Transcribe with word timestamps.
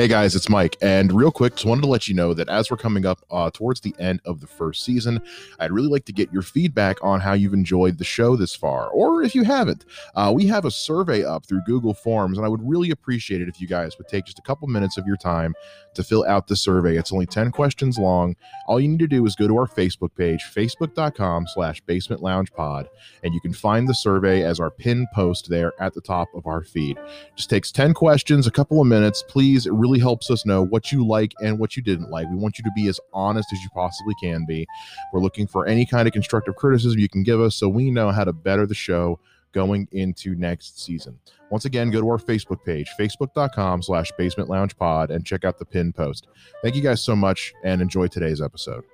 Hey 0.00 0.08
guys, 0.08 0.34
it's 0.34 0.48
Mike. 0.48 0.78
And 0.80 1.12
real 1.12 1.30
quick, 1.30 1.56
just 1.56 1.66
wanted 1.66 1.82
to 1.82 1.86
let 1.86 2.08
you 2.08 2.14
know 2.14 2.32
that 2.32 2.48
as 2.48 2.70
we're 2.70 2.78
coming 2.78 3.04
up 3.04 3.22
uh, 3.30 3.50
towards 3.50 3.82
the 3.82 3.94
end 3.98 4.22
of 4.24 4.40
the 4.40 4.46
first 4.46 4.82
season, 4.82 5.20
I'd 5.58 5.72
really 5.72 5.90
like 5.90 6.06
to 6.06 6.12
get 6.14 6.32
your 6.32 6.40
feedback 6.40 6.96
on 7.04 7.20
how 7.20 7.34
you've 7.34 7.52
enjoyed 7.52 7.98
the 7.98 8.04
show 8.04 8.34
this 8.34 8.54
far, 8.54 8.88
or 8.88 9.22
if 9.22 9.34
you 9.34 9.42
haven't. 9.42 9.84
Uh, 10.14 10.32
we 10.34 10.46
have 10.46 10.64
a 10.64 10.70
survey 10.70 11.22
up 11.22 11.44
through 11.44 11.60
Google 11.66 11.92
Forms, 11.92 12.38
and 12.38 12.46
I 12.46 12.48
would 12.48 12.66
really 12.66 12.90
appreciate 12.90 13.42
it 13.42 13.48
if 13.50 13.60
you 13.60 13.68
guys 13.68 13.98
would 13.98 14.08
take 14.08 14.24
just 14.24 14.38
a 14.38 14.42
couple 14.42 14.66
minutes 14.68 14.96
of 14.96 15.06
your 15.06 15.18
time 15.18 15.52
to 15.92 16.02
fill 16.02 16.24
out 16.24 16.46
the 16.46 16.56
survey. 16.56 16.96
It's 16.96 17.12
only 17.12 17.26
10 17.26 17.50
questions 17.50 17.98
long. 17.98 18.36
All 18.68 18.80
you 18.80 18.88
need 18.88 19.00
to 19.00 19.06
do 19.06 19.26
is 19.26 19.36
go 19.36 19.48
to 19.48 19.58
our 19.58 19.66
Facebook 19.66 20.14
page, 20.16 20.42
facebook.com 20.44 21.46
slash 21.52 21.82
basement 21.82 22.22
lounge 22.22 22.50
pod, 22.52 22.88
and 23.22 23.34
you 23.34 23.40
can 23.42 23.52
find 23.52 23.86
the 23.86 23.94
survey 23.94 24.44
as 24.44 24.60
our 24.60 24.70
pinned 24.70 25.08
post 25.14 25.50
there 25.50 25.74
at 25.78 25.92
the 25.92 26.00
top 26.00 26.28
of 26.34 26.46
our 26.46 26.64
feed. 26.64 26.98
Just 27.36 27.50
takes 27.50 27.70
10 27.70 27.92
questions, 27.92 28.46
a 28.46 28.50
couple 28.50 28.80
of 28.80 28.86
minutes. 28.86 29.22
Please, 29.28 29.66
it 29.66 29.72
really 29.72 29.89
helps 29.98 30.30
us 30.30 30.46
know 30.46 30.62
what 30.62 30.92
you 30.92 31.06
like 31.06 31.32
and 31.42 31.58
what 31.58 31.76
you 31.76 31.82
didn't 31.82 32.10
like. 32.10 32.28
We 32.30 32.36
want 32.36 32.58
you 32.58 32.64
to 32.64 32.70
be 32.74 32.88
as 32.88 33.00
honest 33.12 33.52
as 33.52 33.60
you 33.62 33.68
possibly 33.74 34.14
can 34.22 34.44
be. 34.46 34.66
We're 35.12 35.20
looking 35.20 35.46
for 35.46 35.66
any 35.66 35.86
kind 35.86 36.06
of 36.06 36.12
constructive 36.12 36.56
criticism 36.56 36.98
you 36.98 37.08
can 37.08 37.22
give 37.22 37.40
us 37.40 37.56
so 37.56 37.68
we 37.68 37.90
know 37.90 38.10
how 38.10 38.24
to 38.24 38.32
better 38.32 38.66
the 38.66 38.74
show 38.74 39.18
going 39.52 39.88
into 39.92 40.34
next 40.36 40.80
season. 40.80 41.18
Once 41.50 41.64
again, 41.64 41.90
go 41.90 42.00
to 42.00 42.08
our 42.08 42.18
Facebook 42.18 42.64
page, 42.64 42.88
facebook.com 42.98 43.82
slash 43.82 44.12
basement 44.16 44.48
lounge 44.48 44.76
pod, 44.76 45.10
and 45.10 45.26
check 45.26 45.44
out 45.44 45.58
the 45.58 45.64
pin 45.64 45.92
post. 45.92 46.28
Thank 46.62 46.76
you 46.76 46.82
guys 46.82 47.02
so 47.02 47.16
much 47.16 47.52
and 47.64 47.82
enjoy 47.82 48.06
today's 48.06 48.40
episode. 48.40 48.84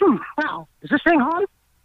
Hmm, 0.00 0.16
wow, 0.38 0.66
is 0.82 0.90
this 0.90 1.00
thing 1.04 1.20
on? 1.20 1.44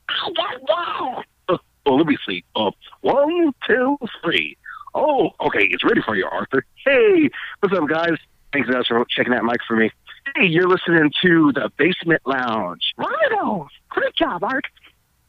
I 0.09 0.31
don't 0.33 0.63
know. 0.67 1.23
Uh, 1.49 1.57
well, 1.85 1.97
let 1.97 2.07
me 2.07 2.17
see. 2.27 2.43
Uh, 2.55 2.71
one, 3.01 3.53
two, 3.67 3.97
three. 4.23 4.57
Oh, 4.97 5.29
okay, 5.39 5.67
it's 5.69 5.83
ready 5.83 6.01
for 6.01 6.15
you, 6.15 6.25
Arthur. 6.25 6.65
Hey, 6.83 7.29
what's 7.59 7.77
up, 7.77 7.87
guys? 7.87 8.17
Thanks 8.51 8.67
guys 8.67 8.87
for 8.87 9.05
checking 9.07 9.31
that 9.31 9.43
mic 9.43 9.59
for 9.67 9.75
me. 9.75 9.91
Hey, 10.35 10.47
you're 10.47 10.67
listening 10.67 11.11
to 11.21 11.51
the 11.53 11.69
Basement 11.77 12.23
Lounge. 12.25 12.81
Righto. 12.97 13.67
Great 13.89 14.15
job, 14.15 14.43
Art. 14.43 14.65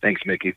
Thanks, 0.00 0.22
Mickey. 0.24 0.54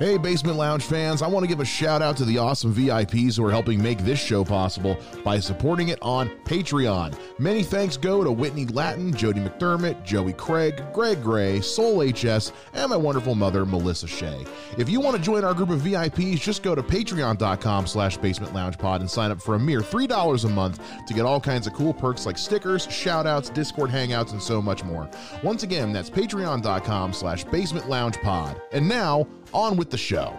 Hey, 0.00 0.18
Basement 0.18 0.58
Lounge 0.58 0.82
fans, 0.82 1.22
I 1.22 1.28
want 1.28 1.44
to 1.44 1.48
give 1.48 1.60
a 1.60 1.64
shout 1.64 2.02
out 2.02 2.16
to 2.16 2.24
the 2.24 2.36
awesome 2.36 2.74
VIPs 2.74 3.36
who 3.36 3.44
are 3.44 3.50
helping 3.52 3.80
make 3.80 3.98
this 3.98 4.18
show 4.18 4.44
possible 4.44 4.98
by 5.22 5.38
supporting 5.38 5.90
it 5.90 6.00
on 6.02 6.30
Patreon. 6.46 7.16
Many 7.38 7.62
thanks 7.62 7.96
go 7.96 8.24
to 8.24 8.32
Whitney 8.32 8.66
Lattin, 8.66 9.14
Jodi 9.14 9.38
McDermitt, 9.38 10.02
Joey 10.02 10.32
Craig, 10.32 10.82
Greg 10.92 11.22
Gray, 11.22 11.60
Soul 11.60 12.04
HS, 12.10 12.50
and 12.72 12.90
my 12.90 12.96
wonderful 12.96 13.36
mother, 13.36 13.64
Melissa 13.64 14.08
Shea. 14.08 14.44
If 14.78 14.88
you 14.88 14.98
want 14.98 15.16
to 15.16 15.22
join 15.22 15.44
our 15.44 15.54
group 15.54 15.70
of 15.70 15.82
VIPs, 15.82 16.40
just 16.40 16.64
go 16.64 16.74
to 16.74 16.82
patreon.com 16.82 17.86
slash 17.86 18.16
basement 18.16 18.52
lounge 18.52 18.78
pod 18.78 19.00
and 19.00 19.08
sign 19.08 19.30
up 19.30 19.40
for 19.40 19.54
a 19.54 19.60
mere 19.60 19.80
$3 19.80 20.44
a 20.44 20.48
month 20.48 20.82
to 21.06 21.14
get 21.14 21.24
all 21.24 21.40
kinds 21.40 21.68
of 21.68 21.72
cool 21.72 21.94
perks 21.94 22.26
like 22.26 22.36
stickers, 22.36 22.90
shout 22.90 23.28
outs, 23.28 23.48
Discord 23.48 23.90
hangouts, 23.90 24.32
and 24.32 24.42
so 24.42 24.60
much 24.60 24.82
more. 24.82 25.08
Once 25.44 25.62
again, 25.62 25.92
that's 25.92 26.10
patreon.com 26.10 27.12
slash 27.12 27.44
basement 27.44 27.88
lounge 27.88 28.20
pod. 28.22 28.60
And 28.72 28.88
now, 28.88 29.28
on 29.54 29.76
with 29.76 29.90
the 29.90 29.96
show. 29.96 30.36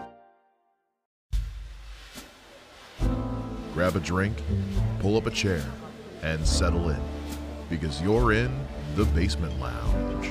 Grab 3.73 3.95
a 3.95 3.99
drink, 3.99 4.35
pull 4.99 5.16
up 5.16 5.25
a 5.25 5.31
chair, 5.31 5.63
and 6.21 6.45
settle 6.45 6.89
in 6.89 7.02
because 7.69 8.02
you're 8.02 8.33
in 8.33 8.52
the 8.95 9.05
Basement 9.05 9.58
Lounge. 9.59 10.30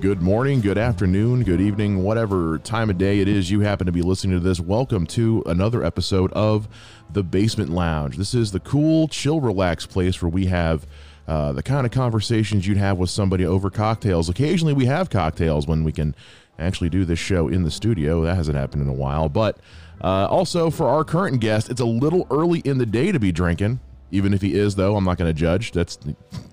Good 0.00 0.22
morning, 0.22 0.60
good 0.60 0.78
afternoon, 0.78 1.44
good 1.44 1.60
evening, 1.60 2.02
whatever 2.02 2.58
time 2.58 2.88
of 2.88 2.98
day 2.98 3.20
it 3.20 3.28
is 3.28 3.50
you 3.50 3.60
happen 3.60 3.86
to 3.86 3.92
be 3.92 4.02
listening 4.02 4.38
to 4.38 4.42
this. 4.42 4.58
Welcome 4.58 5.06
to 5.08 5.42
another 5.46 5.84
episode 5.84 6.32
of 6.32 6.68
the 7.12 7.22
Basement 7.22 7.70
Lounge. 7.70 8.16
This 8.16 8.34
is 8.34 8.52
the 8.52 8.60
cool, 8.60 9.06
chill, 9.06 9.40
relaxed 9.40 9.90
place 9.90 10.20
where 10.22 10.30
we 10.30 10.46
have 10.46 10.86
uh, 11.26 11.52
the 11.52 11.62
kind 11.62 11.84
of 11.84 11.92
conversations 11.92 12.66
you'd 12.66 12.78
have 12.78 12.98
with 12.98 13.10
somebody 13.10 13.44
over 13.44 13.70
cocktails. 13.70 14.28
Occasionally, 14.28 14.72
we 14.72 14.86
have 14.86 15.10
cocktails 15.10 15.66
when 15.66 15.84
we 15.84 15.92
can 15.92 16.14
actually 16.58 16.90
do 16.90 17.04
this 17.04 17.18
show 17.18 17.48
in 17.48 17.62
the 17.62 17.70
studio. 17.70 18.22
That 18.24 18.36
hasn't 18.36 18.56
happened 18.56 18.82
in 18.82 18.88
a 18.88 18.94
while. 18.94 19.28
But 19.28 19.58
uh, 20.02 20.26
also 20.26 20.70
for 20.70 20.88
our 20.88 21.04
current 21.04 21.40
guest, 21.40 21.70
it's 21.70 21.80
a 21.80 21.86
little 21.86 22.26
early 22.30 22.60
in 22.60 22.78
the 22.78 22.86
day 22.86 23.12
to 23.12 23.18
be 23.18 23.32
drinking. 23.32 23.80
Even 24.10 24.32
if 24.32 24.40
he 24.40 24.54
is, 24.54 24.74
though, 24.74 24.96
I'm 24.96 25.04
not 25.04 25.18
going 25.18 25.28
to 25.28 25.38
judge. 25.38 25.72
That's 25.72 25.98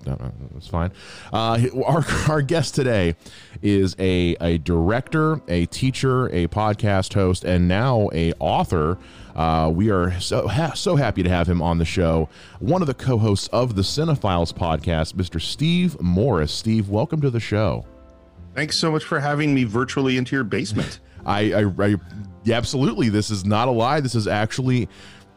that's 0.04 0.68
fine. 0.68 0.92
Uh, 1.32 1.58
our 1.86 2.04
our 2.28 2.42
guest 2.42 2.74
today 2.74 3.16
is 3.62 3.96
a 3.98 4.36
a 4.42 4.58
director, 4.58 5.40
a 5.48 5.64
teacher, 5.64 6.26
a 6.26 6.48
podcast 6.48 7.14
host, 7.14 7.44
and 7.44 7.66
now 7.66 8.10
a 8.12 8.34
author. 8.40 8.98
Uh, 9.34 9.70
we 9.74 9.90
are 9.90 10.20
so 10.20 10.46
ha- 10.48 10.74
so 10.74 10.96
happy 10.96 11.22
to 11.22 11.30
have 11.30 11.48
him 11.48 11.62
on 11.62 11.78
the 11.78 11.86
show. 11.86 12.28
One 12.58 12.82
of 12.82 12.88
the 12.88 12.94
co-hosts 12.94 13.48
of 13.48 13.74
the 13.74 13.82
Cine-Files 13.82 14.52
podcast, 14.52 15.14
Mr. 15.14 15.40
Steve 15.40 15.98
Morris. 15.98 16.52
Steve, 16.52 16.90
welcome 16.90 17.22
to 17.22 17.30
the 17.30 17.40
show. 17.40 17.86
Thanks 18.56 18.78
so 18.78 18.90
much 18.90 19.04
for 19.04 19.20
having 19.20 19.54
me 19.54 19.64
virtually 19.64 20.16
into 20.16 20.34
your 20.34 20.42
basement. 20.42 21.00
I, 21.26 21.52
I, 21.52 21.64
I 21.78 21.96
yeah, 22.44 22.56
absolutely. 22.56 23.10
This 23.10 23.30
is 23.30 23.44
not 23.44 23.68
a 23.68 23.70
lie. 23.70 24.00
This 24.00 24.14
is 24.14 24.26
actually 24.26 24.88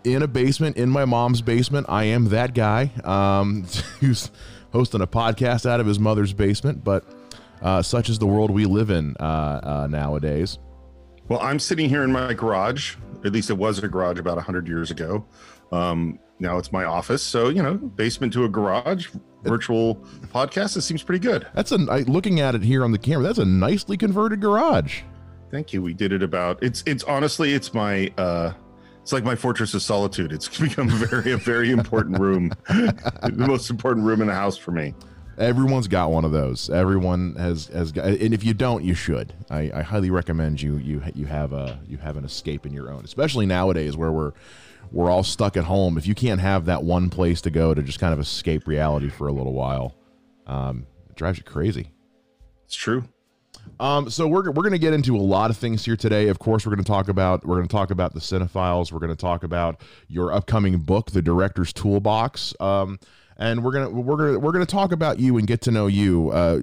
in 0.06 0.24
a 0.24 0.28
basement 0.28 0.78
in 0.78 0.90
my 0.90 1.04
mom's 1.04 1.42
basement. 1.42 1.88
I 1.90 2.06
am 2.06 2.30
that 2.30 2.54
guy 2.54 2.92
um, 3.04 3.66
who's 4.00 4.32
hosting 4.72 5.02
a 5.02 5.08
podcast 5.08 5.70
out 5.70 5.82
of 5.82 5.86
his 5.86 6.00
mother's 6.00 6.32
basement, 6.32 6.82
but 6.86 7.04
uh, 7.62 7.82
such 7.82 8.08
is 8.08 8.20
the 8.20 8.26
world 8.26 8.52
we 8.52 8.64
live 8.66 8.90
in 8.90 9.18
uh, 9.20 9.24
uh, 9.64 9.88
nowadays. 9.90 10.58
Well, 11.28 11.42
I'm 11.42 11.60
sitting 11.60 11.90
here 11.90 12.04
in 12.04 12.14
my 12.14 12.34
garage. 12.34 12.96
At 13.26 13.34
least 13.34 13.50
it 13.50 13.58
was 13.58 13.80
a 13.80 13.88
garage 13.90 14.18
about 14.18 14.38
100 14.38 14.66
years 14.66 14.92
ago. 14.92 15.26
Um, 15.74 16.20
now 16.40 16.58
it's 16.58 16.72
my 16.72 16.86
office. 16.86 17.22
So, 17.22 17.50
you 17.50 17.62
know, 17.62 17.76
basement 17.76 18.34
to 18.34 18.46
a 18.46 18.50
garage, 18.50 19.10
virtual 19.44 19.96
podcast. 20.34 20.78
It 20.78 20.82
seems 20.82 21.04
pretty 21.04 21.20
good. 21.20 21.48
That's 21.54 21.72
a 21.72 21.78
looking 21.78 22.40
at 22.40 22.56
it 22.56 22.64
here 22.64 22.84
on 22.84 22.92
the 22.92 22.98
camera. 22.98 23.24
That's 23.24 23.40
a 23.40 23.46
nicely 23.46 23.98
converted 23.98 24.42
garage. 24.42 25.02
Thank 25.52 25.74
you. 25.74 25.82
We 25.82 25.94
did 25.94 26.12
it 26.12 26.24
about 26.24 26.62
it's 26.62 26.84
it's 26.86 27.04
honestly 27.04 27.54
it's 27.54 27.74
my 27.74 28.12
uh 28.18 28.54
it's 29.02 29.12
like 29.12 29.24
my 29.24 29.36
fortress 29.36 29.74
of 29.74 29.82
solitude. 29.82 30.32
It's 30.32 30.48
become 30.60 30.90
a 30.90 30.96
very 31.06 31.32
a 31.32 31.38
very 31.38 31.72
important 31.72 32.20
room, 32.20 32.52
the 32.68 33.34
most 33.36 33.70
important 33.70 34.06
room 34.06 34.22
in 34.22 34.28
the 34.28 34.34
house 34.34 34.58
for 34.58 34.72
me. 34.72 34.94
Everyone's 35.38 35.88
got 35.88 36.12
one 36.12 36.26
of 36.26 36.34
those. 36.34 36.70
Everyone 36.70 37.34
has 37.36 37.68
has 37.68 37.94
got, 37.94 38.08
and 38.08 38.34
if 38.34 38.44
you 38.44 38.54
don't, 38.54 38.84
you 38.84 38.94
should. 38.94 39.34
I, 39.50 39.72
I 39.74 39.82
highly 39.84 40.12
recommend 40.12 40.62
you 40.62 40.78
you 40.78 41.02
you 41.16 41.26
have 41.28 41.54
a 41.54 41.80
you 41.88 41.98
have 41.98 42.18
an 42.18 42.26
escape 42.26 42.66
in 42.66 42.74
your 42.74 42.92
own, 42.92 43.06
especially 43.06 43.46
nowadays 43.46 43.96
where 43.96 44.12
we're 44.12 44.34
we're 44.92 45.10
all 45.10 45.24
stuck 45.24 45.58
at 45.58 45.66
home. 45.66 45.98
If 45.98 46.08
you 46.08 46.16
can't 46.16 46.42
have 46.42 46.66
that 46.66 46.84
one 46.84 47.10
place 47.10 47.42
to 47.42 47.50
go 47.50 47.74
to 47.74 47.82
just 47.84 48.00
kind 48.00 48.14
of 48.14 48.20
escape 48.20 48.68
reality 48.68 49.10
for 49.10 49.28
a 49.28 49.32
little 49.32 49.54
while, 49.54 49.96
um, 50.48 50.88
it 51.10 51.16
drives 51.16 51.38
you 51.38 51.44
crazy. 51.44 51.92
It's 52.66 52.76
true. 52.76 53.04
Um, 53.80 54.10
so 54.10 54.28
we're, 54.28 54.52
we're 54.52 54.64
going 54.64 54.72
to 54.72 54.80
get 54.80 54.94
into 54.94 55.16
a 55.16 55.20
lot 55.20 55.52
of 55.52 55.58
things 55.58 55.86
here 55.86 55.96
today. 55.96 56.28
Of 56.28 56.40
course, 56.40 56.66
we're 56.66 56.76
going 56.76 56.84
to 56.84 56.92
talk 56.92 57.08
about 57.08 57.46
we're 57.46 57.56
going 57.56 57.68
to 57.68 57.72
talk 57.72 57.92
about 57.92 58.14
the 58.14 58.20
Cine-Files. 58.20 58.92
We're 58.92 59.00
going 59.00 59.12
to 59.12 59.16
talk 59.16 59.44
about 59.44 59.82
your 60.08 60.34
upcoming 60.34 60.78
book, 60.80 61.12
The 61.12 61.22
Director's 61.22 61.72
Toolbox. 61.74 62.54
Um, 62.60 63.00
and 63.38 63.64
we're 63.64 63.72
gonna 63.72 63.90
we're 63.90 64.18
gonna 64.18 64.38
we're 64.38 64.52
gonna 64.52 64.66
talk 64.66 64.92
about 64.92 65.18
you 65.18 65.38
and 65.38 65.48
get 65.48 65.62
to 65.62 65.72
know 65.72 65.88
you. 65.88 66.30
Uh, 66.30 66.60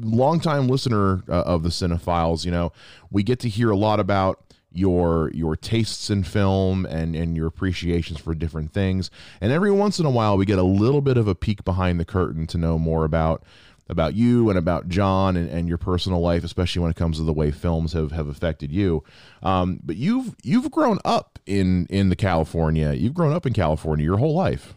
longtime 0.00 0.66
listener 0.66 1.22
uh, 1.28 1.42
of 1.42 1.62
the 1.62 1.68
Cine-Files, 1.68 2.44
you 2.44 2.50
know, 2.50 2.72
we 3.12 3.22
get 3.22 3.38
to 3.40 3.48
hear 3.48 3.70
a 3.70 3.76
lot 3.76 4.00
about 4.00 4.49
your 4.72 5.30
your 5.34 5.56
tastes 5.56 6.10
in 6.10 6.22
film 6.22 6.86
and 6.86 7.14
and 7.14 7.36
your 7.36 7.46
appreciations 7.46 8.20
for 8.20 8.34
different 8.34 8.72
things. 8.72 9.10
And 9.40 9.52
every 9.52 9.70
once 9.70 9.98
in 9.98 10.06
a 10.06 10.10
while, 10.10 10.36
we 10.36 10.46
get 10.46 10.58
a 10.58 10.64
little 10.64 11.00
bit 11.00 11.16
of 11.16 11.28
a 11.28 11.34
peek 11.34 11.64
behind 11.64 11.98
the 11.98 12.04
curtain 12.04 12.46
to 12.48 12.58
know 12.58 12.78
more 12.78 13.04
about 13.04 13.44
about 13.88 14.14
you 14.14 14.48
and 14.48 14.56
about 14.56 14.88
John 14.88 15.36
and, 15.36 15.50
and 15.50 15.68
your 15.68 15.78
personal 15.78 16.20
life, 16.20 16.44
especially 16.44 16.80
when 16.80 16.92
it 16.92 16.96
comes 16.96 17.16
to 17.16 17.24
the 17.24 17.32
way 17.32 17.50
films 17.50 17.92
have, 17.92 18.12
have 18.12 18.28
affected 18.28 18.70
you. 18.70 19.02
Um, 19.42 19.80
but 19.82 19.96
you've 19.96 20.36
you've 20.42 20.70
grown 20.70 20.98
up 21.04 21.38
in 21.46 21.86
in 21.90 22.08
the 22.08 22.16
California. 22.16 22.92
You've 22.92 23.14
grown 23.14 23.32
up 23.32 23.46
in 23.46 23.52
California 23.52 24.04
your 24.04 24.18
whole 24.18 24.34
life. 24.34 24.74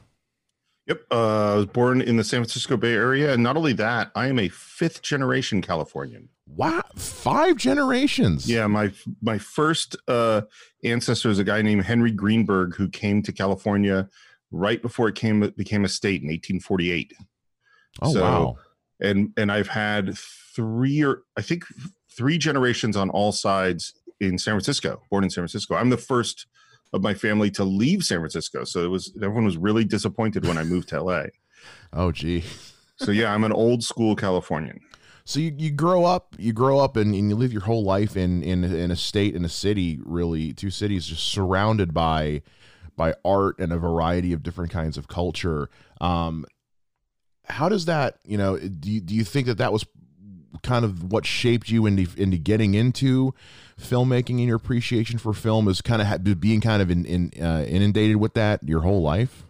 Yep. 0.88 1.02
Uh, 1.12 1.54
I 1.54 1.56
was 1.56 1.66
born 1.68 2.02
in 2.02 2.18
the 2.18 2.24
San 2.24 2.42
Francisco 2.42 2.76
Bay 2.76 2.94
Area. 2.94 3.34
And 3.34 3.42
not 3.42 3.56
only 3.56 3.74
that, 3.74 4.12
I 4.16 4.28
am 4.28 4.38
a 4.38 4.50
fifth 4.50 5.02
generation 5.02 5.62
Californian. 5.62 6.30
Wow. 6.48 6.84
Five 6.96 7.58
generations. 7.58 8.50
Yeah. 8.50 8.68
My 8.68 8.92
my 9.22 9.38
first 9.38 9.96
uh, 10.08 10.42
ancestor 10.84 11.30
is 11.30 11.40
a 11.40 11.44
guy 11.44 11.62
named 11.62 11.84
Henry 11.84 12.12
Greenberg 12.12 12.76
who 12.76 12.90
came 12.90 13.22
to 13.24 13.32
California 13.32 14.10
right 14.52 14.82
before 14.82 15.08
it 15.10 15.16
came 15.16 15.40
became 15.58 15.84
a 15.84 15.90
state 15.90 16.22
in 16.22 16.28
1848. 16.28 17.14
Oh, 18.02 18.14
so, 18.14 18.22
wow. 18.22 18.58
And 19.02 19.32
and 19.38 19.52
I've 19.52 19.68
had 19.68 20.18
three 20.18 21.04
or 21.04 21.24
I 21.38 21.42
think 21.42 21.66
three 22.16 22.38
generations 22.38 22.96
on 22.96 23.10
all 23.10 23.32
sides 23.32 23.94
in 24.20 24.38
San 24.38 24.54
Francisco, 24.54 25.02
born 25.10 25.24
in 25.24 25.30
San 25.30 25.42
Francisco. 25.42 25.76
I'm 25.76 25.90
the 25.90 25.98
first 25.98 26.48
of 26.94 27.02
my 27.02 27.14
family 27.14 27.50
to 27.52 27.64
leave 27.64 28.04
San 28.04 28.20
Francisco. 28.20 28.64
So 28.64 28.84
it 28.84 28.90
was 28.90 29.12
everyone 29.18 29.46
was 29.46 29.58
really 29.58 29.84
disappointed 29.84 30.46
when 30.46 30.58
I 30.58 30.64
moved 30.64 30.90
to 30.90 31.02
LA. 31.02 31.24
Oh 31.94 32.12
gee. 32.12 32.44
So 32.98 33.12
yeah, 33.12 33.34
I'm 33.34 33.46
an 33.46 33.54
old 33.54 33.86
school 33.86 34.18
Californian. 34.18 34.82
So 35.26 35.40
you, 35.40 35.54
you 35.58 35.72
grow 35.72 36.04
up, 36.04 36.36
you 36.38 36.52
grow 36.52 36.80
up 36.80 36.98
and, 36.98 37.16
and 37.16 37.30
you 37.30 37.36
live 37.36 37.54
your 37.54 37.62
whole 37.62 37.84
life 37.84 38.18
in, 38.18 38.44
in 38.44 38.64
in 38.64 38.92
a 38.92 38.96
state 38.96 39.36
in 39.36 39.46
a 39.46 39.50
city, 39.50 40.00
really 40.04 40.54
two 40.54 40.70
cities, 40.70 41.06
just 41.06 41.24
surrounded 41.24 41.94
by 41.94 42.42
by 42.96 43.16
art 43.24 43.58
and 43.60 43.72
a 43.72 43.78
variety 43.78 44.34
of 44.34 44.44
different 44.44 44.72
kinds 44.72 44.98
of 44.98 45.08
culture. 45.08 45.70
Um, 46.02 46.46
how 47.46 47.70
does 47.70 47.86
that, 47.86 48.20
you 48.24 48.38
know, 48.38 48.58
do 48.58 48.92
you, 48.92 49.02
do 49.02 49.16
you 49.16 49.24
think 49.24 49.48
that 49.48 49.58
that 49.58 49.74
was 49.74 49.86
kind 50.62 50.86
of 50.86 51.12
what 51.12 51.26
shaped 51.26 51.70
you 51.70 51.86
into 51.86 52.08
into 52.22 52.38
getting 52.38 52.74
into 52.74 53.34
filmmaking 53.80 54.38
and 54.38 54.48
your 54.48 54.58
appreciation 54.58 55.18
for 55.18 55.34
film 55.34 55.68
is 55.68 55.82
kind 55.82 56.02
of 56.02 56.40
being 56.40 56.62
kind 56.62 56.82
of 56.82 56.92
in, 56.92 57.06
in 57.06 57.32
uh, 57.42 57.66
inundated 57.68 58.18
with 58.18 58.34
that 58.34 58.62
your 58.64 58.82
whole 58.82 59.02
life? 59.02 59.44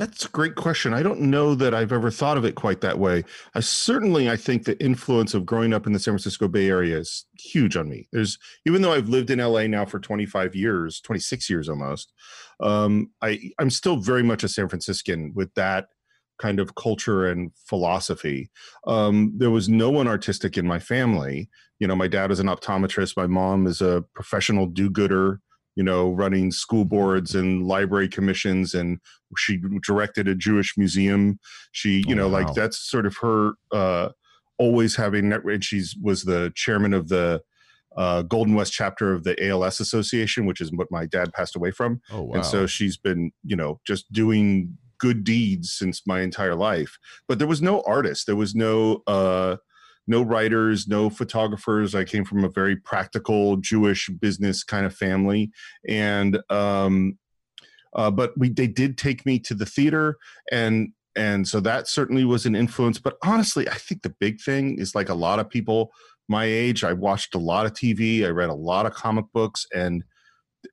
That's 0.00 0.24
a 0.24 0.30
great 0.30 0.54
question. 0.54 0.94
I 0.94 1.02
don't 1.02 1.20
know 1.20 1.54
that 1.54 1.74
I've 1.74 1.92
ever 1.92 2.10
thought 2.10 2.38
of 2.38 2.46
it 2.46 2.54
quite 2.54 2.80
that 2.80 2.98
way. 2.98 3.22
I 3.54 3.60
certainly 3.60 4.30
I 4.30 4.36
think 4.36 4.64
the 4.64 4.82
influence 4.82 5.34
of 5.34 5.44
growing 5.44 5.74
up 5.74 5.86
in 5.86 5.92
the 5.92 5.98
San 5.98 6.12
Francisco 6.12 6.48
Bay 6.48 6.70
Area 6.70 6.96
is 6.96 7.26
huge 7.38 7.76
on 7.76 7.86
me. 7.86 8.08
There's 8.10 8.38
even 8.66 8.80
though 8.80 8.94
I've 8.94 9.10
lived 9.10 9.28
in 9.28 9.40
LA 9.40 9.66
now 9.66 9.84
for 9.84 10.00
25 10.00 10.56
years, 10.56 11.02
26 11.02 11.50
years 11.50 11.68
almost, 11.68 12.14
um, 12.60 13.10
I 13.20 13.52
I'm 13.58 13.68
still 13.68 13.98
very 13.98 14.22
much 14.22 14.42
a 14.42 14.48
San 14.48 14.70
Franciscan 14.70 15.34
with 15.34 15.52
that 15.52 15.88
kind 16.38 16.60
of 16.60 16.76
culture 16.76 17.28
and 17.28 17.50
philosophy. 17.66 18.50
Um, 18.86 19.34
there 19.36 19.50
was 19.50 19.68
no 19.68 19.90
one 19.90 20.08
artistic 20.08 20.56
in 20.56 20.66
my 20.66 20.78
family. 20.78 21.50
You 21.78 21.86
know, 21.86 21.94
my 21.94 22.08
dad 22.08 22.30
is 22.30 22.40
an 22.40 22.46
optometrist. 22.46 23.18
My 23.18 23.26
mom 23.26 23.66
is 23.66 23.82
a 23.82 24.02
professional 24.14 24.64
do-gooder 24.64 25.42
you 25.76 25.84
know, 25.84 26.10
running 26.10 26.50
school 26.50 26.84
boards 26.84 27.34
and 27.34 27.66
library 27.66 28.08
commissions, 28.08 28.74
and 28.74 28.98
she 29.36 29.60
directed 29.86 30.28
a 30.28 30.34
Jewish 30.34 30.76
museum. 30.76 31.38
She, 31.72 32.02
you 32.06 32.14
oh, 32.14 32.18
know, 32.18 32.28
wow. 32.28 32.42
like 32.42 32.54
that's 32.54 32.78
sort 32.78 33.06
of 33.06 33.16
her 33.18 33.52
uh, 33.72 34.10
always 34.58 34.96
having. 34.96 35.32
And 35.32 35.64
she's 35.64 35.96
was 36.02 36.24
the 36.24 36.52
chairman 36.54 36.92
of 36.92 37.08
the 37.08 37.42
uh, 37.96 38.22
Golden 38.22 38.54
West 38.54 38.72
chapter 38.72 39.12
of 39.12 39.24
the 39.24 39.48
ALS 39.48 39.80
Association, 39.80 40.46
which 40.46 40.60
is 40.60 40.72
what 40.72 40.88
my 40.90 41.06
dad 41.06 41.32
passed 41.32 41.56
away 41.56 41.70
from. 41.70 42.00
Oh, 42.12 42.22
wow. 42.22 42.34
And 42.34 42.46
so 42.46 42.66
she's 42.66 42.96
been, 42.96 43.32
you 43.44 43.56
know, 43.56 43.80
just 43.86 44.10
doing 44.12 44.76
good 44.98 45.24
deeds 45.24 45.72
since 45.72 46.02
my 46.06 46.20
entire 46.20 46.54
life. 46.54 46.98
But 47.26 47.38
there 47.38 47.48
was 47.48 47.62
no 47.62 47.82
artist. 47.82 48.26
There 48.26 48.36
was 48.36 48.54
no. 48.54 49.02
Uh, 49.06 49.56
no 50.10 50.22
writers, 50.22 50.88
no 50.88 51.08
photographers. 51.08 51.94
I 51.94 52.02
came 52.02 52.24
from 52.24 52.42
a 52.42 52.48
very 52.48 52.74
practical 52.74 53.56
Jewish 53.56 54.08
business 54.08 54.64
kind 54.64 54.84
of 54.84 54.92
family, 54.92 55.52
and 55.88 56.40
um, 56.50 57.16
uh, 57.94 58.10
but 58.10 58.36
we 58.36 58.50
they 58.50 58.66
did 58.66 58.98
take 58.98 59.24
me 59.24 59.38
to 59.38 59.54
the 59.54 59.64
theater, 59.64 60.16
and 60.50 60.92
and 61.14 61.46
so 61.46 61.60
that 61.60 61.86
certainly 61.86 62.24
was 62.24 62.44
an 62.44 62.56
influence. 62.56 62.98
But 62.98 63.18
honestly, 63.22 63.68
I 63.68 63.74
think 63.74 64.02
the 64.02 64.14
big 64.18 64.40
thing 64.40 64.78
is 64.78 64.96
like 64.96 65.08
a 65.08 65.14
lot 65.14 65.38
of 65.38 65.48
people 65.48 65.92
my 66.28 66.44
age. 66.44 66.82
I 66.82 66.92
watched 66.92 67.36
a 67.36 67.38
lot 67.38 67.66
of 67.66 67.72
TV. 67.72 68.26
I 68.26 68.30
read 68.30 68.50
a 68.50 68.54
lot 68.54 68.86
of 68.86 68.94
comic 68.94 69.26
books, 69.32 69.64
and 69.72 70.02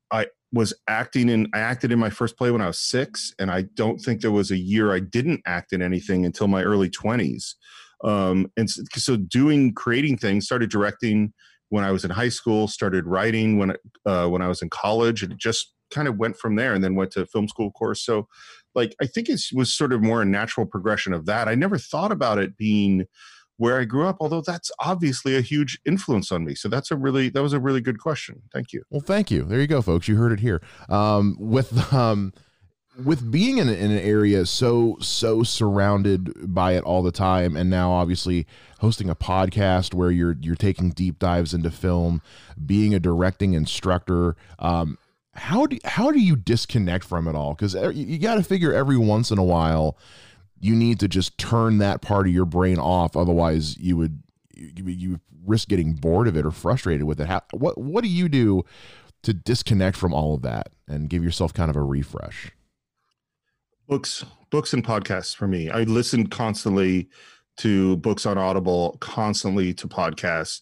I 0.09 0.27
was 0.51 0.73
acting 0.87 1.29
in 1.29 1.47
I 1.53 1.59
acted 1.59 1.91
in 1.91 1.99
my 1.99 2.09
first 2.09 2.37
play 2.37 2.49
when 2.49 2.61
I 2.61 2.67
was 2.67 2.79
6 2.79 3.33
and 3.37 3.51
I 3.51 3.63
don't 3.73 3.99
think 3.99 4.21
there 4.21 4.31
was 4.31 4.49
a 4.49 4.57
year 4.57 4.93
I 4.93 5.01
didn't 5.01 5.41
act 5.45 5.73
in 5.73 5.81
anything 5.81 6.25
until 6.25 6.47
my 6.47 6.63
early 6.63 6.89
20s 6.89 7.55
um, 8.03 8.51
and 8.57 8.69
so, 8.69 8.83
so, 8.95 9.17
doing 9.17 9.73
creating 9.73 10.17
things 10.17 10.45
started 10.45 10.69
directing 10.69 11.33
when 11.69 11.83
i 11.83 11.91
was 11.91 12.05
in 12.05 12.11
high 12.11 12.29
school 12.29 12.67
started 12.67 13.05
writing 13.05 13.57
when 13.57 13.75
uh, 14.05 14.27
when 14.27 14.41
i 14.41 14.47
was 14.47 14.61
in 14.61 14.69
college 14.69 15.23
and 15.23 15.37
just 15.37 15.73
kind 15.91 16.07
of 16.07 16.17
went 16.17 16.37
from 16.37 16.55
there 16.55 16.73
and 16.73 16.83
then 16.83 16.95
went 16.95 17.11
to 17.11 17.25
film 17.25 17.47
school 17.47 17.71
course. 17.71 18.03
So 18.03 18.27
like 18.75 18.95
i 19.01 19.05
think 19.05 19.29
it 19.29 19.41
was 19.53 19.73
sort 19.73 19.93
of 19.93 20.01
more 20.01 20.21
a 20.21 20.25
natural 20.25 20.65
progression 20.65 21.13
of 21.13 21.25
that. 21.25 21.47
I 21.47 21.55
never 21.55 21.77
thought 21.77 22.11
about 22.11 22.37
it 22.37 22.57
being 22.57 23.05
where 23.59 23.79
i 23.79 23.85
grew 23.85 24.05
up 24.05 24.17
although 24.19 24.41
that's 24.41 24.69
obviously 24.79 25.35
a 25.35 25.41
huge 25.41 25.79
influence 25.85 26.31
on 26.31 26.45
me. 26.45 26.55
So 26.55 26.69
that's 26.69 26.91
a 26.91 26.95
really 26.95 27.29
that 27.29 27.41
was 27.41 27.53
a 27.53 27.59
really 27.59 27.81
good 27.81 27.99
question. 27.99 28.41
Thank 28.53 28.73
you. 28.73 28.83
Well 28.89 29.01
thank 29.01 29.31
you. 29.31 29.43
There 29.43 29.59
you 29.59 29.67
go 29.67 29.81
folks. 29.81 30.07
You 30.07 30.15
heard 30.15 30.31
it 30.31 30.39
here. 30.39 30.61
Um, 30.89 31.35
with 31.39 31.93
um, 31.93 32.33
with 33.03 33.29
being 33.31 33.57
in, 33.57 33.69
in 33.69 33.91
an 33.91 33.99
area 33.99 34.45
so 34.45 34.97
so 34.99 35.43
surrounded 35.43 36.53
by 36.53 36.73
it 36.73 36.83
all 36.83 37.03
the 37.03 37.11
time 37.11 37.55
and 37.55 37.69
now 37.69 37.91
obviously 37.91 38.47
hosting 38.79 39.09
a 39.09 39.15
podcast 39.15 39.93
where 39.93 40.09
you're 40.09 40.35
you're 40.41 40.55
taking 40.55 40.89
deep 40.89 41.19
dives 41.19 41.53
into 41.53 41.69
film 41.69 42.21
being 42.65 42.95
a 42.95 42.99
directing 42.99 43.53
instructor 43.53 44.35
um, 44.59 44.97
how 45.37 45.67
do 45.67 45.77
how 45.85 46.11
do 46.11 46.19
you 46.19 46.35
disconnect 46.35 47.03
from 47.03 47.27
it 47.27 47.35
all? 47.35 47.53
Because 47.53 47.75
you, 47.95 48.17
got 48.17 48.35
to 48.35 48.43
figure 48.43 48.73
every 48.73 48.97
once 48.97 49.31
in 49.31 49.37
a 49.37 49.43
while 49.43 49.97
you 50.59 50.75
need 50.75 50.99
to 50.99 51.07
just 51.07 51.37
turn 51.37 51.77
that 51.77 52.01
part 52.01 52.25
of 52.25 52.33
your 52.33 52.45
brain 52.45 52.79
off 52.79 53.15
otherwise 53.15 53.77
you 53.77 53.95
would 53.95 54.23
you, 54.55 54.85
you 54.85 55.19
risk 55.45 55.67
getting 55.67 55.93
bored 55.93 56.27
of 56.27 56.35
it 56.35 56.45
or 56.45 56.51
frustrated 56.51 57.03
with 57.03 57.21
it. 57.21 57.27
How, 57.27 57.41
what 57.51 57.77
what 57.77 58.03
do 58.03 58.09
you 58.09 58.27
do 58.27 58.63
to 59.21 59.33
disconnect 59.33 59.95
from 59.95 60.13
all 60.13 60.33
of 60.33 60.41
that 60.41 60.69
and 60.87 61.09
give 61.09 61.23
yourself 61.23 61.53
kind 61.53 61.69
of 61.69 61.75
a 61.75 61.83
refresh 61.83 62.51
Books, 63.87 64.25
books 64.49 64.73
and 64.73 64.83
podcasts 64.83 65.35
for 65.35 65.47
me. 65.47 65.69
I 65.69 65.83
listen 65.83 66.27
constantly 66.27 67.09
to 67.57 67.97
books 67.97 68.25
on 68.25 68.37
Audible, 68.37 68.97
constantly 68.99 69.73
to 69.75 69.87
podcasts. 69.87 70.61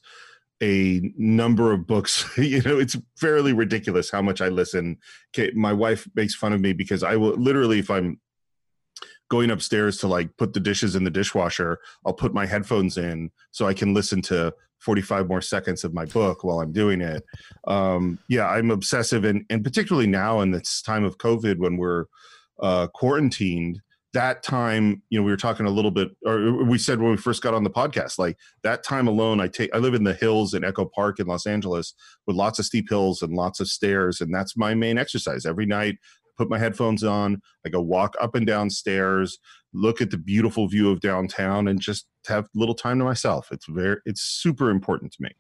A 0.62 1.12
number 1.18 1.74
of 1.74 1.88
books, 1.88 2.26
you 2.38 2.62
know, 2.62 2.78
it's 2.78 2.96
fairly 3.18 3.52
ridiculous 3.52 4.12
how 4.12 4.22
much 4.22 4.42
I 4.42 4.50
listen. 4.50 4.98
Okay, 5.36 5.52
my 5.56 5.74
wife 5.74 6.08
makes 6.16 6.36
fun 6.36 6.54
of 6.54 6.62
me 6.62 6.74
because 6.74 7.04
I 7.04 7.16
will 7.16 7.34
literally, 7.34 7.80
if 7.80 7.90
I'm 7.90 8.20
going 9.30 9.50
upstairs 9.50 9.98
to 9.98 10.08
like 10.08 10.38
put 10.38 10.54
the 10.54 10.60
dishes 10.60 10.96
in 10.96 11.04
the 11.04 11.10
dishwasher, 11.10 11.80
I'll 12.06 12.14
put 12.14 12.34
my 12.34 12.46
headphones 12.46 12.98
in 12.98 13.32
so 13.52 13.68
I 13.68 13.74
can 13.74 13.94
listen 13.94 14.22
to 14.24 14.54
45 14.80 15.28
more 15.28 15.42
seconds 15.42 15.84
of 15.84 15.94
my 15.94 16.06
book 16.06 16.44
while 16.44 16.60
I'm 16.60 16.72
doing 16.72 17.02
it. 17.02 17.24
Um, 17.68 18.20
yeah, 18.30 18.48
I'm 18.48 18.70
obsessive, 18.70 19.26
and 19.26 19.44
and 19.50 19.64
particularly 19.64 20.08
now 20.08 20.42
in 20.42 20.52
this 20.52 20.82
time 20.82 21.04
of 21.04 21.18
COVID 21.18 21.58
when 21.58 21.78
we're 21.78 22.06
uh, 22.62 22.88
quarantined, 22.88 23.82
that 24.16 24.44
time, 24.44 25.02
you 25.10 25.20
know, 25.20 25.26
we 25.26 25.32
were 25.32 25.38
talking 25.38 25.66
a 25.66 25.70
little 25.70 25.92
bit, 25.92 26.10
or 26.26 26.64
we 26.64 26.78
said 26.78 27.02
when 27.02 27.12
we 27.12 27.18
first 27.18 27.44
got 27.44 27.54
on 27.54 27.66
the 27.66 27.70
podcast, 27.70 28.18
like 28.18 28.38
that 28.64 28.82
time 28.82 29.08
alone, 29.08 29.42
I 29.42 29.50
take, 29.50 29.76
I 29.76 29.80
live 29.80 29.94
in 29.94 30.06
the 30.06 30.14
hills 30.14 30.54
in 30.54 30.64
Echo 30.64 30.86
Park 30.86 31.20
in 31.20 31.28
Los 31.28 31.46
Angeles 31.46 31.94
with 32.26 32.38
lots 32.38 32.58
of 32.58 32.66
steep 32.66 32.90
hills 32.90 33.22
and 33.22 33.34
lots 33.34 33.60
of 33.60 33.68
stairs. 33.68 34.22
And 34.22 34.34
that's 34.34 34.56
my 34.56 34.74
main 34.74 34.98
exercise 34.98 35.46
every 35.46 35.66
night. 35.66 35.98
Put 36.38 36.50
my 36.50 36.58
headphones 36.58 37.04
on, 37.04 37.42
I 37.66 37.70
go 37.70 37.82
walk 37.82 38.16
up 38.22 38.36
and 38.36 38.48
down 38.48 38.70
stairs, 38.70 39.38
look 39.74 40.02
at 40.02 40.12
the 40.12 40.18
beautiful 40.18 40.70
view 40.70 40.92
of 40.92 41.02
downtown, 41.02 41.68
and 41.68 41.82
just 41.82 42.08
have 42.28 42.48
little 42.56 42.76
time 42.76 43.00
to 43.00 43.06
myself. 43.06 43.50
It's 43.52 43.68
very, 43.68 43.98
it's 44.06 44.22
super 44.22 44.70
important 44.70 45.12
to 45.14 45.24
me. 45.24 45.32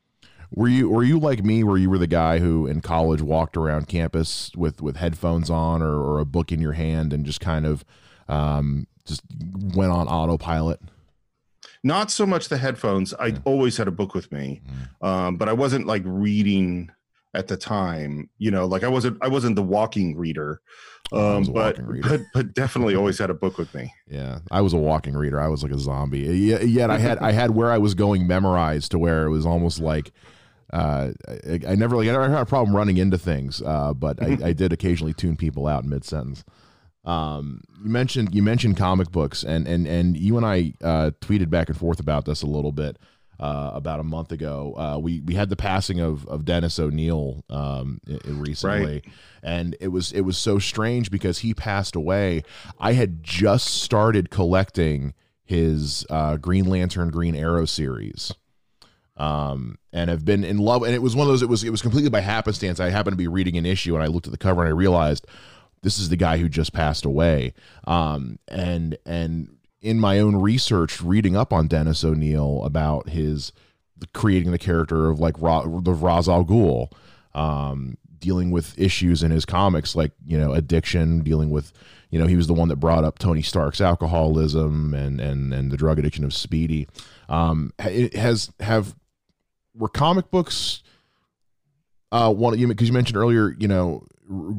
Were 0.51 0.67
you 0.67 0.89
were 0.89 1.03
you 1.03 1.19
like 1.19 1.43
me 1.43 1.63
where 1.63 1.77
you 1.77 1.89
were 1.89 1.97
the 1.97 2.07
guy 2.07 2.39
who 2.39 2.67
in 2.67 2.81
college 2.81 3.21
walked 3.21 3.57
around 3.57 3.87
campus 3.87 4.51
with 4.55 4.81
with 4.81 4.97
headphones 4.97 5.49
on 5.49 5.81
or, 5.81 5.95
or 5.95 6.19
a 6.19 6.25
book 6.25 6.51
in 6.51 6.61
your 6.61 6.73
hand 6.73 7.13
and 7.13 7.25
just 7.25 7.41
kind 7.41 7.65
of 7.65 7.83
um, 8.27 8.87
just 9.05 9.21
went 9.75 9.91
on 9.91 10.07
autopilot? 10.07 10.79
Not 11.83 12.09
so 12.09 12.25
much 12.25 12.49
the 12.49 12.57
headphones. 12.57 13.13
I 13.13 13.27
yeah. 13.27 13.37
always 13.45 13.77
had 13.77 13.87
a 13.87 13.91
book 13.91 14.15
with 14.15 14.31
me, 14.31 14.61
mm. 14.67 15.07
um, 15.07 15.37
but 15.37 15.47
I 15.47 15.53
wasn't 15.53 15.85
like 15.85 16.01
reading 16.05 16.89
at 17.33 17.47
the 17.47 17.57
time. 17.57 18.29
You 18.37 18.51
know, 18.51 18.65
like 18.65 18.83
I 18.83 18.87
wasn't 18.87 19.17
I 19.21 19.27
wasn't 19.27 19.55
the 19.55 19.63
walking 19.63 20.15
reader. 20.15 20.61
Um, 21.11 21.43
but, 21.43 21.77
but 22.01 22.21
but 22.33 22.53
definitely 22.53 22.95
always 22.95 23.19
had 23.19 23.29
a 23.29 23.35
book 23.35 23.59
with 23.59 23.73
me. 23.75 23.93
Yeah, 24.07 24.39
I 24.49 24.61
was 24.61 24.73
a 24.73 24.77
walking 24.77 25.15
reader. 25.15 25.39
I 25.39 25.47
was 25.47 25.61
like 25.61 25.71
a 25.71 25.77
zombie. 25.77 26.21
Yet 26.21 26.89
I 26.89 26.97
had 26.97 27.19
I 27.19 27.31
had 27.31 27.51
where 27.51 27.71
I 27.71 27.77
was 27.77 27.93
going 27.93 28.25
memorized 28.25 28.91
to 28.91 28.99
where 28.99 29.25
it 29.25 29.29
was 29.29 29.45
almost 29.45 29.79
like 29.79 30.11
uh, 30.75 31.11
I, 31.27 31.59
I, 31.69 31.75
never 31.75 31.95
like 31.95 32.09
I 32.09 32.11
never 32.11 32.29
had 32.29 32.41
a 32.41 32.45
problem 32.45 32.75
running 32.75 32.97
into 32.97 33.17
things, 33.17 33.61
uh, 33.61 33.93
but 33.93 34.21
I, 34.21 34.37
I, 34.47 34.53
did 34.53 34.73
occasionally 34.73 35.13
tune 35.13 35.37
people 35.37 35.67
out 35.67 35.85
mid 35.85 36.03
sentence. 36.03 36.43
Um, 37.05 37.61
you 37.81 37.89
mentioned 37.89 38.35
you 38.35 38.43
mentioned 38.43 38.75
comic 38.75 39.09
books, 39.09 39.43
and 39.45 39.67
and 39.69 39.87
and 39.87 40.17
you 40.17 40.35
and 40.35 40.45
I 40.45 40.73
uh, 40.83 41.11
tweeted 41.21 41.49
back 41.49 41.69
and 41.69 41.77
forth 41.77 42.01
about 42.01 42.25
this 42.25 42.41
a 42.41 42.45
little 42.45 42.73
bit 42.73 42.99
uh, 43.39 43.71
about 43.73 44.01
a 44.01 44.03
month 44.03 44.33
ago. 44.33 44.73
Uh, 44.75 44.97
we 44.99 45.21
we 45.21 45.35
had 45.35 45.47
the 45.47 45.55
passing 45.55 46.01
of 46.01 46.27
of 46.27 46.43
Dennis 46.43 46.77
O'Neil 46.77 47.45
um, 47.49 48.01
recently, 48.25 48.85
right. 48.85 49.05
and 49.43 49.77
it 49.79 49.89
was 49.89 50.11
it 50.11 50.21
was 50.21 50.37
so 50.37 50.59
strange 50.59 51.09
because 51.09 51.39
he 51.39 51.53
passed 51.53 51.95
away. 51.95 52.43
I 52.81 52.93
had 52.93 53.23
just 53.23 53.67
started 53.81 54.29
collecting 54.29 55.13
his 55.45 56.05
uh, 56.09 56.35
Green 56.35 56.65
Lantern, 56.65 57.11
Green 57.11 57.35
Arrow 57.35 57.63
series 57.63 58.33
um, 59.17 59.77
and 59.93 60.09
have 60.09 60.25
been 60.25 60.43
in 60.43 60.57
love. 60.57 60.83
And 60.83 60.93
it 60.93 61.01
was 61.01 61.15
one 61.15 61.27
of 61.27 61.31
those. 61.31 61.41
It 61.41 61.49
was 61.49 61.63
it 61.63 61.69
was 61.69 61.81
completely 61.81 62.09
by 62.09 62.21
happenstance. 62.21 62.79
I 62.79 62.89
happened 62.89 63.13
to 63.13 63.17
be 63.17 63.27
reading 63.27 63.57
an 63.57 63.65
issue, 63.65 63.95
and 63.95 64.03
I 64.03 64.07
looked 64.07 64.27
at 64.27 64.31
the 64.31 64.37
cover, 64.37 64.61
and 64.61 64.67
I 64.67 64.71
realized 64.71 65.27
this 65.81 65.99
is 65.99 66.09
the 66.09 66.17
guy 66.17 66.37
who 66.37 66.49
just 66.49 66.73
passed 66.73 67.05
away. 67.05 67.53
Um, 67.85 68.39
and 68.47 68.97
and 69.05 69.57
in 69.81 69.99
my 69.99 70.19
own 70.19 70.35
research, 70.37 71.01
reading 71.01 71.35
up 71.35 71.53
on 71.53 71.67
Dennis 71.67 72.03
O'Neil 72.03 72.63
about 72.63 73.09
his 73.09 73.51
creating 74.13 74.51
the 74.51 74.57
character 74.57 75.09
of 75.09 75.19
like 75.19 75.35
Ra, 75.39 75.61
the 75.61 75.93
Ra's 75.93 76.27
al 76.27 76.43
Ghul, 76.43 76.91
um, 77.33 77.97
dealing 78.19 78.51
with 78.51 78.77
issues 78.79 79.21
in 79.21 79.29
his 79.29 79.45
comics 79.45 79.95
like 79.95 80.11
you 80.25 80.37
know 80.37 80.51
addiction 80.53 81.19
dealing 81.19 81.51
with 81.51 81.71
you 82.09 82.17
know 82.17 82.25
he 82.25 82.35
was 82.35 82.47
the 82.47 82.53
one 82.53 82.69
that 82.69 82.77
brought 82.77 83.03
up 83.03 83.19
tony 83.19 83.43
stark's 83.43 83.79
alcoholism 83.79 84.95
and 84.95 85.19
and 85.19 85.53
and 85.53 85.71
the 85.71 85.77
drug 85.77 85.99
addiction 85.99 86.23
of 86.23 86.33
speedy 86.33 86.87
um 87.29 87.71
it 87.79 88.15
has 88.15 88.51
have 88.59 88.95
were 89.77 89.89
comic 89.89 90.29
books 90.31 90.83
uh 92.11 92.31
one 92.31 92.57
you 92.57 92.67
because 92.67 92.87
you 92.87 92.93
mentioned 92.93 93.17
earlier 93.17 93.55
you 93.59 93.67
know 93.67 94.05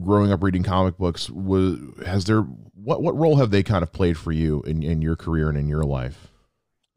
growing 0.04 0.30
up 0.32 0.42
reading 0.42 0.62
comic 0.62 0.96
books 0.96 1.28
was 1.30 1.78
has 2.04 2.24
there 2.24 2.46
what 2.86 3.02
what 3.02 3.16
role 3.16 3.36
have 3.36 3.50
they 3.50 3.62
kind 3.62 3.82
of 3.82 3.92
played 3.92 4.16
for 4.16 4.32
you 4.32 4.62
in 4.62 4.82
in 4.82 5.02
your 5.02 5.16
career 5.16 5.48
and 5.48 5.58
in 5.58 5.68
your 5.68 5.82
life? 5.82 6.28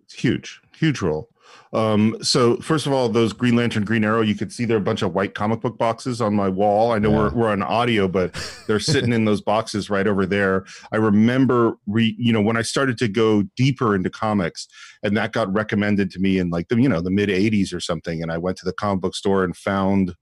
It's 0.04 0.14
huge 0.14 0.62
huge 0.78 1.02
role 1.02 1.30
um, 1.72 2.18
so 2.22 2.58
first 2.58 2.88
of 2.88 2.94
all, 2.94 3.10
those 3.10 3.32
Green 3.32 3.56
Lantern, 3.56 3.86
Green 3.86 4.04
Arrow, 4.04 4.22
you 4.22 4.34
could 4.34 4.52
see 4.52 4.66
there 4.66 4.78
are 4.78 4.80
a 4.80 4.84
bunch 4.84 5.04
of 5.04 5.14
white 5.14 5.36
comic 5.36 5.62
book 5.62 5.78
boxes 5.78 6.20
on 6.20 6.34
my 6.34 6.50
wall. 6.50 6.92
I 6.92 6.98
know 6.98 7.12
yeah. 7.12 7.18
we're, 7.18 7.34
we're 7.34 7.50
on 7.50 7.62
audio, 7.62 8.08
but 8.08 8.34
they're 8.68 8.80
sitting 8.80 9.14
in 9.14 9.26
those 9.26 9.42
boxes 9.42 9.90
right 9.90 10.08
over 10.08 10.26
there. 10.26 10.66
I 10.92 10.98
remember, 10.98 11.74
re, 11.86 12.16
you 12.18 12.34
know, 12.34 12.42
when 12.42 12.58
I 12.58 12.64
started 12.64 12.98
to 13.00 13.08
go 13.08 13.44
deeper 13.56 13.94
into 13.94 14.10
comics, 14.10 14.68
and 15.04 15.16
that 15.16 15.32
got 15.32 15.54
recommended 15.54 16.10
to 16.12 16.20
me 16.20 16.40
in 16.40 16.50
like 16.50 16.70
the 16.70 16.82
you 16.82 16.90
know 16.90 17.02
the 17.02 17.12
mid 17.12 17.30
'80s 17.30 17.72
or 17.74 17.80
something, 17.80 18.24
and 18.24 18.32
I 18.32 18.40
went 18.40 18.58
to 18.58 18.66
the 18.66 18.74
comic 18.74 19.02
book 19.02 19.16
store 19.16 19.44
and 19.44 19.56
found 19.56 20.16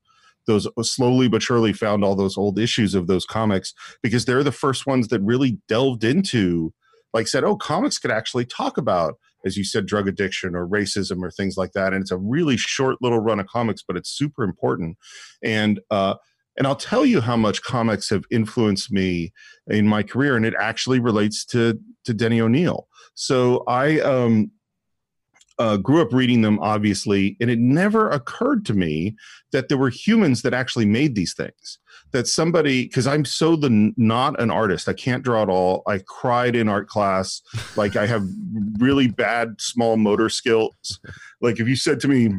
those 0.48 0.68
slowly 0.82 1.28
but 1.28 1.42
surely 1.42 1.74
found 1.74 2.04
all 2.04 2.16
those 2.16 2.38
old 2.38 2.58
issues 2.58 2.96
of 2.96 3.08
those 3.08 3.26
comics 3.26 3.74
because 4.02 4.26
they're 4.26 4.44
the 4.44 4.52
first 4.52 4.88
ones 4.88 5.10
that 5.10 5.22
really 5.22 5.60
delved 5.68 6.06
into 6.06 6.74
like 7.14 7.28
said 7.28 7.44
oh 7.44 7.58
comics 7.58 8.00
could 8.00 8.12
actually 8.12 8.46
talk 8.46 8.78
about 8.78 9.16
as 9.48 9.58
you 9.58 9.64
said, 9.64 9.88
drug 9.88 10.08
addiction 10.08 10.56
or 10.56 10.68
racism 10.68 11.24
or 11.24 11.32
things 11.32 11.58
like 11.58 11.72
that. 11.72 11.94
And 11.94 12.02
it's 12.02 12.12
a 12.12 12.18
really 12.18 12.58
short 12.58 12.98
little 13.02 13.20
run 13.20 13.40
of 13.40 13.48
comics, 13.48 13.82
but 13.88 13.98
it's 13.98 14.12
super 14.12 14.44
important. 14.44 14.98
And 15.44 15.80
uh, 15.90 16.16
and 16.58 16.66
I'll 16.66 16.76
tell 16.76 17.06
you 17.06 17.22
how 17.22 17.38
much 17.38 17.62
comics 17.62 18.10
have 18.10 18.26
influenced 18.32 18.92
me 18.92 19.32
in 19.68 19.88
my 19.88 20.04
career, 20.04 20.36
and 20.36 20.46
it 20.46 20.56
actually 20.60 21.00
relates 21.00 21.46
to 21.48 21.80
to 22.06 22.14
Denny 22.14 22.42
O'Neil. 22.42 22.88
So 23.16 23.64
I 23.68 24.00
um, 24.02 24.52
uh, 25.60 25.78
grew 25.78 26.02
up 26.02 26.14
reading 26.14 26.42
them, 26.42 26.60
obviously, 26.60 27.38
and 27.40 27.50
it 27.50 27.60
never 27.60 28.10
occurred 28.10 28.66
to 28.66 28.74
me 28.74 29.16
that 29.52 29.70
there 29.70 29.78
were 29.78 29.90
humans 29.90 30.42
that 30.42 30.54
actually 30.54 30.86
made 30.86 31.16
these 31.16 31.34
things. 31.34 31.80
That 32.12 32.26
somebody 32.26 32.84
because 32.84 33.06
i'm 33.06 33.26
so 33.26 33.58
the 33.58 33.92
not 33.98 34.40
an 34.40 34.50
artist 34.50 34.88
i 34.88 34.94
can't 34.94 35.24
draw 35.24 35.44
at 35.44 35.50
all. 35.50 35.84
I 35.88 36.00
cried 36.08 36.56
in 36.56 36.70
art 36.70 36.88
class. 36.88 37.42
Like 37.76 37.98
i 37.98 38.06
have 38.06 38.26
really 38.80 39.08
bad 39.10 39.60
small 39.60 39.98
motor 39.98 40.30
skills 40.30 41.02
like 41.42 41.60
if 41.60 41.68
you 41.68 41.76
said 41.76 42.00
to 42.02 42.08
me 42.08 42.34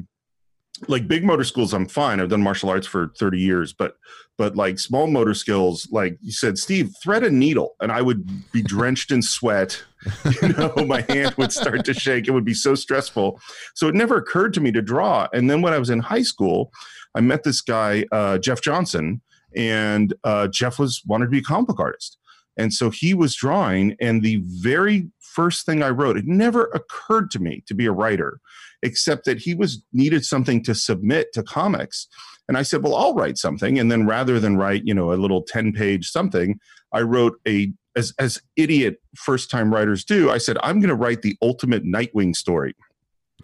like 0.86 1.08
big 1.08 1.24
motor 1.24 1.44
skills 1.44 1.74
i'm 1.74 1.86
fine. 1.86 2.20
I've 2.20 2.28
done 2.28 2.42
martial 2.42 2.70
arts 2.70 2.86
for 2.86 3.08
30 3.18 3.38
years 3.38 3.72
but 3.72 3.96
but 4.36 4.54
like 4.54 4.78
small 4.78 5.06
motor 5.06 5.34
skills 5.34 5.88
like 5.90 6.16
you 6.20 6.32
said 6.32 6.58
steve 6.58 6.92
thread 7.02 7.24
a 7.24 7.30
needle 7.30 7.74
and 7.80 7.90
i 7.90 8.00
would 8.00 8.26
be 8.52 8.62
drenched 8.62 9.10
in 9.10 9.22
sweat. 9.22 9.82
You 10.42 10.48
know 10.50 10.72
my 10.86 11.04
hand 11.08 11.34
would 11.38 11.52
start 11.52 11.84
to 11.86 11.92
shake. 11.92 12.28
It 12.28 12.30
would 12.30 12.44
be 12.44 12.54
so 12.54 12.76
stressful. 12.76 13.40
So 13.74 13.88
it 13.88 13.96
never 13.96 14.16
occurred 14.16 14.54
to 14.54 14.60
me 14.60 14.70
to 14.70 14.80
draw. 14.80 15.26
And 15.32 15.50
then 15.50 15.60
when 15.62 15.72
i 15.72 15.78
was 15.78 15.90
in 15.90 15.98
high 15.98 16.22
school 16.22 16.70
i 17.14 17.20
met 17.20 17.42
this 17.42 17.60
guy 17.60 18.04
uh, 18.12 18.38
jeff 18.38 18.60
johnson 18.60 19.20
and 19.56 20.14
uh, 20.24 20.48
Jeff 20.48 20.78
was 20.78 21.02
wanted 21.06 21.26
to 21.26 21.30
be 21.30 21.38
a 21.38 21.42
comic 21.42 21.68
book 21.68 21.80
artist, 21.80 22.18
and 22.56 22.72
so 22.72 22.90
he 22.90 23.14
was 23.14 23.34
drawing. 23.34 23.96
And 24.00 24.22
the 24.22 24.42
very 24.44 25.08
first 25.20 25.66
thing 25.66 25.82
I 25.82 25.90
wrote, 25.90 26.16
it 26.16 26.26
never 26.26 26.64
occurred 26.74 27.30
to 27.32 27.38
me 27.38 27.62
to 27.66 27.74
be 27.74 27.86
a 27.86 27.92
writer, 27.92 28.40
except 28.82 29.24
that 29.24 29.38
he 29.38 29.54
was 29.54 29.82
needed 29.92 30.24
something 30.24 30.62
to 30.64 30.74
submit 30.74 31.32
to 31.32 31.42
comics. 31.42 32.06
And 32.48 32.56
I 32.56 32.62
said, 32.62 32.82
well, 32.82 32.96
I'll 32.96 33.14
write 33.14 33.38
something. 33.38 33.78
And 33.78 33.92
then 33.92 34.06
rather 34.06 34.40
than 34.40 34.56
write, 34.56 34.82
you 34.84 34.94
know, 34.94 35.12
a 35.12 35.14
little 35.14 35.42
10 35.42 35.72
page 35.72 36.10
something, 36.10 36.58
I 36.92 37.02
wrote 37.02 37.38
a, 37.46 37.70
as, 37.96 38.14
as 38.18 38.40
idiot 38.56 39.00
first 39.14 39.50
time 39.50 39.72
writers 39.72 40.04
do, 40.04 40.30
I 40.30 40.38
said, 40.38 40.56
I'm 40.62 40.80
going 40.80 40.88
to 40.88 40.94
write 40.94 41.22
the 41.22 41.36
ultimate 41.42 41.84
Nightwing 41.84 42.34
story. 42.34 42.74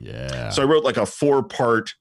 Yeah. 0.00 0.50
So 0.50 0.62
I 0.62 0.64
wrote 0.64 0.85
like 0.85 0.97
a 0.97 1.07
four 1.07 1.43
part, 1.43 1.95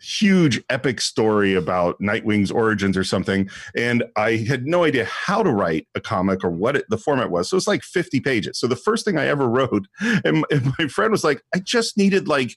huge 0.00 0.62
epic 0.70 1.00
story 1.00 1.54
about 1.54 1.98
Nightwing's 2.00 2.50
origins 2.50 2.96
or 2.96 3.04
something. 3.04 3.48
And 3.76 4.04
I 4.16 4.36
had 4.36 4.66
no 4.66 4.84
idea 4.84 5.04
how 5.06 5.42
to 5.42 5.50
write 5.50 5.88
a 5.94 6.00
comic 6.00 6.44
or 6.44 6.50
what 6.50 6.76
it, 6.76 6.84
the 6.90 6.98
format 6.98 7.30
was. 7.30 7.48
So 7.48 7.56
it's 7.56 7.66
like 7.66 7.82
50 7.82 8.20
pages. 8.20 8.58
So 8.58 8.66
the 8.66 8.76
first 8.76 9.04
thing 9.04 9.18
I 9.18 9.26
ever 9.26 9.48
wrote, 9.48 9.86
and, 10.00 10.44
and 10.50 10.72
my 10.78 10.86
friend 10.86 11.10
was 11.10 11.24
like, 11.24 11.42
I 11.54 11.58
just 11.58 11.96
needed 11.96 12.28
like 12.28 12.56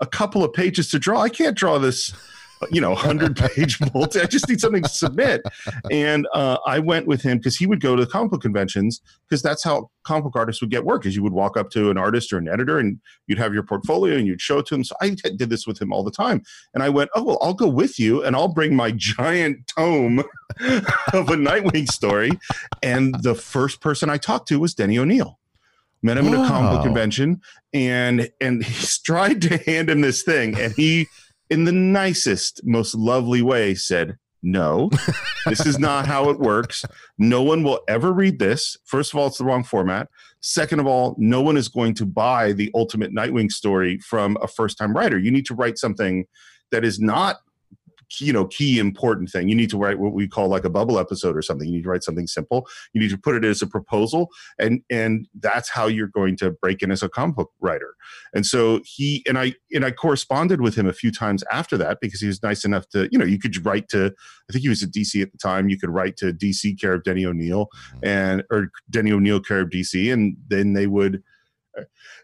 a 0.00 0.06
couple 0.06 0.44
of 0.44 0.52
pages 0.52 0.90
to 0.90 0.98
draw. 0.98 1.20
I 1.20 1.28
can't 1.28 1.56
draw 1.56 1.78
this 1.78 2.12
you 2.70 2.80
know, 2.80 2.90
100 2.90 3.36
page 3.54 3.78
multi. 3.94 4.20
I 4.20 4.26
just 4.26 4.48
need 4.48 4.60
something 4.60 4.82
to 4.82 4.88
submit. 4.88 5.42
And 5.90 6.26
uh, 6.34 6.58
I 6.66 6.78
went 6.78 7.06
with 7.06 7.22
him 7.22 7.38
because 7.38 7.56
he 7.56 7.66
would 7.66 7.80
go 7.80 7.96
to 7.96 8.04
the 8.04 8.10
comic 8.10 8.32
book 8.32 8.42
conventions 8.42 9.00
because 9.28 9.42
that's 9.42 9.64
how 9.64 9.90
comic 10.04 10.24
book 10.24 10.36
artists 10.36 10.60
would 10.60 10.70
get 10.70 10.84
work 10.84 11.06
is 11.06 11.16
you 11.16 11.22
would 11.22 11.32
walk 11.32 11.56
up 11.56 11.70
to 11.70 11.90
an 11.90 11.96
artist 11.96 12.32
or 12.32 12.38
an 12.38 12.48
editor 12.48 12.78
and 12.78 12.98
you'd 13.26 13.38
have 13.38 13.54
your 13.54 13.62
portfolio 13.62 14.16
and 14.16 14.26
you'd 14.26 14.40
show 14.40 14.58
it 14.58 14.66
to 14.66 14.74
him. 14.74 14.84
So 14.84 14.94
I 15.00 15.10
did 15.10 15.50
this 15.50 15.66
with 15.66 15.80
him 15.80 15.92
all 15.92 16.02
the 16.02 16.10
time. 16.10 16.42
And 16.74 16.82
I 16.82 16.88
went, 16.88 17.10
oh, 17.14 17.22
well, 17.22 17.38
I'll 17.40 17.54
go 17.54 17.68
with 17.68 17.98
you 17.98 18.22
and 18.22 18.36
I'll 18.36 18.52
bring 18.52 18.74
my 18.74 18.92
giant 18.92 19.66
tome 19.66 20.18
of 20.60 21.28
a 21.28 21.36
Nightwing 21.36 21.90
story. 21.90 22.30
And 22.82 23.14
the 23.22 23.34
first 23.34 23.80
person 23.80 24.10
I 24.10 24.18
talked 24.18 24.48
to 24.48 24.60
was 24.60 24.74
Denny 24.74 24.98
O'Neil 24.98 25.39
met 26.02 26.16
him 26.16 26.26
wow. 26.26 26.34
at 26.34 26.44
a 26.44 26.48
comic 26.48 26.70
book 26.72 26.84
convention 26.84 27.40
and 27.72 28.30
and 28.40 28.64
he 28.64 28.86
tried 29.04 29.42
to 29.42 29.56
hand 29.58 29.90
him 29.90 30.00
this 30.00 30.22
thing 30.22 30.58
and 30.58 30.72
he 30.72 31.06
in 31.50 31.64
the 31.64 31.72
nicest, 31.72 32.60
most 32.64 32.94
lovely 32.94 33.42
way, 33.42 33.74
said, 33.74 34.16
No, 34.42 34.88
this 35.46 35.66
is 35.66 35.78
not 35.78 36.06
how 36.06 36.30
it 36.30 36.38
works. 36.38 36.84
No 37.18 37.42
one 37.42 37.64
will 37.64 37.80
ever 37.88 38.12
read 38.12 38.38
this. 38.38 38.76
First 38.84 39.12
of 39.12 39.18
all, 39.18 39.26
it's 39.26 39.38
the 39.38 39.44
wrong 39.44 39.64
format. 39.64 40.08
Second 40.40 40.78
of 40.80 40.86
all, 40.86 41.16
no 41.18 41.42
one 41.42 41.56
is 41.56 41.68
going 41.68 41.94
to 41.94 42.06
buy 42.06 42.52
the 42.52 42.70
ultimate 42.74 43.12
Nightwing 43.12 43.50
story 43.50 43.98
from 43.98 44.38
a 44.40 44.46
first 44.46 44.78
time 44.78 44.94
writer. 44.94 45.18
You 45.18 45.30
need 45.30 45.46
to 45.46 45.54
write 45.54 45.76
something 45.76 46.24
that 46.70 46.84
is 46.84 47.00
not 47.00 47.38
you 48.18 48.32
know 48.32 48.46
key 48.46 48.78
important 48.78 49.30
thing. 49.30 49.48
You 49.48 49.54
need 49.54 49.70
to 49.70 49.78
write 49.78 49.98
what 49.98 50.12
we 50.12 50.26
call 50.26 50.48
like 50.48 50.64
a 50.64 50.70
bubble 50.70 50.98
episode 50.98 51.36
or 51.36 51.42
something. 51.42 51.68
You 51.68 51.76
need 51.76 51.84
to 51.84 51.90
write 51.90 52.02
something 52.02 52.26
simple. 52.26 52.66
You 52.92 53.00
need 53.00 53.10
to 53.10 53.18
put 53.18 53.36
it 53.36 53.44
as 53.44 53.62
a 53.62 53.66
proposal 53.66 54.28
and 54.58 54.82
and 54.90 55.28
that's 55.40 55.68
how 55.68 55.86
you're 55.86 56.08
going 56.08 56.36
to 56.38 56.50
break 56.50 56.82
in 56.82 56.90
as 56.90 57.02
a 57.02 57.08
comic 57.08 57.36
book 57.36 57.50
writer. 57.60 57.94
And 58.34 58.44
so 58.44 58.80
he 58.84 59.22
and 59.28 59.38
i 59.38 59.54
and 59.72 59.84
i 59.84 59.90
corresponded 59.90 60.60
with 60.60 60.74
him 60.74 60.88
a 60.88 60.92
few 60.92 61.12
times 61.12 61.44
after 61.52 61.76
that 61.78 61.98
because 62.00 62.20
he 62.20 62.26
was 62.26 62.42
nice 62.42 62.64
enough 62.64 62.88
to 62.90 63.08
you 63.12 63.18
know 63.18 63.24
you 63.24 63.38
could 63.38 63.64
write 63.64 63.88
to 63.88 64.06
i 64.06 64.52
think 64.52 64.62
he 64.62 64.68
was 64.68 64.82
at 64.82 64.90
dc 64.90 65.20
at 65.20 65.32
the 65.32 65.38
time. 65.38 65.68
You 65.68 65.78
could 65.78 65.90
write 65.90 66.16
to 66.18 66.32
dc 66.32 66.80
care 66.80 66.94
of 66.94 67.04
denny 67.04 67.24
o'neil 67.24 67.66
mm-hmm. 67.66 68.06
and 68.06 68.44
or 68.50 68.70
denny 68.88 69.12
o'neil 69.12 69.40
care 69.40 69.60
of 69.60 69.70
dc 69.70 70.12
and 70.12 70.36
then 70.48 70.72
they 70.72 70.86
would 70.86 71.22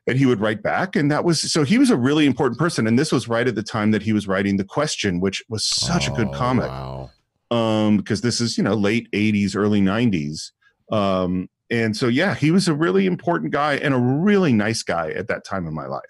and 0.06 0.18
he 0.18 0.26
would 0.26 0.40
write 0.40 0.62
back 0.62 0.96
and 0.96 1.10
that 1.10 1.24
was 1.24 1.40
so 1.40 1.64
he 1.64 1.78
was 1.78 1.90
a 1.90 1.96
really 1.96 2.26
important 2.26 2.58
person 2.58 2.86
and 2.86 2.98
this 2.98 3.12
was 3.12 3.28
right 3.28 3.48
at 3.48 3.54
the 3.54 3.62
time 3.62 3.90
that 3.90 4.02
he 4.02 4.12
was 4.12 4.26
writing 4.26 4.56
the 4.56 4.64
question 4.64 5.20
which 5.20 5.42
was 5.48 5.64
such 5.64 6.08
oh, 6.08 6.12
a 6.12 6.16
good 6.16 6.28
oh, 6.28 6.32
comic 6.32 6.68
wow. 6.68 7.10
um 7.50 7.96
because 7.96 8.20
this 8.20 8.40
is 8.40 8.56
you 8.56 8.64
know 8.64 8.74
late 8.74 9.10
80s 9.12 9.56
early 9.56 9.80
90s 9.80 10.50
um 10.92 11.48
and 11.70 11.96
so 11.96 12.08
yeah 12.08 12.34
he 12.34 12.50
was 12.50 12.68
a 12.68 12.74
really 12.74 13.06
important 13.06 13.52
guy 13.52 13.74
and 13.74 13.94
a 13.94 13.98
really 13.98 14.52
nice 14.52 14.82
guy 14.82 15.10
at 15.10 15.28
that 15.28 15.44
time 15.44 15.66
in 15.66 15.74
my 15.74 15.86
life 15.86 16.02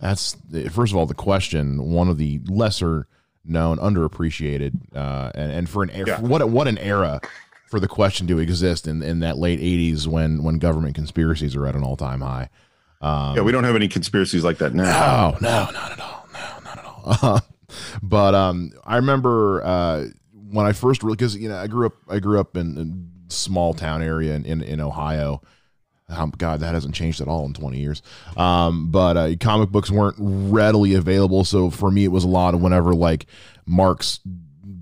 that's 0.00 0.36
first 0.70 0.92
of 0.92 0.96
all 0.96 1.06
the 1.06 1.14
question 1.14 1.92
one 1.92 2.08
of 2.08 2.18
the 2.18 2.40
lesser 2.48 3.06
known 3.46 3.78
underappreciated 3.78 4.72
uh 4.94 5.30
and, 5.34 5.52
and 5.52 5.68
for 5.68 5.82
an 5.82 5.90
yeah. 6.06 6.20
what 6.20 6.48
what 6.48 6.66
an 6.66 6.78
era 6.78 7.20
for 7.74 7.80
the 7.80 7.88
question 7.88 8.28
to 8.28 8.38
exist 8.38 8.86
in, 8.86 9.02
in 9.02 9.18
that 9.18 9.36
late 9.36 9.58
80s 9.58 10.06
when 10.06 10.44
when 10.44 10.60
government 10.60 10.94
conspiracies 10.94 11.56
are 11.56 11.66
at 11.66 11.74
an 11.74 11.82
all-time 11.82 12.20
high 12.20 12.48
um, 13.00 13.36
yeah, 13.36 13.42
we 13.42 13.52
don't 13.52 13.64
have 13.64 13.76
any 13.76 13.88
conspiracies 13.88 14.44
like 14.44 14.58
that 14.58 14.72
now. 14.72 15.36
No, 15.40 15.48
no, 15.48 15.70
not 15.72 15.92
at 15.92 16.00
all. 16.00 16.28
No, 16.32 16.58
not 16.64 16.78
at 16.78 16.84
all. 16.84 17.02
Uh, 17.06 17.40
but 18.02 18.34
um, 18.34 18.70
I 18.84 18.96
remember 18.96 19.62
uh, 19.62 20.06
when 20.50 20.64
I 20.64 20.72
first 20.72 21.02
really 21.02 21.16
because 21.16 21.36
you 21.36 21.50
know 21.50 21.56
I 21.56 21.66
grew 21.66 21.86
up 21.86 21.94
I 22.08 22.18
grew 22.18 22.40
up 22.40 22.56
in, 22.56 22.78
in 22.78 23.10
small 23.28 23.74
town 23.74 24.00
area 24.00 24.34
in 24.34 24.46
in, 24.46 24.62
in 24.62 24.80
Ohio. 24.80 25.42
Um, 26.08 26.32
God, 26.36 26.60
that 26.60 26.74
hasn't 26.74 26.94
changed 26.94 27.20
at 27.20 27.28
all 27.28 27.46
in 27.46 27.54
20 27.54 27.78
years. 27.78 28.02
Um, 28.36 28.90
but 28.90 29.16
uh, 29.16 29.36
comic 29.40 29.70
books 29.70 29.90
weren't 29.90 30.16
readily 30.18 30.94
available, 30.94 31.44
so 31.44 31.70
for 31.70 31.90
me, 31.90 32.04
it 32.04 32.12
was 32.12 32.24
a 32.24 32.28
lot 32.28 32.54
of 32.54 32.60
whenever 32.60 32.94
like 32.94 33.26
Mark's 33.66 34.20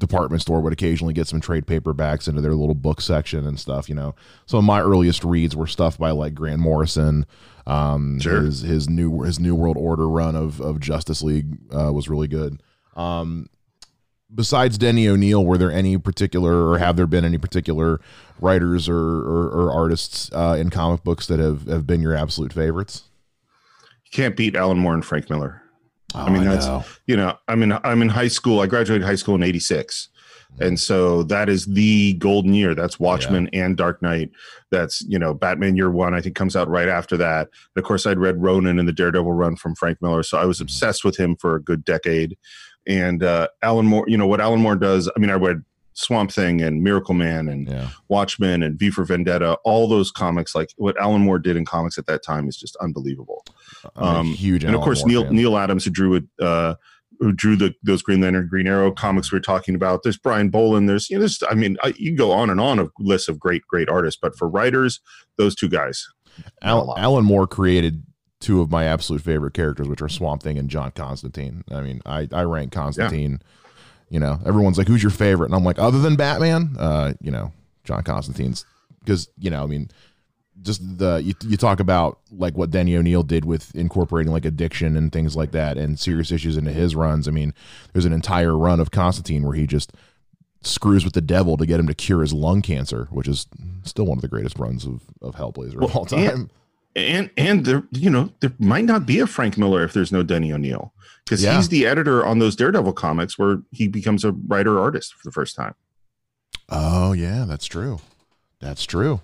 department 0.03 0.43
store 0.43 0.61
would 0.61 0.73
occasionally 0.75 1.15
get 1.15 1.27
some 1.27 1.41
trade 1.41 1.65
paperbacks 1.65 2.29
into 2.29 2.43
their 2.43 2.55
little 2.55 2.75
book 2.75 3.01
section 3.01 3.47
and 3.47 3.59
stuff. 3.59 3.89
You 3.89 3.95
know, 3.95 4.15
some 4.45 4.59
of 4.59 4.65
my 4.65 4.83
earliest 4.83 5.25
reads 5.25 5.57
were 5.57 5.67
stuff 5.67 5.97
by 5.97 6.11
like 6.11 6.35
Grant 6.35 6.61
Morrison, 6.61 7.25
um, 7.67 8.19
sure. 8.21 8.43
His 8.43 8.61
his 8.61 8.89
new 8.89 9.23
his 9.23 9.39
New 9.39 9.55
World 9.55 9.77
Order 9.77 10.09
run 10.09 10.35
of 10.37 10.61
of 10.61 10.81
Justice 10.81 11.23
League 11.23 11.59
uh, 11.73 11.93
was 11.93 12.09
really 12.09 12.29
good. 12.29 12.63
Um, 12.97 13.49
besides 14.35 14.79
Denny 14.79 15.09
O'Neil, 15.09 15.45
were 15.45 15.59
there 15.59 15.71
any 15.71 15.97
particular 15.99 16.69
or 16.69 16.79
have 16.79 16.97
there 16.97 17.07
been 17.07 17.25
any 17.25 17.39
particular 17.39 18.01
writers 18.41 18.89
or 18.89 18.97
or, 18.97 19.49
or 19.49 19.73
artists 19.73 20.31
uh, 20.33 20.57
in 20.59 20.71
comic 20.71 21.05
books 21.05 21.27
that 21.29 21.39
have 21.39 21.67
have 21.67 21.87
been 21.87 22.03
your 22.03 22.15
absolute 22.15 22.53
favorites? 22.53 23.05
You 24.05 24.11
can't 24.11 24.37
beat 24.37 24.57
Alan 24.57 24.79
Moore 24.79 24.95
and 24.95 25.05
Frank 25.05 25.31
Miller. 25.31 25.62
Oh, 26.15 26.25
I 26.25 26.31
mean, 26.31 26.43
I 26.43 26.55
that's 26.55 26.67
know. 26.67 26.85
you 27.07 27.17
know, 27.17 27.37
I'm 27.49 27.63
in 27.63 27.73
I'm 27.85 28.03
in 28.03 28.09
high 28.09 28.29
school. 28.29 28.61
I 28.61 28.67
graduated 28.67 29.07
high 29.07 29.17
school 29.17 29.35
in 29.35 29.43
'86. 29.43 30.09
And 30.61 30.79
so 30.79 31.23
that 31.25 31.49
is 31.49 31.67
the 31.67 32.15
golden 32.15 32.55
year. 32.55 32.75
That's 32.75 33.01
Watchmen 33.01 33.49
yeah. 33.53 33.65
and 33.65 33.77
Dark 33.77 34.03
Knight. 34.03 34.31
That's, 34.71 35.03
you 35.03 35.19
know, 35.19 35.33
Batman 35.35 35.77
Year 35.77 35.91
One, 35.91 36.15
I 36.15 36.21
think 36.21 36.37
comes 36.37 36.57
out 36.57 36.69
right 36.69 36.89
after 36.89 37.17
that. 37.17 37.49
And 37.75 37.83
of 37.83 37.85
course, 37.85 38.07
I'd 38.07 38.19
read 38.19 38.43
Ronin 38.43 38.79
and 38.79 38.87
the 38.87 38.93
Daredevil 38.93 39.33
run 39.33 39.57
from 39.57 39.75
Frank 39.75 40.03
Miller. 40.03 40.23
So 40.23 40.39
I 40.39 40.45
was 40.45 40.61
obsessed 40.61 41.05
with 41.05 41.17
him 41.17 41.37
for 41.37 41.57
a 41.57 41.63
good 41.63 41.85
decade. 41.85 42.37
And 42.87 43.23
uh, 43.23 43.49
Alan 43.63 43.87
Moore, 43.87 44.05
you 44.07 44.19
know, 44.19 44.27
what 44.27 44.41
Alan 44.41 44.61
Moore 44.61 44.77
does, 44.77 45.11
I 45.17 45.19
mean, 45.19 45.31
I 45.31 45.35
read 45.35 45.63
Swamp 45.95 46.33
Thing 46.33 46.61
and 46.61 46.83
Miracle 46.83 47.15
Man 47.15 47.49
and 47.49 47.69
yeah. 47.69 47.89
Watchmen 48.09 48.63
and 48.63 48.79
V 48.79 48.91
for 48.91 49.05
Vendetta, 49.05 49.57
all 49.65 49.89
those 49.89 50.11
comics, 50.11 50.55
like 50.55 50.71
what 50.77 51.01
Alan 51.01 51.23
Moore 51.23 51.39
did 51.39 51.57
in 51.57 51.65
comics 51.65 51.99
at 51.99 52.07
that 52.07 52.23
time 52.23 52.49
is 52.49 52.57
just 52.57 52.77
unbelievable. 52.77 53.45
Um, 53.97 54.27
huge, 54.27 54.65
and 54.65 54.75
of 54.75 54.81
course 54.81 55.05
Neil 55.05 55.25
fan. 55.25 55.35
Neal 55.35 55.57
Adams 55.57 55.85
who 55.85 55.91
drew 55.91 56.15
it, 56.15 56.25
uh, 56.41 56.75
who 57.19 57.33
drew 57.33 57.57
the 57.57 57.75
those 57.83 58.03
Green 58.03 58.21
Lantern, 58.21 58.49
Green 58.49 58.67
Arrow 58.67 58.93
comics 58.93 59.33
we 59.33 59.39
are 59.39 59.43
talking 59.43 59.75
about. 59.75 60.03
There's 60.03 60.17
Brian 60.17 60.51
Bolland. 60.51 60.89
There's 60.89 61.11
you 61.11 61.17
know, 61.17 61.21
there's 61.21 61.43
I 61.51 61.55
mean, 61.55 61.77
I, 61.83 61.89
you 61.97 62.11
can 62.11 62.17
go 62.17 62.33
on 62.33 62.51
and 62.51 62.61
on 62.61 62.79
of 62.79 62.91
lists 62.99 63.29
of 63.29 63.39
great 63.39 63.67
great 63.67 63.89
artists, 63.89 64.19
but 64.21 64.37
for 64.37 64.49
writers, 64.49 65.01
those 65.37 65.55
two 65.55 65.69
guys. 65.69 66.07
Al, 66.63 66.95
Alan 66.97 67.25
Moore 67.25 67.47
created 67.47 68.05
two 68.41 68.61
of 68.61 68.71
my 68.71 68.85
absolute 68.85 69.23
favorite 69.23 69.55
characters, 69.55 69.89
which 69.89 70.01
are 70.01 70.09
Swamp 70.09 70.43
Thing 70.43 70.59
and 70.59 70.71
John 70.71 70.91
Constantine. 70.93 71.65
I 71.71 71.83
mean, 71.83 72.01
I 72.07 72.29
I 72.33 72.43
rank 72.43 72.73
Constantine. 72.73 73.39
Yeah 73.41 73.47
you 74.13 74.21
know, 74.21 74.39
everyone's 74.45 74.77
like, 74.77 74.89
"Who's 74.89 75.03
your 75.03 75.09
favorite?" 75.09 75.47
And 75.47 75.55
I'm 75.55 75.65
like, 75.65 75.79
"Other 75.79 75.99
than 75.99 76.17
Batman, 76.17 76.77
uh, 76.79 77.15
you 77.23 77.31
know, 77.31 77.51
John 77.83 78.03
Constantine's." 78.03 78.67
Because 79.01 79.31
you 79.39 79.49
know, 79.49 79.63
I 79.63 79.67
mean, 79.67 79.91
just 80.61 80.99
the 80.99 81.17
you, 81.25 81.35
you 81.47 81.57
talk 81.57 81.81
about 81.81 82.19
like 82.31 82.57
what 82.57 82.71
Denny 82.71 82.97
O'Neil 82.97 83.23
did 83.23 83.45
with 83.45 83.75
incorporating 83.75 84.33
like 84.33 84.45
addiction 84.45 84.97
and 84.97 85.11
things 85.11 85.35
like 85.35 85.53
that 85.53 85.79
and 85.79 85.99
serious 85.99 86.31
issues 86.31 86.57
into 86.57 86.73
his 86.73 86.95
runs. 86.95 87.27
I 87.27 87.31
mean, 87.31 87.55
there's 87.93 88.05
an 88.05 88.13
entire 88.13 88.57
run 88.57 88.81
of 88.81 88.91
Constantine 88.91 89.43
where 89.45 89.55
he 89.55 89.67
just 89.67 89.93
screws 90.63 91.05
with 91.05 91.15
the 91.15 91.21
devil 91.21 91.57
to 91.57 91.67
get 91.67 91.81
him 91.81 91.87
to 91.87 91.95
cure 91.95 92.21
his 92.21 92.33
lung 92.33 92.63
cancer, 92.63 93.09
which 93.11 93.27
is 93.27 93.47
still 93.85 94.07
one 94.07 94.19
of 94.19 94.23
the 94.23 94.29
greatest 94.29 94.59
runs 94.59 94.85
of, 94.85 95.03
of 95.21 95.35
Hellblazer 95.35 95.77
well, 95.77 95.87
of 95.87 95.97
all 95.97 96.07
time. 96.07 96.21
And, 96.21 96.51
and 96.95 97.31
and 97.37 97.65
there, 97.65 97.85
you 97.91 98.11
know, 98.11 98.33
there 98.41 98.53
might 98.59 98.85
not 98.85 99.07
be 99.07 99.19
a 99.19 99.27
Frank 99.27 99.57
Miller 99.57 99.83
if 99.83 99.93
there's 99.93 100.13
no 100.13 100.23
Denny 100.23 100.53
O'Neil 100.53 100.93
because 101.25 101.43
yeah. 101.43 101.57
he's 101.57 101.71
the 101.71 101.87
editor 101.87 102.25
on 102.25 102.39
those 102.39 102.55
Daredevil 102.55 102.93
comics 102.93 103.39
where 103.39 103.63
he 103.71 103.89
becomes 103.89 104.25
a 104.25 104.33
writer 104.33 104.79
artist 104.79 105.15
for 105.15 105.27
the 105.27 105.33
first 105.33 105.57
time. 105.57 105.75
Oh 106.69 107.13
yeah, 107.13 107.47
that's 107.49 107.67
true. 107.67 108.01
That's 108.61 108.85
true. 108.85 109.21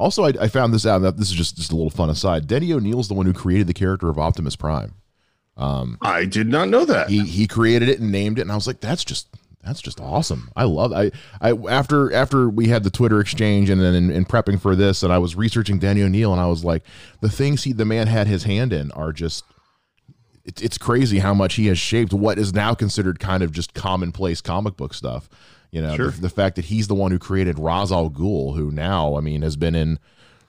Also, 0.00 0.24
I, 0.24 0.32
I 0.40 0.48
found 0.48 0.72
this 0.72 0.86
out. 0.86 1.02
That 1.02 1.18
this 1.18 1.30
is 1.30 1.36
just 1.36 1.56
just 1.56 1.72
a 1.72 1.76
little 1.76 1.90
fun 1.90 2.08
aside. 2.08 2.46
Denny 2.46 2.72
O'Neil's 2.72 3.08
the 3.08 3.14
one 3.14 3.26
who 3.26 3.34
created 3.34 3.66
the 3.66 3.74
character 3.74 4.08
of 4.08 4.18
Optimus 4.18 4.56
Prime. 4.56 4.94
Um, 5.58 5.98
I 6.00 6.24
did 6.24 6.48
not 6.48 6.70
know 6.70 6.86
that. 6.86 7.10
He 7.10 7.20
he 7.26 7.46
created 7.46 7.90
it 7.90 8.00
and 8.00 8.10
named 8.10 8.38
it, 8.38 8.42
and 8.42 8.50
I 8.50 8.54
was 8.54 8.66
like, 8.66 8.80
that's 8.80 9.04
just 9.04 9.28
that's 9.62 9.82
just 9.82 10.00
awesome. 10.00 10.50
I 10.56 10.64
love 10.64 10.90
I 10.94 11.10
I 11.42 11.52
after 11.52 12.10
after 12.14 12.48
we 12.48 12.68
had 12.68 12.82
the 12.82 12.90
Twitter 12.90 13.20
exchange 13.20 13.68
and 13.68 13.78
then 13.78 13.94
in, 13.94 14.10
in, 14.10 14.24
prepping 14.24 14.58
for 14.58 14.74
this, 14.74 15.02
and 15.02 15.12
I 15.12 15.18
was 15.18 15.36
researching 15.36 15.78
Denny 15.78 16.02
O'Neil, 16.02 16.32
and 16.32 16.40
I 16.40 16.46
was 16.46 16.64
like, 16.64 16.82
the 17.20 17.28
things 17.28 17.64
he 17.64 17.74
the 17.74 17.84
man 17.84 18.06
had 18.06 18.26
his 18.26 18.44
hand 18.44 18.72
in 18.72 18.90
are 18.92 19.12
just 19.12 19.44
it's 20.46 20.62
it's 20.62 20.78
crazy 20.78 21.18
how 21.18 21.34
much 21.34 21.56
he 21.56 21.66
has 21.66 21.78
shaped 21.78 22.14
what 22.14 22.38
is 22.38 22.54
now 22.54 22.72
considered 22.72 23.20
kind 23.20 23.42
of 23.42 23.52
just 23.52 23.74
commonplace 23.74 24.40
comic 24.40 24.78
book 24.78 24.94
stuff. 24.94 25.28
You 25.70 25.82
know, 25.82 25.96
sure. 25.96 26.10
the, 26.10 26.22
the, 26.22 26.28
fact 26.28 26.56
that 26.56 26.66
he's 26.66 26.88
the 26.88 26.94
one 26.94 27.12
who 27.12 27.18
created 27.18 27.58
Ra's 27.58 27.92
al 27.92 28.10
Ghul, 28.10 28.56
who 28.56 28.72
now, 28.72 29.16
I 29.16 29.20
mean, 29.20 29.42
has 29.42 29.56
been 29.56 29.76
in 29.76 29.98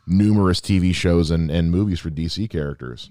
numerous 0.08 0.60
TV 0.60 0.94
shows 0.96 1.30
and, 1.30 1.51
and 1.51 1.70
movies 1.70 2.00
for 2.00 2.10
DC 2.10 2.50
characters. 2.50 3.10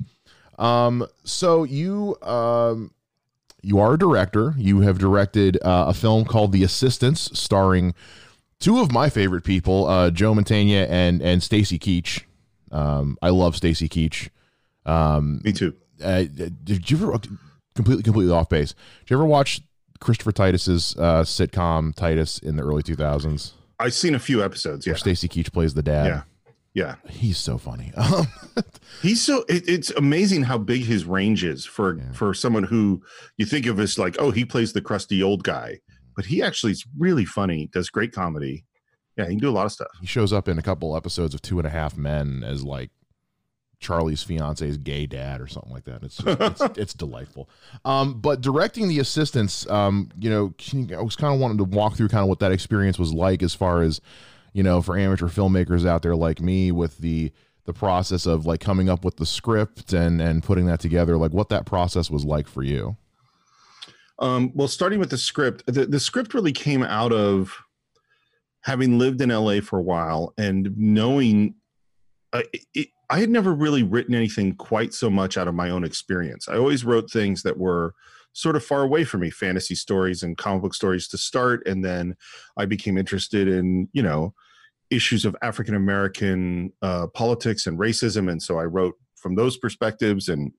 Um, 0.59 1.07
so 1.25 1.65
you 1.65 2.17
um, 2.23 2.93
you 3.63 3.79
are 3.79 3.95
a 3.95 3.99
director. 3.99 4.55
You 4.57 4.81
have 4.81 4.99
directed 4.99 5.57
uh, 5.63 5.87
a 5.89 5.95
film 5.95 6.25
called 6.25 6.53
The 6.53 6.65
Assistants, 6.65 7.39
starring 7.39 7.95
two 8.59 8.81
of 8.81 8.93
my 8.93 9.09
favorite 9.09 9.45
people, 9.45 9.87
uh, 9.87 10.11
Joe 10.11 10.35
Mantegna 10.35 10.87
and 10.89 11.23
and 11.23 11.43
Stacy 11.43 11.79
Keach. 11.79 12.25
Um, 12.71 13.17
I 13.23 13.31
love 13.31 13.57
Stacy 13.57 13.89
Keach. 13.89 14.29
Um, 14.85 15.41
Me 15.45 15.53
too. 15.53 15.75
Uh, 16.03 16.25
did 16.65 16.91
you 16.91 16.97
ever 16.97 17.19
completely 17.75 18.03
completely 18.03 18.33
off 18.33 18.49
base? 18.49 18.75
Did 19.01 19.11
you 19.11 19.17
ever 19.17 19.27
watch 19.27 19.63
Christopher 20.01 20.33
Titus's 20.33 20.97
uh, 20.99 21.23
sitcom 21.23 21.95
Titus 21.95 22.39
in 22.39 22.57
the 22.57 22.63
early 22.63 22.83
two 22.83 22.97
thousands? 22.97 23.55
I've 23.79 23.95
seen 23.95 24.15
a 24.15 24.19
few 24.19 24.43
episodes. 24.43 24.87
Yeah, 24.87 24.95
Stacy 24.95 25.29
Keach 25.29 25.53
plays 25.53 25.75
the 25.75 25.83
dad. 25.83 26.07
Yeah, 26.07 26.23
yeah, 26.73 26.95
he's 27.09 27.39
so 27.39 27.59
funny. 27.59 27.93
he's 29.03 29.23
so 29.23 29.45
it, 29.49 29.69
it's 29.69 29.91
amazing 29.91 30.45
how 30.45 30.59
big 30.59 30.83
his 30.83 31.05
range 31.05 31.45
is 31.45 31.67
for 31.67 31.97
yeah. 31.97 32.13
for 32.13 32.33
someone 32.33 32.63
who 32.63 33.03
you 33.39 33.47
think 33.47 33.67
of 33.67 33.81
as 33.81 33.99
like, 33.99 34.17
oh, 34.19 34.31
he 34.31 34.45
plays 34.45 34.73
the 34.73 34.81
crusty 34.81 35.23
old 35.23 35.43
guy, 35.43 35.81
but 36.15 36.25
he 36.25 36.43
actually 36.43 36.73
is 36.73 36.85
really 36.99 37.25
funny. 37.25 37.69
Does 37.73 37.91
great 37.91 38.13
comedy. 38.13 38.65
Yeah, 39.17 39.25
he 39.25 39.31
can 39.31 39.39
do 39.39 39.51
a 39.51 39.53
lot 39.53 39.67
of 39.67 39.73
stuff. 39.73 39.91
He 40.01 40.07
shows 40.07 40.33
up 40.33 40.47
in 40.47 40.59
a 40.59 40.63
couple 40.63 40.97
episodes 40.97 41.35
of 41.35 41.43
Two 41.43 41.59
and 41.59 41.67
a 41.67 41.71
Half 41.71 41.97
Men 41.97 42.45
as 42.45 42.63
like 42.63 42.91
Charlie's 43.81 44.23
fiance's 44.23 44.77
gay 44.77 45.07
dad 45.07 45.41
or 45.41 45.47
something 45.47 45.73
like 45.73 45.85
that. 45.85 46.03
It's 46.03 46.19
just, 46.19 46.41
it's, 46.41 46.61
it's, 46.79 46.95
delightful. 46.95 47.49
Um, 47.85 48.21
but 48.21 48.43
directing 48.43 48.89
the 48.89 48.99
assistants, 48.99 49.69
um, 49.71 50.11
you 50.19 50.29
know, 50.29 50.55
you, 50.61 50.97
I 50.97 51.01
was 51.01 51.17
kind 51.17 51.35
of 51.35 51.41
wanting 51.41 51.59
to 51.59 51.65
walk 51.65 51.97
through 51.97 52.09
kind 52.09 52.23
of 52.23 52.29
what 52.29 52.41
that 52.41 52.53
experience 52.53 52.99
was 52.99 53.13
like 53.13 53.43
as 53.43 53.55
far 53.55 53.83
as, 53.83 54.01
you 54.53 54.63
know, 54.63 54.83
for 54.83 54.99
amateur 54.99 55.27
filmmakers 55.29 55.87
out 55.87 56.03
there 56.03 56.15
like 56.15 56.41
me 56.41 56.71
with 56.71 56.99
the 56.99 57.33
the 57.67 57.73
process 57.75 58.27
of 58.27 58.47
like 58.47 58.59
coming 58.59 58.89
up 58.89 59.05
with 59.05 59.17
the 59.17 59.27
script 59.27 59.93
and 59.93 60.21
and 60.21 60.43
putting 60.43 60.67
that 60.67 60.81
together, 60.81 61.17
like 61.17 61.33
what 61.33 61.49
that 61.49 61.67
process 61.67 62.11
was 62.11 62.25
like 62.25 62.49
for 62.49 62.63
you. 62.63 62.97
Um, 64.19 64.53
well, 64.55 64.69
starting 64.69 64.99
with 64.99 65.11
the 65.11 65.19
script, 65.19 65.65
the, 65.67 65.87
the 65.87 66.01
script 66.01 66.35
really 66.35 66.53
came 66.53 66.83
out 66.83 67.13
of 67.13 67.57
having 68.63 68.99
lived 68.99 69.23
in 69.23 69.31
LA 69.31 69.61
for 69.61 69.79
a 69.79 69.83
while 69.83 70.35
and 70.37 70.77
knowing 70.77 71.55
uh, 72.33 72.43
it, 72.75 72.89
I 73.11 73.19
had 73.19 73.31
never 73.31 73.53
really 73.53 73.83
written 73.83 74.15
anything 74.15 74.55
quite 74.55 74.95
so 74.95 75.11
much 75.11 75.37
out 75.37 75.49
of 75.49 75.55
my 75.55 75.71
own 75.71 75.85
experience. 75.85 76.49
I 76.49 76.57
always 76.57 76.85
wrote 76.85 77.11
things 77.11 77.43
that 77.43 77.59
were 77.59 77.95
sort 78.33 78.55
of 78.55 78.65
far 78.65 78.83
away 78.83 79.03
from 79.05 79.21
me, 79.21 79.31
fantasy 79.31 79.75
stories 79.75 80.23
and 80.23 80.39
comic 80.39 80.63
book 80.63 80.75
stories 80.75 81.09
to 81.09 81.19
start, 81.19 81.67
and 81.67 81.85
then 81.85 82.15
I 82.57 82.67
became 82.67 82.97
interested 82.97 83.49
in 83.49 83.89
you 83.93 84.03
know 84.03 84.33
issues 84.91 85.25
of 85.25 85.37
African 85.43 85.75
American 85.75 86.73
uh, 86.83 87.09
politics 87.09 87.67
and 87.67 87.79
racism, 87.79 88.31
and 88.31 88.41
so 88.41 88.59
I 88.59 88.65
wrote 88.65 88.95
from 89.17 89.35
those 89.35 89.57
perspectives 89.57 90.29
and 90.29 90.53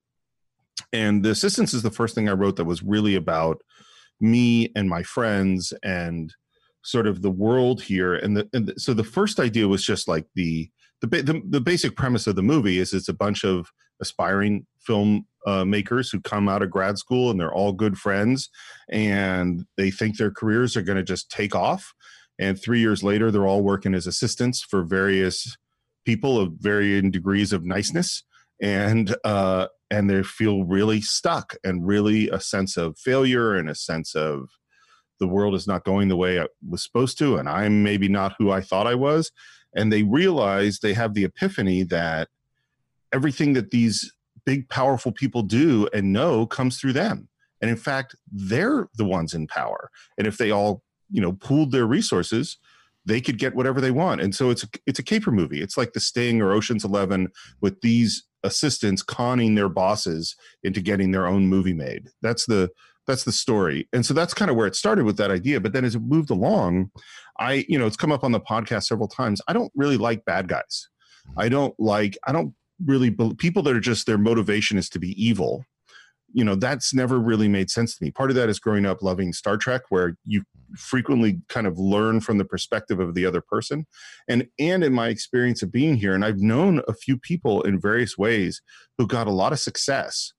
and 0.94 1.24
the 1.24 1.32
Assistants 1.32 1.74
is 1.74 1.84
the 1.84 1.92
first 1.92 2.16
thing 2.16 2.28
I 2.28 2.34
wrote 2.34 2.58
that 2.58 2.66
was 2.66 2.84
really 2.84 3.16
about 3.16 3.62
me 4.20 4.72
and 4.76 4.90
my 4.90 5.04
friends 5.04 5.74
and 5.84 6.34
sort 6.84 7.08
of 7.08 7.22
the 7.22 7.32
world 7.32 7.82
here 7.82 8.16
and, 8.16 8.36
the, 8.36 8.50
and 8.54 8.68
the, 8.68 8.80
so 8.80 8.94
the 8.94 9.04
first 9.04 9.40
idea 9.40 9.68
was 9.68 9.84
just 9.84 10.08
like 10.08 10.26
the 10.36 10.70
the, 11.02 11.08
the, 11.08 11.42
the 11.50 11.62
basic 11.62 11.96
premise 11.96 12.28
of 12.28 12.36
the 12.36 12.44
movie 12.44 12.80
is 12.80 12.94
it's 12.94 13.10
a 13.10 13.14
bunch 13.14 13.44
of 13.44 13.68
aspiring 14.00 14.66
film 14.80 15.26
uh, 15.48 15.66
makers 15.66 16.10
who 16.10 16.22
come 16.22 16.48
out 16.48 16.62
of 16.62 16.70
grad 16.70 16.98
school 16.98 17.32
and 17.32 17.40
they're 17.40 17.54
all 17.54 17.74
good 17.74 17.98
friends 17.98 18.50
and 18.90 19.66
they 19.78 19.90
think 19.90 20.18
their 20.18 20.32
careers 20.32 20.78
are 20.78 20.84
going 20.84 20.98
to 20.98 21.04
just 21.04 21.32
take 21.32 21.56
off 21.56 21.94
and 22.40 22.62
three 22.62 22.80
years 22.80 23.04
later 23.04 23.32
they're 23.32 23.48
all 23.48 23.64
working 23.64 23.94
as 23.94 24.06
assistants 24.06 24.62
for 24.62 24.84
various 24.84 25.58
people 26.06 26.40
of 26.40 26.54
varying 26.60 27.10
degrees 27.10 27.54
of 27.54 27.66
niceness 27.66 28.24
and 28.62 29.16
uh, 29.24 29.68
and 29.90 30.10
they 30.10 30.24
feel 30.24 30.64
really 30.64 31.02
stuck 31.02 31.56
and 31.64 31.88
really 31.88 32.30
a 32.30 32.40
sense 32.40 32.78
of 32.78 32.98
failure 32.98 33.56
and 33.56 33.70
a 33.70 33.76
sense 33.76 34.16
of 34.16 34.50
the 35.20 35.28
world 35.28 35.54
is 35.56 35.68
not 35.68 35.84
going 35.84 36.08
the 36.08 36.16
way 36.16 36.38
it 36.38 36.50
was 36.68 36.84
supposed 36.84 37.18
to 37.18 37.38
and 37.38 37.50
i'm 37.50 37.84
maybe 37.84 38.08
not 38.08 38.36
who 38.38 38.52
i 38.52 38.62
thought 38.62 38.88
i 38.88 38.96
was 38.96 39.32
and 39.76 39.92
they 39.92 40.04
realize 40.04 40.80
they 40.80 40.94
have 40.94 41.14
the 41.14 41.24
epiphany 41.24 41.84
that 41.84 42.30
everything 43.14 43.54
that 43.54 43.72
these 43.72 44.14
big 44.46 44.70
powerful 44.70 45.12
people 45.12 45.44
do 45.44 45.88
and 45.94 46.14
know 46.14 46.46
comes 46.46 46.80
through 46.80 46.94
them. 46.94 47.28
And 47.62 47.70
in 47.70 47.78
fact 47.78 48.16
they're 48.32 48.88
the 48.96 49.06
ones 49.06 49.34
in 49.34 49.48
power. 49.48 49.90
And 50.18 50.28
if 50.28 50.38
they 50.38 50.52
all 50.52 50.84
you 51.10 51.22
know 51.22 51.34
pooled 51.34 51.72
their 51.72 51.86
resources 51.86 52.58
they 53.06 53.22
could 53.22 53.38
get 53.38 53.56
whatever 53.56 53.82
they 53.82 53.92
want. 53.92 54.22
And 54.22 54.34
so 54.34 54.50
it's 54.50 54.64
a, 54.64 54.68
it's 54.86 55.00
a 55.00 55.04
caper 55.04 55.32
movie. 55.32 55.62
It's 55.62 55.78
like 55.78 55.94
the 55.94 56.00
sting 56.00 56.42
or 56.42 56.52
oceans 56.52 56.86
11 56.86 57.30
with 57.60 57.82
these 57.82 58.24
assistants 58.44 59.02
conning 59.02 59.56
their 59.56 59.70
bosses 59.70 60.36
into 60.64 60.82
getting 60.82 61.12
their 61.12 61.28
own 61.28 61.48
movie 61.48 61.74
made. 61.74 62.10
That's 62.22 62.46
the 62.46 62.70
that's 63.08 63.24
the 63.24 63.32
story 63.32 63.88
and 63.94 64.06
so 64.06 64.14
that's 64.14 64.34
kind 64.34 64.52
of 64.52 64.58
where 64.58 64.68
it 64.68 64.76
started 64.76 65.06
with 65.06 65.18
that 65.18 65.32
idea 65.32 65.60
but 65.60 65.74
then 65.74 65.86
as 65.86 65.96
it 65.96 66.02
moved 66.02 66.30
along 66.30 66.90
I, 67.42 67.66
you 67.68 67.80
know, 67.80 67.88
it's 67.88 67.98
come 67.98 68.12
up 68.12 68.24
on 68.24 68.32
the 68.32 68.40
podcast 68.40 68.84
several 68.84 69.08
times. 69.08 69.42
I 69.48 69.54
don't 69.54 69.72
really 69.76 69.98
like 69.98 70.26
bad 70.26 70.48
guys. 70.48 70.88
I 71.38 71.48
mm. 71.48 71.52
don't 71.52 71.80
like, 71.80 72.18
I 72.26 72.32
don't 72.32 72.54
really, 72.86 73.12
people 73.38 73.64
that 73.64 73.76
are 73.76 73.82
just 73.82 74.06
their 74.06 74.20
motivation 74.20 74.78
is 74.78 74.90
to 74.90 75.00
be 75.00 75.22
evil. 75.22 75.66
You 76.34 76.46
know, 76.46 76.56
that's 76.56 76.94
never 76.94 77.20
really 77.20 77.48
made 77.48 77.70
sense 77.70 77.98
to 77.98 78.04
me. 78.04 78.12
Part 78.12 78.30
of 78.30 78.36
that 78.36 78.48
is 78.48 78.60
growing 78.60 78.86
up 78.86 79.02
loving 79.02 79.34
Star 79.34 79.58
Trek, 79.58 79.82
where 79.90 80.16
you 80.24 80.42
mm. 80.42 80.78
frequently 80.78 81.42
kind 81.50 81.66
of 81.66 81.80
learn 81.80 82.22
from 82.22 82.38
the 82.38 82.46
perspective 82.46 83.00
of 83.00 83.16
the 83.16 83.26
other 83.26 83.42
person. 83.42 83.86
And 84.30 84.48
and 84.60 84.84
in 84.84 84.94
my 84.94 85.10
experience 85.10 85.64
of 85.64 85.72
being 85.72 85.96
here, 85.96 86.14
and 86.14 86.24
I've 86.24 86.40
known 86.40 86.82
a 86.88 86.94
few 86.94 87.18
people 87.18 87.64
in 87.64 87.82
various 87.82 88.18
ways 88.18 88.62
who 88.98 89.08
got 89.08 89.28
a 89.28 89.32
lot 89.32 89.52
of 89.52 89.60
success. 89.60 90.32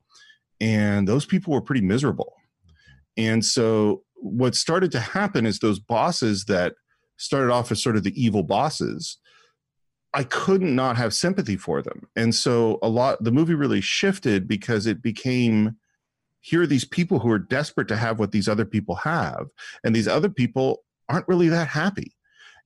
And 0.61 1.09
those 1.09 1.27
people 1.27 1.53
were 1.53 1.61
pretty 1.61 1.83
miserable. 1.83 2.33
And 3.17 3.45
so 3.45 4.03
what 4.15 4.55
started 4.55 4.93
to 4.93 5.01
happen 5.01 5.47
is 5.47 5.59
those 5.59 5.79
bosses 5.79 6.45
that 6.47 6.75
started 7.17 7.53
off 7.53 7.71
as 7.73 7.83
sort 7.83 7.97
of 7.97 8.05
the 8.05 8.23
evil 8.23 8.43
bosses 8.43 9.19
I 10.15 10.25
couldn't 10.25 10.75
not 10.75 10.97
have 10.97 11.15
sympathy 11.15 11.57
for 11.57 11.83
them. 11.83 12.07
And 12.17 12.35
so 12.35 12.79
a 12.83 12.89
lot 12.89 13.23
the 13.25 13.33
movie 13.33 13.55
really 13.55 13.81
shifted 13.81 14.47
because 14.47 14.87
it 14.87 15.03
became 15.03 15.77
here 16.41 16.63
are 16.63 16.67
these 16.67 16.85
people 16.85 17.21
who 17.21 17.31
are 17.31 17.39
desperate 17.39 17.89
to 17.89 17.97
have 17.97 18.19
what 18.19 18.33
these 18.33 18.49
other 18.49 18.65
people 18.65 18.97
have 18.97 19.47
and 19.85 19.95
these 19.95 20.09
other 20.09 20.29
people 20.29 20.83
aren't 21.09 21.29
really 21.29 21.49
that 21.49 21.69
happy 21.69 22.13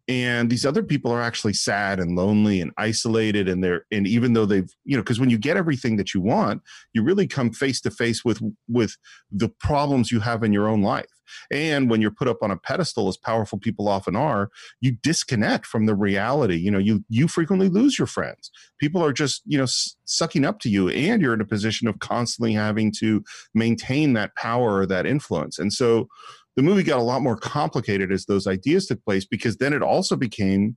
and 0.09 0.51
these 0.51 0.65
other 0.65 0.83
people 0.83 1.11
are 1.11 1.21
actually 1.21 1.53
sad 1.53 1.99
and 1.99 2.17
lonely 2.17 2.61
and 2.61 2.71
isolated 2.79 3.49
and 3.49 3.63
they're 3.63 3.85
and 3.91 4.07
even 4.07 4.33
though 4.33 4.47
they've 4.47 4.71
you 4.85 4.97
know 4.97 5.03
because 5.03 5.19
when 5.19 5.31
you 5.31 5.39
get 5.39 5.57
everything 5.57 5.97
that 5.97 6.15
you 6.15 6.21
want 6.21 6.63
you 6.93 7.03
really 7.03 7.27
come 7.27 7.51
face 7.51 7.81
to 7.81 7.91
face 7.91 8.25
with 8.25 8.41
with 8.69 8.97
the 9.31 9.49
problems 9.49 10.13
you 10.13 10.21
have 10.21 10.43
in 10.43 10.53
your 10.53 10.69
own 10.69 10.83
life. 10.83 11.07
And 11.51 11.91
when 11.91 12.01
you're 12.01 12.13
put 12.13 12.29
up 12.29 12.43
on 12.43 12.53
a 12.53 12.57
pedestal 12.57 13.09
as 13.09 13.17
powerful 13.17 13.59
people 13.59 13.89
often 13.89 14.15
are 14.15 14.49
you 14.81 14.93
disconnect 15.03 15.67
from 15.67 15.87
the 15.87 15.95
reality. 15.95 16.57
You 16.57 16.71
know 16.71 16.79
you 16.79 17.05
you 17.09 17.27
frequently 17.27 17.69
lose 17.69 17.99
your 17.99 18.07
friends. 18.07 18.51
People 18.79 19.05
are 19.05 19.13
just 19.13 19.43
you 19.45 19.59
know 19.59 19.65
s- 19.65 19.97
sucking 20.05 20.45
up 20.45 20.61
to 20.61 20.69
you 20.69 20.89
and 20.89 21.21
you're 21.21 21.35
in 21.35 21.41
a 21.41 21.47
position 21.47 21.89
of 21.89 21.99
constantly 21.99 22.53
having 22.53 22.93
to 22.99 23.25
maintain 23.55 24.13
that 24.13 24.37
power 24.37 24.77
or 24.77 24.87
that 24.87 25.07
influence. 25.07 25.59
And 25.59 25.73
so 25.73 26.09
the 26.57 26.63
movie 26.63 26.83
got 26.83 26.99
a 26.99 27.03
lot 27.03 27.23
more 27.23 27.37
complicated 27.37 28.11
as 28.11 28.25
those 28.25 28.47
ideas 28.47 28.87
took 28.87 29.05
place 29.05 29.25
because 29.25 29.59
then 29.59 29.73
it 29.73 29.83
also 29.83 30.17
became 30.17 30.77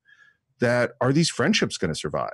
that 0.59 0.91
are 1.01 1.13
these 1.13 1.29
friendships 1.29 1.77
going 1.77 1.91
to 1.91 1.99
survive? 1.99 2.31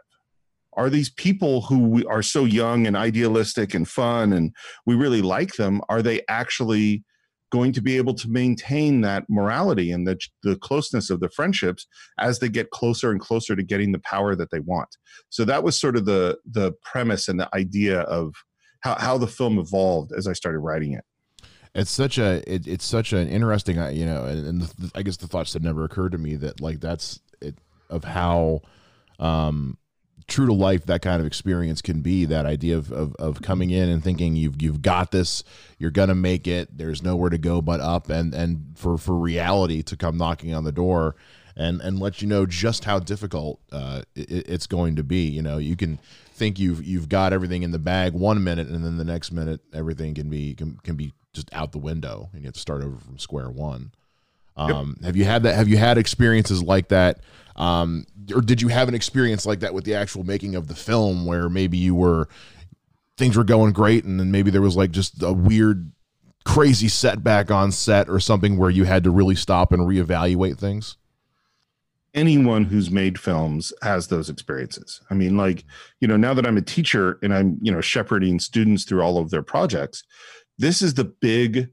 Are 0.73 0.89
these 0.89 1.10
people 1.10 1.62
who 1.62 2.05
are 2.08 2.23
so 2.23 2.43
young 2.43 2.86
and 2.86 2.97
idealistic 2.97 3.73
and 3.73 3.88
fun 3.88 4.34
and 4.34 4.53
we 4.86 4.95
really 4.95 5.21
like 5.21 5.53
them, 5.53 5.81
are 5.88 6.01
they 6.01 6.21
actually 6.27 7.03
going 7.51 7.71
to 7.71 7.81
be 7.81 7.95
able 7.95 8.15
to 8.15 8.27
maintain 8.27 9.01
that 9.01 9.23
morality 9.29 9.91
and 9.91 10.05
the, 10.05 10.19
the 10.43 10.58
closeness 10.58 11.10
of 11.10 11.19
the 11.19 11.29
friendships 11.29 11.88
as 12.19 12.39
they 12.39 12.49
get 12.49 12.71
closer 12.71 13.12
and 13.12 13.21
closer 13.21 13.55
to 13.55 13.63
getting 13.63 13.91
the 13.91 13.99
power 13.99 14.36
that 14.36 14.49
they 14.51 14.60
want? 14.60 14.89
So 15.29 15.45
that 15.45 15.63
was 15.63 15.79
sort 15.79 15.95
of 15.95 16.05
the 16.05 16.38
the 16.49 16.73
premise 16.81 17.29
and 17.29 17.39
the 17.39 17.55
idea 17.55 18.01
of 18.01 18.34
how, 18.81 18.95
how 18.95 19.17
the 19.17 19.27
film 19.27 19.60
evolved 19.60 20.12
as 20.12 20.27
I 20.27 20.34
started 20.34 20.60
writing 20.60 20.93
it 20.93 21.05
it's 21.75 21.91
such 21.91 22.17
a 22.17 22.41
it, 22.51 22.65
it's 22.65 22.85
such 22.85 23.13
an 23.13 23.27
interesting 23.27 23.77
uh, 23.77 23.89
you 23.89 24.05
know 24.05 24.25
and, 24.25 24.47
and 24.47 24.61
the, 24.61 24.91
i 24.95 25.03
guess 25.03 25.17
the 25.17 25.27
thoughts 25.27 25.53
that 25.53 25.61
never 25.61 25.83
occurred 25.83 26.13
to 26.13 26.17
me 26.17 26.35
that 26.35 26.59
like 26.61 26.79
that's 26.79 27.19
it 27.41 27.57
of 27.89 28.03
how 28.03 28.61
um 29.19 29.77
true 30.27 30.47
to 30.47 30.53
life 30.53 30.85
that 30.88 31.03
kind 31.03 31.19
of 31.21 31.27
experience 31.27 31.83
can 31.83 32.01
be 32.01 32.25
that 32.25 32.47
idea 32.47 32.75
of, 32.75 32.91
of, 32.91 33.15
of 33.17 33.41
coming 33.43 33.69
in 33.69 33.89
and 33.89 34.03
thinking 34.03 34.35
you've 34.35 34.59
you've 34.59 34.81
got 34.81 35.11
this 35.11 35.43
you're 35.77 35.91
gonna 35.91 36.15
make 36.15 36.47
it 36.47 36.75
there's 36.75 37.03
nowhere 37.03 37.29
to 37.29 37.38
go 37.38 37.61
but 37.61 37.79
up 37.79 38.09
and 38.09 38.33
and 38.33 38.65
for 38.75 38.97
for 38.97 39.15
reality 39.15 39.83
to 39.83 39.95
come 39.95 40.17
knocking 40.17 40.53
on 40.53 40.63
the 40.63 40.71
door 40.71 41.15
and 41.55 41.81
and 41.81 41.99
let 41.99 42.21
you 42.21 42.27
know 42.27 42.45
just 42.45 42.85
how 42.85 42.99
difficult 42.99 43.59
uh, 43.71 44.01
it, 44.15 44.47
it's 44.47 44.67
going 44.67 44.95
to 44.95 45.03
be 45.03 45.27
you 45.27 45.41
know 45.41 45.57
you 45.57 45.75
can 45.75 45.99
think 46.33 46.59
you've 46.59 46.83
you've 46.83 47.09
got 47.09 47.31
everything 47.33 47.63
in 47.63 47.71
the 47.71 47.79
bag 47.79 48.13
one 48.13 48.43
minute 48.43 48.67
and 48.67 48.83
then 48.83 48.97
the 48.97 49.05
next 49.05 49.31
minute 49.31 49.61
everything 49.73 50.13
can 50.13 50.29
be 50.29 50.53
can, 50.53 50.77
can 50.83 50.95
be 50.95 51.13
just 51.33 51.53
out 51.53 51.71
the 51.71 51.77
window 51.77 52.29
and 52.33 52.41
you 52.41 52.47
have 52.47 52.53
to 52.53 52.59
start 52.59 52.83
over 52.83 52.97
from 52.97 53.19
square 53.19 53.49
one. 53.49 53.91
Um, 54.57 54.95
yep. 54.99 55.05
Have 55.05 55.15
you 55.17 55.25
had 55.25 55.43
that? 55.43 55.55
Have 55.55 55.67
you 55.67 55.77
had 55.77 55.97
experiences 55.97 56.63
like 56.63 56.87
that? 56.87 57.19
Um, 57.55 58.05
or 58.33 58.41
did 58.41 58.61
you 58.61 58.69
have 58.69 58.87
an 58.87 58.95
experience 58.95 59.45
like 59.45 59.59
that 59.59 59.73
with 59.73 59.83
the 59.83 59.95
actual 59.95 60.23
making 60.23 60.55
of 60.55 60.67
the 60.67 60.75
film 60.75 61.25
where 61.25 61.49
maybe 61.49 61.77
you 61.77 61.95
were 61.95 62.27
things 63.17 63.37
were 63.37 63.45
going 63.45 63.71
great 63.71 64.03
and 64.03 64.19
then 64.19 64.29
maybe 64.31 64.51
there 64.51 64.61
was 64.61 64.75
like 64.75 64.91
just 64.91 65.21
a 65.23 65.31
weird 65.31 65.91
crazy 66.43 66.87
setback 66.87 67.49
on 67.49 67.71
set 67.71 68.09
or 68.09 68.19
something 68.19 68.57
where 68.57 68.69
you 68.69 68.83
had 68.83 69.03
to 69.03 69.11
really 69.11 69.35
stop 69.35 69.71
and 69.71 69.83
reevaluate 69.83 70.57
things? 70.57 70.97
Anyone 72.15 72.63
who's 72.63 72.89
made 72.89 73.19
films 73.19 73.71
has 73.84 74.08
those 74.08 74.30
experiences. 74.30 75.01
I 75.12 75.13
mean, 75.13 75.38
like, 75.38 75.65
you 75.99 76.08
know, 76.08 76.17
now 76.17 76.34
that 76.34 76.47
I'm 76.47 76.58
a 76.58 76.62
teacher 76.62 77.19
and 77.21 77.34
I'm, 77.34 77.60
you 77.62 77.71
know, 77.71 77.82
shepherding 77.82 78.39
students 78.39 78.86
through 78.86 79.01
all 79.01 79.17
of 79.17 79.30
their 79.30 79.43
projects, 79.43 80.04
this 80.58 80.82
is 80.82 80.95
the 80.95 81.04
big 81.04 81.69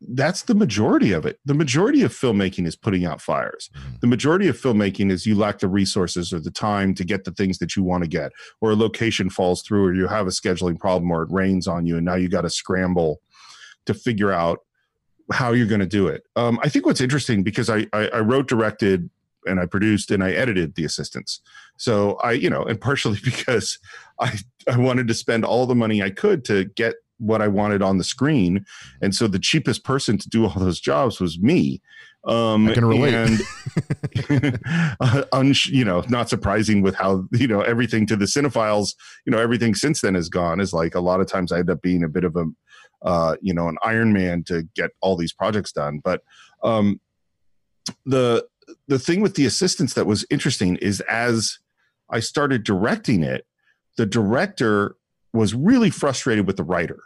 that's 0.00 0.42
the 0.42 0.54
majority 0.54 1.12
of 1.12 1.26
it. 1.26 1.40
The 1.44 1.54
majority 1.54 2.02
of 2.02 2.12
filmmaking 2.12 2.66
is 2.66 2.76
putting 2.76 3.04
out 3.04 3.20
fires. 3.20 3.68
Mm-hmm. 3.76 3.94
The 4.00 4.06
majority 4.06 4.48
of 4.48 4.56
filmmaking 4.56 5.10
is 5.10 5.26
you 5.26 5.34
lack 5.34 5.58
the 5.58 5.68
resources 5.68 6.32
or 6.32 6.38
the 6.38 6.52
time 6.52 6.94
to 6.94 7.04
get 7.04 7.24
the 7.24 7.32
things 7.32 7.58
that 7.58 7.74
you 7.74 7.82
want 7.82 8.04
to 8.04 8.08
get, 8.08 8.30
or 8.60 8.70
a 8.70 8.76
location 8.76 9.28
falls 9.28 9.62
through, 9.62 9.84
or 9.86 9.94
you 9.94 10.06
have 10.06 10.26
a 10.26 10.30
scheduling 10.30 10.78
problem, 10.78 11.10
or 11.10 11.22
it 11.22 11.32
rains 11.32 11.66
on 11.66 11.84
you, 11.84 11.96
and 11.96 12.06
now 12.06 12.14
you 12.14 12.28
got 12.28 12.42
to 12.42 12.50
scramble 12.50 13.20
to 13.86 13.94
figure 13.94 14.30
out 14.30 14.60
how 15.32 15.52
you're 15.52 15.66
going 15.66 15.80
to 15.80 15.86
do 15.86 16.06
it. 16.06 16.22
Um, 16.36 16.58
I 16.62 16.68
think 16.68 16.86
what's 16.86 17.00
interesting 17.00 17.42
because 17.42 17.68
I, 17.68 17.86
I, 17.92 18.08
I 18.08 18.20
wrote, 18.20 18.46
directed, 18.46 19.10
and 19.48 19.58
I 19.58 19.66
produced 19.66 20.10
and 20.10 20.22
I 20.22 20.32
edited 20.32 20.74
the 20.74 20.84
assistants. 20.84 21.40
So 21.76 22.14
I, 22.16 22.32
you 22.32 22.50
know, 22.50 22.64
and 22.64 22.80
partially 22.80 23.18
because 23.24 23.78
I 24.20 24.38
I 24.70 24.76
wanted 24.76 25.08
to 25.08 25.14
spend 25.14 25.44
all 25.44 25.66
the 25.66 25.74
money 25.74 26.02
I 26.02 26.10
could 26.10 26.44
to 26.46 26.64
get 26.64 26.94
what 27.18 27.42
I 27.42 27.48
wanted 27.48 27.82
on 27.82 27.98
the 27.98 28.04
screen. 28.04 28.64
And 29.02 29.14
so 29.14 29.26
the 29.26 29.38
cheapest 29.38 29.84
person 29.84 30.18
to 30.18 30.28
do 30.28 30.46
all 30.46 30.54
those 30.56 30.80
jobs 30.80 31.20
was 31.20 31.38
me. 31.38 31.82
Um, 32.24 32.68
I 32.68 32.74
can 32.74 32.84
relate. 32.84 33.14
And, 33.14 33.40
uh, 35.00 35.22
un, 35.32 35.54
you 35.66 35.84
know, 35.84 36.04
not 36.08 36.28
surprising 36.28 36.82
with 36.82 36.94
how, 36.94 37.24
you 37.32 37.46
know, 37.46 37.60
everything 37.60 38.06
to 38.06 38.16
the 38.16 38.24
Cine-Files, 38.24 38.94
you 39.26 39.30
know, 39.30 39.38
everything 39.38 39.74
since 39.74 40.00
then 40.00 40.14
has 40.14 40.28
gone 40.28 40.60
is 40.60 40.72
like 40.72 40.94
a 40.94 41.00
lot 41.00 41.20
of 41.20 41.26
times 41.26 41.52
I 41.52 41.58
end 41.58 41.70
up 41.70 41.82
being 41.82 42.04
a 42.04 42.08
bit 42.08 42.24
of 42.24 42.36
a, 42.36 42.44
uh, 43.02 43.36
you 43.40 43.54
know, 43.54 43.68
an 43.68 43.78
Iron 43.82 44.12
Man 44.12 44.44
to 44.44 44.62
get 44.74 44.90
all 45.00 45.16
these 45.16 45.32
projects 45.32 45.72
done. 45.72 46.00
But 46.02 46.22
um, 46.62 47.00
the, 48.04 48.46
the 48.88 48.98
thing 48.98 49.20
with 49.20 49.34
the 49.34 49.46
assistants 49.46 49.94
that 49.94 50.06
was 50.06 50.26
interesting 50.30 50.76
is 50.76 51.00
as 51.02 51.58
I 52.10 52.20
started 52.20 52.64
directing 52.64 53.22
it, 53.22 53.46
the 53.96 54.06
director 54.06 54.96
was 55.32 55.54
really 55.54 55.90
frustrated 55.90 56.46
with 56.46 56.56
the 56.56 56.64
writer 56.64 57.00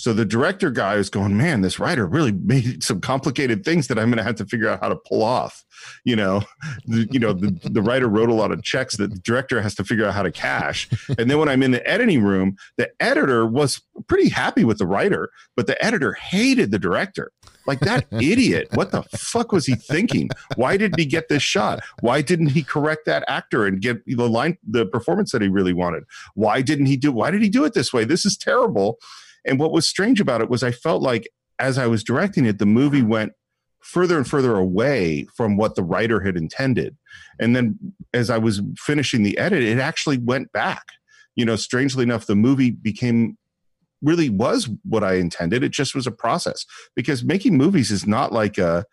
so 0.00 0.14
the 0.14 0.24
director 0.24 0.70
guy 0.70 0.96
was 0.96 1.10
going, 1.10 1.36
man, 1.36 1.60
this 1.60 1.78
writer 1.78 2.06
really 2.06 2.32
made 2.32 2.82
some 2.82 3.02
complicated 3.02 3.64
things 3.64 3.88
that 3.88 3.98
I'm 3.98 4.08
going 4.08 4.16
to 4.16 4.24
have 4.24 4.36
to 4.36 4.46
figure 4.46 4.68
out 4.68 4.80
how 4.80 4.88
to 4.88 4.96
pull 4.96 5.22
off. 5.22 5.62
You 6.04 6.16
know, 6.16 6.42
the, 6.86 7.06
you 7.10 7.18
know, 7.18 7.34
the, 7.34 7.50
the 7.64 7.82
writer 7.82 8.08
wrote 8.08 8.30
a 8.30 8.34
lot 8.34 8.50
of 8.50 8.62
checks 8.62 8.96
that 8.96 9.10
the 9.10 9.18
director 9.18 9.60
has 9.60 9.74
to 9.74 9.84
figure 9.84 10.06
out 10.06 10.14
how 10.14 10.22
to 10.22 10.32
cash. 10.32 10.88
And 11.18 11.30
then 11.30 11.38
when 11.38 11.50
I'm 11.50 11.62
in 11.62 11.70
the 11.70 11.86
editing 11.86 12.22
room, 12.22 12.56
the 12.78 12.90
editor 13.00 13.46
was 13.46 13.82
pretty 14.08 14.30
happy 14.30 14.64
with 14.64 14.78
the 14.78 14.86
writer, 14.86 15.30
but 15.54 15.66
the 15.66 15.82
editor 15.84 16.14
hated 16.14 16.70
the 16.70 16.78
director. 16.78 17.32
Like 17.70 17.78
that 17.80 18.06
idiot. 18.20 18.66
What 18.74 18.90
the 18.90 19.04
fuck 19.16 19.52
was 19.52 19.64
he 19.64 19.76
thinking? 19.76 20.28
Why 20.56 20.76
didn't 20.76 20.98
he 20.98 21.06
get 21.06 21.28
this 21.28 21.44
shot? 21.44 21.84
Why 22.00 22.20
didn't 22.20 22.48
he 22.48 22.64
correct 22.64 23.06
that 23.06 23.22
actor 23.28 23.64
and 23.64 23.80
get 23.80 24.04
the 24.06 24.28
line, 24.28 24.58
the 24.68 24.86
performance 24.86 25.30
that 25.30 25.40
he 25.40 25.46
really 25.46 25.72
wanted? 25.72 26.02
Why 26.34 26.62
didn't 26.62 26.86
he 26.86 26.96
do? 26.96 27.12
Why 27.12 27.30
did 27.30 27.42
he 27.42 27.48
do 27.48 27.64
it 27.64 27.72
this 27.72 27.92
way? 27.92 28.02
This 28.02 28.26
is 28.26 28.36
terrible. 28.36 28.98
And 29.44 29.60
what 29.60 29.70
was 29.70 29.86
strange 29.86 30.20
about 30.20 30.40
it 30.40 30.50
was 30.50 30.64
I 30.64 30.72
felt 30.72 31.00
like 31.00 31.30
as 31.60 31.78
I 31.78 31.86
was 31.86 32.02
directing 32.02 32.44
it, 32.44 32.58
the 32.58 32.66
movie 32.66 33.02
went 33.02 33.34
further 33.78 34.16
and 34.16 34.26
further 34.26 34.56
away 34.56 35.28
from 35.36 35.56
what 35.56 35.76
the 35.76 35.84
writer 35.84 36.22
had 36.22 36.36
intended. 36.36 36.96
And 37.38 37.54
then 37.54 37.78
as 38.12 38.30
I 38.30 38.38
was 38.38 38.62
finishing 38.78 39.22
the 39.22 39.38
edit, 39.38 39.62
it 39.62 39.78
actually 39.78 40.18
went 40.18 40.50
back. 40.50 40.86
You 41.36 41.44
know, 41.44 41.54
strangely 41.54 42.02
enough, 42.02 42.26
the 42.26 42.34
movie 42.34 42.72
became 42.72 43.38
really 44.02 44.30
was 44.30 44.68
what 44.84 45.04
I 45.04 45.14
intended. 45.14 45.62
It 45.62 45.72
just 45.72 45.94
was 45.94 46.06
a 46.06 46.12
process 46.12 46.64
because 46.94 47.24
making 47.24 47.56
movies 47.56 47.90
is 47.90 48.06
not 48.06 48.32
like 48.32 48.58
a 48.58 48.84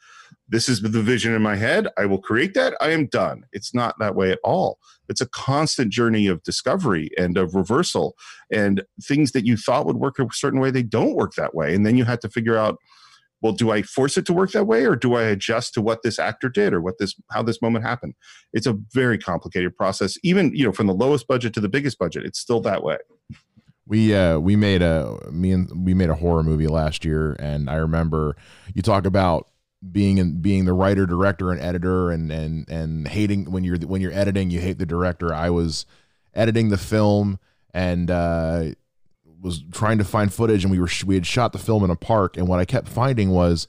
this 0.50 0.70
is 0.70 0.82
the 0.82 1.02
vision 1.02 1.34
in 1.34 1.42
my 1.42 1.56
head. 1.56 1.88
I 1.98 2.06
will 2.06 2.20
create 2.20 2.54
that. 2.54 2.76
I 2.80 2.92
am 2.92 3.08
done. 3.08 3.44
It's 3.52 3.74
not 3.74 3.96
that 4.00 4.16
way 4.16 4.32
at 4.32 4.40
all. 4.44 4.80
It's 5.10 5.22
a 5.22 5.28
constant 5.28 5.92
journey 5.92 6.28
of 6.28 6.44
discovery 6.44 7.10
and 7.18 7.38
of 7.38 7.56
reversal 7.56 8.16
and 8.52 8.84
things 9.02 9.32
that 9.34 9.46
you 9.46 9.58
thought 9.58 9.86
would 9.86 9.98
work 9.98 10.20
a 10.20 10.28
certain 10.32 10.60
way, 10.60 10.72
they 10.72 10.84
don't 10.84 11.16
work 11.16 11.34
that 11.36 11.54
way. 11.56 11.74
And 11.74 11.86
then 11.86 11.98
you 11.98 12.06
have 12.06 12.20
to 12.20 12.30
figure 12.30 12.58
out, 12.58 12.78
well, 13.42 13.54
do 13.54 13.72
I 13.72 13.84
force 13.84 14.18
it 14.18 14.26
to 14.26 14.34
work 14.34 14.52
that 14.52 14.66
way 14.66 14.86
or 14.86 14.96
do 14.96 15.16
I 15.16 15.24
adjust 15.24 15.74
to 15.76 15.82
what 15.82 16.02
this 16.02 16.18
actor 16.18 16.50
did 16.50 16.74
or 16.74 16.82
what 16.82 16.98
this, 16.98 17.14
how 17.32 17.44
this 17.44 17.62
moment 17.62 17.86
happened? 17.86 18.16
It's 18.52 18.68
a 18.68 18.78
very 18.94 19.18
complicated 19.18 19.76
process. 19.76 20.18
Even, 20.24 20.54
you 20.56 20.66
know, 20.66 20.72
from 20.72 20.88
the 20.88 20.94
lowest 20.94 21.28
budget 21.28 21.54
to 21.54 21.62
the 21.62 21.70
biggest 21.70 22.00
budget, 22.00 22.26
it's 22.26 22.40
still 22.40 22.62
that 22.62 22.84
way. 22.84 22.98
We 23.88 24.14
uh 24.14 24.40
we 24.40 24.56
made 24.56 24.82
a 24.82 25.18
me 25.32 25.52
and 25.52 25.86
we 25.86 25.94
made 25.94 26.10
a 26.10 26.16
horror 26.16 26.44
movie 26.44 26.68
last 26.68 27.06
year 27.06 27.36
and 27.40 27.70
I 27.70 27.76
remember 27.76 28.36
you 28.74 28.82
talk 28.82 29.06
about 29.06 29.48
being 29.92 30.18
in 30.18 30.42
being 30.42 30.66
the 30.66 30.74
writer 30.74 31.06
director 31.06 31.52
and 31.52 31.62
editor 31.62 32.12
and 32.12 32.32
and 32.32 32.68
and 32.70 33.08
hating 33.08 33.52
when 33.52 33.64
you're 33.64 33.78
when 33.78 34.02
you're 34.02 34.12
editing 34.12 34.50
you 34.50 34.60
hate 34.60 34.78
the 34.78 34.86
director. 34.86 35.34
I 35.34 35.50
was 35.50 35.86
editing 36.34 36.70
the 36.70 36.78
film 36.78 37.40
and 37.74 38.12
uh 38.12 38.66
was 39.42 39.64
trying 39.72 39.98
to 39.98 40.04
find 40.04 40.34
footage 40.34 40.64
and 40.64 40.72
we 40.72 40.80
were 40.80 40.90
we 41.06 41.16
had 41.16 41.26
shot 41.26 41.54
the 41.54 41.60
film 41.60 41.84
in 41.84 41.90
a 41.90 41.96
park 41.96 42.38
and 42.38 42.48
what 42.48 42.60
i 42.60 42.66
kept 42.66 42.88
finding 42.88 43.30
was 43.30 43.68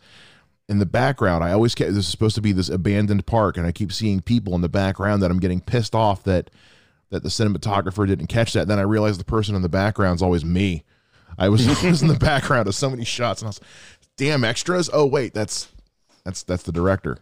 in 0.68 0.78
the 0.78 0.86
background 0.86 1.44
i 1.44 1.52
always 1.52 1.74
kept 1.74 1.90
this 1.90 2.04
is 2.04 2.08
supposed 2.08 2.34
to 2.34 2.40
be 2.40 2.52
this 2.52 2.68
abandoned 2.68 3.26
park 3.26 3.56
and 3.56 3.66
i 3.66 3.72
keep 3.72 3.92
seeing 3.92 4.20
people 4.20 4.54
in 4.54 4.60
the 4.60 4.68
background 4.68 5.22
that 5.22 5.30
i'm 5.30 5.38
getting 5.38 5.60
pissed 5.60 5.94
off 5.94 6.24
that 6.24 6.50
that 7.10 7.22
the 7.22 7.28
cinematographer 7.28 8.06
didn't 8.06 8.26
catch 8.26 8.52
that 8.52 8.68
then 8.68 8.78
i 8.78 8.82
realized 8.82 9.18
the 9.18 9.24
person 9.24 9.54
in 9.54 9.62
the 9.62 9.68
background 9.68 10.16
is 10.16 10.22
always 10.22 10.44
me 10.44 10.84
I 11.38 11.48
was, 11.48 12.02
in 12.02 12.08
the 12.08 12.18
background 12.18 12.66
of 12.66 12.74
so 12.74 12.90
many 12.90 13.04
shots, 13.04 13.42
and 13.42 13.46
I 13.46 13.50
was 13.50 13.60
damn 14.16 14.42
extras. 14.42 14.90
Oh 14.92 15.06
wait, 15.06 15.34
that's 15.34 15.68
that's 16.24 16.42
that's 16.42 16.64
the 16.64 16.72
director. 16.72 17.18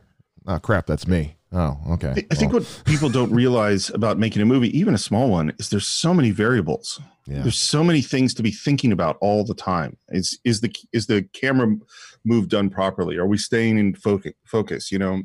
Oh 0.46 0.58
crap, 0.58 0.86
that's 0.86 1.06
me. 1.06 1.36
Oh, 1.52 1.78
okay. 1.90 2.08
I, 2.16 2.26
I 2.30 2.34
think 2.34 2.52
what 2.52 2.82
people 2.86 3.08
don't 3.08 3.32
realize 3.32 3.90
about 3.90 4.18
making 4.18 4.42
a 4.42 4.46
movie, 4.46 4.76
even 4.76 4.94
a 4.94 4.98
small 4.98 5.30
one, 5.30 5.52
is 5.58 5.70
there's 5.70 5.86
so 5.86 6.12
many 6.12 6.30
variables. 6.30 7.00
yeah. 7.26 7.42
There's 7.42 7.58
so 7.58 7.84
many 7.84 8.00
things 8.00 8.34
to 8.34 8.42
be 8.42 8.50
thinking 8.50 8.90
about 8.90 9.16
all 9.20 9.44
the 9.44 9.54
time. 9.54 9.96
Is 10.08 10.38
is 10.44 10.60
the 10.60 10.74
is 10.92 11.06
the 11.06 11.22
camera 11.34 11.76
move 12.24 12.48
done 12.48 12.70
properly? 12.70 13.16
Are 13.16 13.26
we 13.26 13.38
staying 13.38 13.78
in 13.78 13.94
focus? 13.94 14.32
Focus, 14.46 14.90
you 14.90 14.98
know, 14.98 15.22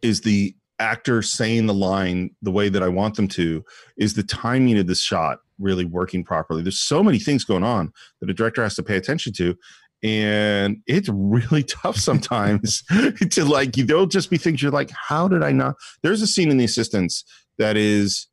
is 0.00 0.22
the 0.22 0.54
actor 0.78 1.22
saying 1.22 1.66
the 1.66 1.74
line 1.74 2.30
the 2.42 2.50
way 2.50 2.68
that 2.68 2.82
I 2.82 2.88
want 2.88 3.16
them 3.16 3.28
to? 3.28 3.64
Is 3.96 4.14
the 4.14 4.22
timing 4.22 4.78
of 4.78 4.86
the 4.86 4.94
shot 4.94 5.40
really 5.58 5.84
working 5.84 6.24
properly? 6.24 6.62
There's 6.62 6.80
so 6.80 7.02
many 7.02 7.18
things 7.18 7.44
going 7.44 7.64
on 7.64 7.92
that 8.20 8.30
a 8.30 8.34
director 8.34 8.62
has 8.62 8.74
to 8.76 8.82
pay 8.82 8.96
attention 8.96 9.32
to. 9.34 9.56
And 10.02 10.78
it's 10.86 11.08
really 11.08 11.62
tough 11.64 11.96
sometimes 11.96 12.82
to 13.30 13.44
like, 13.44 13.72
there'll 13.72 14.06
just 14.06 14.30
be 14.30 14.38
things 14.38 14.62
you're 14.62 14.70
like, 14.70 14.90
how 14.90 15.28
did 15.28 15.42
I 15.42 15.52
not? 15.52 15.76
There's 16.02 16.22
a 16.22 16.26
scene 16.26 16.50
in 16.50 16.56
The 16.56 16.64
Assistants 16.64 17.24
that 17.58 17.76
is, 17.76 18.28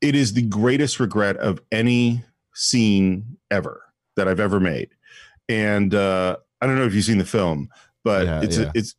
it 0.00 0.14
is 0.14 0.32
the 0.32 0.42
greatest 0.42 1.00
regret 1.00 1.36
of 1.36 1.60
any 1.72 2.24
scene 2.54 3.36
ever 3.50 3.82
that 4.16 4.28
I've 4.28 4.40
ever 4.40 4.60
made. 4.60 4.90
And 5.48 5.94
uh, 5.94 6.36
I 6.60 6.66
don't 6.66 6.76
know 6.76 6.84
if 6.84 6.94
you've 6.94 7.04
seen 7.04 7.18
the 7.18 7.24
film, 7.24 7.68
but 8.02 8.26
Yeah, 8.26 8.40
it's 8.42 8.58
yeah. 8.58 8.66
A, 8.66 8.72
it's 8.74 8.94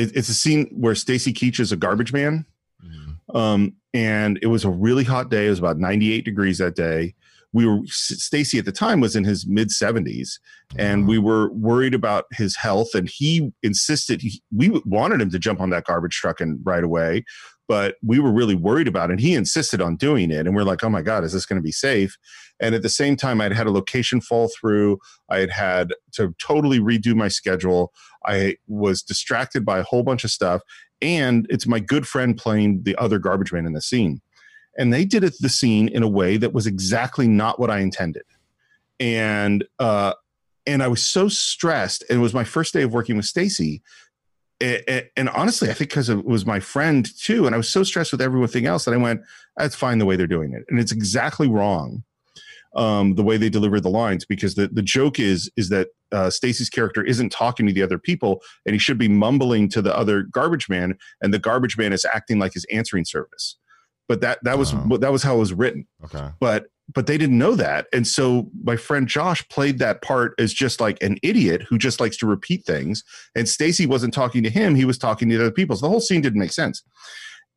it, 0.00 0.16
it's 0.16 0.28
a 0.28 0.34
scene 0.34 0.66
where 0.72 0.94
Stacy 0.94 1.32
Keach 1.32 1.60
is 1.60 1.72
a 1.72 1.76
garbage 1.76 2.12
man, 2.12 2.44
Mhm. 2.84 3.36
um, 3.36 3.74
and 3.92 4.38
it 4.42 4.46
was 4.46 4.64
a 4.64 4.70
really 4.70 5.04
hot 5.04 5.30
day. 5.30 5.46
It 5.46 5.50
was 5.50 5.58
about 5.58 5.78
98 5.78 6.24
degrees 6.24 6.58
that 6.58 6.74
day. 6.76 7.14
We 7.52 7.66
were 7.66 7.80
Stacy 7.86 8.58
at 8.58 8.64
the 8.64 8.70
time 8.72 9.00
was 9.00 9.16
in 9.16 9.24
his 9.24 9.44
mid 9.46 9.70
70s, 9.70 10.38
and 10.76 11.08
we 11.08 11.18
were 11.18 11.50
worried 11.52 11.94
about 11.94 12.26
his 12.32 12.56
health. 12.56 12.94
And 12.94 13.08
he 13.08 13.50
insisted 13.64 14.22
he, 14.22 14.40
we 14.54 14.68
wanted 14.84 15.20
him 15.20 15.30
to 15.30 15.38
jump 15.38 15.60
on 15.60 15.70
that 15.70 15.84
garbage 15.84 16.14
truck 16.14 16.40
and 16.40 16.60
right 16.64 16.84
away, 16.84 17.24
but 17.70 17.94
we 18.02 18.18
were 18.18 18.32
really 18.32 18.56
worried 18.56 18.88
about 18.88 19.10
it. 19.10 19.12
And 19.12 19.20
he 19.20 19.36
insisted 19.36 19.80
on 19.80 19.94
doing 19.94 20.32
it, 20.32 20.44
and 20.44 20.56
we're 20.56 20.64
like, 20.64 20.82
"Oh 20.82 20.88
my 20.88 21.02
god, 21.02 21.22
is 21.22 21.32
this 21.32 21.46
going 21.46 21.60
to 21.60 21.62
be 21.62 21.70
safe?" 21.70 22.18
And 22.58 22.74
at 22.74 22.82
the 22.82 22.88
same 22.88 23.14
time, 23.14 23.40
I'd 23.40 23.52
had 23.52 23.68
a 23.68 23.70
location 23.70 24.20
fall 24.20 24.48
through. 24.48 24.98
I 25.28 25.38
had 25.38 25.50
had 25.50 25.94
to 26.14 26.34
totally 26.40 26.80
redo 26.80 27.14
my 27.14 27.28
schedule. 27.28 27.92
I 28.26 28.56
was 28.66 29.02
distracted 29.02 29.64
by 29.64 29.78
a 29.78 29.84
whole 29.84 30.02
bunch 30.02 30.24
of 30.24 30.32
stuff, 30.32 30.62
and 31.00 31.46
it's 31.48 31.68
my 31.68 31.78
good 31.78 32.08
friend 32.08 32.36
playing 32.36 32.82
the 32.82 32.96
other 32.96 33.20
garbage 33.20 33.52
man 33.52 33.66
in 33.66 33.72
the 33.74 33.80
scene 33.80 34.20
and 34.78 34.92
they 34.92 35.04
did 35.04 35.24
it 35.24 35.34
the 35.40 35.48
scene 35.48 35.88
in 35.88 36.02
a 36.02 36.08
way 36.08 36.36
that 36.36 36.52
was 36.52 36.66
exactly 36.66 37.28
not 37.28 37.58
what 37.58 37.70
I 37.70 37.80
intended. 37.80 38.24
And 38.98 39.64
uh 39.78 40.14
and 40.66 40.82
I 40.82 40.88
was 40.88 41.02
so 41.02 41.28
stressed 41.28 42.04
and 42.08 42.18
it 42.18 42.22
was 42.22 42.34
my 42.34 42.44
first 42.44 42.72
day 42.72 42.82
of 42.82 42.92
working 42.92 43.16
with 43.16 43.26
Stacy. 43.26 43.82
A- 44.62 45.10
And 45.16 45.28
honestly, 45.30 45.70
I 45.70 45.72
think 45.74 45.90
because 45.90 46.08
it 46.08 46.24
was 46.24 46.44
my 46.44 46.60
friend 46.60 47.08
too, 47.18 47.46
and 47.46 47.54
I 47.54 47.58
was 47.58 47.68
so 47.68 47.82
stressed 47.82 48.12
with 48.12 48.20
everything 48.20 48.66
else 48.66 48.84
that 48.84 48.92
I 48.94 48.98
went, 48.98 49.22
"That's 49.56 49.74
fine 49.74 49.98
the 49.98 50.06
way 50.06 50.16
they're 50.16 50.26
doing 50.26 50.52
it," 50.52 50.64
and 50.68 50.78
it's 50.78 50.92
exactly 50.92 51.48
wrong 51.48 52.02
um, 52.76 53.16
the 53.16 53.22
way 53.24 53.36
they 53.36 53.48
deliver 53.48 53.80
the 53.80 53.90
lines 53.90 54.24
because 54.24 54.54
the 54.54 54.68
the 54.68 54.82
joke 54.82 55.18
is 55.18 55.50
is 55.56 55.68
that 55.70 55.88
uh, 56.12 56.28
Stacy's 56.30 56.68
character 56.70 57.02
isn't 57.04 57.30
talking 57.30 57.66
to 57.66 57.72
the 57.72 57.82
other 57.82 57.98
people, 57.98 58.42
and 58.66 58.74
he 58.74 58.78
should 58.78 58.98
be 58.98 59.08
mumbling 59.08 59.68
to 59.70 59.80
the 59.82 59.96
other 59.96 60.22
garbage 60.22 60.68
man, 60.68 60.96
and 61.20 61.32
the 61.34 61.38
garbage 61.38 61.76
man 61.78 61.92
is 61.92 62.04
acting 62.04 62.38
like 62.38 62.52
his 62.52 62.66
answering 62.72 63.04
service. 63.04 63.56
But 64.08 64.20
that 64.20 64.38
that 64.44 64.58
was 64.58 64.72
Oh. 64.74 64.98
that 64.98 65.10
was 65.12 65.22
how 65.22 65.36
it 65.36 65.38
was 65.38 65.52
written 65.52 65.86
Okay. 66.04 66.28
but 66.38 66.66
but 66.92 67.06
they 67.06 67.18
didn't 67.18 67.38
know 67.38 67.54
that. 67.54 67.86
And 67.92 68.06
so 68.06 68.50
my 68.62 68.76
friend 68.76 69.08
josh 69.08 69.46
played 69.48 69.78
that 69.78 70.02
part 70.02 70.34
as 70.38 70.52
just 70.52 70.80
like 70.80 71.02
an 71.02 71.18
idiot 71.22 71.62
who 71.62 71.78
just 71.78 72.00
likes 72.00 72.16
to 72.18 72.26
repeat 72.26 72.64
things. 72.64 73.04
And 73.34 73.48
stacy 73.48 73.86
wasn't 73.86 74.14
talking 74.14 74.42
to 74.42 74.50
him 74.50 74.74
he 74.74 74.84
was 74.84 74.98
talking 74.98 75.28
to 75.28 75.36
other 75.36 75.50
people. 75.50 75.76
So 75.76 75.86
the 75.86 75.90
whole 75.90 76.00
scene 76.00 76.20
didn't 76.20 76.40
make 76.40 76.52
sense. 76.52 76.82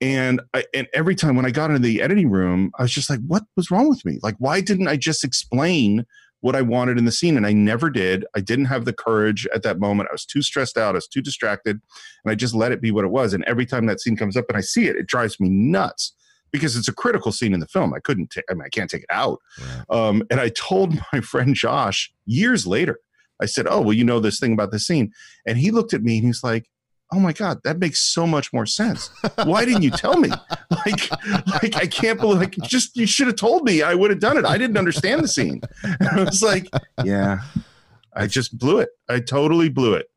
And 0.02 0.41
I, 0.54 0.65
and 0.74 0.88
every 0.93 1.15
time 1.15 1.36
when 1.36 1.46
i 1.46 1.52
got 1.52 1.69
into 1.69 1.82
the 1.82 2.02
editing 2.02 2.30
room 2.30 2.72
i 2.78 2.82
was 2.82 2.91
just 2.91 3.10
like 3.10 3.19
what 3.28 3.43
was 3.56 3.72
wrong 3.72 3.89
with 3.89 4.04
me? 4.06 4.19
Like 4.22 4.36
why 4.39 4.62
didn't 4.62 4.88
i 4.88 4.98
just 4.98 5.24
explain 5.24 6.06
what 6.41 6.56
i 6.56 6.62
wanted 6.62 6.98
in 6.98 7.06
the 7.06 7.12
scene? 7.12 7.38
And 7.38 7.48
i 7.48 7.54
never 7.54 7.89
did. 7.89 8.26
I 8.36 8.41
didn't 8.41 8.65
have 8.65 8.86
the 8.86 8.93
courage 8.93 9.48
at 9.54 9.63
that 9.63 9.80
moment. 9.80 10.10
I 10.10 10.13
was 10.13 10.26
too 10.26 10.41
stressed 10.41 10.78
out. 10.78 10.96
I 10.96 10.98
was 10.98 11.08
too 11.08 11.22
distracted. 11.22 11.82
And 12.24 12.32
i 12.32 12.36
just 12.36 12.56
let 12.56 12.72
it 12.72 12.82
be 12.82 12.91
what 12.91 13.06
it 13.06 13.12
was. 13.12 13.34
And 13.34 13.43
every 13.46 13.65
time 13.65 13.86
that 13.86 14.02
scene 14.02 14.17
comes 14.17 14.36
up 14.36 14.46
and 14.50 14.58
i 14.58 14.62
see 14.62 14.88
it 14.88 14.96
it 14.96 15.08
drives 15.08 15.39
me 15.39 15.50
nuts 15.50 16.13
because 16.54 16.78
it's 16.78 16.88
a 16.88 16.94
critical 16.94 17.34
scene 17.34 17.54
in 17.54 17.60
the 17.60 17.68
film. 17.68 17.94
I 17.94 18.00
couldn't, 18.00 18.28
ta- 18.28 18.42
I 18.50 18.54
mean, 18.54 18.63
I 18.63 18.70
can't 18.70 18.89
take 18.89 19.02
it 19.02 19.10
out. 19.10 19.39
Right. 19.60 19.84
Um, 19.89 20.24
and 20.30 20.39
I 20.39 20.50
told 20.50 20.94
my 21.13 21.20
friend 21.20 21.54
Josh 21.54 22.13
years 22.26 22.66
later, 22.66 23.00
I 23.42 23.46
said, 23.46 23.68
"Oh, 23.68 23.82
well, 23.82 23.94
you 23.94 24.06
know 24.06 24.20
this 24.20 24.39
thing 24.39 24.54
about 24.54 24.72
this 24.72 24.88
scene," 24.88 25.12
and 25.46 25.58
he 25.58 25.72
looked 25.72 25.94
at 25.94 26.04
me 26.04 26.18
and 26.18 26.26
he's 26.26 26.44
like, 26.44 26.70
"Oh 27.12 27.20
my 27.20 27.34
god, 27.34 27.60
that 27.66 27.80
makes 27.80 28.00
so 28.00 28.26
much 28.26 28.54
more 28.54 28.66
sense. 28.66 29.10
Why 29.44 29.66
didn't 29.66 29.82
you 29.82 29.92
tell 29.92 30.18
me? 30.18 30.30
Like, 30.86 31.12
like 31.62 31.76
I 31.78 31.88
can't 31.88 32.20
believe. 32.20 32.39
Like, 32.39 32.58
just 32.63 32.98
you 32.98 33.06
should 33.06 33.28
have 33.28 33.36
told 33.38 33.63
me. 33.63 33.84
I 33.84 33.94
would 33.94 34.10
have 34.10 34.20
done 34.20 34.38
it. 34.38 34.44
I 34.44 34.58
didn't 34.58 34.78
understand 34.78 35.24
the 35.24 35.28
scene." 35.28 35.62
And 35.84 36.10
I 36.10 36.24
was 36.24 36.42
like, 36.42 36.68
"Yeah, 37.04 37.42
I 38.13 38.28
just 38.28 38.58
blew 38.58 38.80
it. 38.80 38.89
I 39.08 39.20
totally 39.20 39.70
blew 39.70 39.94
it. 39.94 40.08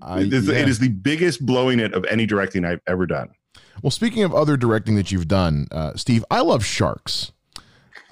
I, 0.00 0.20
it, 0.20 0.32
is, 0.32 0.48
yeah. 0.48 0.54
it 0.56 0.68
is 0.68 0.78
the 0.78 0.88
biggest 0.88 1.44
blowing 1.44 1.78
it 1.78 1.94
of 1.94 2.04
any 2.06 2.26
directing 2.26 2.64
I've 2.64 2.80
ever 2.86 3.06
done." 3.06 3.28
Well, 3.82 3.90
speaking 3.90 4.22
of 4.22 4.34
other 4.34 4.56
directing 4.56 4.96
that 4.96 5.12
you've 5.12 5.28
done, 5.28 5.68
uh, 5.70 5.94
Steve, 5.94 6.24
I 6.30 6.40
love 6.40 6.64
sharks. 6.64 7.32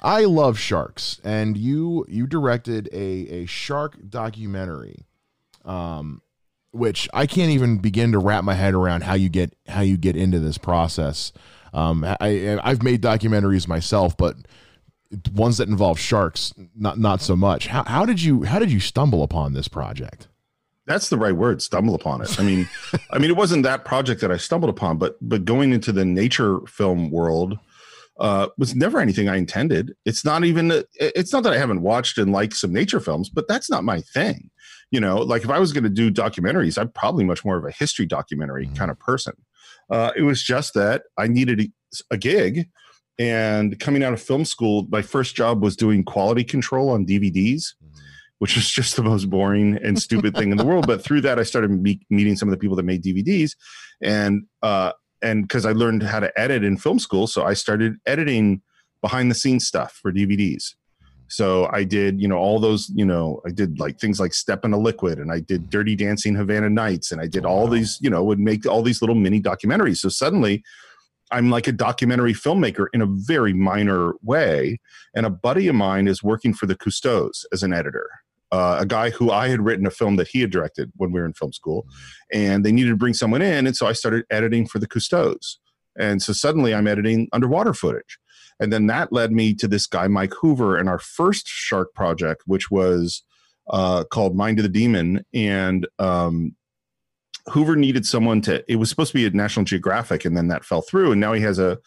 I 0.02 0.24
love 0.24 0.58
sharks, 0.58 1.20
and 1.24 1.56
you 1.56 2.04
you 2.08 2.26
directed 2.26 2.88
a 2.92 3.42
a 3.42 3.46
shark 3.46 3.96
documentary, 4.08 5.06
um, 5.64 6.22
which 6.70 7.08
I 7.12 7.26
can't 7.26 7.50
even 7.50 7.78
begin 7.78 8.12
to 8.12 8.18
wrap 8.18 8.44
my 8.44 8.54
head 8.54 8.74
around 8.74 9.02
how 9.02 9.14
you 9.14 9.28
get 9.28 9.56
how 9.66 9.80
you 9.80 9.96
get 9.96 10.16
into 10.16 10.38
this 10.38 10.58
process. 10.58 11.32
Um, 11.72 12.04
I 12.04 12.58
I've 12.62 12.82
made 12.82 13.02
documentaries 13.02 13.66
myself, 13.66 14.16
but 14.16 14.36
ones 15.32 15.58
that 15.58 15.68
involve 15.68 15.98
sharks, 15.98 16.52
not 16.76 16.98
not 16.98 17.20
so 17.20 17.34
much. 17.34 17.66
How 17.68 17.84
how 17.84 18.04
did 18.04 18.22
you 18.22 18.44
how 18.44 18.58
did 18.58 18.70
you 18.70 18.80
stumble 18.80 19.22
upon 19.22 19.54
this 19.54 19.66
project? 19.66 20.28
That's 20.86 21.08
the 21.08 21.16
right 21.18 21.34
word. 21.36 21.60
Stumble 21.62 21.94
upon 21.94 22.22
it. 22.22 22.38
I 22.38 22.42
mean, 22.42 22.68
I 23.10 23.18
mean, 23.18 23.30
it 23.30 23.36
wasn't 23.36 23.64
that 23.64 23.84
project 23.84 24.20
that 24.20 24.30
I 24.30 24.36
stumbled 24.36 24.70
upon, 24.70 24.98
but 24.98 25.16
but 25.20 25.44
going 25.44 25.72
into 25.72 25.92
the 25.92 26.04
nature 26.04 26.60
film 26.66 27.10
world 27.10 27.58
uh, 28.18 28.48
was 28.56 28.74
never 28.74 28.98
anything 29.00 29.28
I 29.28 29.36
intended. 29.36 29.94
It's 30.04 30.24
not 30.24 30.44
even. 30.44 30.84
It's 30.94 31.32
not 31.32 31.42
that 31.42 31.52
I 31.52 31.58
haven't 31.58 31.82
watched 31.82 32.18
and 32.18 32.32
liked 32.32 32.54
some 32.56 32.72
nature 32.72 33.00
films, 33.00 33.28
but 33.28 33.46
that's 33.48 33.68
not 33.70 33.84
my 33.84 34.00
thing. 34.00 34.50
You 34.92 35.00
know, 35.00 35.16
like 35.16 35.42
if 35.42 35.50
I 35.50 35.58
was 35.58 35.72
going 35.72 35.84
to 35.84 35.90
do 35.90 36.10
documentaries, 36.12 36.78
I'm 36.78 36.90
probably 36.90 37.24
much 37.24 37.44
more 37.44 37.56
of 37.56 37.64
a 37.64 37.72
history 37.72 38.06
documentary 38.06 38.68
Mhm. 38.68 38.76
kind 38.76 38.90
of 38.90 38.98
person. 39.00 39.34
Uh, 39.90 40.12
it 40.16 40.22
was 40.22 40.42
just 40.42 40.74
that 40.74 41.02
I 41.18 41.26
needed 41.26 41.60
a, 41.60 41.68
a 42.12 42.16
gig, 42.16 42.68
and 43.18 43.78
coming 43.80 44.04
out 44.04 44.12
of 44.12 44.22
film 44.22 44.44
school, 44.44 44.86
my 44.90 45.02
first 45.02 45.34
job 45.34 45.62
was 45.62 45.74
doing 45.76 46.04
quality 46.04 46.44
control 46.44 46.90
on 46.90 47.04
DVDs 47.06 47.74
which 48.38 48.56
is 48.56 48.68
just 48.68 48.96
the 48.96 49.02
most 49.02 49.30
boring 49.30 49.78
and 49.82 50.00
stupid 50.00 50.36
thing 50.36 50.50
in 50.50 50.56
the 50.56 50.64
world. 50.64 50.86
But 50.86 51.02
through 51.02 51.22
that, 51.22 51.38
I 51.38 51.42
started 51.42 51.70
me- 51.70 52.06
meeting 52.10 52.36
some 52.36 52.48
of 52.48 52.52
the 52.52 52.58
people 52.58 52.76
that 52.76 52.82
made 52.84 53.02
DVDs, 53.02 53.52
and 54.02 54.44
uh, 54.62 54.92
and 55.22 55.42
because 55.42 55.64
I 55.64 55.72
learned 55.72 56.02
how 56.02 56.20
to 56.20 56.30
edit 56.38 56.62
in 56.64 56.76
film 56.76 56.98
school, 56.98 57.26
so 57.26 57.44
I 57.44 57.54
started 57.54 57.96
editing 58.06 58.62
behind 59.00 59.30
the 59.30 59.34
scenes 59.34 59.66
stuff 59.66 59.98
for 60.02 60.12
DVDs. 60.12 60.74
So 61.28 61.68
I 61.72 61.82
did, 61.82 62.20
you 62.20 62.28
know, 62.28 62.36
all 62.36 62.60
those, 62.60 62.88
you 62.94 63.04
know, 63.04 63.40
I 63.44 63.50
did 63.50 63.80
like 63.80 63.98
things 63.98 64.20
like 64.20 64.32
Step 64.32 64.64
Into 64.64 64.76
Liquid, 64.76 65.18
and 65.18 65.32
I 65.32 65.40
did 65.40 65.70
Dirty 65.70 65.96
Dancing 65.96 66.36
Havana 66.36 66.70
Nights, 66.70 67.10
and 67.10 67.20
I 67.20 67.26
did 67.26 67.44
all 67.44 67.64
Wow. 67.64 67.72
these, 67.72 67.98
you 68.00 68.10
know, 68.10 68.22
would 68.22 68.38
make 68.38 68.64
all 68.66 68.82
these 68.82 69.00
little 69.02 69.16
mini 69.16 69.40
documentaries. 69.40 69.98
So 69.98 70.08
suddenly. 70.08 70.62
I'm 71.32 71.50
like 71.50 71.66
a 71.66 71.72
documentary 71.72 72.34
filmmaker 72.34 72.86
in 72.92 73.02
a 73.02 73.06
very 73.08 73.52
minor 73.52 74.12
way. 74.22 74.78
And 75.12 75.26
a 75.26 75.30
buddy 75.30 75.66
of 75.66 75.74
mine 75.74 76.06
is 76.06 76.22
working 76.22 76.54
for 76.54 76.66
the 76.66 76.76
Cousteaus 76.76 77.44
as 77.52 77.64
an 77.64 77.72
editor 77.72 78.08
uh, 78.56 78.78
a 78.80 78.86
guy 78.86 79.10
who 79.10 79.30
I 79.30 79.48
had 79.48 79.60
written 79.60 79.86
a 79.86 79.90
film 79.90 80.16
that 80.16 80.28
he 80.28 80.40
had 80.40 80.50
directed 80.50 80.90
when 80.96 81.12
we 81.12 81.20
were 81.20 81.26
in 81.26 81.34
film 81.34 81.52
school, 81.52 81.86
and 82.32 82.64
they 82.64 82.72
needed 82.72 82.90
to 82.90 82.96
bring 82.96 83.12
someone 83.12 83.42
in, 83.42 83.66
and 83.66 83.76
so 83.76 83.86
I 83.86 83.92
started 83.92 84.24
editing 84.30 84.66
for 84.66 84.78
the 84.78 84.88
Cousteaus, 84.88 85.56
and 85.98 86.22
so 86.22 86.32
suddenly 86.32 86.74
I'm 86.74 86.86
editing 86.86 87.28
underwater 87.34 87.74
footage, 87.74 88.18
and 88.58 88.72
then 88.72 88.86
that 88.86 89.12
led 89.12 89.30
me 89.30 89.52
to 89.54 89.68
this 89.68 89.86
guy 89.86 90.08
Mike 90.08 90.32
Hoover 90.40 90.76
and 90.78 90.88
our 90.88 90.98
first 90.98 91.46
shark 91.46 91.92
project, 91.94 92.44
which 92.46 92.70
was 92.70 93.22
uh, 93.68 94.04
called 94.04 94.34
Mind 94.34 94.58
of 94.58 94.62
the 94.62 94.70
Demon, 94.70 95.22
and 95.34 95.86
um, 95.98 96.56
Hoover 97.48 97.76
needed 97.76 98.06
someone 98.06 98.40
to. 98.42 98.64
It 98.72 98.76
was 98.76 98.88
supposed 98.88 99.12
to 99.12 99.18
be 99.18 99.26
at 99.26 99.34
National 99.34 99.64
Geographic, 99.64 100.24
and 100.24 100.34
then 100.34 100.48
that 100.48 100.64
fell 100.64 100.80
through, 100.80 101.12
and 101.12 101.20
now 101.20 101.34
he 101.34 101.42
has 101.42 101.58
a 101.58 101.78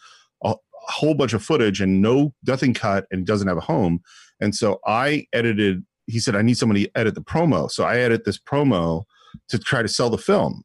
a 0.44 0.54
whole 0.88 1.14
bunch 1.14 1.34
of 1.34 1.42
footage 1.42 1.80
and 1.80 2.00
no 2.00 2.32
nothing 2.46 2.74
cut, 2.74 3.06
and 3.10 3.26
doesn't 3.26 3.48
have 3.48 3.58
a 3.58 3.72
home, 3.72 4.02
and 4.40 4.54
so 4.54 4.78
I 4.86 5.26
edited 5.32 5.84
he 6.10 6.20
said, 6.20 6.36
I 6.36 6.42
need 6.42 6.58
somebody 6.58 6.84
to 6.84 6.90
edit 6.98 7.14
the 7.14 7.22
promo. 7.22 7.70
So 7.70 7.84
I 7.84 7.98
edit 7.98 8.24
this 8.24 8.38
promo 8.38 9.04
to 9.48 9.58
try 9.58 9.82
to 9.82 9.88
sell 9.88 10.10
the 10.10 10.18
film. 10.18 10.64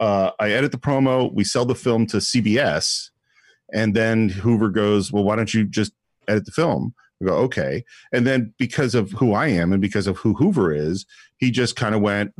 Uh, 0.00 0.30
I 0.40 0.50
edit 0.50 0.72
the 0.72 0.78
promo, 0.78 1.32
we 1.32 1.44
sell 1.44 1.64
the 1.64 1.74
film 1.74 2.06
to 2.08 2.18
CBS, 2.18 3.10
and 3.72 3.94
then 3.94 4.28
Hoover 4.28 4.68
goes, 4.68 5.10
Well, 5.10 5.24
why 5.24 5.36
don't 5.36 5.54
you 5.54 5.64
just 5.64 5.92
edit 6.28 6.44
the 6.44 6.52
film? 6.52 6.94
I 7.22 7.26
go, 7.26 7.34
Okay. 7.38 7.82
And 8.12 8.26
then 8.26 8.52
because 8.58 8.94
of 8.94 9.12
who 9.12 9.32
I 9.32 9.48
am 9.48 9.72
and 9.72 9.80
because 9.80 10.06
of 10.06 10.18
who 10.18 10.34
Hoover 10.34 10.72
is, 10.72 11.06
he 11.38 11.50
just 11.50 11.76
kind 11.76 11.94
of 11.94 12.02
went, 12.02 12.32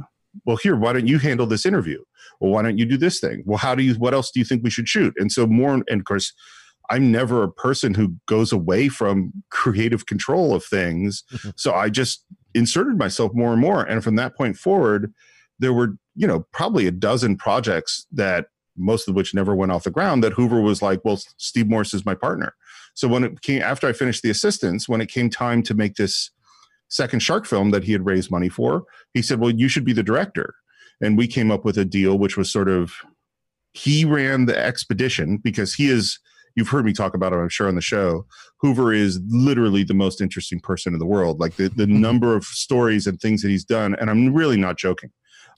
well, 0.45 0.57
here, 0.57 0.77
why 0.77 0.93
don't 0.93 1.07
you 1.07 1.19
handle 1.19 1.47
this 1.47 1.65
interview? 1.65 2.03
Well, 2.41 2.51
why 2.53 2.63
don't 2.63 2.79
you 2.79 2.85
do 2.85 2.97
this 2.97 3.21
thing? 3.21 3.43
Well, 3.47 3.59
how 3.59 3.75
do 3.75 3.83
you? 3.83 3.95
What 3.95 4.13
else 4.13 4.31
do 4.31 4.41
you 4.41 4.45
think 4.45 4.63
we 4.63 4.71
should 4.71 4.89
shoot? 4.89 5.15
And 5.17 5.33
so 5.33 5.47
more, 5.47 5.75
and 5.75 6.01
of 6.01 6.05
course, 6.05 6.33
I'm 6.91 7.11
never 7.11 7.43
a 7.43 7.51
person 7.51 7.95
who 7.95 8.15
goes 8.27 8.53
away 8.53 8.89
from 8.89 9.33
creative 9.51 10.07
control 10.07 10.55
of 10.55 10.65
things. 10.65 11.25
so 11.57 11.73
I 11.73 11.89
just 11.89 12.25
inserted 12.57 12.99
myself 12.99 13.33
more 13.35 13.53
and 13.53 13.61
more. 13.61 13.83
And 13.83 14.03
from 14.03 14.17
that 14.17 14.37
point 14.37 14.57
forward, 14.57 15.13
there 15.59 15.73
were, 15.73 15.97
you 16.15 16.27
know, 16.27 16.47
probably 16.53 16.87
a 16.87 16.91
dozen 16.91 17.37
projects 17.37 18.07
that 18.13 18.47
most 18.77 19.09
of 19.09 19.15
which 19.15 19.35
never 19.35 19.55
went 19.55 19.73
off 19.73 19.85
the 19.85 19.91
ground 19.91 20.23
that 20.23 20.33
Hoover 20.33 20.61
was 20.61 20.83
like, 20.83 21.05
well, 21.05 21.21
Steve 21.37 21.69
Morris 21.69 21.95
is 21.95 22.05
my 22.05 22.15
partner. 22.15 22.55
So 22.95 23.09
when 23.09 23.25
it 23.25 23.43
came 23.43 23.63
after 23.63 23.87
I 23.87 23.93
finished 23.93 24.23
the 24.23 24.31
assistants, 24.31 24.89
when 24.89 25.01
it 25.01 25.11
came 25.11 25.31
time 25.31 25.63
to 25.65 25.75
make 25.75 25.95
this 25.95 26.31
second 26.89 27.21
shark 27.21 27.47
film 27.47 27.71
that 27.71 27.85
he 27.85 27.93
had 27.93 28.07
raised 28.07 28.31
money 28.31 28.49
for, 28.49 28.85
he 29.13 29.23
said, 29.23 29.41
well, 29.41 29.51
you 29.51 29.69
should 29.69 29.85
be 29.85 29.93
the 29.93 30.03
director. 30.03 30.55
And 31.01 31.17
we 31.17 31.27
came 31.27 31.51
up 31.51 31.65
with 31.65 31.77
a 31.77 31.85
deal 31.85 32.19
which 32.19 32.37
was 32.37 32.51
sort 32.51 32.69
of 32.69 32.93
he 33.73 34.05
ran 34.07 34.47
the 34.47 34.59
expedition 34.59 35.37
because 35.37 35.75
he 35.75 35.89
is 35.89 36.19
you've 36.57 36.69
heard 36.69 36.85
me 36.85 36.93
talk 36.93 37.15
about 37.15 37.33
it, 37.33 37.37
I'm 37.37 37.49
sure, 37.49 37.69
on 37.69 37.75
the 37.77 37.81
show. 37.81 38.27
Hoover 38.61 38.93
is 38.93 39.21
literally 39.29 39.85
the 39.85 39.95
most 39.95 40.21
interesting 40.21 40.59
person 40.59 40.93
in 40.93 40.99
the 40.99 41.07
world. 41.07 41.39
Like 41.39 41.57
the, 41.57 41.69
the 41.69 41.87
number 41.87 42.35
of 42.35 42.45
stories 42.45 43.07
and 43.07 43.21
things 43.21 43.43
that 43.43 43.51
he's 43.51 43.65
done, 43.65 43.95
and 44.01 44.11
I'm 44.11 44.35
really 44.35 44.57
not 44.57 44.77
joking. 44.77 45.11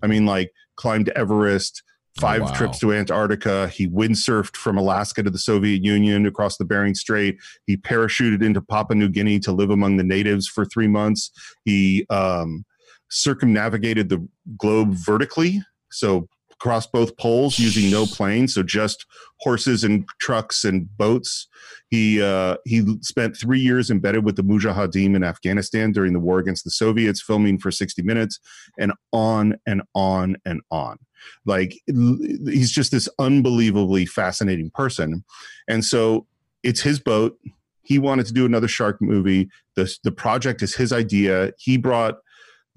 I 0.03 0.07
mean, 0.07 0.27
like 0.27 0.53
climbed 0.77 1.09
Everest, 1.11 1.83
five 2.19 2.43
oh, 2.43 2.47
wow. 2.47 2.53
trips 2.53 2.79
to 2.81 2.93
Antarctica. 2.93 3.69
He 3.69 3.89
windsurfed 3.89 4.57
from 4.57 4.77
Alaska 4.77 5.23
to 5.23 5.31
the 5.31 5.39
Soviet 5.39 5.85
Union 5.85 6.27
across 6.27 6.57
the 6.57 6.65
Bering 6.65 6.95
Strait. 6.95 7.39
He 7.67 7.77
parachuted 7.77 8.43
into 8.43 8.61
Papua 8.61 8.97
New 8.97 9.09
Guinea 9.09 9.39
to 9.41 9.53
live 9.53 9.71
among 9.71 9.97
the 9.97 10.05
natives 10.05 10.47
for 10.49 10.65
three 10.65 10.89
months. 10.89 11.31
He 11.65 12.07
um, 12.11 12.65
circumnavigated 13.11 14.09
the 14.09 14.27
globe 14.57 14.93
vertically. 14.93 15.63
So 15.91 16.29
across 16.61 16.87
both 16.87 17.17
poles 17.17 17.59
using 17.59 17.91
no 17.91 18.05
planes, 18.05 18.55
so 18.55 18.63
just 18.63 19.07
horses 19.41 19.85
and 19.85 20.07
trucks 20.21 20.65
and 20.65 20.89
boats. 20.97 21.47
He 21.89 22.21
uh, 22.21 22.57
he 22.65 22.85
spent 23.03 23.37
three 23.37 23.61
years 23.61 23.91
embedded 23.91 24.25
with 24.25 24.37
the 24.37 24.43
Mujahideen 24.43 25.15
in 25.15 25.23
Afghanistan 25.23 25.93
during 25.93 26.13
the 26.13 26.19
war 26.19 26.39
against 26.39 26.65
the 26.65 26.71
Soviets, 26.71 27.23
filming 27.23 27.59
for 27.59 27.71
60 27.71 28.03
minutes, 28.03 28.41
and 28.79 28.93
on 29.13 29.57
and 29.67 29.83
on 29.95 30.37
and 30.45 30.61
on. 30.71 30.99
Like 31.47 31.79
he's 31.87 32.73
just 32.73 32.91
this 32.91 33.09
unbelievably 33.19 34.07
fascinating 34.07 34.71
person, 34.71 35.25
and 35.69 35.85
so 35.85 36.27
it's 36.63 36.81
his 36.81 36.99
boat. 36.99 37.39
He 37.83 37.99
wanted 37.99 38.27
to 38.27 38.33
do 38.33 38.45
another 38.45 38.69
shark 38.69 39.01
movie. 39.01 39.49
The 39.77 39.93
the 40.03 40.13
project 40.13 40.63
is 40.63 40.75
his 40.75 40.93
idea. 40.93 41.53
He 41.59 41.77
brought 41.77 42.19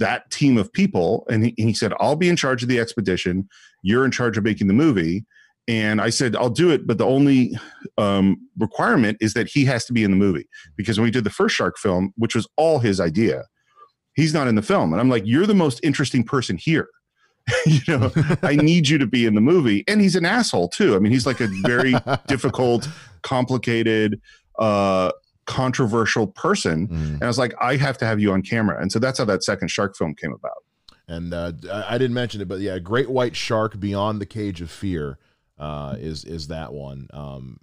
that 0.02 0.30
team 0.32 0.58
of 0.58 0.74
people 0.74 1.26
and 1.30 1.46
he, 1.46 1.56
and 1.58 1.70
he, 1.70 1.74
said 1.74 1.94
i'll 2.00 2.16
be 2.16 2.28
in 2.28 2.36
charge 2.36 2.64
of 2.64 2.70
the 2.70 2.80
expedition. 2.80 3.48
You're 3.84 4.04
in 4.04 4.12
charge 4.12 4.38
of 4.38 4.44
making 4.44 4.68
the 4.68 4.74
movie. 4.74 5.26
And 5.68 6.02
i 6.02 6.10
said 6.10 6.36
i'll 6.36 6.50
do 6.50 6.72
it 6.72 6.86
but 6.86 6.98
the 6.98 7.06
only 7.06 7.58
um, 7.98 8.38
requirement 8.58 9.18
is 9.22 9.34
that 9.36 9.48
he 9.48 9.64
has 9.66 9.86
to 9.86 9.94
be 9.94 10.04
in 10.04 10.12
the 10.12 10.18
movie. 10.18 10.48
Because 10.76 10.98
when 10.98 11.06
we 11.06 11.12
did 11.12 11.24
the 11.24 11.30
first 11.30 11.56
shark 11.56 11.78
film 11.78 12.14
which 12.18 12.36
was 12.36 12.48
all 12.58 12.80
his 12.80 13.00
idea 13.00 13.46
he's 14.16 14.34
not 14.34 14.48
in 14.48 14.56
the 14.56 14.62
film. 14.62 14.92
And 14.92 15.00
i'm 15.00 15.10
like 15.10 15.24
you're 15.26 15.48
the 15.48 15.56
most 15.56 15.80
interesting 15.84 16.24
person 16.24 16.58
here. 16.58 16.90
You 17.66 17.82
know 17.88 18.12
i 18.44 18.56
need 18.56 18.90
you 18.90 18.98
to 18.98 19.08
be 19.08 19.26
in 19.26 19.36
the 19.36 19.42
movie. 19.42 19.84
And 19.88 20.02
he's 20.02 20.16
an 20.16 20.26
asshole 20.26 20.70
too. 20.70 20.96
I 20.96 21.00
mean 21.00 21.12
he's 21.12 21.28
like 21.28 21.42
a 21.42 21.48
very 21.62 21.94
difficult 22.28 22.90
complicated 23.22 24.20
uh 24.60 25.12
controversial 25.52 26.28
person. 26.28 26.88
Mm. 26.88 27.14
And 27.14 27.24
I 27.24 27.28
was 27.28 27.38
like, 27.38 27.54
I 27.62 27.76
have 27.76 27.98
to 28.00 28.06
have 28.06 28.20
you 28.20 28.32
on 28.32 28.42
camera. 28.42 28.82
And 28.82 28.92
so 28.92 29.00
that's 29.00 29.20
how 29.20 29.26
that 29.26 29.44
second 29.44 29.70
shark 29.70 29.98
film 29.98 30.16
came 30.16 30.32
about. 30.32 30.64
And 31.08 31.34
uh, 31.34 31.52
I 31.70 31.98
didn't 31.98 32.14
mention 32.14 32.40
it, 32.40 32.48
but 32.48 32.62
yeah, 32.62 32.80
Great 32.80 33.10
White 33.10 33.36
Shark 33.36 33.80
Beyond 33.80 34.22
the 34.22 34.26
Cage 34.26 34.62
of 34.62 34.72
Fear 34.72 35.18
uh, 35.60 35.96
is 36.00 36.24
is 36.24 36.48
that 36.48 36.72
one. 36.72 37.10
Um, 37.12 37.60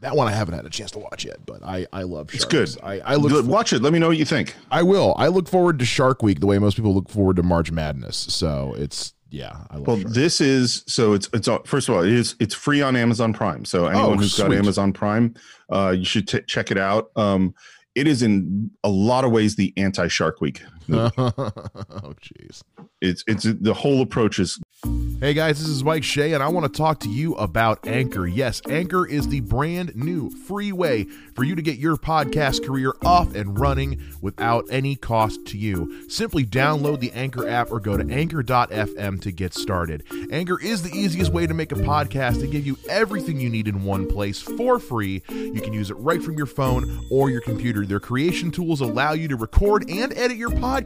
that 0.00 0.16
one 0.16 0.26
I 0.26 0.32
haven't 0.32 0.54
had 0.54 0.66
a 0.66 0.70
chance 0.70 0.90
to 0.92 0.98
watch 0.98 1.24
yet, 1.24 1.44
but 1.46 1.62
I 1.62 1.86
I 1.92 2.02
love 2.02 2.30
sharks. 2.30 2.44
It's 2.44 2.44
good. 2.46 2.82
I, 2.82 3.00
I 3.00 3.14
look 3.14 3.46
watch 3.46 3.72
it. 3.72 3.80
Let 3.80 3.92
me 3.92 4.00
know 4.00 4.08
what 4.08 4.16
you 4.16 4.24
think. 4.24 4.56
I 4.72 4.82
will. 4.82 5.14
I 5.16 5.28
look 5.28 5.48
forward 5.48 5.78
to 5.78 5.84
Shark 5.84 6.22
Week 6.22 6.40
the 6.40 6.46
way 6.46 6.58
most 6.58 6.74
people 6.74 6.94
look 6.94 7.08
forward 7.08 7.36
to 7.36 7.44
March 7.44 7.70
Madness. 7.70 8.16
So 8.16 8.74
it's 8.76 9.14
yeah. 9.30 9.64
well, 9.72 9.98
sharks. 9.98 10.14
this 10.14 10.40
is 10.40 10.84
so 10.86 11.12
it's 11.12 11.28
it's 11.32 11.48
first 11.64 11.88
of 11.88 11.94
all 11.94 12.02
it 12.02 12.12
is 12.12 12.34
it's 12.40 12.54
free 12.54 12.82
on 12.82 12.96
Amazon 12.96 13.32
Prime. 13.32 13.64
So 13.64 13.86
anyone 13.86 14.10
oh, 14.10 14.16
who's 14.16 14.34
sweet. 14.34 14.48
got 14.48 14.56
Amazon 14.56 14.92
Prime, 14.92 15.34
uh, 15.72 15.94
you 15.96 16.04
should 16.04 16.28
t- 16.28 16.42
check 16.46 16.70
it 16.70 16.78
out. 16.78 17.10
Um, 17.16 17.54
it 17.94 18.06
is 18.06 18.22
in 18.22 18.70
a 18.84 18.88
lot 18.88 19.24
of 19.24 19.32
ways 19.32 19.56
the 19.56 19.72
anti 19.76 20.08
Shark 20.08 20.40
Week. 20.40 20.62
oh, 21.18 22.14
jeez. 22.20 22.62
It's 23.00 23.22
it's 23.26 23.44
the 23.44 23.74
whole 23.74 24.02
approach 24.02 24.38
is 24.38 24.58
Hey 25.20 25.34
guys, 25.34 25.58
this 25.58 25.68
is 25.68 25.84
Mike 25.84 26.02
Shea, 26.02 26.32
and 26.32 26.42
I 26.42 26.48
want 26.48 26.64
to 26.64 26.74
talk 26.74 27.00
to 27.00 27.08
you 27.10 27.34
about 27.34 27.86
Anchor. 27.86 28.26
Yes, 28.26 28.62
Anchor 28.66 29.06
is 29.06 29.28
the 29.28 29.40
brand 29.40 29.94
new 29.94 30.30
free 30.30 30.72
way 30.72 31.04
for 31.34 31.44
you 31.44 31.54
to 31.54 31.60
get 31.60 31.76
your 31.76 31.98
podcast 31.98 32.64
career 32.64 32.94
off 33.04 33.34
and 33.34 33.58
running 33.58 34.02
without 34.22 34.64
any 34.70 34.96
cost 34.96 35.44
to 35.48 35.58
you. 35.58 36.08
Simply 36.08 36.46
download 36.46 37.00
the 37.00 37.12
Anchor 37.12 37.46
app 37.46 37.70
or 37.70 37.80
go 37.80 37.98
to 37.98 38.10
anchor.fm 38.10 39.20
to 39.20 39.30
get 39.30 39.52
started. 39.52 40.04
Anchor 40.32 40.58
is 40.58 40.82
the 40.82 40.96
easiest 40.96 41.34
way 41.34 41.46
to 41.46 41.52
make 41.52 41.72
a 41.72 41.76
podcast 41.76 42.40
to 42.40 42.46
give 42.46 42.66
you 42.66 42.78
everything 42.88 43.38
you 43.38 43.50
need 43.50 43.68
in 43.68 43.84
one 43.84 44.08
place 44.08 44.40
for 44.40 44.78
free. 44.78 45.22
You 45.28 45.60
can 45.60 45.74
use 45.74 45.90
it 45.90 45.98
right 45.98 46.22
from 46.22 46.38
your 46.38 46.46
phone 46.46 47.06
or 47.10 47.28
your 47.28 47.42
computer. 47.42 47.84
Their 47.84 48.00
creation 48.00 48.50
tools 48.50 48.80
allow 48.80 49.12
you 49.12 49.28
to 49.28 49.36
record 49.36 49.90
and 49.90 50.14
edit 50.14 50.38
your 50.38 50.48
podcast 50.48 50.79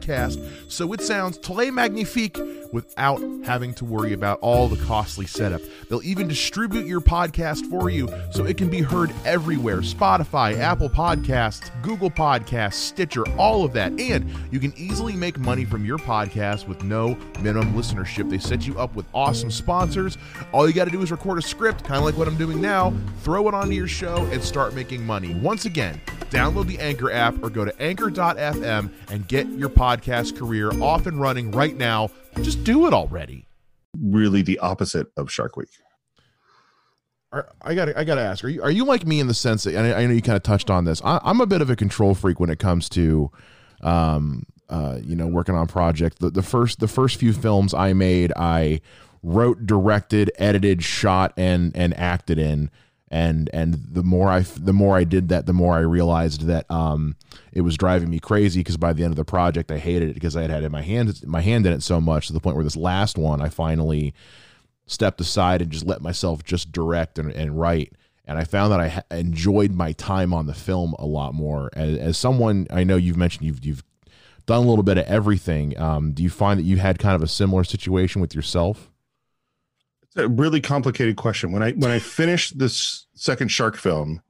so 0.67 0.93
it 0.93 1.01
sounds 1.01 1.37
très 1.39 1.73
magnifique 1.73 2.37
without 2.71 3.21
having 3.45 3.73
to 3.73 3.85
worry 3.85 4.13
about 4.13 4.39
all 4.41 4.67
the 4.67 4.83
costly 4.85 5.25
setup. 5.25 5.61
They'll 5.89 6.03
even 6.03 6.27
distribute 6.27 6.85
your 6.85 6.99
podcast 6.99 7.69
for 7.69 7.89
you 7.89 8.09
so 8.31 8.45
it 8.45 8.57
can 8.57 8.69
be 8.69 8.81
heard 8.81 9.13
everywhere 9.23 9.77
Spotify, 9.77 10.57
Apple 10.59 10.89
Podcasts, 10.89 11.69
Google 11.81 12.11
Podcasts, 12.11 12.73
Stitcher, 12.73 13.23
all 13.37 13.63
of 13.63 13.73
that. 13.73 13.97
And 13.99 14.29
you 14.51 14.59
can 14.59 14.73
easily 14.75 15.13
make 15.13 15.39
money 15.39 15.63
from 15.63 15.85
your 15.85 15.97
podcast 15.97 16.67
with 16.67 16.83
no 16.83 17.17
minimum 17.41 17.73
listenership. 17.73 18.29
They 18.29 18.39
set 18.39 18.67
you 18.67 18.77
up 18.77 18.95
with 18.95 19.05
awesome 19.13 19.51
sponsors. 19.51 20.17
All 20.51 20.67
you 20.67 20.73
got 20.73 20.85
to 20.85 20.91
do 20.91 21.01
is 21.01 21.11
record 21.11 21.37
a 21.37 21.41
script, 21.41 21.83
kind 21.83 21.99
of 21.99 22.03
like 22.03 22.17
what 22.17 22.27
I'm 22.27 22.37
doing 22.37 22.61
now, 22.61 22.93
throw 23.21 23.47
it 23.47 23.53
onto 23.53 23.73
your 23.73 23.87
show, 23.87 24.17
and 24.31 24.43
start 24.43 24.73
making 24.73 25.05
money. 25.05 25.33
Once 25.35 25.65
again, 25.65 26.01
download 26.29 26.67
the 26.67 26.79
Anchor 26.79 27.11
app 27.11 27.41
or 27.41 27.49
go 27.49 27.63
to 27.63 27.81
anchor.fm 27.81 28.89
and 29.09 29.27
get 29.27 29.47
your 29.47 29.69
podcast 29.75 30.37
career 30.37 30.71
off 30.81 31.05
and 31.05 31.19
running 31.19 31.51
right 31.51 31.75
now. 31.75 32.09
Just 32.41 32.63
do 32.63 32.87
it 32.87 32.93
already. 32.93 33.45
Really, 33.99 34.41
the 34.41 34.59
opposite 34.59 35.07
of 35.17 35.31
Shark 35.31 35.55
Week. 35.57 35.69
I 37.61 37.75
got 37.75 37.95
I 37.97 38.03
got 38.03 38.15
to 38.15 38.21
ask: 38.21 38.43
Are 38.43 38.49
you 38.49 38.63
are 38.63 38.71
you 38.71 38.85
like 38.85 39.05
me 39.05 39.19
in 39.19 39.27
the 39.27 39.33
sense 39.33 39.63
that 39.63 39.75
I, 39.75 40.03
I 40.03 40.05
know 40.05 40.13
you 40.13 40.21
kind 40.21 40.37
of 40.37 40.43
touched 40.43 40.69
on 40.69 40.85
this? 40.85 41.01
I, 41.03 41.19
am 41.23 41.41
a 41.41 41.45
bit 41.45 41.61
of 41.61 41.69
a 41.69 41.75
control 41.75 42.15
freak 42.15 42.39
when 42.39 42.49
it 42.49 42.59
comes 42.59 42.87
to, 42.89 43.31
um, 43.81 44.45
uh, 44.69 44.99
you 45.03 45.15
know, 45.15 45.27
working 45.27 45.55
on 45.55 45.67
projects. 45.67 46.17
The, 46.19 46.29
the 46.29 46.41
first 46.41 46.79
the 46.79 46.87
first 46.87 47.17
few 47.17 47.33
films 47.33 47.73
I 47.73 47.93
made, 47.93 48.31
I 48.35 48.81
wrote, 49.21 49.65
directed, 49.65 50.31
edited, 50.37 50.83
shot, 50.83 51.33
and 51.35 51.75
and 51.75 51.97
acted 51.97 52.39
in. 52.39 52.69
And 53.15 53.49
and 53.53 53.75
the 53.93 54.03
more 54.03 54.27
I 54.29 54.41
the 54.41 54.73
more 54.73 54.97
I 54.97 55.05
did 55.05 55.29
that, 55.29 55.45
the 55.45 55.53
more 55.53 55.73
I 55.73 55.79
realized 55.79 56.47
that 56.47 56.69
um, 56.69 57.15
it 57.53 57.61
was 57.61 57.77
driving 57.77 58.09
me 58.09 58.19
crazy. 58.19 58.59
Because 58.59 58.75
by 58.75 58.91
the 58.91 59.05
end 59.05 59.13
of 59.13 59.15
the 59.15 59.23
project, 59.23 59.71
I 59.71 59.77
hated 59.77 60.09
it 60.09 60.15
because 60.15 60.35
I 60.35 60.41
had 60.41 60.49
had 60.49 60.69
my 60.69 60.81
hand 60.81 61.25
my 61.25 61.39
hand 61.39 61.65
in 61.65 61.71
it 61.71 61.81
so 61.81 62.01
much 62.01 62.27
to 62.27 62.33
the 62.33 62.41
point 62.41 62.57
where 62.57 62.65
this 62.65 62.75
last 62.75 63.17
one, 63.17 63.41
I 63.41 63.47
finally 63.47 64.13
stepped 64.85 65.21
aside 65.21 65.61
and 65.61 65.71
just 65.71 65.85
let 65.85 66.01
myself 66.01 66.43
just 66.43 66.73
direct 66.73 67.17
and, 67.17 67.31
and 67.31 67.57
write. 67.57 67.93
And 68.25 68.37
I 68.37 68.43
found 68.43 68.73
that 68.73 68.81
I 68.81 68.89
ha- 68.89 69.03
enjoyed 69.11 69.71
my 69.71 69.93
time 69.93 70.33
on 70.33 70.45
the 70.45 70.53
film 70.53 70.93
a 70.99 71.05
lot 71.05 71.33
more. 71.33 71.69
As, 71.71 71.97
as, 71.97 72.17
someone 72.17 72.67
I 72.69 72.83
know 72.83 72.97
you've 72.97 73.15
mentioned 73.15 73.45
you've 73.45 73.63
you've 73.63 73.83
done 74.45 74.57
a 74.57 74.67
little 74.67 74.83
bit 74.83 74.97
of 74.97 75.05
everything. 75.05 75.79
Um, 75.79 76.11
do 76.11 76.21
you 76.21 76.29
find 76.29 76.59
that 76.59 76.63
you 76.63 76.77
had 76.77 76.99
kind 76.99 77.15
of 77.15 77.23
a 77.23 77.29
similar 77.29 77.63
situation 77.63 78.19
with 78.19 78.35
yourself? 78.35 78.91
A 80.17 80.27
really 80.27 80.61
complicated 80.61 81.17
question. 81.17 81.51
When 81.51 81.61
I 81.61 81.71
when 81.71 81.91
I 81.91 81.99
finished 81.99 82.57
this 82.57 83.05
second 83.15 83.49
shark 83.49 83.75
film, 83.75 84.21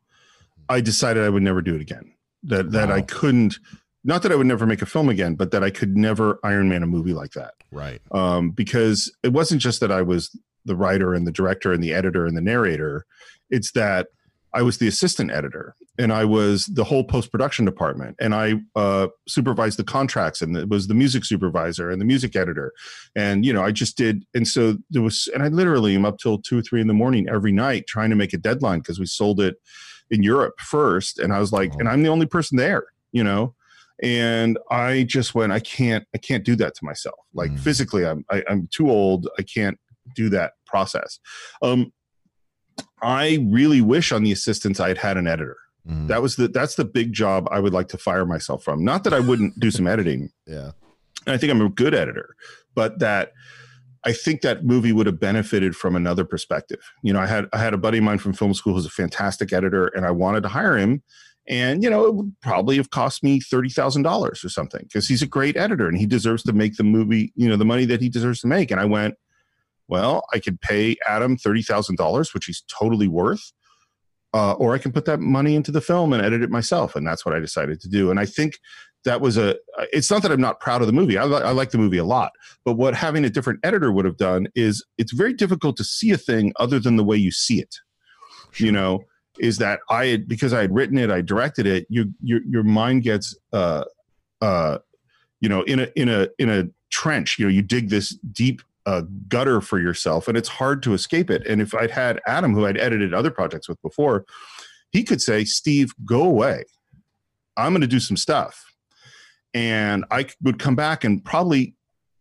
I 0.67 0.81
decided 0.81 1.23
I 1.23 1.29
would 1.29 1.43
never 1.43 1.61
do 1.61 1.75
it 1.75 1.81
again. 1.81 2.13
That 2.43 2.71
that 2.71 2.89
wow. 2.89 2.95
I 2.95 3.01
couldn't 3.01 3.59
not 4.03 4.21
that 4.21 4.31
I 4.31 4.35
would 4.35 4.47
never 4.47 4.65
make 4.65 4.81
a 4.81 4.85
film 4.85 5.09
again, 5.09 5.35
but 5.35 5.51
that 5.51 5.63
I 5.63 5.69
could 5.69 5.97
never 5.97 6.39
Iron 6.43 6.69
Man 6.69 6.83
a 6.83 6.87
movie 6.87 7.13
like 7.13 7.31
that. 7.31 7.55
Right. 7.71 8.01
Um, 8.11 8.51
because 8.51 9.11
it 9.23 9.33
wasn't 9.33 9.61
just 9.61 9.79
that 9.79 9.91
I 9.91 10.01
was 10.01 10.35
the 10.63 10.75
writer 10.75 11.13
and 11.13 11.27
the 11.27 11.31
director 11.31 11.73
and 11.73 11.83
the 11.83 11.93
editor 11.93 12.25
and 12.25 12.37
the 12.37 12.41
narrator. 12.41 13.05
It's 13.49 13.71
that 13.71 14.07
I 14.53 14.61
was 14.61 14.77
the 14.77 14.87
assistant 14.87 15.31
editor 15.31 15.75
and 15.97 16.11
I 16.11 16.25
was 16.25 16.65
the 16.65 16.83
whole 16.83 17.03
post 17.03 17.31
production 17.31 17.65
department 17.65 18.15
and 18.19 18.35
I 18.35 18.55
uh, 18.75 19.07
supervised 19.27 19.79
the 19.79 19.83
contracts 19.83 20.41
and 20.41 20.55
it 20.57 20.69
was 20.69 20.87
the 20.87 20.93
music 20.93 21.25
supervisor 21.25 21.89
and 21.89 22.01
the 22.01 22.05
music 22.05 22.35
editor. 22.35 22.73
And, 23.15 23.45
you 23.45 23.53
know, 23.53 23.63
I 23.63 23.71
just 23.71 23.97
did. 23.97 24.25
And 24.33 24.47
so 24.47 24.77
there 24.89 25.01
was, 25.01 25.29
and 25.33 25.41
I 25.41 25.47
literally 25.47 25.95
am 25.95 26.05
up 26.05 26.17
till 26.17 26.39
two 26.39 26.59
or 26.59 26.61
three 26.61 26.81
in 26.81 26.87
the 26.87 26.93
morning 26.93 27.27
every 27.29 27.51
night 27.51 27.85
trying 27.87 28.09
to 28.09 28.15
make 28.15 28.33
a 28.33 28.37
deadline 28.37 28.79
because 28.79 28.99
we 28.99 29.05
sold 29.05 29.39
it 29.39 29.55
in 30.09 30.21
Europe 30.21 30.59
first. 30.59 31.19
And 31.19 31.33
I 31.33 31.39
was 31.39 31.51
like, 31.51 31.71
oh. 31.75 31.79
and 31.79 31.89
I'm 31.89 32.03
the 32.03 32.09
only 32.09 32.25
person 32.25 32.57
there, 32.57 32.85
you 33.11 33.23
know? 33.23 33.55
and 34.03 34.59
I 34.69 35.03
just 35.03 35.35
went, 35.35 35.53
I 35.53 35.61
can't, 35.61 36.05
I 36.13 36.17
can't 36.17 36.43
do 36.43 36.57
that 36.57 36.75
to 36.75 36.83
myself. 36.83 37.15
Like 37.33 37.51
Mm. 37.51 37.59
physically, 37.59 38.05
I'm, 38.05 38.25
I, 38.29 38.43
I'm 38.49 38.67
too 38.69 38.89
old. 38.89 39.29
I 39.39 39.41
can't 39.43 39.79
do 40.15 40.27
that 40.29 40.53
process. 40.65 41.19
Um, 41.61 41.93
I 43.01 43.45
really 43.49 43.81
wish 43.81 44.11
on 44.11 44.23
the 44.23 44.31
assistants 44.31 44.79
I 44.79 44.89
had 44.89 44.97
had 44.97 45.17
an 45.17 45.27
editor. 45.27 45.57
Mhm. 45.87 46.07
That 46.07 46.21
was 46.21 46.35
the 46.35 46.47
that's 46.47 46.75
the 46.75 46.85
big 46.85 47.13
job 47.13 47.47
I 47.51 47.59
would 47.59 47.73
like 47.73 47.87
to 47.89 47.97
fire 47.97 48.25
myself 48.25 48.63
from. 48.63 48.83
Not 48.83 49.03
that 49.03 49.13
I 49.13 49.19
wouldn't 49.19 49.59
do 49.59 49.71
some 49.71 49.87
editing. 49.87 50.31
yeah. 50.47 50.71
I 51.27 51.37
think 51.37 51.51
I'm 51.51 51.61
a 51.61 51.69
good 51.69 51.93
editor, 51.95 52.35
but 52.75 52.99
that 52.99 53.31
I 54.03 54.13
think 54.13 54.41
that 54.41 54.63
movie 54.63 54.91
would 54.91 55.07
have 55.07 55.19
benefited 55.19 55.75
from 55.75 55.95
another 55.95 56.23
perspective. 56.25 56.79
You 57.01 57.13
know, 57.13 57.19
I 57.19 57.25
had 57.25 57.47
I 57.53 57.57
had 57.57 57.73
a 57.73 57.77
buddy 57.77 57.97
of 57.97 58.03
mine 58.03 58.19
from 58.19 58.33
film 58.33 58.53
school 58.53 58.73
who's 58.75 58.85
a 58.85 58.91
fantastic 58.91 59.51
editor, 59.51 59.87
and 59.87 60.05
I 60.05 60.11
wanted 60.11 60.43
to 60.43 60.49
hire 60.49 60.77
him. 60.77 61.01
And 61.47 61.83
you 61.83 61.89
know, 61.89 62.05
it 62.05 62.15
would 62.15 62.35
probably 62.41 62.77
have 62.77 62.89
cost 62.91 63.23
me 63.23 63.39
thirty 63.39 63.69
thousand 63.69 64.03
dollars 64.03 64.43
or 64.43 64.49
something 64.49 64.81
because 64.83 65.07
he's 65.07 65.21
a 65.21 65.27
great 65.27 65.55
editor 65.57 65.87
and 65.87 65.97
he 65.97 66.05
deserves 66.05 66.43
to 66.43 66.53
make 66.53 66.77
the 66.77 66.83
movie, 66.83 67.31
you 67.35 67.47
know, 67.49 67.57
the 67.57 67.65
money 67.65 67.85
that 67.85 68.01
he 68.01 68.09
deserves 68.09 68.41
to 68.41 68.47
make. 68.47 68.71
And 68.71 68.79
I 68.79 68.85
went, 68.85 69.15
well, 69.87 70.23
I 70.33 70.39
could 70.39 70.61
pay 70.61 70.97
Adam 71.07 71.37
thirty 71.37 71.61
thousand 71.63 71.97
dollars, 71.97 72.33
which 72.33 72.45
he's 72.45 72.63
totally 72.67 73.07
worth, 73.07 73.51
uh, 74.35 74.51
or 74.53 74.75
I 74.75 74.79
can 74.79 74.91
put 74.91 75.05
that 75.05 75.21
money 75.21 75.55
into 75.55 75.71
the 75.71 75.79
film 75.79 76.11
and 76.11 76.21
edit 76.21 76.43
it 76.43 76.49
myself. 76.49 76.93
And 76.95 77.07
that's 77.07 77.25
what 77.25 77.33
I 77.33 77.39
decided 77.39 77.79
to 77.79 77.87
do. 77.87 78.11
And 78.11 78.19
I 78.19 78.25
think 78.25 78.59
that 79.05 79.21
was 79.21 79.37
a. 79.37 79.55
It's 79.93 80.11
not 80.11 80.23
that 80.23 80.31
I'm 80.31 80.41
not 80.41 80.59
proud 80.59 80.81
of 80.81 80.87
the 80.87 80.93
movie. 80.93 81.17
I, 81.17 81.23
li- 81.23 81.41
I 81.41 81.51
like 81.51 81.71
the 81.71 81.77
movie 81.77 81.97
a 81.97 82.03
lot. 82.03 82.33
But 82.65 82.73
what 82.73 82.95
having 82.95 83.23
a 83.23 83.29
different 83.29 83.61
editor 83.63 83.93
would 83.93 84.03
have 84.03 84.17
done 84.17 84.47
is 84.53 84.85
it's 84.97 85.13
very 85.13 85.33
difficult 85.33 85.77
to 85.77 85.85
see 85.85 86.11
a 86.11 86.17
thing 86.17 86.51
other 86.59 86.79
than 86.79 86.97
the 86.97 87.03
way 87.03 87.15
you 87.15 87.31
see 87.31 87.61
it. 87.61 87.77
You 88.57 88.73
know, 88.73 89.03
is 89.39 89.57
that 89.59 89.79
I 89.89 90.07
had 90.07 90.27
because 90.27 90.51
I 90.51 90.61
had 90.61 90.75
written 90.75 90.97
it, 90.97 91.09
I 91.09 91.21
directed 91.21 91.65
it. 91.65 91.87
You 91.89 92.13
your 92.21 92.41
your 92.45 92.63
mind 92.63 93.03
gets 93.03 93.37
uh 93.53 93.85
uh 94.41 94.79
you 95.39 95.47
know 95.47 95.61
in 95.63 95.79
a 95.79 95.87
in 95.95 96.09
a 96.09 96.27
in 96.39 96.49
a 96.49 96.65
trench. 96.89 97.39
You 97.39 97.45
know, 97.45 97.51
you 97.51 97.61
dig 97.61 97.89
this 97.89 98.17
deep 98.31 98.61
uh, 98.85 99.03
gutter 99.27 99.61
for 99.61 99.79
yourself, 99.79 100.27
and 100.27 100.37
it's 100.37 100.49
hard 100.49 100.83
to 100.83 100.93
escape 100.93 101.29
it. 101.29 101.45
And 101.47 101.61
if 101.61 101.73
I'd 101.73 101.91
had 101.91 102.21
Adam, 102.27 102.53
who 102.53 102.65
I'd 102.65 102.77
edited 102.77 103.13
other 103.13 103.31
projects 103.31 103.67
with 103.67 103.81
before, 103.81 104.25
he 104.91 105.03
could 105.03 105.21
say, 105.21 105.43
"Steve, 105.45 105.93
go 106.05 106.23
away. 106.23 106.65
I'm 107.57 107.71
going 107.71 107.81
to 107.81 107.87
do 107.87 107.99
some 107.99 108.17
stuff," 108.17 108.73
and 109.53 110.05
I 110.11 110.27
would 110.41 110.59
come 110.59 110.75
back 110.75 111.03
and 111.03 111.23
probably 111.23 111.75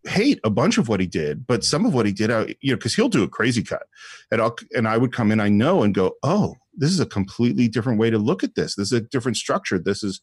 hate 0.06 0.38
a 0.44 0.50
bunch 0.50 0.78
of 0.78 0.88
what 0.88 1.00
he 1.00 1.06
did, 1.06 1.46
but 1.46 1.64
some 1.64 1.86
of 1.86 1.94
what 1.94 2.06
he 2.06 2.12
did, 2.12 2.30
I, 2.30 2.54
you 2.60 2.72
know, 2.72 2.76
because 2.76 2.94
he'll 2.94 3.08
do 3.08 3.22
a 3.22 3.28
crazy 3.28 3.62
cut, 3.62 3.84
and 4.30 4.40
I'll 4.40 4.56
and 4.74 4.86
I 4.86 4.96
would 4.96 5.12
come 5.12 5.32
in, 5.32 5.40
I 5.40 5.48
know, 5.48 5.82
and 5.82 5.94
go, 5.94 6.12
oh, 6.22 6.56
this 6.76 6.90
is 6.90 7.00
a 7.00 7.06
completely 7.06 7.68
different 7.68 7.98
way 7.98 8.10
to 8.10 8.18
look 8.18 8.44
at 8.44 8.54
this. 8.54 8.74
This 8.74 8.92
is 8.92 8.98
a 8.98 9.00
different 9.00 9.36
structure. 9.36 9.78
This 9.78 10.02
is, 10.02 10.20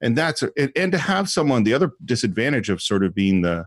and 0.00 0.16
that's 0.16 0.42
and, 0.42 0.72
and 0.76 0.92
to 0.92 0.98
have 0.98 1.28
someone. 1.28 1.64
The 1.64 1.74
other 1.74 1.92
disadvantage 2.04 2.70
of 2.70 2.80
sort 2.80 3.04
of 3.04 3.14
being 3.14 3.42
the, 3.42 3.66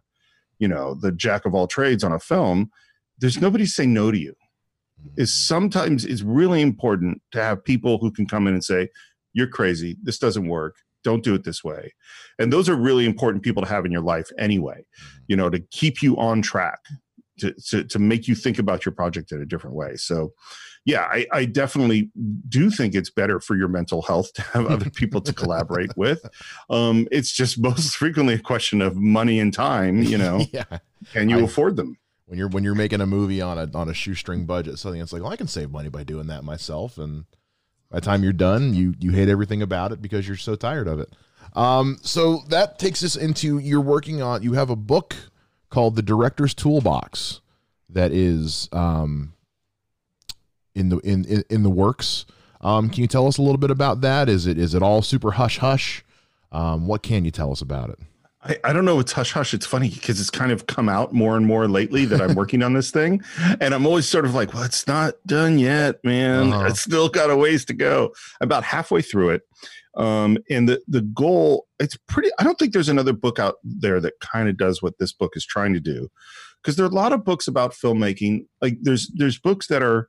you 0.59 0.67
know, 0.67 0.95
the 0.95 1.11
jack 1.11 1.45
of 1.45 1.53
all 1.53 1.67
trades 1.67 2.03
on 2.03 2.11
a 2.11 2.19
film, 2.19 2.71
there's 3.19 3.41
nobody 3.41 3.65
saying 3.65 3.93
no 3.93 4.11
to 4.11 4.17
you. 4.17 4.33
Mm-hmm. 4.99 5.21
Is 5.21 5.33
sometimes 5.33 6.05
it's 6.05 6.21
really 6.21 6.61
important 6.61 7.21
to 7.31 7.41
have 7.41 7.63
people 7.63 7.97
who 7.99 8.11
can 8.11 8.25
come 8.25 8.47
in 8.47 8.53
and 8.53 8.63
say, 8.63 8.89
you're 9.33 9.47
crazy. 9.47 9.97
This 10.01 10.17
doesn't 10.17 10.47
work. 10.47 10.75
Don't 11.03 11.23
do 11.23 11.35
it 11.35 11.43
this 11.43 11.63
way. 11.63 11.93
And 12.39 12.51
those 12.51 12.67
are 12.67 12.75
really 12.75 13.05
important 13.05 13.43
people 13.43 13.61
to 13.63 13.69
have 13.69 13.85
in 13.85 13.91
your 13.91 14.01
life 14.01 14.29
anyway, 14.37 14.79
mm-hmm. 14.79 15.17
you 15.27 15.35
know, 15.35 15.49
to 15.49 15.59
keep 15.71 16.01
you 16.01 16.17
on 16.17 16.41
track, 16.41 16.79
to, 17.39 17.53
to, 17.69 17.83
to 17.83 17.99
make 17.99 18.27
you 18.27 18.35
think 18.35 18.59
about 18.59 18.85
your 18.85 18.93
project 18.93 19.31
in 19.31 19.41
a 19.41 19.45
different 19.45 19.75
way. 19.75 19.95
So, 19.95 20.33
yeah, 20.87 21.01
I, 21.01 21.27
I 21.33 21.43
definitely 21.43 22.09
do 22.47 22.71
think 22.71 22.95
it's 22.95 23.09
better 23.09 23.41
for 23.41 23.57
your 23.57 23.67
mental 23.67 24.01
health 24.03 24.31
to 24.35 24.41
have 24.41 24.67
other 24.67 24.89
people 24.89 25.19
to 25.19 25.33
collaborate 25.33 25.91
with. 25.97 26.25
Um, 26.69 27.09
it's 27.11 27.33
just 27.33 27.59
most 27.61 27.97
frequently 27.97 28.35
a 28.35 28.39
question 28.39 28.81
of 28.81 28.95
money 28.95 29.37
and 29.41 29.53
time, 29.53 30.01
you 30.01 30.17
know, 30.17 30.45
yeah. 30.53 30.79
can 31.11 31.27
you 31.27 31.39
I- 31.39 31.41
afford 31.41 31.75
them? 31.75 31.97
When 32.25 32.39
you're 32.39 32.49
when 32.49 32.63
you're 32.65 32.75
making 32.75 32.99
a 32.99 33.05
movie 33.05 33.41
on 33.41 33.57
a 33.57 33.69
on 33.73 33.87
a 33.87 33.93
shoestring 33.93 34.45
budget, 34.45 34.79
something 34.79 34.99
it's 34.99 35.13
like, 35.13 35.21
well, 35.21 35.31
I 35.31 35.37
can 35.37 35.47
save 35.47 35.71
money 35.71 35.87
by 35.87 36.03
doing 36.03 36.27
that 36.27 36.43
myself, 36.43 36.97
and 36.97 37.23
by 37.89 37.99
the 37.99 38.05
time 38.05 38.21
you're 38.21 38.33
done, 38.33 38.73
you 38.73 38.95
you 38.99 39.11
hate 39.11 39.29
everything 39.29 39.61
about 39.61 39.93
it 39.93 40.01
because 40.01 40.27
you're 40.27 40.35
so 40.35 40.55
tired 40.55 40.89
of 40.89 40.99
it. 40.99 41.13
Um, 41.53 41.99
so 42.01 42.43
that 42.49 42.79
takes 42.79 43.01
us 43.01 43.15
into 43.15 43.59
you're 43.59 43.79
working 43.79 44.21
on. 44.21 44.43
You 44.43 44.53
have 44.53 44.69
a 44.69 44.75
book 44.75 45.15
called 45.69 45.95
The 45.95 46.01
Director's 46.01 46.53
Toolbox 46.53 47.39
that 47.89 48.11
is 48.11 48.67
um, 48.73 49.31
in 50.77 50.89
the 50.89 50.97
in, 50.99 51.25
in 51.25 51.43
in 51.49 51.63
the 51.63 51.69
works. 51.69 52.25
Um, 52.61 52.89
can 52.89 53.01
you 53.01 53.07
tell 53.07 53.27
us 53.27 53.37
a 53.37 53.41
little 53.41 53.57
bit 53.57 53.71
about 53.71 54.01
that? 54.01 54.29
Is 54.29 54.47
it 54.47 54.57
is 54.57 54.73
it 54.73 54.81
all 54.81 55.01
super 55.01 55.31
hush 55.31 55.57
hush? 55.57 56.03
Um, 56.51 56.87
what 56.87 57.03
can 57.03 57.25
you 57.25 57.31
tell 57.31 57.51
us 57.51 57.61
about 57.61 57.89
it? 57.89 57.99
I, 58.43 58.57
I 58.63 58.73
don't 58.73 58.85
know. 58.85 58.99
It's 58.99 59.11
hush 59.11 59.33
hush. 59.33 59.53
It's 59.53 59.65
funny 59.65 59.89
because 59.89 60.21
it's 60.21 60.29
kind 60.29 60.51
of 60.51 60.67
come 60.67 60.87
out 60.87 61.11
more 61.13 61.35
and 61.35 61.45
more 61.45 61.67
lately 61.67 62.05
that 62.05 62.21
I'm 62.21 62.35
working 62.35 62.63
on 62.63 62.73
this 62.73 62.91
thing, 62.91 63.21
and 63.61 63.73
I'm 63.73 63.85
always 63.85 64.07
sort 64.07 64.25
of 64.25 64.33
like, 64.33 64.53
"Well, 64.53 64.63
it's 64.63 64.87
not 64.87 65.15
done 65.25 65.59
yet, 65.59 66.03
man. 66.03 66.53
Uh-huh. 66.53 66.67
It's 66.67 66.81
still 66.81 67.09
got 67.09 67.29
a 67.29 67.35
ways 67.35 67.65
to 67.65 67.73
go." 67.73 68.13
About 68.39 68.63
halfway 68.63 69.01
through 69.01 69.31
it, 69.31 69.41
um, 69.95 70.37
and 70.49 70.69
the 70.69 70.81
the 70.87 71.01
goal. 71.01 71.67
It's 71.79 71.97
pretty. 72.07 72.29
I 72.39 72.43
don't 72.43 72.57
think 72.57 72.73
there's 72.73 72.89
another 72.89 73.13
book 73.13 73.39
out 73.39 73.55
there 73.63 73.99
that 73.99 74.19
kind 74.19 74.49
of 74.49 74.57
does 74.57 74.81
what 74.81 74.97
this 74.99 75.13
book 75.13 75.33
is 75.35 75.45
trying 75.45 75.73
to 75.73 75.79
do, 75.79 76.09
because 76.61 76.75
there 76.75 76.85
are 76.85 76.89
a 76.89 76.91
lot 76.91 77.13
of 77.13 77.25
books 77.25 77.47
about 77.47 77.73
filmmaking. 77.73 78.45
Like 78.61 78.77
there's 78.81 79.11
there's 79.15 79.39
books 79.39 79.67
that 79.67 79.83
are 79.83 80.07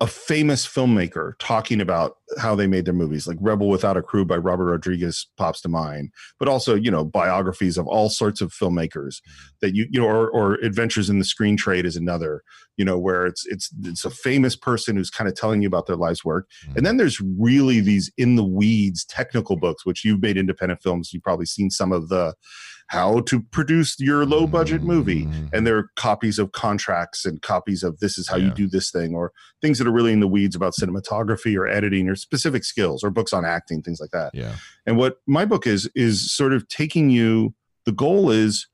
a 0.00 0.06
famous 0.06 0.64
filmmaker 0.64 1.32
talking 1.40 1.80
about 1.80 2.18
how 2.38 2.54
they 2.54 2.68
made 2.68 2.84
their 2.84 2.94
movies, 2.94 3.26
like 3.26 3.36
Rebel 3.40 3.68
Without 3.68 3.96
a 3.96 4.02
Crew 4.02 4.24
by 4.24 4.36
Robert 4.36 4.66
Rodriguez 4.66 5.26
pops 5.36 5.60
to 5.62 5.68
mind, 5.68 6.12
but 6.38 6.46
also, 6.46 6.76
you 6.76 6.88
know, 6.88 7.04
biographies 7.04 7.76
of 7.76 7.88
all 7.88 8.08
sorts 8.08 8.40
of 8.40 8.52
filmmakers 8.52 9.16
mm-hmm. 9.16 9.46
that 9.60 9.74
you, 9.74 9.88
you 9.90 10.00
know, 10.00 10.06
or, 10.06 10.30
or 10.30 10.54
Adventures 10.56 11.10
in 11.10 11.18
the 11.18 11.24
Screen 11.24 11.56
Trade 11.56 11.84
is 11.84 11.96
another, 11.96 12.44
you 12.76 12.84
know, 12.84 12.96
where 12.96 13.26
it's, 13.26 13.44
it's, 13.46 13.70
it's 13.82 14.04
a 14.04 14.10
famous 14.10 14.54
person 14.54 14.94
who's 14.94 15.10
kind 15.10 15.28
of 15.28 15.34
telling 15.34 15.62
you 15.62 15.68
about 15.68 15.86
their 15.86 15.96
life's 15.96 16.24
work. 16.24 16.48
And 16.76 16.86
then 16.86 16.92
mm-hmm. 16.92 16.98
there's 16.98 17.20
really 17.20 17.80
these 17.80 18.08
in 18.16 18.36
the 18.36 18.44
weeds 18.44 19.04
technical 19.04 19.56
books, 19.56 19.84
which 19.84 20.04
you've 20.04 20.22
made 20.22 20.36
independent 20.36 20.80
films. 20.80 21.12
You've 21.12 21.24
probably 21.24 21.46
seen 21.46 21.70
some 21.70 21.90
of 21.90 22.08
the, 22.08 22.34
how 22.88 23.20
to 23.20 23.40
produce 23.40 23.96
your 24.00 24.24
low 24.26 24.46
budget 24.46 24.82
movie 24.82 25.26
Mhm. 25.26 25.50
and 25.52 25.66
there 25.66 25.76
are 25.78 25.90
copies 25.96 26.38
of 26.38 26.52
contracts 26.52 27.24
and 27.24 27.40
copies 27.42 27.82
of 27.82 27.98
this 28.00 28.18
is 28.18 28.28
how 28.28 28.36
Yeah. 28.36 28.46
you 28.46 28.54
do 28.54 28.66
this 28.68 28.90
thing 28.90 29.14
or 29.14 29.32
things 29.62 29.78
that 29.78 29.86
are 29.86 29.92
really 29.92 30.12
in 30.12 30.20
the 30.20 30.26
weeds 30.28 30.56
about 30.56 30.74
cinematography 30.74 31.56
or 31.56 31.68
editing 31.68 32.08
or 32.08 32.16
specific 32.16 32.64
skills 32.64 33.04
or 33.04 33.10
books 33.10 33.32
on 33.32 33.44
acting 33.44 33.82
things 33.82 34.00
like 34.00 34.10
that 34.10 34.30
Yeah. 34.34 34.56
and 34.86 34.96
what 34.96 35.18
my 35.26 35.44
book 35.44 35.66
is 35.66 35.88
is 35.94 36.32
sort 36.34 36.52
of 36.52 36.66
taking 36.68 37.10
you 37.10 37.54
the 37.84 37.92
goal 37.92 38.30
is 38.30 38.66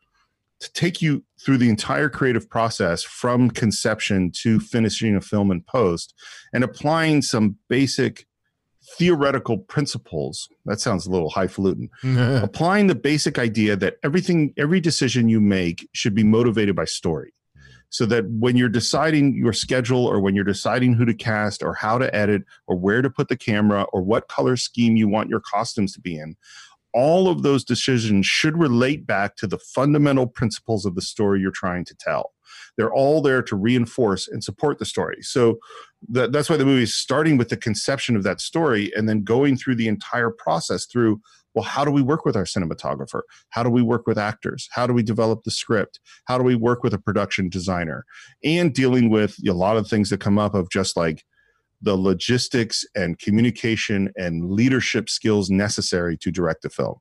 to 0.61 0.73
take 0.73 1.03
you 1.03 1.25
through 1.45 1.59
the 1.59 1.69
entire 1.69 2.09
creative 2.09 2.49
process 2.49 3.03
from 3.03 3.51
conception 3.51 4.31
to 4.33 4.61
finishing 4.61 5.15
a 5.17 5.21
film 5.21 5.51
and 5.51 5.67
post 5.67 6.15
and 6.53 6.62
applying 6.65 7.21
some 7.21 7.57
basic 7.69 8.27
theoretical 8.99 9.59
principles 9.59 10.49
that 10.66 10.80
sounds 10.80 11.07
a 11.07 11.11
little 11.11 11.30
highfalutin 11.30 11.89
applying 12.05 12.87
the 12.87 12.95
basic 12.95 13.39
idea 13.39 13.76
that 13.76 13.97
everything 14.03 14.53
every 14.57 14.80
decision 14.80 15.28
you 15.28 15.41
make 15.41 15.89
should 15.93 16.14
be 16.14 16.24
motivated 16.24 16.76
by 16.76 16.85
story. 16.85 17.32
So 17.91 18.07
that 18.07 18.24
when 18.28 18.57
you're 18.57 18.68
deciding 18.68 19.37
your 19.37 19.53
schedule 19.53 20.05
or 20.05 20.18
when 20.18 20.35
you're 20.35 20.43
deciding 20.43 20.95
who 20.95 21.05
to 21.05 21.14
cast 21.14 21.62
or 21.62 21.74
how 21.74 21.97
to 21.99 22.12
edit 22.12 22.43
or 22.66 22.76
where 22.76 23.03
to 23.03 23.09
put 23.09 23.28
the 23.28 23.37
camera 23.37 23.85
or 23.93 24.03
what 24.03 24.26
color 24.26 24.57
scheme 24.57 24.97
you 24.97 25.07
want 25.07 25.30
your 25.30 25.39
costumes 25.39 25.93
to 25.93 26.01
be 26.01 26.18
in 26.18 26.35
all 26.95 27.28
of 27.28 27.43
those 27.43 27.64
decisions 27.64 28.24
should 28.24 28.57
relate 28.57 29.07
back 29.07 29.37
to 29.37 29.47
the 29.47 29.59
fundamental 29.59 30.26
principles 30.26 30.87
of 30.87 30.95
the 30.95 31.03
story 31.03 31.41
you're 31.41 31.51
trying 31.51 31.85
to 31.85 31.95
tell. 31.97 32.32
They're 32.76 32.93
all 32.93 33.20
there 33.20 33.43
to 33.43 33.57
reinforce 33.57 34.28
and 34.28 34.43
support 34.43 34.78
the 34.78 34.85
story. 34.85 35.18
So 35.20 35.59
that, 36.09 36.33
that's 36.33 36.51
why 36.51 36.57
the 36.57 36.65
movie 36.65 36.83
is 36.83 36.95
starting 36.95 37.37
with 37.37 37.49
the 37.49 37.57
conception 37.57 38.17
of 38.17 38.23
that 38.25 38.41
story 38.41 38.93
and 38.97 39.09
then 39.09 39.23
going 39.23 39.57
through 39.57 39.77
the 39.77 39.89
entire 39.89 40.31
process 40.31 40.87
through 40.87 41.21
well 41.55 41.65
how 41.65 41.85
do 41.85 41.91
we 41.91 42.03
work 42.03 42.25
with 42.25 42.37
our 42.37 42.45
cinematographer? 42.45 43.23
How 43.51 43.63
do 43.63 43.71
we 43.71 43.83
work 43.83 44.07
with 44.07 44.19
actors? 44.19 44.69
How 44.73 44.87
do 44.87 44.93
we 44.93 45.03
develop 45.03 45.45
the 45.45 45.51
script? 45.51 46.01
How 46.27 46.37
do 46.37 46.45
we 46.45 46.57
work 46.57 46.83
with 46.83 46.93
a 46.93 46.99
production 46.99 47.49
designer? 47.49 48.05
And 48.43 48.75
dealing 48.75 49.09
with 49.09 49.37
a 49.49 49.53
lot 49.53 49.77
of 49.77 49.89
things 49.89 50.11
that 50.11 50.21
come 50.21 50.39
up 50.39 50.55
of 50.55 50.69
just 50.71 50.97
like 50.97 51.25
the 51.81 51.97
logistics 51.97 52.85
and 52.95 53.19
communication 53.19 54.11
and 54.17 54.51
leadership 54.51 55.09
skills 55.09 55.51
necessary 55.51 56.17
to 56.17 56.33
direct 56.33 56.65
a 56.65 56.71
film. 56.71 56.97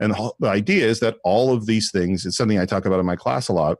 And 0.00 0.12
the, 0.12 0.32
the 0.38 0.48
idea 0.48 0.86
is 0.86 1.00
that 1.00 1.16
all 1.24 1.52
of 1.52 1.66
these 1.66 1.90
things 1.90 2.24
it's 2.24 2.36
something 2.36 2.58
i 2.58 2.64
talk 2.64 2.86
about 2.86 3.00
in 3.00 3.06
my 3.06 3.16
class 3.16 3.48
a 3.48 3.52
lot 3.52 3.78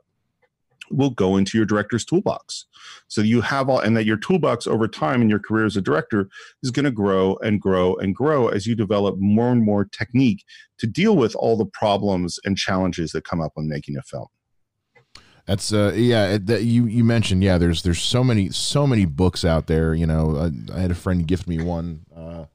will 0.91 1.09
go 1.09 1.37
into 1.37 1.57
your 1.57 1.65
director's 1.65 2.05
toolbox 2.05 2.65
so 3.07 3.21
you 3.21 3.41
have 3.41 3.69
all 3.69 3.79
and 3.79 3.95
that 3.97 4.05
your 4.05 4.17
toolbox 4.17 4.67
over 4.67 4.87
time 4.87 5.21
in 5.21 5.29
your 5.29 5.39
career 5.39 5.65
as 5.65 5.75
a 5.75 5.81
director 5.81 6.29
is 6.63 6.71
going 6.71 6.85
to 6.85 6.91
grow 6.91 7.35
and 7.37 7.61
grow 7.61 7.95
and 7.95 8.15
grow 8.15 8.47
as 8.47 8.65
you 8.65 8.75
develop 8.75 9.15
more 9.17 9.51
and 9.51 9.63
more 9.63 9.85
technique 9.85 10.43
to 10.77 10.87
deal 10.87 11.15
with 11.15 11.35
all 11.35 11.57
the 11.57 11.65
problems 11.65 12.39
and 12.45 12.57
challenges 12.57 13.11
that 13.11 13.23
come 13.23 13.41
up 13.41 13.51
when 13.55 13.67
making 13.67 13.97
a 13.97 14.01
film. 14.01 14.27
That's 15.45 15.73
uh 15.73 15.93
yeah 15.95 16.37
that 16.37 16.63
you 16.63 16.85
you 16.85 17.03
mentioned 17.03 17.43
yeah 17.43 17.57
there's 17.57 17.81
there's 17.81 17.99
so 17.99 18.23
many 18.23 18.51
so 18.51 18.85
many 18.85 19.05
books 19.05 19.43
out 19.43 19.65
there 19.65 19.95
you 19.95 20.05
know 20.05 20.37
I, 20.37 20.77
I 20.77 20.79
had 20.79 20.91
a 20.91 20.95
friend 20.95 21.27
gift 21.27 21.47
me 21.47 21.59
one 21.59 22.05
uh 22.15 22.45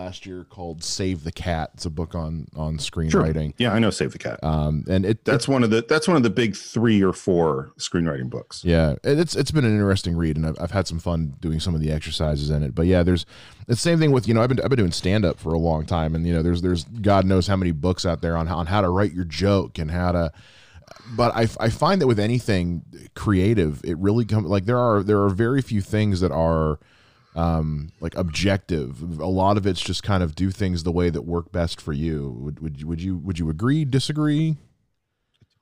last 0.00 0.24
year 0.24 0.44
called 0.44 0.82
Save 0.82 1.24
the 1.24 1.32
Cat. 1.32 1.70
It's 1.74 1.84
a 1.84 1.90
book 1.90 2.14
on 2.14 2.46
on 2.56 2.78
screenwriting. 2.78 3.54
Yeah, 3.58 3.72
I 3.72 3.78
know 3.78 3.90
Save 3.90 4.12
the 4.12 4.18
Cat. 4.18 4.42
Um, 4.42 4.84
and 4.88 5.04
it 5.04 5.24
that's 5.24 5.46
one 5.46 5.62
of 5.62 5.70
the 5.70 5.84
that's 5.86 6.08
one 6.08 6.16
of 6.16 6.22
the 6.22 6.30
big 6.30 6.56
three 6.56 7.02
or 7.02 7.12
four 7.12 7.72
screenwriting 7.78 8.30
books. 8.30 8.64
Yeah, 8.64 8.94
it's 9.04 9.36
it's 9.36 9.50
been 9.50 9.64
an 9.64 9.72
interesting 9.72 10.16
read, 10.16 10.36
and 10.36 10.46
I've, 10.46 10.56
I've 10.60 10.70
had 10.70 10.86
some 10.86 10.98
fun 10.98 11.34
doing 11.40 11.60
some 11.60 11.74
of 11.74 11.80
the 11.80 11.92
exercises 11.92 12.50
in 12.50 12.62
it. 12.62 12.74
But 12.74 12.86
yeah, 12.86 13.02
there's 13.02 13.26
the 13.66 13.76
same 13.76 13.98
thing 13.98 14.12
with 14.12 14.26
you 14.26 14.34
know 14.34 14.42
I've 14.42 14.48
been 14.48 14.60
I've 14.60 14.70
been 14.70 14.78
doing 14.78 14.92
stand 14.92 15.24
up 15.24 15.38
for 15.38 15.52
a 15.52 15.58
long 15.58 15.84
time, 15.84 16.14
and 16.14 16.26
you 16.26 16.32
know 16.32 16.42
there's 16.42 16.62
there's 16.62 16.84
God 16.84 17.26
knows 17.26 17.46
how 17.46 17.56
many 17.56 17.72
books 17.72 18.06
out 18.06 18.22
there 18.22 18.36
on 18.36 18.46
how, 18.46 18.56
on 18.56 18.66
how 18.66 18.80
to 18.80 18.88
write 18.88 19.12
your 19.12 19.24
joke 19.24 19.78
and 19.78 19.90
how 19.90 20.12
to 20.12 20.32
but 21.12 21.34
I, 21.34 21.48
I 21.58 21.70
find 21.70 22.00
that 22.00 22.06
with 22.06 22.20
anything 22.20 22.82
creative, 23.14 23.80
it 23.84 23.96
really 23.98 24.24
comes 24.24 24.48
like 24.48 24.66
there 24.66 24.78
are 24.78 25.02
there 25.02 25.22
are 25.22 25.28
very 25.28 25.62
few 25.62 25.80
things 25.80 26.20
that 26.20 26.32
are 26.32 26.78
um, 27.34 27.90
like 28.00 28.14
objective. 28.16 29.20
A 29.20 29.26
lot 29.26 29.56
of 29.56 29.66
it's 29.66 29.80
just 29.80 30.02
kind 30.02 30.22
of 30.22 30.34
do 30.34 30.50
things 30.50 30.82
the 30.82 30.92
way 30.92 31.10
that 31.10 31.22
work 31.22 31.52
best 31.52 31.80
for 31.80 31.92
you. 31.92 32.30
Would 32.40 32.60
would 32.60 32.80
you 32.80 32.86
would 32.86 33.02
you 33.02 33.18
would 33.18 33.38
you 33.38 33.50
agree? 33.50 33.84
Disagree? 33.84 34.56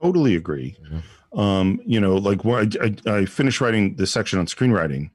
Totally 0.03 0.37
agree. 0.37 0.77
Yeah. 0.91 1.01
Um, 1.35 1.81
you 1.85 2.01
know, 2.01 2.17
like 2.17 2.45
when 2.45 2.73
I, 2.81 2.87
I, 3.11 3.19
I 3.19 3.25
finished 3.27 3.61
writing 3.61 3.97
the 3.97 4.07
section 4.07 4.39
on 4.39 4.47
screenwriting, 4.47 5.11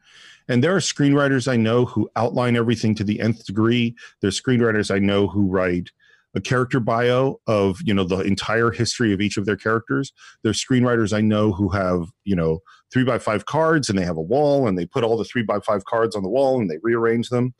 and 0.47 0.63
there 0.63 0.75
are 0.75 0.79
screenwriters 0.79 1.51
I 1.51 1.55
know 1.55 1.85
who 1.85 2.09
outline 2.15 2.55
everything 2.55 2.93
to 2.95 3.03
the 3.03 3.19
nth 3.19 3.45
degree. 3.45 3.95
There's 4.21 4.39
screenwriters 4.39 4.93
I 4.93 4.99
know 4.99 5.27
who 5.27 5.47
write 5.47 5.89
a 6.35 6.41
character 6.41 6.79
bio 6.79 7.39
of 7.47 7.79
you 7.83 7.93
know 7.93 8.03
the 8.03 8.19
entire 8.21 8.71
history 8.71 9.13
of 9.13 9.21
each 9.21 9.37
of 9.37 9.45
their 9.45 9.55
characters 9.55 10.11
there's 10.41 10.63
screenwriters 10.63 11.15
i 11.15 11.21
know 11.21 11.51
who 11.51 11.69
have 11.69 12.07
you 12.23 12.35
know 12.35 12.59
three 12.93 13.03
by 13.03 13.17
five 13.17 13.45
cards 13.47 13.89
and 13.89 13.97
they 13.97 14.05
have 14.05 14.17
a 14.17 14.21
wall 14.21 14.67
and 14.67 14.77
they 14.77 14.85
put 14.85 15.03
all 15.03 15.17
the 15.17 15.25
three 15.25 15.43
by 15.43 15.59
five 15.59 15.83
cards 15.85 16.15
on 16.15 16.23
the 16.23 16.29
wall 16.29 16.61
and 16.61 16.69
they 16.69 16.77
rearrange 16.83 17.29
them. 17.29 17.53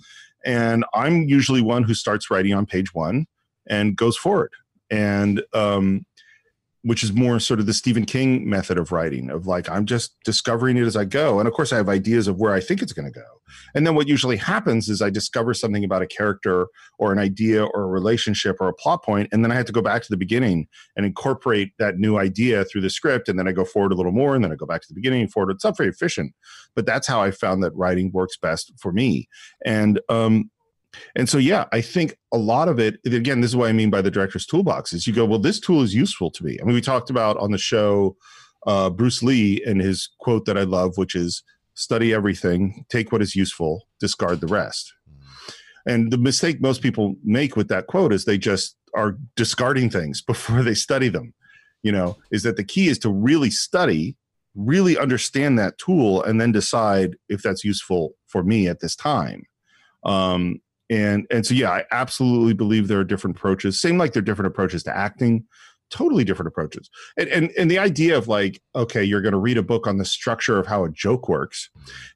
And 0.46 0.86
i'm 0.94 1.24
usually 1.24 1.62
one 1.62 1.84
who 1.84 1.94
starts 1.94 2.30
writing 2.30 2.54
on 2.54 2.66
page 2.66 2.94
one 2.94 3.26
and 3.68 3.96
goes 3.96 4.18
forward. 4.18 4.52
And 4.90 5.42
um, 5.54 6.06
which 6.84 7.02
is 7.04 7.14
more 7.14 7.40
sort 7.40 7.62
of 7.62 7.66
the 7.66 7.74
Stephen 7.74 8.06
King 8.06 8.48
method 8.50 8.78
of 8.78 8.92
writing 8.92 9.30
of 9.30 9.48
like 9.48 9.70
I'm 9.70 9.86
just 9.86 10.16
discovering 10.26 10.78
it 10.78 10.86
as 10.86 10.98
I 10.98 11.06
go. 11.06 11.40
And 11.40 11.48
of 11.48 11.54
course 11.54 11.72
I 11.72 11.78
have 11.78 11.88
ideas 11.88 12.28
of 12.28 12.40
where 12.40 12.54
I 12.54 12.60
think 12.60 12.82
it's 12.82 12.92
going 12.92 13.12
to 13.12 13.20
go. 13.20 13.26
And 13.74 13.88
then 13.88 13.96
what 13.96 14.08
usually 14.08 14.36
happens 14.36 14.90
is 14.90 15.02
I 15.02 15.10
discover 15.10 15.54
something 15.54 15.84
about 15.84 16.02
a 16.02 16.08
character 16.08 16.68
or 17.00 17.14
an 17.14 17.20
idea 17.20 17.64
or 17.64 17.84
a 17.84 17.88
relationship 17.88 18.58
or 18.60 18.68
a 18.68 18.74
plot 18.74 19.04
point 19.04 19.30
and 19.32 19.44
then 19.44 19.52
I 19.52 19.56
have 19.56 19.66
to 19.68 19.72
go 19.72 19.82
back 19.82 20.02
to 20.04 20.10
the 20.10 20.18
beginning 20.18 20.68
and 20.98 21.06
incorporate 21.06 21.72
that 21.80 21.98
new 21.98 22.18
idea 22.18 22.66
through 22.66 22.82
the 22.82 22.90
script 22.90 23.30
and 23.30 23.40
then 23.40 23.48
I 23.48 23.54
go 23.54 23.64
forward 23.64 23.94
a 23.94 23.96
little 23.96 24.12
more 24.12 24.36
and 24.36 24.44
then 24.44 24.52
I 24.52 24.56
go 24.56 24.66
back 24.66 24.82
to 24.82 24.88
the 24.90 24.96
beginning 24.96 25.22
and 25.22 25.32
forward. 25.32 25.52
It's 25.52 25.64
not 25.64 25.78
very 25.78 25.90
efficient, 25.90 26.34
but 26.76 26.86
that's 26.86 27.08
how 27.08 27.22
I 27.22 27.32
found 27.32 27.64
that 27.64 27.76
writing 27.76 28.12
works 28.12 28.36
best 28.36 28.74
for 28.78 28.92
me. 28.92 29.30
And 29.66 30.02
um 30.10 30.52
and 31.16 31.28
so, 31.28 31.38
yeah, 31.38 31.66
I 31.72 31.82
think 31.82 32.18
a 32.32 32.38
lot 32.38 32.68
of 32.68 32.80
it, 32.80 33.00
again, 33.06 33.41
this 33.41 33.52
is 33.52 33.56
what 33.56 33.70
I 33.70 33.74
mean 33.74 33.89
by 33.89 34.02
the 34.02 34.12
director's 34.12 34.46
toolbox 34.46 34.94
is 34.94 35.08
you 35.08 35.14
go, 35.14 35.26
well, 35.26 35.39
this 35.39 35.60
tool 35.60 35.82
is 35.82 35.94
useful 35.94 36.32
to 36.32 36.44
me. 36.44 36.58
I 36.62 36.66
mean, 36.66 36.76
we 36.76 36.82
talked 36.82 37.10
about 37.10 37.38
on 37.38 37.52
the 37.52 37.58
show 37.58 38.16
uh, 38.68 38.89
Bruce 38.89 39.22
Lee 39.22 39.64
and 39.66 39.82
his 39.82 40.10
quote 40.20 40.46
that 40.46 40.58
I 40.58 40.64
love, 40.64 40.98
which 40.98 41.16
is 41.16 41.44
study 41.76 42.14
everything, 42.14 42.86
take 42.89 43.12
what 43.12 43.22
is 43.22 43.36
useful, 43.36 43.88
discard 44.00 44.41
the 44.41 44.48
rest. 44.48 44.94
And 45.86 46.12
the 46.12 46.18
mistake 46.18 46.62
most 46.62 46.82
people 46.82 47.16
make 47.24 47.56
with 47.56 47.68
that 47.68 47.88
quote 47.88 48.14
is 48.14 48.26
they 48.26 48.38
just 48.38 48.78
are 48.96 49.18
discarding 49.36 49.89
things 49.89 50.22
before 50.28 50.64
they 50.64 50.76
study 50.76 51.10
them. 51.10 51.34
You 51.82 51.91
know, 51.91 52.18
is 52.32 52.44
that 52.44 52.56
the 52.56 52.64
key 52.64 52.88
is 52.88 52.98
to 53.00 53.10
really 53.10 53.50
study, 53.50 54.16
really 54.56 54.98
understand 54.98 55.60
that 55.60 55.78
tool, 55.78 56.24
and 56.24 56.39
then 56.39 56.54
decide 56.54 57.18
if 57.28 57.41
that's 57.41 57.66
useful 57.66 58.14
for 58.28 58.41
me 58.41 58.70
at 58.70 58.80
this 58.80 58.96
time. 58.96 59.44
Um, 60.06 60.62
and 60.90 61.26
and 61.32 61.46
so 61.46 61.54
yeah 61.54 61.72
i 61.72 61.84
absolutely 61.92 62.54
believe 62.54 62.88
there 62.88 63.00
are 63.00 63.04
different 63.04 63.36
approaches 63.36 63.80
same 63.82 63.98
like 63.98 64.14
there 64.14 64.22
are 64.22 64.26
different 64.26 64.48
approaches 64.48 64.84
to 64.84 64.96
acting 64.96 65.46
totally 65.94 66.24
different 66.24 66.48
approaches. 66.48 66.90
And 67.18 67.30
and, 67.30 67.52
and 67.58 67.70
the 67.70 67.78
idea 67.78 68.18
of 68.18 68.28
like 68.28 68.62
okay 68.76 69.04
you're 69.04 69.22
going 69.22 69.34
to 69.34 69.38
read 69.38 69.58
a 69.58 69.64
book 69.64 69.86
on 69.86 69.98
the 69.98 70.06
structure 70.06 70.58
of 70.58 70.66
how 70.66 70.84
a 70.84 70.90
joke 70.90 71.30
works 71.30 71.70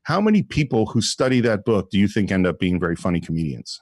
how 0.04 0.20
many 0.20 0.42
people 0.42 0.88
who 0.88 1.00
study 1.00 1.40
that 1.42 1.64
book 1.64 1.92
do 1.92 2.00
you 2.00 2.08
think 2.08 2.32
end 2.32 2.48
up 2.48 2.60
being 2.60 2.80
very 2.80 2.96
funny 2.96 3.22
comedians? 3.22 3.80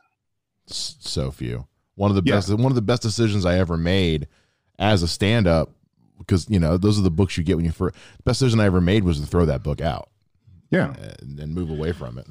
So 0.67 1.31
few. 1.31 1.67
One 1.95 2.11
of 2.11 2.15
the 2.15 2.21
best 2.21 2.49
yeah. 2.49 2.55
one 2.55 2.71
of 2.71 2.75
the 2.75 2.81
best 2.81 3.01
decisions 3.01 3.45
i 3.45 3.57
ever 3.57 3.77
made 3.77 4.27
as 4.77 5.01
a 5.01 5.07
stand-up 5.07 5.71
because 6.19 6.49
you 6.49 6.59
know 6.59 6.77
those 6.77 6.99
are 6.99 7.03
the 7.03 7.11
books 7.11 7.37
you 7.37 7.43
get 7.43 7.55
when 7.55 7.65
you 7.65 7.71
first 7.71 7.95
the 8.17 8.23
best 8.23 8.39
decision 8.39 8.59
i 8.59 8.65
ever 8.65 8.81
made 8.81 9.05
was 9.05 9.21
to 9.21 9.25
throw 9.25 9.45
that 9.45 9.63
book 9.63 9.79
out. 9.79 10.09
Yeah. 10.71 10.93
And, 11.21 11.39
and 11.39 11.55
move 11.55 11.69
away 11.69 11.93
from 11.93 12.17
it 12.17 12.27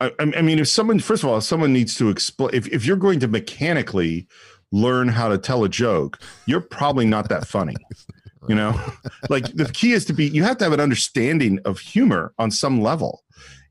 I, 0.00 0.12
I 0.18 0.42
mean, 0.42 0.58
if 0.58 0.68
someone, 0.68 1.00
first 1.00 1.22
of 1.24 1.28
all, 1.28 1.40
someone 1.40 1.72
needs 1.72 1.94
to 1.96 2.08
explain, 2.08 2.50
if, 2.52 2.68
if 2.68 2.84
you're 2.84 2.96
going 2.96 3.20
to 3.20 3.28
mechanically 3.28 4.26
learn 4.70 5.08
how 5.08 5.28
to 5.28 5.38
tell 5.38 5.64
a 5.64 5.68
joke, 5.68 6.18
you're 6.46 6.60
probably 6.60 7.06
not 7.06 7.28
that 7.30 7.46
funny. 7.46 7.76
You 8.48 8.54
know, 8.54 8.80
like 9.28 9.52
the 9.54 9.66
key 9.66 9.92
is 9.92 10.04
to 10.06 10.12
be, 10.12 10.28
you 10.28 10.44
have 10.44 10.56
to 10.58 10.64
have 10.64 10.72
an 10.72 10.80
understanding 10.80 11.58
of 11.64 11.78
humor 11.80 12.32
on 12.38 12.50
some 12.50 12.80
level. 12.80 13.24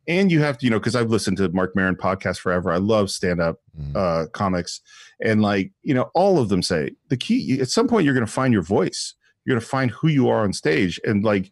And 0.09 0.31
you 0.31 0.41
have 0.41 0.57
to, 0.59 0.65
you 0.65 0.69
know, 0.69 0.79
because 0.79 0.95
I've 0.95 1.09
listened 1.09 1.37
to 1.37 1.49
Marc 1.49 1.75
Maron 1.75 1.95
podcast 1.95 2.39
forever. 2.39 2.71
I 2.71 2.77
love 2.77 3.09
stand 3.09 3.41
up 3.41 3.59
mm. 3.77 3.93
uh, 3.95 4.27
comics. 4.27 4.79
And 5.21 5.41
like, 5.41 5.71
you 5.83 5.93
know, 5.93 6.11
all 6.13 6.39
of 6.39 6.47
them 6.47 6.61
say 6.61 6.91
the 7.09 7.17
key 7.17 7.59
at 7.59 7.69
some 7.69 7.87
point 7.89 8.05
you're 8.05 8.13
going 8.13 8.25
to 8.25 8.31
find 8.31 8.53
your 8.53 8.61
voice. 8.61 9.15
You're 9.43 9.55
going 9.55 9.61
to 9.61 9.67
find 9.67 9.91
who 9.91 10.07
you 10.07 10.29
are 10.29 10.43
on 10.43 10.53
stage. 10.53 10.99
And 11.03 11.25
like 11.25 11.51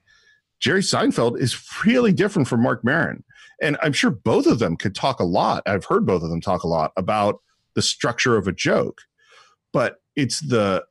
Jerry 0.60 0.82
Seinfeld 0.82 1.40
is 1.40 1.62
really 1.86 2.14
different 2.14 2.48
from 2.48 2.62
Marc 2.62 2.84
Maron 2.84 3.26
and 3.62 3.78
I'm 3.82 3.94
sure 3.94 4.12
both 4.12 4.48
of 4.48 4.60
them 4.60 4.78
could 4.78 4.96
talk 4.96 5.20
a 5.20 5.26
lot. 5.26 5.64
I've 5.66 5.86
heard 5.86 6.06
both 6.06 6.24
of 6.24 6.30
them 6.30 6.42
talk 6.42 6.64
a 6.64 6.68
lot 6.68 6.92
about 6.98 7.42
the 7.76 7.82
structure 7.82 8.38
of 8.38 8.48
a 8.48 8.52
joke, 8.52 9.02
but 9.74 9.98
it's 10.16 10.40
the, 10.40 10.84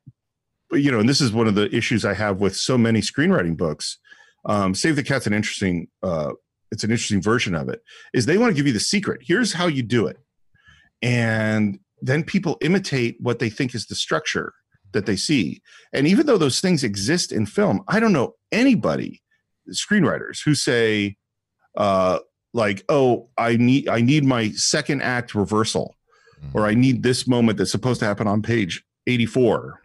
you 0.72 0.90
know, 0.90 1.00
and 1.00 1.08
this 1.08 1.20
is 1.20 1.32
one 1.32 1.46
of 1.46 1.54
the 1.54 1.74
issues 1.74 2.04
I 2.04 2.14
have 2.14 2.40
with 2.40 2.56
so 2.56 2.76
many 2.76 3.00
screenwriting 3.00 3.56
books. 3.56 3.98
Um, 4.46 4.74
Save 4.74 4.96
the 4.96 5.02
Cat's 5.02 5.26
an 5.26 5.32
interesting, 5.32 5.88
uh, 6.02 6.32
it's 6.70 6.84
an 6.84 6.90
interesting 6.90 7.22
version 7.22 7.54
of 7.54 7.68
it. 7.68 7.82
Is 8.12 8.26
they 8.26 8.38
want 8.38 8.50
to 8.50 8.56
give 8.56 8.66
you 8.66 8.72
the 8.72 8.80
secret. 8.80 9.22
Here's 9.24 9.52
how 9.52 9.66
you 9.66 9.82
do 9.82 10.06
it, 10.06 10.18
and 11.00 11.78
then 12.02 12.24
people 12.24 12.58
imitate 12.60 13.16
what 13.20 13.38
they 13.38 13.48
think 13.48 13.74
is 13.74 13.86
the 13.86 13.94
structure 13.94 14.52
that 14.92 15.06
they 15.06 15.16
see. 15.16 15.62
And 15.92 16.06
even 16.06 16.26
though 16.26 16.38
those 16.38 16.60
things 16.60 16.84
exist 16.84 17.32
in 17.32 17.46
film, 17.46 17.82
I 17.88 18.00
don't 18.00 18.12
know 18.12 18.34
anybody, 18.52 19.22
screenwriters, 19.70 20.40
who 20.44 20.54
say, 20.54 21.16
uh, 21.76 22.18
like 22.55 22.82
oh 22.88 23.28
i 23.36 23.57
need 23.57 23.88
i 23.88 24.00
need 24.00 24.24
my 24.24 24.48
second 24.52 25.02
act 25.02 25.34
reversal 25.34 25.94
mm-hmm. 26.42 26.57
or 26.57 26.66
i 26.66 26.72
need 26.72 27.02
this 27.02 27.26
moment 27.26 27.59
that's 27.59 27.70
supposed 27.70 28.00
to 28.00 28.07
happen 28.07 28.26
on 28.26 28.40
page 28.40 28.82
84 29.07 29.82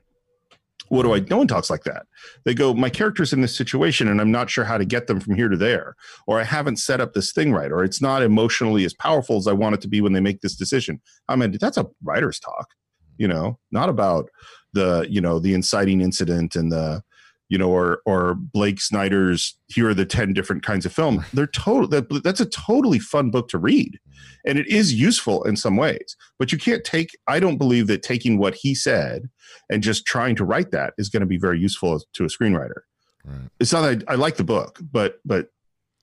what 0.88 1.04
do 1.04 1.14
i 1.14 1.20
no 1.20 1.38
one 1.38 1.48
talks 1.48 1.70
like 1.70 1.84
that. 1.84 2.06
They 2.46 2.54
go 2.54 2.74
my 2.74 2.90
character's 2.90 3.34
in 3.34 3.42
this 3.42 3.56
situation 3.56 4.08
and 4.08 4.22
i'm 4.22 4.32
not 4.32 4.50
sure 4.50 4.64
how 4.64 4.78
to 4.78 4.86
get 4.86 5.08
them 5.08 5.20
from 5.20 5.36
here 5.36 5.50
to 5.50 5.58
there 5.58 5.96
or 6.26 6.40
i 6.40 6.44
haven't 6.44 6.78
set 6.78 7.02
up 7.02 7.14
this 7.14 7.32
thing 7.32 7.52
right 7.52 7.72
or 7.72 7.84
it's 7.84 8.02
not 8.02 8.24
emotionally 8.24 8.86
as 8.86 8.94
powerful 8.94 9.38
as 9.38 9.48
i 9.48 9.54
want 9.54 9.76
it 9.76 9.82
to 9.82 9.88
be 9.88 10.02
when 10.02 10.14
they 10.14 10.20
make 10.20 10.42
this 10.42 10.56
decision. 10.56 11.02
I 11.28 11.36
mean 11.36 11.56
that's 11.60 11.78
a 11.78 11.88
writer's 12.04 12.40
talk 12.40 12.70
you 13.18 13.28
know 13.28 13.60
not 13.72 13.90
about 13.90 14.30
the 14.74 15.06
you 15.10 15.22
know 15.22 15.40
the 15.40 15.54
inciting 15.54 16.02
incident 16.02 16.56
and 16.56 16.72
the 16.72 17.04
you 17.50 17.58
know, 17.58 17.70
or 17.70 18.02
or 18.06 18.36
Blake 18.36 18.80
Snyder's 18.80 19.56
here 19.68 19.90
are 19.90 19.94
the 19.94 20.06
ten 20.06 20.34
different 20.34 20.64
kinds 20.64 20.86
of 20.86 20.94
film. 20.94 21.26
They're 21.34 21.48
total. 21.48 21.88
That, 21.88 22.24
that's 22.24 22.40
a 22.40 22.46
totally 22.46 23.00
fun 23.00 23.32
book 23.32 23.50
to 23.50 23.58
read, 23.58 24.00
and 24.46 24.58
it 24.58 24.68
is 24.68 24.94
useful 24.94 25.44
in 25.44 25.58
some 25.58 25.76
ways. 25.76 26.16
But 26.38 26.52
you 26.52 26.58
can't 26.58 26.84
take. 26.84 27.18
I 27.28 27.40
don't 27.40 27.58
believe 27.58 27.88
that 27.88 28.04
taking 28.04 28.38
what 28.38 28.56
he 28.56 28.76
said 28.76 29.30
and 29.70 29.84
just 29.84 30.06
trying 30.06 30.36
to 30.38 30.46
write 30.46 30.72
that 30.72 30.94
is 30.98 31.10
going 31.10 31.22
to 31.22 31.28
be 31.28 31.38
very 31.38 31.60
useful 31.60 32.00
to 32.14 32.24
a 32.24 32.28
screenwriter. 32.28 32.82
Right. 33.26 33.50
It's 33.60 33.74
not. 33.74 33.82
That 33.82 34.04
I, 34.08 34.14
I 34.14 34.16
like 34.16 34.38
the 34.38 34.44
book, 34.44 34.80
but 34.92 35.20
but 35.26 35.48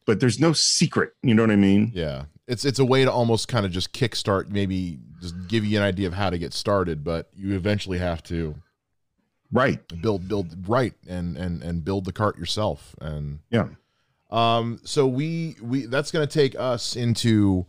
but 0.05 0.21
there's 0.21 0.41
no 0.41 0.53
secret. 0.53 1.11
You 1.23 1.35
know 1.35 1.43
what 1.43 1.51
I 1.51 1.57
mean? 1.57 1.93
Yeah. 1.95 2.25
It's 2.49 2.65
it's 2.65 2.79
a 2.79 2.85
way 2.85 3.05
to 3.05 3.11
almost 3.11 3.49
kind 3.49 3.67
of 3.67 3.73
just 3.73 3.93
kickstart, 3.93 4.51
maybe 4.51 4.99
just 5.21 5.35
give 5.49 5.65
you 5.65 5.79
an 5.79 5.85
idea 5.85 6.07
of 6.07 6.15
how 6.15 6.31
to 6.31 6.39
get 6.39 6.53
started, 6.53 7.03
but 7.03 7.29
you 7.35 7.55
eventually 7.55 7.99
have 7.99 8.23
to 8.25 8.55
right. 9.53 9.81
Build 10.01 10.29
build 10.29 10.69
right 10.69 10.95
and 11.09 11.37
and 11.37 11.63
and 11.63 11.85
build 11.85 12.05
the 12.05 12.13
cart 12.13 12.39
yourself. 12.39 12.95
And 13.01 13.41
yeah. 13.51 13.69
um 14.31 14.81
so 14.85 15.07
we 15.07 15.57
we 15.63 15.87
that's 15.87 16.11
going 16.11 16.27
to 16.27 16.33
take 16.33 16.59
us 16.59 16.97
into 16.97 17.67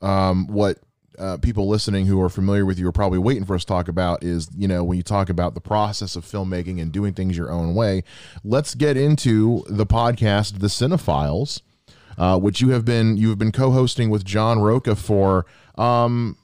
um 0.00 0.46
what 0.46 0.78
uh, 1.18 1.36
people 1.36 1.68
listening 1.68 2.06
who 2.06 2.20
are 2.20 2.30
familiar 2.30 2.64
with 2.64 2.78
you 2.78 2.86
are 2.88 2.92
probably 2.92 3.18
waiting 3.18 3.44
for 3.44 3.54
us 3.54 3.62
to 3.62 3.66
talk 3.66 3.88
about 3.88 4.22
is 4.24 4.48
you 4.56 4.66
know 4.66 4.82
when 4.82 4.96
you 4.96 5.02
talk 5.02 5.28
about 5.28 5.54
the 5.54 5.60
process 5.60 6.16
of 6.16 6.24
filmmaking 6.24 6.80
and 6.80 6.92
doing 6.92 7.12
things 7.12 7.36
your 7.36 7.50
own 7.50 7.74
way 7.74 8.02
let's 8.42 8.74
get 8.74 8.96
into 8.96 9.62
the 9.68 9.84
podcast 9.84 10.60
the 10.60 10.68
Cine-Files 10.68 11.62
uh, 12.16 12.38
which 12.38 12.60
you 12.60 12.70
have 12.70 12.84
been 12.84 13.16
you 13.16 13.28
have 13.28 13.38
been 13.38 13.52
co-hosting 13.52 14.08
with 14.08 14.24
john 14.24 14.60
roca 14.60 14.96
for 14.96 15.44
um 15.76 16.38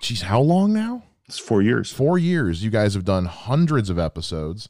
geez 0.00 0.22
how 0.22 0.40
long 0.40 0.72
now 0.72 1.02
it's 1.28 1.38
four 1.38 1.62
years. 1.62 1.90
Four 1.90 2.18
years. 2.18 2.62
You 2.62 2.70
guys 2.70 2.94
have 2.94 3.04
done 3.04 3.24
hundreds 3.24 3.90
of 3.90 3.98
episodes. 3.98 4.68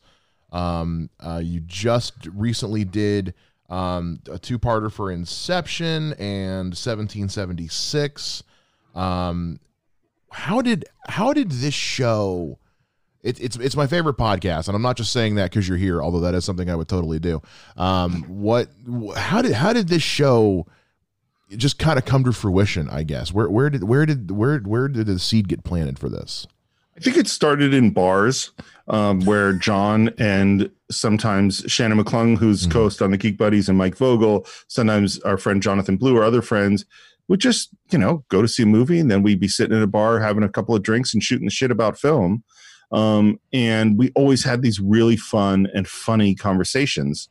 Um, 0.53 1.11
uh, 1.21 1.41
you 1.43 1.61
just 1.61 2.15
recently 2.33 2.85
did 2.85 3.35
um, 3.69 4.21
a 4.31 4.39
two-parter 4.39 4.91
for 4.91 5.11
Inception 5.11 6.15
and 6.15 6.69
1776. 6.69 8.43
Um, 8.95 9.61
how 10.31 10.63
did 10.63 10.87
how 11.09 11.33
did 11.33 11.51
this 11.51 11.75
show? 11.75 12.59
It, 13.23 13.41
it's 13.41 13.57
it's 13.57 13.77
my 13.77 13.87
favorite 13.87 14.17
podcast, 14.17 14.69
and 14.69 14.77
I'm 14.77 14.83
not 14.83 14.97
just 14.97 15.13
saying 15.13 15.35
that 15.35 15.51
because 15.51 15.69
you're 15.69 15.79
here, 15.79 16.03
although 16.03 16.21
that 16.21 16.35
is 16.35 16.45
something 16.45 16.71
I 16.71 16.75
would 16.75 16.89
totally 16.89 17.19
do. 17.19 17.43
Um, 17.77 18.23
what 18.29 18.69
how 19.17 19.43
did 19.43 19.53
how 19.53 19.73
did 19.73 19.89
this 19.89 20.03
show 20.03 20.67
just 21.51 21.79
kind 21.79 21.99
of 21.99 22.05
come 22.05 22.25
to 22.25 22.33
fruition? 22.33 22.89
I 22.91 23.03
guess 23.03 23.33
where 23.33 23.49
where 23.49 23.71
did 23.71 23.85
where 23.85 24.07
did 24.07 24.31
where 24.31 24.59
where 24.59 24.89
did 24.89 25.07
the 25.07 25.19
seed 25.19 25.49
get 25.49 25.65
planted 25.65 25.99
for 25.99 26.09
this? 26.09 26.47
I 26.97 27.01
think 27.01 27.19
it 27.19 27.29
started 27.29 27.75
in 27.75 27.91
bars 27.91 28.53
um, 28.89 29.21
where 29.27 29.53
John 29.53 30.11
and 30.19 30.71
sometimes 30.91 31.63
Shannon 31.67 32.03
McClung, 32.03 32.39
who's 32.39 32.63
mm-hmm. 32.63 32.73
co-host 32.73 33.03
on 33.03 33.11
the 33.11 33.19
Geek 33.19 33.37
Buddies, 33.37 33.69
and 33.69 33.77
Mike 33.77 33.97
Vogel, 33.97 34.47
sometimes 34.69 35.19
our 35.21 35.37
friend 35.37 35.63
Jonathan 35.63 35.99
Blue 35.99 36.17
or 36.17 36.25
other 36.25 36.41
friends 36.41 36.87
would 37.29 37.41
just, 37.41 37.71
you 37.91 37.99
know, 37.99 38.25
go 38.29 38.41
to 38.41 38.49
see 38.49 38.63
a 38.63 38.67
movie 38.67 38.99
and 38.99 39.11
then 39.11 39.23
we'd 39.23 39.41
be 39.41 39.49
sitting 39.49 39.77
in 39.77 39.83
a 39.83 39.87
bar 39.87 40.21
having 40.21 40.43
a 40.45 40.49
couple 40.49 40.75
of 40.75 40.83
drinks 40.83 41.13
and 41.13 41.23
shooting 41.23 41.47
the 41.47 41.51
shit 41.51 41.71
about 41.71 41.99
film. 41.99 42.43
Um, 42.93 43.41
and 43.53 43.99
we 43.99 44.13
always 44.15 44.45
had 44.45 44.63
these 44.63 44.81
really 44.81 45.17
fun 45.17 45.67
and 45.75 45.89
funny 45.89 46.35
conversations. 46.35 47.29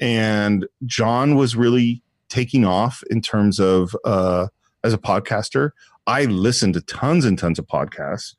And 0.00 0.66
John 0.84 1.36
was 1.36 1.56
really 1.56 2.02
taking 2.28 2.64
off 2.64 3.02
in 3.10 3.20
terms 3.20 3.58
of 3.58 3.94
uh, 4.04 4.48
as 4.84 4.92
a 4.92 4.98
podcaster. 4.98 5.70
I 6.06 6.24
listened 6.24 6.74
to 6.74 6.80
tons 6.80 7.24
and 7.24 7.38
tons 7.38 7.58
of 7.58 7.66
podcasts. 7.66 8.34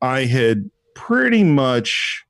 I 0.00 0.24
had 0.24 0.70
pretty 0.94 1.44
much, 1.44 2.24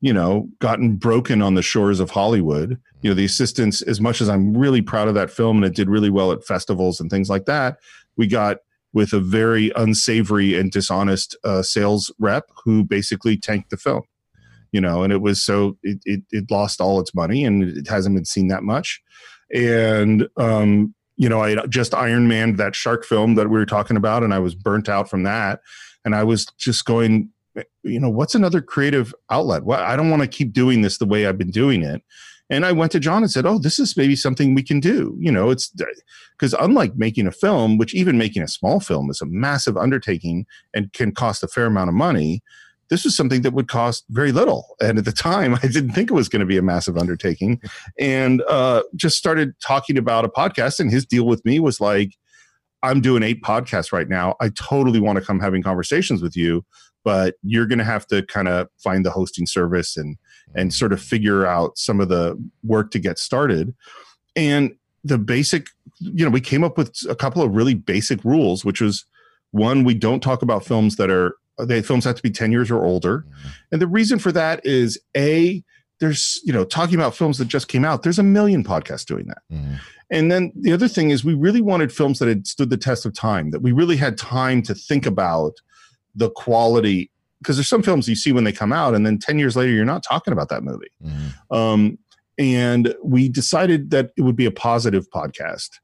you 0.00 0.12
know, 0.12 0.48
gotten 0.58 0.96
broken 0.96 1.40
on 1.40 1.54
the 1.54 1.62
shores 1.62 2.00
of 2.00 2.10
Hollywood. 2.10 2.78
You 3.02 3.10
know, 3.10 3.14
The 3.14 3.24
Assistants, 3.24 3.80
as 3.82 4.00
much 4.00 4.20
as 4.20 4.28
I'm 4.28 4.56
really 4.56 4.82
proud 4.82 5.08
of 5.08 5.14
that 5.14 5.30
film 5.30 5.56
and 5.56 5.64
it 5.64 5.74
did 5.74 5.88
really 5.88 6.10
well 6.10 6.32
at 6.32 6.44
festivals 6.44 7.00
and 7.00 7.10
things 7.10 7.30
like 7.30 7.46
that, 7.46 7.78
we 8.16 8.26
got 8.26 8.58
with 8.92 9.12
a 9.12 9.20
very 9.20 9.72
unsavory 9.76 10.58
and 10.58 10.70
dishonest 10.70 11.36
uh, 11.44 11.62
sales 11.62 12.12
rep 12.18 12.44
who 12.64 12.84
basically 12.84 13.36
tanked 13.36 13.70
the 13.70 13.76
film. 13.76 14.02
You 14.72 14.80
know, 14.80 15.02
and 15.02 15.12
it 15.12 15.20
was 15.20 15.42
so 15.42 15.78
it, 15.82 15.98
it, 16.04 16.22
it 16.30 16.50
lost 16.50 16.80
all 16.80 17.00
its 17.00 17.14
money 17.14 17.44
and 17.44 17.64
it 17.64 17.88
hasn't 17.88 18.14
been 18.14 18.24
seen 18.24 18.48
that 18.48 18.62
much. 18.62 19.02
And 19.54 20.28
um, 20.36 20.94
you 21.16 21.28
know, 21.28 21.42
I 21.42 21.54
just 21.66 21.94
Iron 21.94 22.28
Man 22.28 22.56
that 22.56 22.74
shark 22.74 23.04
film 23.04 23.34
that 23.34 23.50
we 23.50 23.58
were 23.58 23.66
talking 23.66 23.96
about, 23.96 24.22
and 24.22 24.32
I 24.32 24.38
was 24.38 24.54
burnt 24.54 24.88
out 24.88 25.10
from 25.10 25.22
that 25.24 25.60
and 26.04 26.14
I 26.14 26.24
was 26.24 26.46
just 26.58 26.84
going, 26.84 27.30
you 27.82 28.00
know, 28.00 28.08
what's 28.08 28.34
another 28.34 28.60
creative 28.60 29.14
outlet? 29.30 29.64
Well, 29.64 29.80
I 29.80 29.96
don't 29.96 30.10
want 30.10 30.22
to 30.22 30.28
keep 30.28 30.52
doing 30.52 30.82
this 30.82 30.98
the 30.98 31.06
way 31.06 31.26
I've 31.26 31.38
been 31.38 31.50
doing 31.50 31.82
it. 31.82 32.02
And 32.48 32.66
I 32.66 32.72
went 32.72 32.90
to 32.92 33.00
John 33.00 33.22
and 33.22 33.30
said, 33.30 33.46
"Oh, 33.46 33.58
this 33.58 33.78
is 33.78 33.96
maybe 33.96 34.16
something 34.16 34.54
we 34.54 34.64
can 34.64 34.80
do." 34.80 35.16
You 35.20 35.30
know, 35.30 35.50
it's 35.50 35.72
because 36.36 36.52
unlike 36.54 36.96
making 36.96 37.28
a 37.28 37.32
film, 37.32 37.78
which 37.78 37.94
even 37.94 38.18
making 38.18 38.42
a 38.42 38.48
small 38.48 38.80
film 38.80 39.08
is 39.08 39.20
a 39.20 39.26
massive 39.26 39.76
undertaking 39.76 40.46
and 40.74 40.92
can 40.92 41.12
cost 41.12 41.44
a 41.44 41.48
fair 41.48 41.66
amount 41.66 41.90
of 41.90 41.94
money, 41.94 42.42
this 42.90 43.04
was 43.04 43.16
something 43.16 43.42
that 43.42 43.52
would 43.52 43.68
cost 43.68 44.04
very 44.10 44.32
little. 44.32 44.76
And 44.80 44.98
at 44.98 45.04
the 45.04 45.12
time, 45.12 45.54
I 45.62 45.68
didn't 45.68 45.92
think 45.92 46.10
it 46.10 46.14
was 46.14 46.28
going 46.28 46.40
to 46.40 46.46
be 46.46 46.58
a 46.58 46.62
massive 46.62 46.98
undertaking, 46.98 47.60
and 47.98 48.42
uh, 48.42 48.82
just 48.96 49.16
started 49.16 49.54
talking 49.60 49.96
about 49.96 50.24
a 50.24 50.28
podcast. 50.28 50.80
And 50.80 50.90
his 50.90 51.06
deal 51.06 51.24
with 51.24 51.44
me 51.44 51.60
was 51.60 51.80
like, 51.80 52.16
I'm 52.82 53.00
doing 53.00 53.22
eight 53.22 53.42
podcasts 53.42 53.92
right 53.92 54.08
now. 54.08 54.36
I 54.40 54.50
totally 54.50 55.00
want 55.00 55.18
to 55.18 55.24
come 55.24 55.38
having 55.38 55.62
conversations 55.62 56.22
with 56.22 56.36
you, 56.36 56.64
but 57.04 57.34
you're 57.42 57.66
going 57.66 57.78
to 57.78 57.84
have 57.84 58.06
to 58.08 58.22
kind 58.26 58.48
of 58.48 58.68
find 58.82 59.04
the 59.04 59.10
hosting 59.10 59.46
service 59.46 59.96
and 59.96 60.16
and 60.54 60.74
sort 60.74 60.92
of 60.92 61.00
figure 61.00 61.46
out 61.46 61.78
some 61.78 62.00
of 62.00 62.08
the 62.08 62.36
work 62.64 62.90
to 62.90 62.98
get 62.98 63.18
started. 63.18 63.74
And 64.34 64.74
the 65.04 65.18
basic, 65.18 65.68
you 65.98 66.24
know, 66.24 66.30
we 66.30 66.40
came 66.40 66.64
up 66.64 66.76
with 66.76 66.96
a 67.08 67.14
couple 67.14 67.42
of 67.42 67.54
really 67.54 67.74
basic 67.74 68.24
rules, 68.24 68.64
which 68.64 68.80
was 68.80 69.04
one, 69.52 69.84
we 69.84 69.94
don't 69.94 70.20
talk 70.20 70.42
about 70.42 70.64
films 70.64 70.96
that 70.96 71.10
are 71.10 71.36
the 71.64 71.82
films 71.82 72.04
have 72.04 72.16
to 72.16 72.22
be 72.22 72.30
10 72.30 72.52
years 72.52 72.70
or 72.70 72.84
older. 72.84 73.18
Mm-hmm. 73.18 73.48
And 73.72 73.82
the 73.82 73.86
reason 73.86 74.18
for 74.18 74.32
that 74.32 74.64
is 74.64 74.98
a 75.16 75.62
there's 76.00 76.40
you 76.44 76.52
know 76.52 76.64
talking 76.64 76.96
about 76.96 77.14
films 77.14 77.38
that 77.38 77.46
just 77.46 77.68
came 77.68 77.84
out 77.84 78.02
there's 78.02 78.18
a 78.18 78.22
million 78.22 78.64
podcasts 78.64 79.04
doing 79.04 79.26
that 79.26 79.42
mm-hmm. 79.52 79.74
and 80.10 80.32
then 80.32 80.50
the 80.56 80.72
other 80.72 80.88
thing 80.88 81.10
is 81.10 81.24
we 81.24 81.34
really 81.34 81.60
wanted 81.60 81.92
films 81.92 82.18
that 82.18 82.28
had 82.28 82.46
stood 82.46 82.70
the 82.70 82.76
test 82.76 83.06
of 83.06 83.14
time 83.14 83.50
that 83.50 83.60
we 83.60 83.70
really 83.70 83.96
had 83.96 84.18
time 84.18 84.62
to 84.62 84.74
think 84.74 85.06
about 85.06 85.52
the 86.14 86.30
quality 86.30 87.10
because 87.38 87.56
there's 87.56 87.68
some 87.68 87.82
films 87.82 88.08
you 88.08 88.16
see 88.16 88.32
when 88.32 88.44
they 88.44 88.52
come 88.52 88.72
out 88.72 88.94
and 88.94 89.06
then 89.06 89.18
10 89.18 89.38
years 89.38 89.56
later 89.56 89.72
you're 89.72 89.84
not 89.84 90.02
talking 90.02 90.32
about 90.32 90.48
that 90.48 90.64
movie 90.64 90.90
mm-hmm. 91.04 91.54
um, 91.54 91.98
and 92.38 92.94
we 93.04 93.28
decided 93.28 93.90
that 93.90 94.10
it 94.16 94.22
would 94.22 94.36
be 94.36 94.46
a 94.46 94.50
positive 94.50 95.08
podcast 95.10 95.78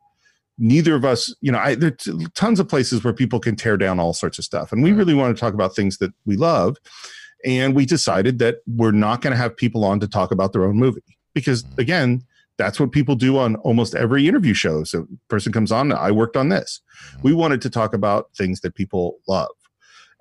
neither 0.58 0.94
of 0.94 1.04
us 1.04 1.34
you 1.40 1.52
know 1.52 1.58
I, 1.58 1.74
there's 1.74 2.08
tons 2.34 2.60
of 2.60 2.68
places 2.68 3.04
where 3.04 3.12
people 3.12 3.40
can 3.40 3.56
tear 3.56 3.76
down 3.76 4.00
all 4.00 4.12
sorts 4.12 4.38
of 4.38 4.44
stuff 4.44 4.72
and 4.72 4.82
we 4.82 4.92
really 4.92 5.14
want 5.14 5.36
to 5.36 5.40
talk 5.40 5.54
about 5.54 5.76
things 5.76 5.98
that 5.98 6.12
we 6.24 6.36
love 6.36 6.76
and 7.44 7.74
we 7.74 7.86
decided 7.86 8.38
that 8.40 8.58
we're 8.66 8.92
not 8.92 9.22
going 9.22 9.30
to 9.30 9.36
have 9.36 9.56
people 9.56 9.84
on 9.84 10.00
to 10.00 10.08
talk 10.08 10.32
about 10.32 10.52
their 10.52 10.64
own 10.64 10.76
movie 10.76 11.16
because, 11.32 11.62
mm-hmm. 11.62 11.80
again, 11.80 12.24
that's 12.58 12.80
what 12.80 12.90
people 12.90 13.14
do 13.14 13.38
on 13.38 13.56
almost 13.56 13.94
every 13.94 14.26
interview 14.26 14.54
show. 14.54 14.82
So, 14.84 15.06
person 15.28 15.52
comes 15.52 15.70
on, 15.70 15.92
I 15.92 16.10
worked 16.10 16.36
on 16.36 16.48
this. 16.48 16.80
Mm-hmm. 17.10 17.20
We 17.22 17.34
wanted 17.34 17.62
to 17.62 17.70
talk 17.70 17.94
about 17.94 18.30
things 18.36 18.60
that 18.62 18.74
people 18.74 19.18
love. 19.28 19.50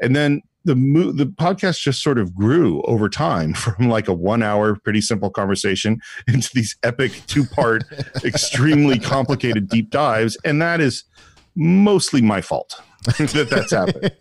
And 0.01 0.15
then 0.15 0.41
the 0.65 0.75
mo- 0.75 1.11
the 1.11 1.25
podcast 1.25 1.79
just 1.79 2.03
sort 2.03 2.17
of 2.17 2.35
grew 2.35 2.81
over 2.83 3.07
time 3.07 3.53
from 3.55 3.89
like 3.89 4.07
a 4.07 4.13
one 4.13 4.43
hour 4.43 4.75
pretty 4.75 5.01
simple 5.01 5.29
conversation 5.29 5.99
into 6.27 6.49
these 6.53 6.75
epic 6.83 7.21
two 7.27 7.45
part 7.45 7.83
extremely 8.25 8.99
complicated 8.99 9.69
deep 9.69 9.89
dives 9.89 10.37
and 10.43 10.61
that 10.61 10.81
is 10.81 11.03
mostly 11.55 12.21
my 12.21 12.41
fault 12.41 12.81
that 13.05 13.47
that's 13.49 13.71
happened. 13.71 14.11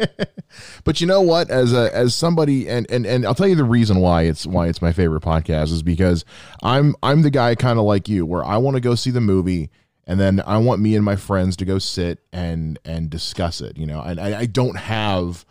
but 0.84 1.00
you 1.00 1.06
know 1.06 1.20
what? 1.20 1.50
As 1.50 1.72
a 1.72 1.94
as 1.94 2.14
somebody, 2.14 2.68
and 2.68 2.86
and 2.90 3.06
and 3.06 3.26
I'll 3.26 3.34
tell 3.34 3.48
you 3.48 3.54
the 3.54 3.64
reason 3.64 4.00
why 4.00 4.22
it's 4.22 4.46
why 4.46 4.68
it's 4.68 4.82
my 4.82 4.92
favorite 4.92 5.22
podcast 5.22 5.72
is 5.72 5.82
because 5.82 6.24
I'm 6.62 6.94
I'm 7.02 7.22
the 7.22 7.30
guy 7.30 7.54
kind 7.54 7.78
of 7.78 7.84
like 7.84 8.08
you, 8.08 8.26
where 8.26 8.44
I 8.44 8.56
want 8.58 8.76
to 8.76 8.80
go 8.80 8.94
see 8.94 9.10
the 9.10 9.20
movie. 9.20 9.70
And 10.06 10.20
then 10.20 10.42
I 10.46 10.58
want 10.58 10.82
me 10.82 10.96
and 10.96 11.04
my 11.04 11.16
friends 11.16 11.56
to 11.56 11.64
go 11.64 11.78
sit 11.78 12.18
and 12.30 12.78
and 12.84 13.08
discuss 13.08 13.62
it. 13.62 13.78
You 13.78 13.86
know, 13.86 14.02
and 14.02 14.20
I, 14.20 14.40
I 14.40 14.46
don't 14.46 14.76
have 14.76 15.46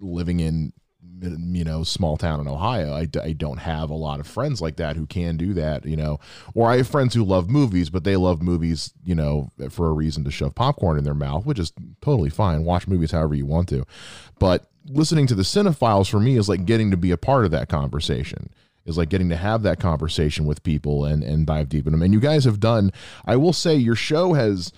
living 0.00 0.40
in 0.40 0.72
you 1.20 1.64
know 1.64 1.82
small 1.82 2.16
town 2.16 2.40
in 2.40 2.48
ohio 2.48 2.92
I, 2.92 3.08
I 3.22 3.32
don't 3.32 3.58
have 3.58 3.90
a 3.90 3.94
lot 3.94 4.20
of 4.20 4.26
friends 4.26 4.60
like 4.60 4.76
that 4.76 4.96
who 4.96 5.06
can 5.06 5.36
do 5.36 5.54
that 5.54 5.86
you 5.86 5.96
know. 5.96 6.18
Or 6.54 6.70
i 6.70 6.76
have 6.76 6.88
friends 6.88 7.14
who 7.14 7.24
love 7.24 7.48
movies 7.48 7.90
but 7.90 8.04
they 8.04 8.16
love 8.16 8.42
movies 8.42 8.92
you 9.04 9.14
know 9.14 9.50
for 9.70 9.88
a 9.88 9.92
reason 9.92 10.24
to 10.24 10.30
shove 10.30 10.54
popcorn 10.54 10.98
in 10.98 11.04
their 11.04 11.14
mouth 11.14 11.46
which 11.46 11.58
is 11.58 11.72
totally 12.00 12.30
fine. 12.30 12.64
Watch 12.64 12.86
movies 12.86 13.12
however 13.12 13.34
you 13.34 13.46
want 13.46 13.68
to. 13.70 13.84
But 14.38 14.66
listening 14.88 15.26
to 15.28 15.34
the 15.34 15.42
Cine-Files 15.42 16.08
for 16.08 16.20
me 16.20 16.36
is 16.36 16.48
like 16.48 16.64
getting 16.66 16.90
to 16.90 16.96
be 16.96 17.10
a 17.10 17.16
part 17.16 17.44
of 17.44 17.50
that 17.52 17.68
conversation. 17.68 18.50
Is 18.84 18.98
like 18.98 19.08
getting 19.08 19.30
to 19.30 19.36
have 19.36 19.62
that 19.62 19.80
conversation 19.80 20.46
with 20.46 20.62
people 20.62 21.04
and 21.04 21.22
and 21.24 21.46
dive 21.46 21.68
deep 21.68 21.86
in 21.86 21.92
them 21.92 22.02
and 22.02 22.12
you 22.12 22.20
guys 22.20 22.44
have 22.44 22.60
done 22.60 22.92
i 23.24 23.34
will 23.34 23.52
say 23.52 23.74
your 23.74 23.96
show 23.96 24.34
has 24.34 24.72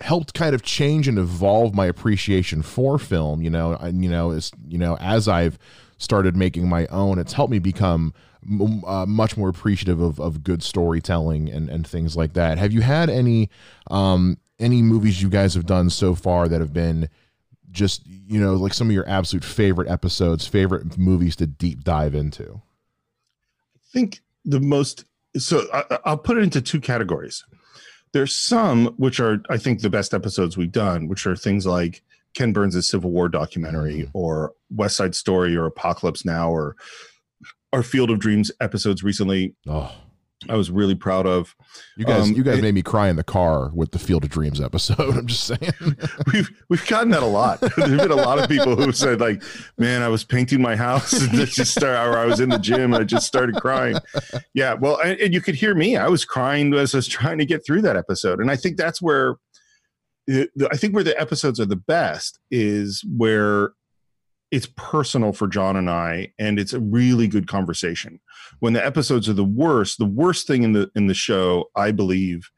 helped 0.00 0.34
kind 0.34 0.54
of 0.54 0.62
change 0.62 1.08
and 1.08 1.18
evolve 1.18 1.74
my 1.74 1.86
appreciation 1.86 2.62
for 2.62 2.98
film 2.98 3.42
you 3.42 3.50
know 3.50 3.74
and 3.80 4.04
you 4.04 4.10
know 4.10 4.30
as 4.30 4.52
you 4.66 4.78
know 4.78 4.96
as 5.00 5.28
i've 5.28 5.58
started 5.98 6.36
making 6.36 6.68
my 6.68 6.86
own 6.86 7.18
it's 7.18 7.32
helped 7.32 7.50
me 7.50 7.58
become 7.58 8.12
uh, 8.86 9.04
much 9.06 9.36
more 9.36 9.48
appreciative 9.48 10.00
of, 10.00 10.20
of 10.20 10.42
good 10.42 10.62
storytelling 10.62 11.50
and 11.50 11.68
and 11.68 11.86
things 11.86 12.16
like 12.16 12.34
that. 12.34 12.58
Have 12.58 12.72
you 12.72 12.80
had 12.80 13.10
any 13.10 13.50
um 13.90 14.38
any 14.58 14.82
movies 14.82 15.22
you 15.22 15.28
guys 15.28 15.54
have 15.54 15.66
done 15.66 15.90
so 15.90 16.14
far 16.14 16.48
that 16.48 16.60
have 16.60 16.72
been 16.72 17.08
just 17.70 18.06
you 18.06 18.40
know 18.40 18.54
like 18.54 18.74
some 18.74 18.88
of 18.88 18.94
your 18.94 19.08
absolute 19.08 19.44
favorite 19.44 19.88
episodes 19.88 20.46
favorite 20.46 20.96
movies 20.96 21.36
to 21.36 21.46
deep 21.46 21.84
dive 21.84 22.14
into? 22.14 22.62
I 23.74 23.80
think 23.92 24.20
the 24.44 24.60
most 24.60 25.04
so 25.36 25.66
I, 25.72 25.98
i'll 26.04 26.16
put 26.16 26.38
it 26.38 26.42
into 26.42 26.62
two 26.62 26.80
categories 26.80 27.44
there's 28.12 28.34
some 28.34 28.86
which 28.96 29.20
are, 29.20 29.42
I 29.50 29.56
think, 29.58 29.80
the 29.80 29.90
best 29.90 30.14
episodes 30.14 30.56
we've 30.56 30.72
done, 30.72 31.08
which 31.08 31.26
are 31.26 31.36
things 31.36 31.66
like 31.66 32.02
Ken 32.34 32.52
Burns' 32.52 32.88
Civil 32.88 33.10
War 33.10 33.28
documentary 33.28 34.02
mm-hmm. 34.02 34.10
or 34.16 34.54
West 34.70 34.96
Side 34.96 35.14
Story 35.14 35.56
or 35.56 35.66
Apocalypse 35.66 36.24
Now 36.24 36.50
or 36.50 36.76
our 37.72 37.82
Field 37.82 38.10
of 38.10 38.18
Dreams 38.18 38.50
episodes 38.60 39.02
recently. 39.02 39.54
Oh. 39.66 39.92
I 40.48 40.56
was 40.56 40.70
really 40.70 40.94
proud 40.94 41.26
of. 41.26 41.54
You 41.96 42.04
guys, 42.04 42.28
um, 42.28 42.32
you 42.32 42.42
guys 42.42 42.58
it, 42.58 42.62
made 42.62 42.74
me 42.74 42.82
cry 42.82 43.08
in 43.08 43.16
the 43.16 43.24
car 43.24 43.70
with 43.74 43.92
the 43.92 43.98
Field 43.98 44.24
of 44.24 44.30
Dreams 44.30 44.60
episode. 44.60 44.98
I'm 45.16 45.26
just 45.26 45.44
saying. 45.44 45.72
we've 46.32 46.50
we've 46.68 46.86
gotten 46.86 47.10
that 47.10 47.22
a 47.22 47.26
lot. 47.26 47.60
There's 47.76 48.00
been 48.00 48.10
a 48.10 48.16
lot 48.16 48.38
of 48.38 48.48
people 48.48 48.76
who 48.76 48.92
said 48.92 49.20
like, 49.20 49.42
"Man, 49.76 50.02
I 50.02 50.08
was 50.08 50.24
painting 50.24 50.62
my 50.62 50.76
house 50.76 51.12
and 51.12 51.32
just 51.46 51.72
started, 51.72 52.10
or 52.10 52.18
I 52.18 52.24
was 52.24 52.40
in 52.40 52.48
the 52.48 52.58
gym 52.58 52.94
and 52.94 53.02
I 53.02 53.04
just 53.04 53.26
started 53.26 53.56
crying." 53.56 53.96
Yeah, 54.54 54.74
well, 54.74 54.98
and, 55.00 55.18
and 55.20 55.34
you 55.34 55.40
could 55.40 55.54
hear 55.54 55.74
me. 55.74 55.96
I 55.96 56.08
was 56.08 56.24
crying 56.24 56.72
as 56.74 56.94
I 56.94 56.98
was 56.98 57.08
trying 57.08 57.38
to 57.38 57.46
get 57.46 57.64
through 57.64 57.82
that 57.82 57.96
episode, 57.96 58.40
and 58.40 58.50
I 58.50 58.56
think 58.56 58.76
that's 58.76 59.02
where. 59.02 59.36
I 60.30 60.76
think 60.76 60.94
where 60.94 61.02
the 61.02 61.18
episodes 61.18 61.58
are 61.58 61.64
the 61.64 61.74
best 61.74 62.38
is 62.50 63.02
where 63.16 63.72
it's 64.50 64.68
personal 64.76 65.32
for 65.32 65.46
John 65.46 65.76
and 65.76 65.90
I, 65.90 66.32
and 66.38 66.58
it's 66.58 66.72
a 66.72 66.80
really 66.80 67.28
good 67.28 67.46
conversation. 67.46 68.20
When 68.60 68.72
the 68.72 68.84
episodes 68.84 69.28
are 69.28 69.34
the 69.34 69.44
worst, 69.44 69.98
the 69.98 70.06
worst 70.06 70.46
thing 70.46 70.62
in 70.62 70.72
the 70.72 70.90
in 70.94 71.06
the 71.06 71.14
show, 71.14 71.66
I 71.76 71.92
believe, 71.92 72.50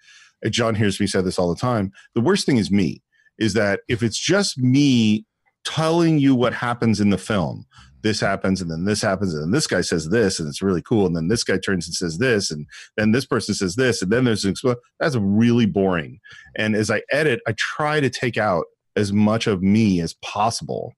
John 0.48 0.74
hears 0.74 1.00
me 1.00 1.06
say 1.06 1.20
this 1.20 1.38
all 1.38 1.52
the 1.52 1.60
time. 1.60 1.92
The 2.14 2.20
worst 2.20 2.46
thing 2.46 2.56
is 2.56 2.70
me. 2.70 3.02
Is 3.38 3.54
that 3.54 3.80
if 3.88 4.02
it's 4.02 4.18
just 4.18 4.58
me 4.58 5.24
telling 5.64 6.18
you 6.18 6.34
what 6.34 6.54
happens 6.54 7.00
in 7.00 7.10
the 7.10 7.18
film 7.18 7.66
this 8.02 8.20
happens 8.20 8.60
and 8.60 8.70
then 8.70 8.84
this 8.84 9.02
happens 9.02 9.34
and 9.34 9.42
then 9.42 9.50
this 9.50 9.66
guy 9.66 9.80
says 9.80 10.08
this 10.08 10.38
and 10.38 10.48
it's 10.48 10.62
really 10.62 10.82
cool 10.82 11.06
and 11.06 11.16
then 11.16 11.28
this 11.28 11.44
guy 11.44 11.58
turns 11.58 11.86
and 11.86 11.94
says 11.94 12.18
this 12.18 12.50
and 12.50 12.66
then 12.96 13.12
this 13.12 13.26
person 13.26 13.54
says 13.54 13.76
this 13.76 14.02
and 14.02 14.10
then 14.10 14.24
there's 14.24 14.44
an 14.44 14.54
expl- 14.54 14.76
that's 14.98 15.16
really 15.16 15.66
boring 15.66 16.18
and 16.56 16.74
as 16.74 16.90
i 16.90 17.02
edit 17.10 17.40
i 17.46 17.54
try 17.58 18.00
to 18.00 18.10
take 18.10 18.36
out 18.36 18.64
as 18.96 19.12
much 19.12 19.46
of 19.46 19.62
me 19.62 20.00
as 20.00 20.14
possible. 20.14 20.92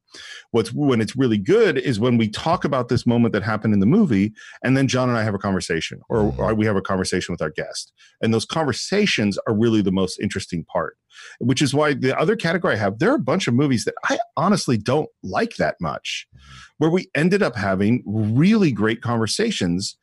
What's 0.51 0.73
when 0.73 1.01
it's 1.01 1.17
really 1.17 1.39
good 1.39 1.79
is 1.79 2.01
when 2.01 2.19
we 2.19 2.29
talk 2.29 2.65
about 2.65 2.89
this 2.89 3.07
moment 3.07 3.33
that 3.33 3.43
happened 3.43 3.75
in 3.75 3.81
the 3.81 3.87
movie, 3.87 4.33
and 4.63 4.77
then 4.77 4.89
John 4.89 5.09
and 5.09 5.19
I 5.19 5.23
have 5.23 5.35
a 5.35 5.39
conversation, 5.39 6.01
or, 6.09 6.33
mm. 6.33 6.39
or 6.39 6.55
we 6.55 6.67
have 6.67 6.77
a 6.77 6.83
conversation 6.83 7.33
with 7.33 7.43
our 7.43 7.51
guest, 7.51 7.93
and 8.21 8.33
those 8.33 8.45
conversations 8.45 9.39
are 9.47 9.55
really 9.55 9.83
the 9.83 9.93
most 9.93 10.21
interesting 10.21 10.65
part. 10.65 10.97
Which 11.39 11.61
is 11.61 11.75
why 11.75 11.93
the 11.93 12.19
other 12.19 12.37
category 12.37 12.75
I 12.75 12.79
have, 12.79 12.99
there 12.99 13.11
are 13.11 13.17
a 13.17 13.19
bunch 13.19 13.47
of 13.47 13.53
movies 13.53 13.85
that 13.85 13.95
I 14.09 14.19
honestly 14.37 14.79
don't 14.79 15.11
like 15.23 15.57
that 15.57 15.77
much, 15.81 16.27
mm-hmm. 16.35 16.49
where 16.79 16.91
we 16.91 17.11
ended 17.15 17.43
up 17.43 17.55
having 17.55 18.03
really 18.07 18.73
great 18.73 19.03
conversations 19.03 19.97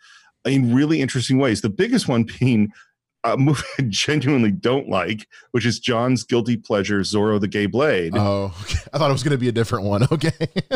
in 0.46 0.74
really 0.74 1.02
interesting 1.02 1.40
ways. 1.40 1.62
The 1.62 1.70
biggest 1.70 2.08
one 2.08 2.26
being 2.40 2.70
a 3.24 3.38
movie 3.38 3.62
I 3.78 3.84
genuinely 3.90 4.52
don't 4.52 4.90
like, 4.90 5.28
which 5.52 5.66
is 5.66 5.80
John's 5.80 6.24
guilty 6.24 6.58
pleasure, 6.58 7.00
Zorro 7.02 7.40
the 7.40 7.48
Gay 7.48 7.66
Blade. 7.66 8.14
Oh, 8.16 8.56
okay. 8.62 8.80
I 8.94 8.98
thought 8.98 9.10
it 9.10 9.14
was 9.14 9.24
going 9.24 9.32
to 9.32 9.38
be 9.38 9.50
a 9.50 9.54
different 9.54 9.86
one. 9.86 10.08
Okay. 10.12 10.32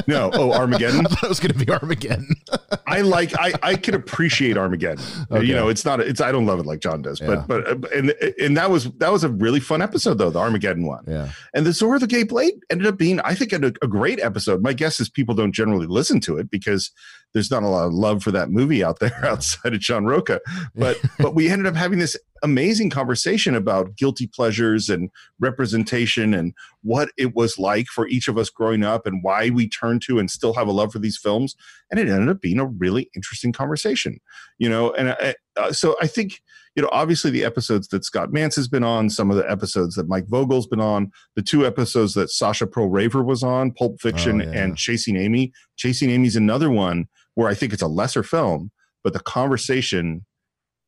no, 0.07 0.29
oh 0.33 0.51
Armageddon. 0.59 1.05
I 1.05 1.09
thought 1.09 1.23
it 1.23 1.29
was 1.29 1.39
going 1.39 1.57
to 1.57 1.65
be 1.65 1.71
Armageddon. 1.71 2.35
I 2.88 3.01
like. 3.01 3.38
I 3.38 3.53
I 3.61 3.76
can 3.76 3.93
appreciate 3.93 4.57
Armageddon. 4.57 5.03
Okay. 5.32 5.45
You 5.45 5.53
know, 5.53 5.67
it's 5.69 5.86
not. 5.86 5.99
It's 5.99 6.21
I 6.21 6.32
don't 6.32 6.45
love 6.45 6.59
it 6.59 6.65
like 6.65 6.80
John 6.80 7.01
does, 7.01 7.19
yeah. 7.19 7.43
but 7.47 7.67
uh, 7.67 7.76
but 7.76 7.91
and 7.93 8.13
and 8.39 8.57
that 8.57 8.69
was 8.69 8.91
that 8.97 9.11
was 9.11 9.24
a 9.24 9.30
really 9.30 9.59
fun 9.59 9.82
episode 9.82 10.17
though, 10.17 10.30
the 10.30 10.39
Armageddon 10.39 10.86
one. 10.86 11.03
Yeah. 11.07 11.30
And 11.53 11.65
the 11.65 11.71
Zorro 11.71 11.99
the 11.99 12.07
Gay 12.07 12.24
Blade 12.24 12.55
ended 12.69 12.88
up 12.88 12.97
being, 12.97 13.19
I 13.21 13.36
think, 13.36 13.53
a, 13.53 13.74
a 13.82 13.88
great 13.88 14.19
episode. 14.19 14.61
My 14.61 14.74
guess 14.74 14.99
is 14.99 15.09
people 15.09 15.36
don't 15.36 15.53
generally 15.53 15.88
listen 15.88 16.19
to 16.21 16.38
it 16.38 16.49
because 16.49 16.91
there's 17.34 17.51
not 17.51 17.63
a 17.63 17.67
lot 17.67 17.88
of 17.88 17.93
love 17.93 18.24
for 18.24 18.32
that 18.32 18.49
movie 18.49 18.84
out 18.84 18.99
there 18.99 19.19
outside 19.26 19.74
of 19.74 19.80
John 19.80 20.05
Roca. 20.05 20.39
But 20.76 20.97
but 21.19 21.36
we 21.36 21.49
ended 21.49 21.67
up 21.67 21.76
having 21.76 21.99
this 21.99 22.17
amazing 22.43 22.89
conversation 22.89 23.55
about 23.55 23.95
guilty 23.95 24.28
pleasures 24.28 24.89
and 24.89 25.09
representation 25.39 26.34
and 26.34 26.53
what 26.82 27.09
it 27.17 27.34
was 27.34 27.57
like 27.57 27.88
for 27.88 28.05
each 28.07 28.28
of 28.28 28.38
us 28.38 28.49
growing 28.49 28.84
up 28.84 29.05
and 29.07 29.24
why 29.24 29.49
we 29.49 29.67
turn 29.67 29.99
to 30.01 30.19
and 30.19 30.30
still 30.30 30.53
have 30.53 30.67
a 30.67 30.71
love 30.71 30.91
for 30.91 30.99
these 30.99 31.17
films. 31.17 31.55
And 31.89 31.99
it 31.99 32.09
ended 32.09 32.30
up 32.30 32.41
being 32.41 32.59
a 32.64 32.68
really 32.68 33.09
interesting 33.16 33.51
conversation, 33.51 34.20
you 34.57 34.70
know. 34.70 34.91
And 34.93 35.09
I, 35.09 35.36
uh, 35.57 35.72
so 35.72 35.95
I 36.01 36.07
think 36.07 36.41
you 36.76 36.82
know, 36.82 36.89
obviously 36.91 37.30
the 37.30 37.43
episodes 37.43 37.88
that 37.89 38.03
Scott 38.03 38.30
Mantz 38.30 38.55
has 38.55 38.68
been 38.68 38.84
on, 38.84 39.09
some 39.09 39.30
of 39.30 39.38
the 39.38 39.49
episodes 39.49 39.95
that 39.95 40.09
Mike 40.09 40.26
Vogel's 40.28 40.68
been 40.68 40.82
on, 40.82 41.11
the 41.36 41.41
two 41.41 41.66
episodes 41.66 42.16
that 42.16 42.32
Sasha 42.32 42.66
Perl-Raver 42.66 43.24
was 43.24 43.43
on, 43.43 43.72
Pulp 43.72 44.01
Fiction 44.01 44.41
oh, 44.41 44.45
yeah. 44.45 44.64
and 44.64 44.78
Chasing 44.78 45.16
Amy. 45.16 45.53
Chasing 45.78 46.09
Amy's 46.09 46.36
another 46.36 46.72
one 46.72 47.07
where 47.36 47.47
I 47.47 47.53
think 47.53 47.74
it's 47.74 47.82
a 47.82 47.88
lesser 47.88 48.24
film, 48.24 48.72
but 49.03 49.14
the 49.14 49.20
conversation 49.20 50.26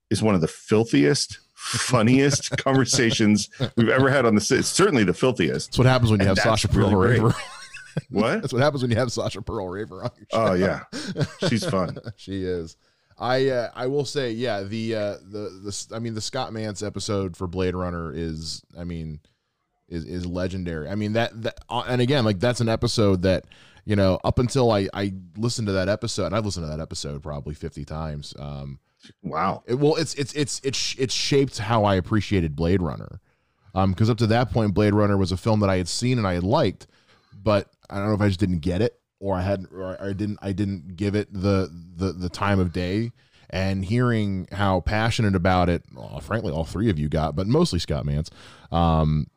is 0.10 0.24
one 0.24 0.34
of 0.34 0.42
the 0.42 0.48
filthiest, 0.48 1.40
funniest 1.54 2.58
conversations 2.58 3.50
we've 3.76 3.90
ever 3.90 4.10
had 4.10 4.26
on 4.26 4.36
the. 4.36 4.56
It's 4.58 4.68
certainly 4.68 5.04
the 5.04 5.14
filthiest. 5.14 5.70
That's 5.70 5.78
what 5.78 5.88
happens 5.88 6.12
when 6.12 6.20
you 6.20 6.28
have 6.28 6.38
Sasha 6.38 6.68
Perl 6.68 6.92
really 6.96 7.20
Raver. 7.20 7.36
What? 8.10 8.42
That's 8.42 8.54
what 8.54 8.62
happens 8.62 8.82
when 8.82 8.92
you 8.92 8.98
have 8.98 9.12
Sasha 9.12 9.42
Perl-Raver 9.42 10.04
on 10.04 10.12
your 10.18 10.28
show. 10.32 10.52
Oh 10.52 10.54
yeah, 10.54 10.82
she's 11.48 11.66
fun. 11.70 11.98
she 12.16 12.44
is. 12.44 12.78
I 13.18 13.48
uh, 13.48 13.72
I 13.74 13.88
will 13.88 14.06
say 14.06 14.32
yeah 14.32 14.64
the 14.64 14.96
uh, 14.96 15.16
the 15.24 15.62
the 15.64 15.96
I 15.96 16.00
mean 16.00 16.14
the 16.14 16.22
Scott 16.22 16.52
Mantz 16.52 16.86
episode 16.86 17.38
for 17.38 17.48
Blade 17.48 17.76
Runner 17.76 18.12
is 18.14 18.64
I 18.78 18.84
mean 18.84 19.20
is 19.88 20.04
is 20.06 20.26
legendary. 20.26 20.90
I 20.90 20.96
mean 20.96 21.14
that 21.14 21.42
that 21.44 21.60
uh, 21.70 21.84
and 21.88 22.02
again 22.02 22.26
like 22.26 22.40
that's 22.40 22.60
an 22.60 22.70
episode 22.70 23.22
that 23.22 23.46
you 23.86 23.96
know, 23.96 24.20
up 24.24 24.40
until 24.40 24.72
I 24.72 24.90
I 24.94 25.14
listened 25.38 25.68
to 25.68 25.74
that 25.74 25.88
episode, 25.88 26.26
and 26.26 26.36
I've 26.36 26.46
listened 26.46 26.66
to 26.66 26.76
that 26.76 26.82
episode 26.82 27.22
probably 27.24 27.54
fifty 27.54 27.86
times. 27.86 28.34
Um, 28.38 28.80
wow. 29.22 29.64
It, 29.68 29.76
well, 29.76 29.96
it's 29.96 30.16
it's 30.16 30.34
it's 30.34 30.60
it's 30.64 30.96
it's 30.98 31.14
shaped 31.14 31.60
how 31.60 31.86
I 31.86 31.96
appreciated 31.96 32.56
Blade 32.56 32.82
Runner, 32.82 33.22
um, 33.76 33.92
because 33.92 34.10
up 34.10 34.18
to 34.18 34.28
that 34.28 34.52
point, 34.52 34.74
Blade 34.74 34.96
Runner 34.96 35.18
was 35.18 35.32
a 35.32 35.38
film 35.38 35.60
that 35.60 35.70
I 35.70 35.78
had 35.78 35.88
seen 35.88 36.18
and 36.18 36.28
I 36.28 36.34
had 36.34 36.44
liked, 36.44 36.88
but 37.34 37.70
I 37.90 37.98
don't 37.98 38.08
know 38.08 38.14
if 38.14 38.22
I 38.22 38.28
just 38.28 38.40
didn't 38.40 38.60
get 38.60 38.82
it 38.82 39.00
or 39.20 39.36
I 39.36 39.42
hadn't 39.42 39.70
or 39.72 39.98
I 40.02 40.14
didn't 40.14 40.40
I 40.42 40.52
didn't 40.52 40.96
give 40.96 41.16
it 41.16 41.32
the 41.34 41.70
the 41.96 42.14
the 42.14 42.30
time 42.30 42.60
of 42.60 42.74
day. 42.74 43.12
And 43.52 43.86
hearing 43.86 44.48
how 44.52 44.82
passionate 44.82 45.36
about 45.36 45.70
it, 45.70 45.84
well, 45.94 46.20
frankly, 46.20 46.52
all 46.52 46.66
three 46.66 46.90
of 46.90 46.98
you 46.98 47.08
got, 47.08 47.36
but 47.36 47.46
mostly 47.46 47.78
Scott 47.78 48.04
Mantz, 48.04 48.30
um, 48.72 49.28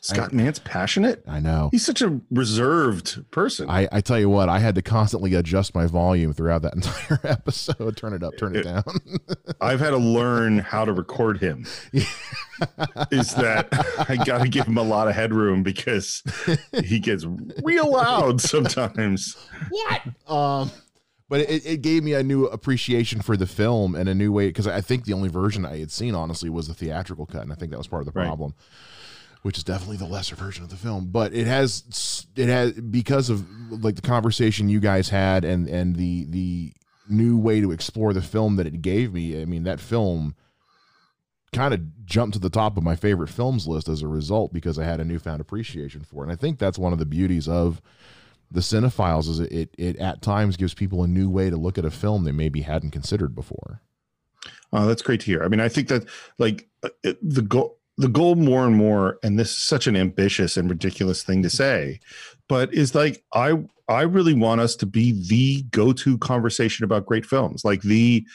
Scott 0.00 0.30
I, 0.32 0.36
Mantz 0.36 0.62
passionate. 0.62 1.22
I 1.26 1.40
know 1.40 1.68
he's 1.72 1.84
such 1.84 2.02
a 2.02 2.20
reserved 2.30 3.30
person. 3.30 3.68
I, 3.68 3.88
I 3.90 4.00
tell 4.00 4.18
you 4.18 4.28
what, 4.28 4.48
I 4.48 4.58
had 4.58 4.74
to 4.76 4.82
constantly 4.82 5.34
adjust 5.34 5.74
my 5.74 5.86
volume 5.86 6.32
throughout 6.32 6.62
that 6.62 6.74
entire 6.76 7.20
episode. 7.24 7.96
Turn 7.96 8.12
it 8.12 8.22
up, 8.22 8.36
turn 8.38 8.54
it, 8.54 8.60
it 8.60 8.64
down. 8.64 8.84
I've 9.60 9.80
had 9.80 9.90
to 9.90 9.98
learn 9.98 10.58
how 10.58 10.84
to 10.84 10.92
record 10.92 11.38
him. 11.38 11.66
Is 11.92 13.34
that 13.34 13.68
I 14.08 14.16
got 14.24 14.42
to 14.42 14.48
give 14.48 14.66
him 14.66 14.78
a 14.78 14.82
lot 14.82 15.08
of 15.08 15.14
headroom 15.14 15.62
because 15.62 16.22
he 16.84 16.98
gets 16.98 17.24
real 17.62 17.90
loud 17.92 18.40
sometimes. 18.40 19.36
What? 19.70 20.02
Um 20.30 20.70
but 21.30 21.40
it, 21.40 21.66
it 21.66 21.82
gave 21.82 22.04
me 22.04 22.14
a 22.14 22.22
new 22.22 22.46
appreciation 22.46 23.20
for 23.20 23.36
the 23.36 23.46
film 23.46 23.94
and 23.94 24.08
a 24.08 24.14
new 24.14 24.32
way 24.32 24.46
because 24.46 24.66
I 24.66 24.80
think 24.80 25.04
the 25.04 25.12
only 25.12 25.28
version 25.28 25.66
I 25.66 25.78
had 25.78 25.90
seen 25.90 26.14
honestly 26.14 26.48
was 26.48 26.68
the 26.68 26.74
theatrical 26.74 27.26
cut, 27.26 27.42
and 27.42 27.52
I 27.52 27.54
think 27.54 27.70
that 27.70 27.76
was 27.76 27.86
part 27.86 28.00
of 28.00 28.06
the 28.06 28.12
problem. 28.12 28.54
Right 28.56 28.64
which 29.42 29.58
is 29.58 29.64
definitely 29.64 29.96
the 29.96 30.06
lesser 30.06 30.36
version 30.36 30.64
of 30.64 30.70
the 30.70 30.76
film 30.76 31.06
but 31.10 31.32
it 31.32 31.46
has 31.46 32.26
it 32.36 32.48
has 32.48 32.72
because 32.72 33.30
of 33.30 33.46
like 33.82 33.96
the 33.96 34.02
conversation 34.02 34.68
you 34.68 34.80
guys 34.80 35.08
had 35.08 35.44
and 35.44 35.68
and 35.68 35.96
the 35.96 36.24
the 36.28 36.72
new 37.08 37.38
way 37.38 37.60
to 37.60 37.70
explore 37.70 38.12
the 38.12 38.22
film 38.22 38.56
that 38.56 38.66
it 38.66 38.82
gave 38.82 39.12
me 39.12 39.40
i 39.40 39.44
mean 39.44 39.64
that 39.64 39.80
film 39.80 40.34
kind 41.52 41.72
of 41.72 41.80
jumped 42.04 42.34
to 42.34 42.38
the 42.38 42.50
top 42.50 42.76
of 42.76 42.82
my 42.82 42.94
favorite 42.94 43.28
films 43.28 43.66
list 43.66 43.88
as 43.88 44.02
a 44.02 44.08
result 44.08 44.52
because 44.52 44.78
i 44.78 44.84
had 44.84 45.00
a 45.00 45.04
newfound 45.04 45.40
appreciation 45.40 46.02
for 46.02 46.22
it 46.22 46.26
and 46.26 46.32
i 46.32 46.36
think 46.36 46.58
that's 46.58 46.78
one 46.78 46.92
of 46.92 46.98
the 46.98 47.06
beauties 47.06 47.48
of 47.48 47.80
the 48.50 48.60
Cine-Files 48.60 49.28
is 49.28 49.40
it, 49.40 49.52
it, 49.52 49.74
it 49.76 49.96
at 49.98 50.22
times 50.22 50.56
gives 50.56 50.72
people 50.72 51.02
a 51.02 51.06
new 51.06 51.28
way 51.28 51.50
to 51.50 51.56
look 51.58 51.76
at 51.76 51.84
a 51.84 51.90
film 51.90 52.24
they 52.24 52.32
maybe 52.32 52.62
hadn't 52.62 52.92
considered 52.92 53.34
before 53.34 53.82
Oh, 54.72 54.86
that's 54.86 55.02
great 55.02 55.20
to 55.20 55.26
hear. 55.26 55.42
I 55.42 55.48
mean, 55.48 55.60
I 55.60 55.68
think 55.68 55.88
that 55.88 56.06
like 56.38 56.68
uh, 56.82 56.90
the 57.22 57.42
goal, 57.42 57.77
the 57.98 58.08
goal 58.08 58.36
more 58.36 58.64
and 58.64 58.76
more 58.76 59.18
and 59.22 59.38
this 59.38 59.50
is 59.50 59.62
such 59.62 59.86
an 59.86 59.96
ambitious 59.96 60.56
and 60.56 60.70
ridiculous 60.70 61.22
thing 61.22 61.42
to 61.42 61.50
say 61.50 62.00
but 62.48 62.72
is 62.72 62.94
like 62.94 63.22
i 63.34 63.54
i 63.88 64.02
really 64.02 64.34
want 64.34 64.60
us 64.60 64.76
to 64.76 64.86
be 64.86 65.12
the 65.28 65.62
go-to 65.70 66.18
conversation 66.18 66.84
about 66.84 67.06
great 67.06 67.26
films. 67.26 67.64
Like 67.64 67.82
the 67.82 68.26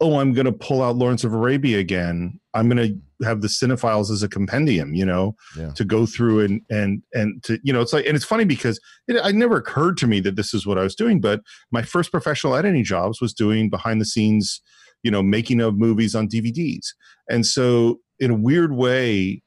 oh 0.00 0.18
i'm 0.18 0.32
going 0.32 0.46
to 0.46 0.52
pull 0.52 0.82
out 0.82 0.96
lawrence 0.96 1.24
of 1.24 1.32
arabia 1.32 1.78
again. 1.78 2.38
I'm 2.52 2.68
going 2.68 2.88
to 2.88 3.24
have 3.24 3.40
the 3.40 3.48
Cine-Files 3.48 4.10
as 4.10 4.22
a 4.22 4.28
compendium 4.28 4.94
you 4.94 5.06
know 5.06 5.34
yeah. 5.56 5.70
to 5.70 5.84
go 5.84 6.04
through 6.06 6.40
and 6.40 6.60
and 6.68 7.02
and 7.12 7.42
to 7.44 7.58
you 7.62 7.72
know 7.72 7.80
it's 7.80 7.92
like 7.92 8.06
and 8.06 8.16
it's 8.16 8.24
funny 8.24 8.44
because 8.44 8.80
it, 9.08 9.16
it 9.16 9.34
never 9.34 9.56
occurred 9.56 9.96
to 9.98 10.06
me 10.06 10.20
that 10.20 10.36
this 10.36 10.52
is 10.52 10.66
what 10.66 10.78
i 10.78 10.82
was 10.82 10.94
doing 10.94 11.20
but 11.20 11.40
my 11.70 11.82
first 11.82 12.10
professional 12.10 12.54
editing 12.54 12.84
jobs 12.84 13.20
was 13.20 13.32
doing 13.32 13.70
behind 13.70 14.00
the 14.00 14.04
scenes 14.04 14.60
you 15.02 15.10
know 15.10 15.22
making 15.22 15.60
of 15.60 15.76
movies 15.78 16.14
on 16.14 16.28
dvds 16.28 16.88
and 17.30 17.46
so 17.46 18.00
in 18.18 18.30
a 18.30 18.36
weird 18.36 18.72
way, 18.72 19.42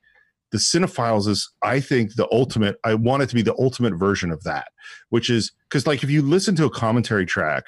the 0.51 0.57
Cine-Files 0.57 1.28
is 1.28 1.51
i 1.61 1.78
think 1.78 2.15
the 2.15 2.26
ultimate 2.32 2.78
i 2.86 2.93
want 2.93 3.22
it 3.22 3.28
to 3.28 3.36
be 3.36 3.41
the 3.41 3.53
ultimate 3.59 3.93
version 3.95 4.32
of 4.32 4.41
that 4.43 4.70
which 5.09 5.30
is 5.30 5.51
because 5.68 5.86
like 5.86 6.05
if 6.05 6.09
you 6.09 6.22
listen 6.22 6.55
to 6.55 6.63
a 6.63 6.70
commentary 6.70 7.26
track 7.26 7.65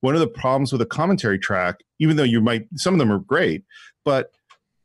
one 0.00 0.14
of 0.14 0.20
the 0.20 0.26
problems 0.26 0.72
with 0.72 0.82
a 0.82 0.86
commentary 0.86 1.38
track 1.38 1.76
even 2.00 2.16
though 2.16 2.24
you 2.24 2.40
might 2.40 2.66
some 2.74 2.94
of 2.94 2.98
them 2.98 3.12
are 3.12 3.20
great 3.20 3.62
but 4.04 4.32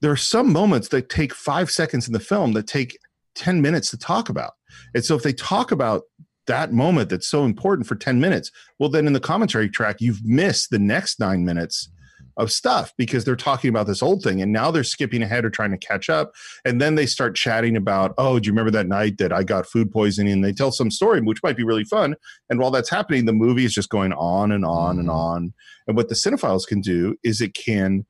there 0.02 0.12
are 0.12 0.18
some 0.18 0.52
moments 0.52 0.90
that 0.90 1.10
take 1.10 1.34
five 1.34 1.72
seconds 1.72 2.06
in 2.06 2.14
the 2.14 2.20
film 2.20 2.54
that 2.54 2.68
take 2.68 2.98
10 3.36 3.62
minutes 3.62 3.90
to 3.92 3.98
talk 3.98 4.30
about. 4.30 4.54
And 4.94 5.04
so 5.04 5.16
if 5.16 5.24
they 5.24 5.34
talk 5.34 5.72
about 5.72 6.04
that 6.48 6.72
moment 6.72 7.10
that's 7.10 7.28
so 7.28 7.44
important 7.44 7.88
for 7.88 7.96
10 7.96 8.20
minutes 8.20 8.52
well 8.78 8.88
then 8.88 9.08
in 9.08 9.14
the 9.14 9.20
commentary 9.20 9.68
track 9.68 9.96
you've 10.00 10.24
missed 10.24 10.70
the 10.70 10.78
next 10.78 11.20
nine 11.20 11.44
minutes 11.44 11.90
of 12.38 12.52
stuff 12.52 12.94
because 12.98 13.24
they're 13.24 13.36
talking 13.36 13.70
about 13.70 13.88
this 13.88 14.04
old 14.04 14.22
thing 14.22 14.42
and 14.42 14.52
now 14.52 14.72
they're 14.72 14.84
skipping 14.84 15.22
ahead 15.22 15.46
or 15.46 15.50
trying 15.50 15.72
to 15.72 15.78
catch 15.78 16.10
up. 16.10 16.34
And 16.66 16.82
then 16.82 16.96
they 16.96 17.06
start 17.06 17.36
chatting 17.36 17.76
about 17.76 18.14
oh 18.18 18.40
do 18.40 18.48
you 18.48 18.52
remember 18.52 18.72
that 18.72 18.88
night 18.88 19.18
that 19.20 19.32
i 19.32 19.44
got 19.44 19.66
food 19.66 19.92
poisoning? 19.92 20.34
And 20.34 20.44
they 20.44 20.54
tell 20.54 20.72
some 20.72 20.92
story 20.92 21.22
which 21.22 21.44
might 21.44 21.58
be 21.58 21.64
really 21.64 21.86
fun. 21.86 22.16
And 22.50 22.60
while 22.60 22.72
that's 22.72 22.90
happening 22.90 23.26
the 23.26 23.34
movie 23.34 23.66
is 23.66 23.74
just 23.74 23.90
going 23.90 24.14
on 24.14 24.52
and 24.52 24.66
on 24.66 25.00
and 25.00 25.08
mm-hmm. 25.08 25.18
on. 25.18 25.54
And 25.88 25.96
what 25.96 26.10
the 26.10 26.16
Cine-Files 26.16 26.66
can 26.66 26.82
do 26.82 27.16
is 27.24 27.42
it 27.42 27.54
can 27.54 28.06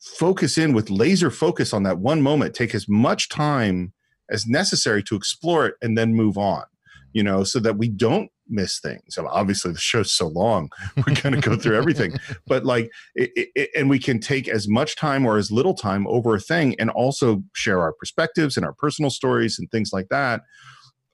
focus 0.00 0.56
in 0.56 0.72
with 0.72 0.90
laser 0.90 1.30
focus 1.30 1.72
on 1.74 1.82
that 1.82 1.98
one 1.98 2.22
moment 2.22 2.54
take 2.54 2.74
as 2.74 2.88
much 2.88 3.28
time 3.28 3.92
as 4.30 4.46
necessary 4.46 5.02
to 5.02 5.14
explore 5.14 5.66
it 5.66 5.74
and 5.82 5.96
then 5.96 6.14
move 6.14 6.38
on 6.38 6.64
you 7.12 7.22
know 7.22 7.44
so 7.44 7.58
that 7.58 7.76
we 7.76 7.86
don't 7.86 8.30
miss 8.50 8.80
things. 8.80 9.16
Obviously, 9.18 9.72
the 9.72 9.78
show's 9.78 10.12
so 10.12 10.28
long, 10.28 10.68
we're 10.96 11.14
going 11.14 11.34
to 11.34 11.40
go 11.40 11.56
through 11.56 11.76
everything. 11.76 12.12
But 12.46 12.64
like, 12.64 12.90
it, 13.14 13.30
it, 13.54 13.70
and 13.76 13.88
we 13.88 13.98
can 13.98 14.20
take 14.20 14.48
as 14.48 14.68
much 14.68 14.96
time 14.96 15.26
or 15.26 15.38
as 15.38 15.50
little 15.50 15.74
time 15.74 16.06
over 16.06 16.34
a 16.34 16.40
thing, 16.40 16.74
and 16.78 16.90
also 16.90 17.42
share 17.54 17.80
our 17.80 17.92
perspectives 17.92 18.56
and 18.56 18.66
our 18.66 18.74
personal 18.74 19.10
stories 19.10 19.58
and 19.58 19.70
things 19.70 19.90
like 19.92 20.08
that. 20.10 20.42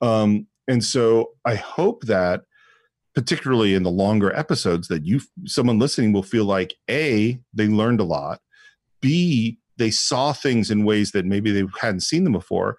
Um, 0.01 0.47
and 0.67 0.83
so 0.83 1.31
I 1.45 1.55
hope 1.55 2.03
that 2.05 2.41
particularly 3.15 3.73
in 3.73 3.81
the 3.81 3.89
longer 3.89 4.31
episodes 4.35 4.89
that 4.89 5.03
you 5.03 5.19
someone 5.45 5.79
listening 5.79 6.13
will 6.13 6.21
feel 6.21 6.45
like 6.45 6.75
a 6.87 7.39
they 7.51 7.67
learned 7.67 7.99
a 7.99 8.03
lot 8.03 8.41
b 9.01 9.57
they 9.77 9.89
saw 9.89 10.31
things 10.31 10.69
in 10.69 10.85
ways 10.85 11.13
that 11.13 11.25
maybe 11.25 11.51
they 11.51 11.67
hadn't 11.81 12.01
seen 12.01 12.23
them 12.23 12.33
before 12.33 12.77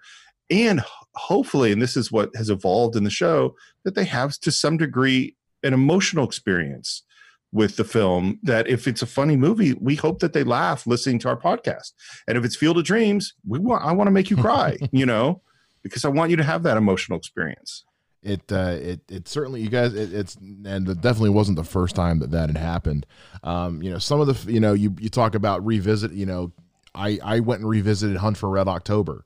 and 0.49 0.81
hopefully 1.15 1.71
and 1.71 1.81
this 1.81 1.97
is 1.97 2.11
what 2.11 2.29
has 2.35 2.49
evolved 2.49 2.95
in 2.95 3.03
the 3.03 3.09
show 3.09 3.55
that 3.83 3.95
they 3.95 4.05
have 4.05 4.37
to 4.39 4.51
some 4.51 4.77
degree 4.77 5.35
an 5.63 5.73
emotional 5.73 6.25
experience 6.25 7.03
with 7.51 7.77
the 7.77 7.83
film 7.83 8.39
that 8.43 8.67
if 8.67 8.87
it's 8.87 9.01
a 9.01 9.07
funny 9.07 9.35
movie 9.35 9.73
we 9.81 9.95
hope 9.95 10.19
that 10.19 10.33
they 10.33 10.43
laugh 10.43 10.85
listening 10.85 11.17
to 11.19 11.27
our 11.27 11.39
podcast 11.39 11.93
and 12.27 12.37
if 12.37 12.45
it's 12.45 12.55
field 12.55 12.77
of 12.77 12.83
dreams 12.83 13.33
we 13.47 13.59
want 13.59 13.83
i 13.83 13.91
want 13.91 14.07
to 14.07 14.11
make 14.11 14.29
you 14.29 14.37
cry 14.37 14.77
you 14.91 15.05
know 15.05 15.41
because 15.81 16.05
i 16.05 16.09
want 16.09 16.29
you 16.29 16.37
to 16.37 16.43
have 16.43 16.63
that 16.63 16.77
emotional 16.77 17.17
experience 17.17 17.85
it 18.21 18.41
uh, 18.51 18.75
it 18.79 18.99
it 19.09 19.27
certainly 19.27 19.61
you 19.61 19.69
guys 19.69 19.93
it, 19.93 20.13
it's 20.13 20.35
and 20.35 20.87
it 20.87 21.01
definitely 21.01 21.29
wasn't 21.29 21.55
the 21.55 21.63
first 21.63 21.95
time 21.95 22.19
that 22.19 22.31
that 22.31 22.49
had 22.49 22.57
happened. 22.57 23.05
Um, 23.43 23.81
you 23.81 23.89
know, 23.89 23.97
some 23.97 24.19
of 24.19 24.27
the 24.27 24.51
you 24.51 24.59
know 24.59 24.73
you 24.73 24.93
you 24.99 25.07
talk 25.07 25.35
about 25.35 25.65
revisit. 25.65 26.11
You 26.11 26.25
know, 26.25 26.51
I 26.93 27.17
I 27.23 27.39
went 27.39 27.61
and 27.61 27.69
revisited 27.69 28.17
Hunt 28.17 28.37
for 28.37 28.49
Red 28.49 28.67
October 28.67 29.23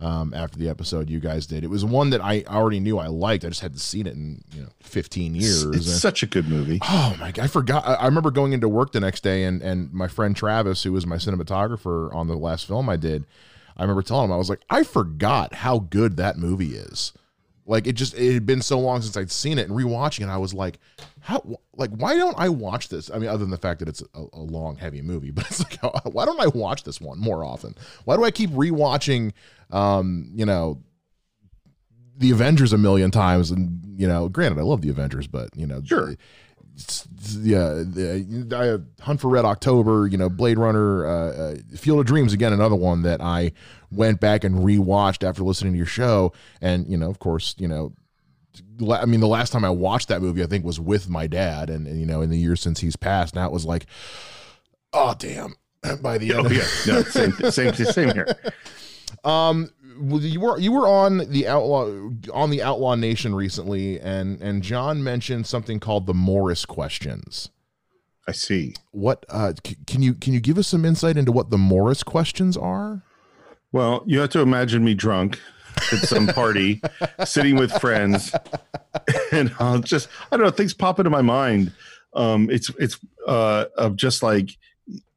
um, 0.00 0.34
after 0.34 0.58
the 0.58 0.68
episode 0.68 1.08
you 1.08 1.20
guys 1.20 1.46
did. 1.46 1.64
It 1.64 1.70
was 1.70 1.84
one 1.84 2.10
that 2.10 2.22
I 2.22 2.44
already 2.46 2.80
knew 2.80 2.98
I 2.98 3.06
liked. 3.06 3.44
I 3.44 3.48
just 3.48 3.60
hadn't 3.60 3.78
seen 3.78 4.06
it 4.06 4.14
in 4.14 4.42
you 4.54 4.62
know 4.62 4.68
15 4.80 5.34
years. 5.34 5.64
It's, 5.64 5.76
it's 5.76 6.00
such 6.00 6.22
a 6.22 6.26
good 6.26 6.48
movie. 6.48 6.78
Oh 6.82 7.16
my 7.18 7.32
god, 7.32 7.44
I 7.44 7.46
forgot. 7.46 7.86
I, 7.86 7.94
I 7.94 8.04
remember 8.06 8.30
going 8.30 8.52
into 8.52 8.68
work 8.68 8.92
the 8.92 9.00
next 9.00 9.22
day 9.22 9.44
and 9.44 9.62
and 9.62 9.92
my 9.92 10.08
friend 10.08 10.36
Travis, 10.36 10.82
who 10.82 10.92
was 10.92 11.06
my 11.06 11.16
cinematographer 11.16 12.14
on 12.14 12.28
the 12.28 12.36
last 12.36 12.66
film 12.66 12.88
I 12.88 12.96
did, 12.96 13.26
I 13.76 13.82
remember 13.82 14.02
telling 14.02 14.26
him 14.26 14.32
I 14.32 14.36
was 14.36 14.50
like, 14.50 14.62
I 14.70 14.82
forgot 14.82 15.54
how 15.54 15.78
good 15.78 16.16
that 16.16 16.36
movie 16.36 16.76
is. 16.76 17.12
Like 17.66 17.86
it 17.86 17.94
just 17.94 18.14
it 18.14 18.32
had 18.32 18.46
been 18.46 18.62
so 18.62 18.78
long 18.78 19.02
since 19.02 19.16
I'd 19.16 19.30
seen 19.30 19.58
it 19.58 19.68
and 19.68 19.76
rewatching 19.76 20.22
it, 20.22 20.28
I 20.28 20.36
was 20.36 20.54
like, 20.54 20.78
how 21.20 21.58
like 21.74 21.90
why 21.90 22.16
don't 22.16 22.38
I 22.38 22.48
watch 22.48 22.88
this? 22.88 23.10
I 23.10 23.18
mean, 23.18 23.28
other 23.28 23.38
than 23.38 23.50
the 23.50 23.56
fact 23.56 23.80
that 23.80 23.88
it's 23.88 24.02
a, 24.14 24.24
a 24.32 24.38
long, 24.38 24.76
heavy 24.76 25.02
movie, 25.02 25.30
but 25.32 25.46
it's 25.46 25.60
like 25.60 25.78
why 26.04 26.24
don't 26.24 26.40
I 26.40 26.46
watch 26.46 26.84
this 26.84 27.00
one 27.00 27.18
more 27.18 27.44
often? 27.44 27.74
Why 28.04 28.16
do 28.16 28.24
I 28.24 28.30
keep 28.30 28.50
rewatching 28.50 29.32
um, 29.70 30.30
you 30.34 30.46
know, 30.46 30.82
the 32.16 32.30
Avengers 32.30 32.72
a 32.72 32.78
million 32.78 33.10
times? 33.10 33.50
And 33.50 33.80
you 34.00 34.06
know, 34.06 34.28
granted, 34.28 34.58
I 34.60 34.62
love 34.62 34.82
the 34.82 34.90
Avengers, 34.90 35.26
but 35.26 35.50
you 35.56 35.66
know, 35.66 35.82
sure. 35.84 36.14
yeah, 37.40 37.82
the, 37.84 38.46
I, 38.54 39.02
Hunt 39.02 39.20
for 39.20 39.28
Red 39.28 39.44
October, 39.44 40.06
you 40.06 40.18
know, 40.18 40.28
Blade 40.28 40.58
Runner, 40.58 41.06
uh, 41.06 41.32
uh, 41.32 41.54
Field 41.74 42.00
of 42.00 42.06
Dreams, 42.06 42.32
again, 42.32 42.52
another 42.52 42.76
one 42.76 43.02
that 43.02 43.20
I 43.20 43.52
went 43.90 44.20
back 44.20 44.44
and 44.44 44.56
rewatched 44.56 45.26
after 45.26 45.42
listening 45.42 45.72
to 45.72 45.76
your 45.76 45.86
show. 45.86 46.32
And, 46.60 46.86
you 46.88 46.96
know, 46.96 47.10
of 47.10 47.18
course, 47.18 47.54
you 47.58 47.68
know, 47.68 47.92
I 48.90 49.04
mean, 49.04 49.20
the 49.20 49.28
last 49.28 49.52
time 49.52 49.64
I 49.64 49.70
watched 49.70 50.08
that 50.08 50.22
movie, 50.22 50.42
I 50.42 50.46
think 50.46 50.64
was 50.64 50.80
with 50.80 51.08
my 51.08 51.26
dad. 51.26 51.70
And, 51.70 51.86
and 51.86 52.00
you 52.00 52.06
know, 52.06 52.20
in 52.20 52.30
the 52.30 52.38
years 52.38 52.60
since 52.60 52.80
he's 52.80 52.96
passed, 52.96 53.34
now 53.34 53.46
it 53.46 53.52
was 53.52 53.64
like, 53.64 53.86
oh, 54.92 55.14
damn. 55.18 55.56
By 56.02 56.18
the 56.18 56.34
end, 56.34 56.46
oh, 56.46 56.50
yeah, 56.50 56.66
no, 56.86 57.02
same, 57.02 57.32
same, 57.50 57.74
same 57.74 58.12
here. 58.12 58.26
Um, 59.24 59.70
you 60.00 60.40
were 60.40 60.58
you 60.58 60.72
were 60.72 60.86
on 60.86 61.18
the 61.30 61.46
outlaw 61.46 61.86
on 62.32 62.50
the 62.50 62.62
Outlaw 62.62 62.94
Nation 62.94 63.34
recently, 63.34 64.00
and 64.00 64.40
and 64.40 64.62
John 64.62 65.02
mentioned 65.02 65.46
something 65.46 65.80
called 65.80 66.06
the 66.06 66.14
Morris 66.14 66.64
questions. 66.64 67.50
I 68.28 68.32
see. 68.32 68.74
What 68.90 69.24
uh, 69.28 69.52
c- 69.64 69.76
can 69.86 70.02
you 70.02 70.14
can 70.14 70.32
you 70.32 70.40
give 70.40 70.58
us 70.58 70.68
some 70.68 70.84
insight 70.84 71.16
into 71.16 71.32
what 71.32 71.50
the 71.50 71.58
Morris 71.58 72.02
questions 72.02 72.56
are? 72.56 73.02
Well, 73.72 74.04
you 74.06 74.20
have 74.20 74.30
to 74.30 74.40
imagine 74.40 74.84
me 74.84 74.94
drunk 74.94 75.40
at 75.92 75.98
some 76.00 76.26
party, 76.28 76.80
sitting 77.24 77.56
with 77.56 77.72
friends, 77.80 78.34
and 79.32 79.54
I'll 79.58 79.80
just 79.80 80.08
I 80.30 80.36
don't 80.36 80.44
know 80.44 80.50
things 80.50 80.74
pop 80.74 80.98
into 80.98 81.10
my 81.10 81.22
mind. 81.22 81.72
Um, 82.14 82.48
it's 82.50 82.70
it's 82.78 82.98
uh, 83.26 83.66
of 83.76 83.96
just 83.96 84.22
like 84.22 84.50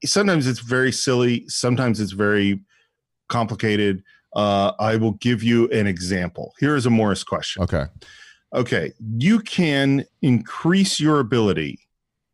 sometimes 0.05 0.47
it's 0.47 0.59
very 0.59 0.91
silly, 0.91 1.47
sometimes 1.47 1.99
it's 1.99 2.11
very 2.11 2.61
complicated. 3.27 4.03
Uh, 4.35 4.73
I 4.79 4.95
will 4.97 5.13
give 5.13 5.41
you 5.41 5.69
an 5.69 5.87
example. 5.87 6.53
Here 6.59 6.75
is 6.75 6.85
a 6.85 6.89
Morris 6.89 7.23
question. 7.23 7.63
Okay. 7.63 7.85
Okay. 8.53 8.91
You 9.17 9.39
can 9.39 10.05
increase 10.21 10.99
your 10.99 11.19
ability 11.19 11.79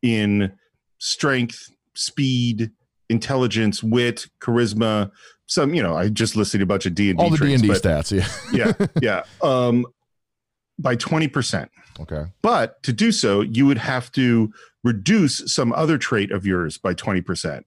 in 0.02 0.52
strength, 0.98 1.70
speed, 1.94 2.72
intelligence, 3.10 3.84
wit, 3.84 4.28
charisma. 4.42 5.12
Some, 5.48 5.74
you 5.74 5.84
know, 5.84 5.96
I 5.96 6.10
just 6.10 6.36
listed 6.36 6.62
a 6.62 6.66
bunch 6.66 6.86
of 6.86 6.96
D 6.96 7.10
and 7.10 7.20
D. 7.20 7.24
all 7.24 7.30
the 7.30 7.38
D 7.38 7.54
and 7.54 7.62
D 7.62 7.70
stats. 7.70 8.12
Yeah, 8.12 8.74
yeah, 8.82 8.88
yeah. 9.02 9.48
Um, 9.48 9.86
by 10.80 10.96
twenty 10.96 11.28
percent. 11.28 11.72
Okay. 12.00 12.26
But 12.42 12.82
to 12.84 12.92
do 12.92 13.12
so, 13.12 13.42
you 13.42 13.66
would 13.66 13.78
have 13.78 14.12
to 14.14 14.52
reduce 14.84 15.54
some 15.54 15.72
other 15.74 15.98
trait 15.98 16.32
of 16.32 16.46
yours 16.46 16.78
by 16.78 16.94
twenty 16.94 17.22
percent. 17.22 17.66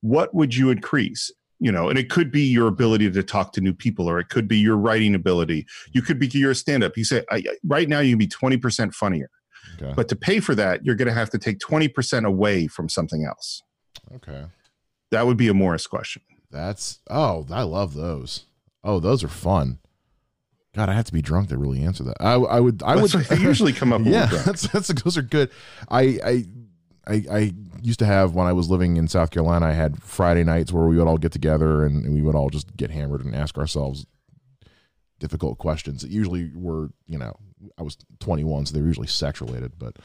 What 0.00 0.34
would 0.34 0.54
you 0.54 0.70
increase? 0.70 1.30
You 1.60 1.72
know, 1.72 1.88
and 1.88 1.98
it 1.98 2.08
could 2.08 2.30
be 2.30 2.42
your 2.42 2.68
ability 2.68 3.10
to 3.10 3.22
talk 3.24 3.52
to 3.54 3.60
new 3.60 3.74
people, 3.74 4.08
or 4.08 4.20
it 4.20 4.28
could 4.28 4.46
be 4.46 4.58
your 4.58 4.76
writing 4.76 5.16
ability. 5.16 5.66
You 5.90 6.02
could 6.02 6.20
be 6.20 6.28
your 6.28 6.54
stand-up. 6.54 6.96
You 6.96 7.02
say, 7.02 7.24
I, 7.32 7.42
right 7.64 7.88
now, 7.88 7.98
you'd 7.98 8.20
be 8.20 8.28
twenty 8.28 8.56
percent 8.56 8.94
funnier. 8.94 9.28
Okay. 9.80 9.92
But 9.94 10.08
to 10.08 10.16
pay 10.16 10.40
for 10.40 10.54
that, 10.54 10.84
you're 10.84 10.94
going 10.94 11.08
to 11.08 11.14
have 11.14 11.30
to 11.30 11.38
take 11.38 11.58
20% 11.58 12.24
away 12.24 12.66
from 12.66 12.88
something 12.88 13.24
else. 13.24 13.62
Okay. 14.14 14.46
That 15.10 15.26
would 15.26 15.36
be 15.36 15.48
a 15.48 15.54
Morris 15.54 15.86
question. 15.86 16.22
That's 16.50 17.00
oh, 17.10 17.46
I 17.50 17.62
love 17.62 17.94
those. 17.94 18.46
Oh, 18.82 19.00
those 19.00 19.22
are 19.22 19.28
fun. 19.28 19.78
God, 20.74 20.88
I 20.88 20.92
have 20.92 21.06
to 21.06 21.12
be 21.12 21.22
drunk 21.22 21.48
to 21.48 21.58
really 21.58 21.82
answer 21.82 22.04
that. 22.04 22.16
I, 22.20 22.34
I 22.34 22.60
would, 22.60 22.82
I 22.82 22.94
That's 22.94 23.14
would 23.14 23.24
they 23.24 23.38
usually 23.38 23.72
come 23.72 23.92
up. 23.92 24.02
yeah, 24.04 24.26
that's, 24.26 24.68
that's 24.68 24.88
those 24.88 25.16
are 25.16 25.22
good. 25.22 25.50
I, 25.88 26.18
I, 26.24 26.44
I, 27.06 27.24
I 27.30 27.54
used 27.82 27.98
to 27.98 28.06
have 28.06 28.34
when 28.34 28.46
I 28.46 28.52
was 28.52 28.70
living 28.70 28.96
in 28.96 29.08
South 29.08 29.30
Carolina. 29.30 29.66
I 29.66 29.72
had 29.72 30.02
Friday 30.02 30.44
nights 30.44 30.72
where 30.72 30.86
we 30.86 30.96
would 30.96 31.08
all 31.08 31.18
get 31.18 31.32
together 31.32 31.84
and 31.84 32.12
we 32.12 32.22
would 32.22 32.34
all 32.34 32.50
just 32.50 32.76
get 32.76 32.90
hammered 32.90 33.24
and 33.24 33.34
ask 33.34 33.58
ourselves 33.58 34.06
difficult 35.18 35.58
questions 35.58 36.02
that 36.02 36.10
usually 36.10 36.50
were, 36.54 36.90
you 37.06 37.18
know, 37.18 37.34
I 37.76 37.82
was 37.82 37.96
21, 38.20 38.66
so 38.66 38.74
they 38.74 38.80
were 38.80 38.86
usually 38.86 39.08
sex 39.08 39.40
related. 39.40 39.72
But, 39.78 39.96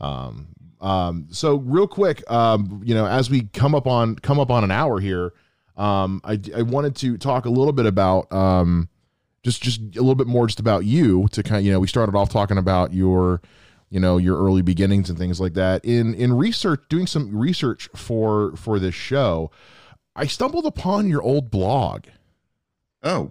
um, 0.00 0.48
um, 0.80 1.28
so 1.30 1.56
real 1.56 1.86
quick, 1.88 2.28
um, 2.30 2.82
you 2.84 2.94
know, 2.94 3.06
as 3.06 3.30
we 3.30 3.42
come 3.42 3.74
up 3.74 3.86
on 3.86 4.16
come 4.16 4.38
up 4.38 4.50
on 4.50 4.62
an 4.62 4.70
hour 4.70 5.00
here, 5.00 5.32
um, 5.78 6.20
I, 6.24 6.38
I 6.54 6.62
wanted 6.62 6.96
to 6.96 7.16
talk 7.16 7.46
a 7.46 7.50
little 7.50 7.72
bit 7.72 7.86
about, 7.86 8.30
um, 8.32 8.88
just 9.44 9.62
just 9.62 9.80
a 9.80 10.00
little 10.00 10.14
bit 10.16 10.26
more 10.26 10.46
just 10.48 10.60
about 10.60 10.84
you 10.84 11.28
to 11.32 11.42
kind 11.42 11.60
of, 11.60 11.64
you 11.64 11.72
know, 11.72 11.80
we 11.80 11.86
started 11.86 12.14
off 12.16 12.28
talking 12.28 12.58
about 12.58 12.92
your, 12.92 13.40
you 13.88 14.00
know, 14.00 14.18
your 14.18 14.36
early 14.36 14.60
beginnings 14.62 15.08
and 15.08 15.18
things 15.18 15.40
like 15.40 15.54
that. 15.54 15.84
In 15.84 16.12
in 16.14 16.32
research, 16.34 16.80
doing 16.88 17.06
some 17.06 17.34
research 17.34 17.88
for 17.94 18.54
for 18.56 18.78
this 18.80 18.94
show, 18.96 19.50
I 20.16 20.26
stumbled 20.26 20.66
upon 20.66 21.08
your 21.08 21.22
old 21.22 21.50
blog. 21.50 22.06
Oh, 23.02 23.30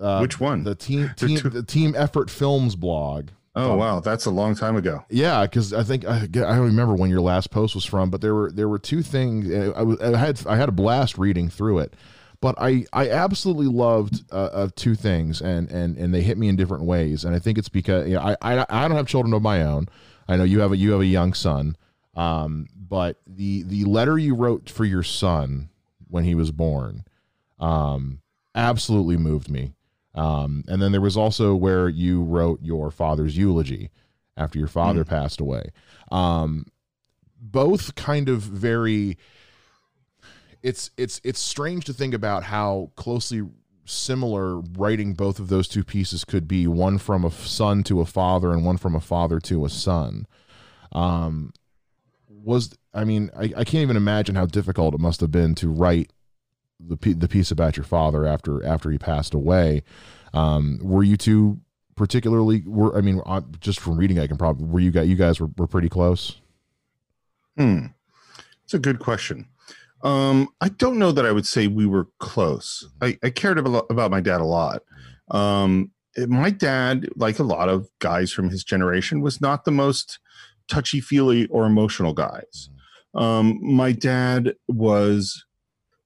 Uh, 0.00 0.18
which 0.18 0.40
one? 0.40 0.64
The 0.64 0.74
team 0.74 1.12
team 1.16 1.38
the 1.38 1.62
team 1.62 1.94
effort 1.96 2.28
films 2.30 2.74
blog. 2.74 3.28
Oh, 3.54 3.76
wow, 3.76 4.00
that's 4.00 4.26
a 4.26 4.30
long 4.30 4.54
time 4.54 4.76
ago. 4.76 5.04
Yeah, 5.08 5.42
because 5.42 5.72
I 5.72 5.82
think 5.82 6.04
I, 6.04 6.22
I 6.22 6.26
don't 6.26 6.60
remember 6.60 6.94
when 6.94 7.10
your 7.10 7.20
last 7.20 7.50
post 7.50 7.74
was 7.74 7.84
from, 7.84 8.10
but 8.10 8.20
there 8.20 8.34
were 8.34 8.50
there 8.50 8.68
were 8.68 8.78
two 8.78 9.02
things. 9.02 9.52
uh, 9.52 9.72
I, 10.00 10.12
I 10.12 10.16
had 10.16 10.46
I 10.46 10.56
had 10.56 10.68
a 10.68 10.72
blast 10.72 11.18
reading 11.18 11.48
through 11.48 11.80
it, 11.80 11.94
but 12.40 12.56
I 12.58 12.84
I 12.92 13.08
absolutely 13.10 13.66
loved 13.66 14.24
uh, 14.32 14.50
uh, 14.52 14.68
two 14.74 14.94
things, 14.94 15.40
and 15.40 15.70
and 15.70 15.96
and 15.96 16.12
they 16.12 16.22
hit 16.22 16.38
me 16.38 16.48
in 16.48 16.56
different 16.56 16.84
ways, 16.84 17.24
and 17.24 17.34
I 17.34 17.38
think 17.38 17.58
it's 17.58 17.68
because 17.68 18.08
you 18.08 18.14
know, 18.14 18.20
I, 18.20 18.36
I 18.42 18.66
I 18.68 18.88
don't 18.88 18.96
have 18.96 19.06
children 19.06 19.32
of 19.32 19.42
my 19.42 19.62
own. 19.62 19.88
I 20.28 20.36
know 20.36 20.44
you 20.44 20.60
have 20.60 20.72
a 20.72 20.76
you 20.76 20.92
have 20.92 21.00
a 21.00 21.06
young 21.06 21.34
son, 21.34 21.76
um, 22.16 22.66
but 22.74 23.18
the 23.26 23.62
the 23.62 23.84
letter 23.84 24.18
you 24.18 24.34
wrote 24.34 24.68
for 24.68 24.84
your 24.84 25.02
son 25.02 25.70
when 26.08 26.24
he 26.24 26.34
was 26.34 26.50
born, 26.50 27.04
um, 27.58 28.20
absolutely 28.54 29.16
moved 29.16 29.50
me. 29.50 29.72
Um, 30.14 30.64
and 30.68 30.80
then 30.80 30.92
there 30.92 31.00
was 31.00 31.16
also 31.16 31.54
where 31.54 31.88
you 31.88 32.22
wrote 32.22 32.60
your 32.62 32.90
father's 32.90 33.36
eulogy 33.36 33.90
after 34.36 34.58
your 34.58 34.68
father 34.68 35.04
passed 35.04 35.40
away. 35.40 35.70
Um, 36.10 36.66
both 37.40 37.94
kind 37.94 38.28
of 38.28 38.40
very. 38.40 39.18
It's 40.62 40.90
it's 40.96 41.20
it's 41.24 41.40
strange 41.40 41.84
to 41.86 41.92
think 41.92 42.14
about 42.14 42.44
how 42.44 42.90
closely 42.96 43.42
similar 43.86 44.60
writing 44.78 45.12
both 45.12 45.38
of 45.38 45.48
those 45.48 45.68
two 45.68 45.84
pieces 45.84 46.24
could 46.24 46.48
be 46.48 46.66
one 46.66 46.98
from 46.98 47.24
a 47.24 47.30
son 47.30 47.82
to 47.84 48.00
a 48.00 48.06
father 48.06 48.52
and 48.52 48.64
one 48.64 48.76
from 48.78 48.94
a 48.94 49.00
father 49.00 49.38
to 49.38 49.64
a 49.64 49.68
son 49.68 50.26
um 50.92 51.52
was 52.28 52.74
i 52.94 53.04
mean 53.04 53.30
i, 53.36 53.42
I 53.42 53.64
can't 53.64 53.82
even 53.82 53.96
imagine 53.96 54.36
how 54.36 54.46
difficult 54.46 54.94
it 54.94 55.00
must 55.00 55.20
have 55.20 55.30
been 55.30 55.54
to 55.56 55.68
write 55.68 56.10
the 56.80 56.96
the 57.14 57.28
piece 57.28 57.50
about 57.50 57.76
your 57.76 57.84
father 57.84 58.26
after 58.26 58.64
after 58.64 58.90
he 58.90 58.98
passed 58.98 59.34
away. 59.34 59.82
Um, 60.32 60.78
were 60.82 61.02
you 61.02 61.16
two 61.16 61.60
particularly? 61.96 62.62
Were 62.66 62.96
I 62.96 63.00
mean, 63.00 63.20
uh, 63.26 63.42
just 63.60 63.80
from 63.80 63.96
reading, 63.96 64.18
I 64.18 64.26
can 64.26 64.36
probably 64.36 64.66
were 64.66 64.80
you 64.80 64.90
guys 64.90 65.08
you 65.08 65.16
guys 65.16 65.40
were, 65.40 65.50
were 65.56 65.66
pretty 65.66 65.88
close. 65.88 66.40
Hmm. 67.56 67.86
It's 68.64 68.74
a 68.74 68.78
good 68.78 68.98
question. 68.98 69.46
Um, 70.02 70.48
I 70.60 70.68
don't 70.68 70.98
know 70.98 71.12
that 71.12 71.24
I 71.24 71.32
would 71.32 71.46
say 71.46 71.66
we 71.66 71.86
were 71.86 72.08
close. 72.18 72.86
I, 73.00 73.18
I 73.22 73.30
cared 73.30 73.58
about, 73.58 73.86
about 73.90 74.10
my 74.10 74.20
dad 74.20 74.40
a 74.40 74.44
lot. 74.44 74.82
Um, 75.30 75.92
my 76.16 76.50
dad, 76.50 77.08
like 77.16 77.38
a 77.38 77.44
lot 77.44 77.68
of 77.68 77.88
guys 78.00 78.30
from 78.30 78.50
his 78.50 78.64
generation, 78.64 79.22
was 79.22 79.40
not 79.40 79.64
the 79.64 79.70
most 79.70 80.18
touchy 80.68 81.00
feely 81.00 81.46
or 81.46 81.64
emotional 81.64 82.12
guys. 82.12 82.68
Um, 83.14 83.58
my 83.62 83.92
dad 83.92 84.54
was 84.68 85.44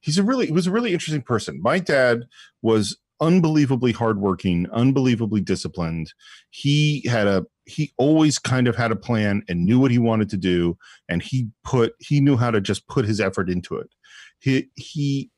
he's 0.08 0.16
a 0.16 0.22
really 0.22 0.46
he 0.46 0.52
was 0.52 0.66
a 0.66 0.70
really 0.70 0.94
interesting 0.94 1.20
person. 1.20 1.60
My 1.60 1.78
dad 1.78 2.24
was 2.62 2.96
unbelievably 3.20 3.92
hardworking, 3.92 4.66
unbelievably 4.72 5.42
disciplined. 5.42 6.14
He 6.48 7.06
had 7.06 7.26
a 7.26 7.44
he 7.66 7.92
always 7.98 8.38
kind 8.38 8.68
of 8.68 8.74
had 8.74 8.90
a 8.90 8.96
plan 8.96 9.42
and 9.50 9.66
knew 9.66 9.78
what 9.78 9.90
he 9.90 9.98
wanted 9.98 10.30
to 10.30 10.38
do, 10.38 10.78
and 11.10 11.22
he 11.22 11.48
put 11.62 11.92
he 11.98 12.22
knew 12.22 12.38
how 12.38 12.50
to 12.50 12.58
just 12.58 12.88
put 12.88 13.04
his 13.04 13.20
effort 13.20 13.50
into 13.50 13.76
it. 13.76 13.90
He 14.38 14.70
he, 14.76 15.30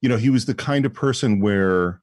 you 0.00 0.08
know, 0.08 0.18
he 0.18 0.30
was 0.30 0.46
the 0.46 0.54
kind 0.54 0.86
of 0.86 0.94
person 0.94 1.40
where 1.40 2.00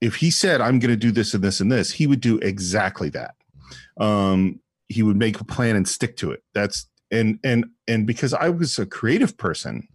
if 0.00 0.14
he 0.14 0.30
said 0.30 0.62
I'm 0.62 0.78
going 0.78 0.88
to 0.88 0.96
do 0.96 1.10
this 1.10 1.34
and 1.34 1.44
this 1.44 1.60
and 1.60 1.70
this, 1.70 1.92
he 1.92 2.06
would 2.06 2.22
do 2.22 2.38
exactly 2.38 3.10
that. 3.10 3.34
Um, 4.00 4.60
he 4.88 5.02
would 5.02 5.18
make 5.18 5.38
a 5.38 5.44
plan 5.44 5.76
and 5.76 5.86
stick 5.86 6.16
to 6.16 6.30
it. 6.30 6.42
That's 6.54 6.86
and 7.10 7.38
and 7.44 7.66
and 7.86 8.06
because 8.06 8.32
I 8.32 8.48
was 8.48 8.78
a 8.78 8.86
creative 8.86 9.36
person, 9.36 9.86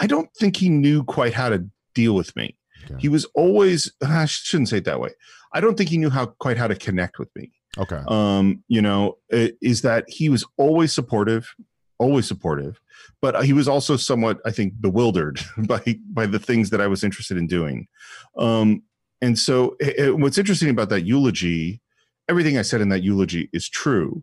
I 0.00 0.06
don't 0.06 0.28
think 0.38 0.56
he 0.56 0.68
knew 0.68 1.04
quite 1.04 1.34
how 1.34 1.48
to 1.48 1.66
deal 1.94 2.14
with 2.14 2.34
me. 2.36 2.56
Okay. 2.84 2.96
He 2.98 3.08
was 3.08 3.24
always 3.34 3.92
I 4.02 4.26
shouldn't 4.26 4.68
say 4.68 4.78
it 4.78 4.84
that 4.84 5.00
way. 5.00 5.10
I 5.52 5.60
don't 5.60 5.76
think 5.76 5.90
he 5.90 5.98
knew 5.98 6.10
how 6.10 6.26
quite 6.26 6.56
how 6.56 6.66
to 6.66 6.74
connect 6.74 7.18
with 7.18 7.28
me. 7.36 7.52
Okay. 7.78 8.02
Um, 8.06 8.62
you 8.68 8.82
know, 8.82 9.18
is 9.30 9.82
that 9.82 10.04
he 10.08 10.28
was 10.28 10.44
always 10.56 10.92
supportive, 10.92 11.52
always 11.98 12.26
supportive, 12.26 12.80
but 13.20 13.44
he 13.44 13.52
was 13.52 13.68
also 13.68 13.96
somewhat, 13.96 14.38
I 14.44 14.50
think, 14.50 14.74
bewildered 14.80 15.40
by 15.58 15.98
by 16.12 16.26
the 16.26 16.38
things 16.38 16.70
that 16.70 16.80
I 16.80 16.86
was 16.86 17.02
interested 17.02 17.36
in 17.36 17.46
doing. 17.46 17.88
Um, 18.36 18.82
and 19.22 19.38
so, 19.38 19.76
it, 19.80 20.18
what's 20.18 20.38
interesting 20.38 20.68
about 20.68 20.90
that 20.90 21.06
eulogy, 21.06 21.80
everything 22.28 22.58
I 22.58 22.62
said 22.62 22.80
in 22.80 22.90
that 22.90 23.02
eulogy 23.02 23.48
is 23.52 23.68
true, 23.68 24.22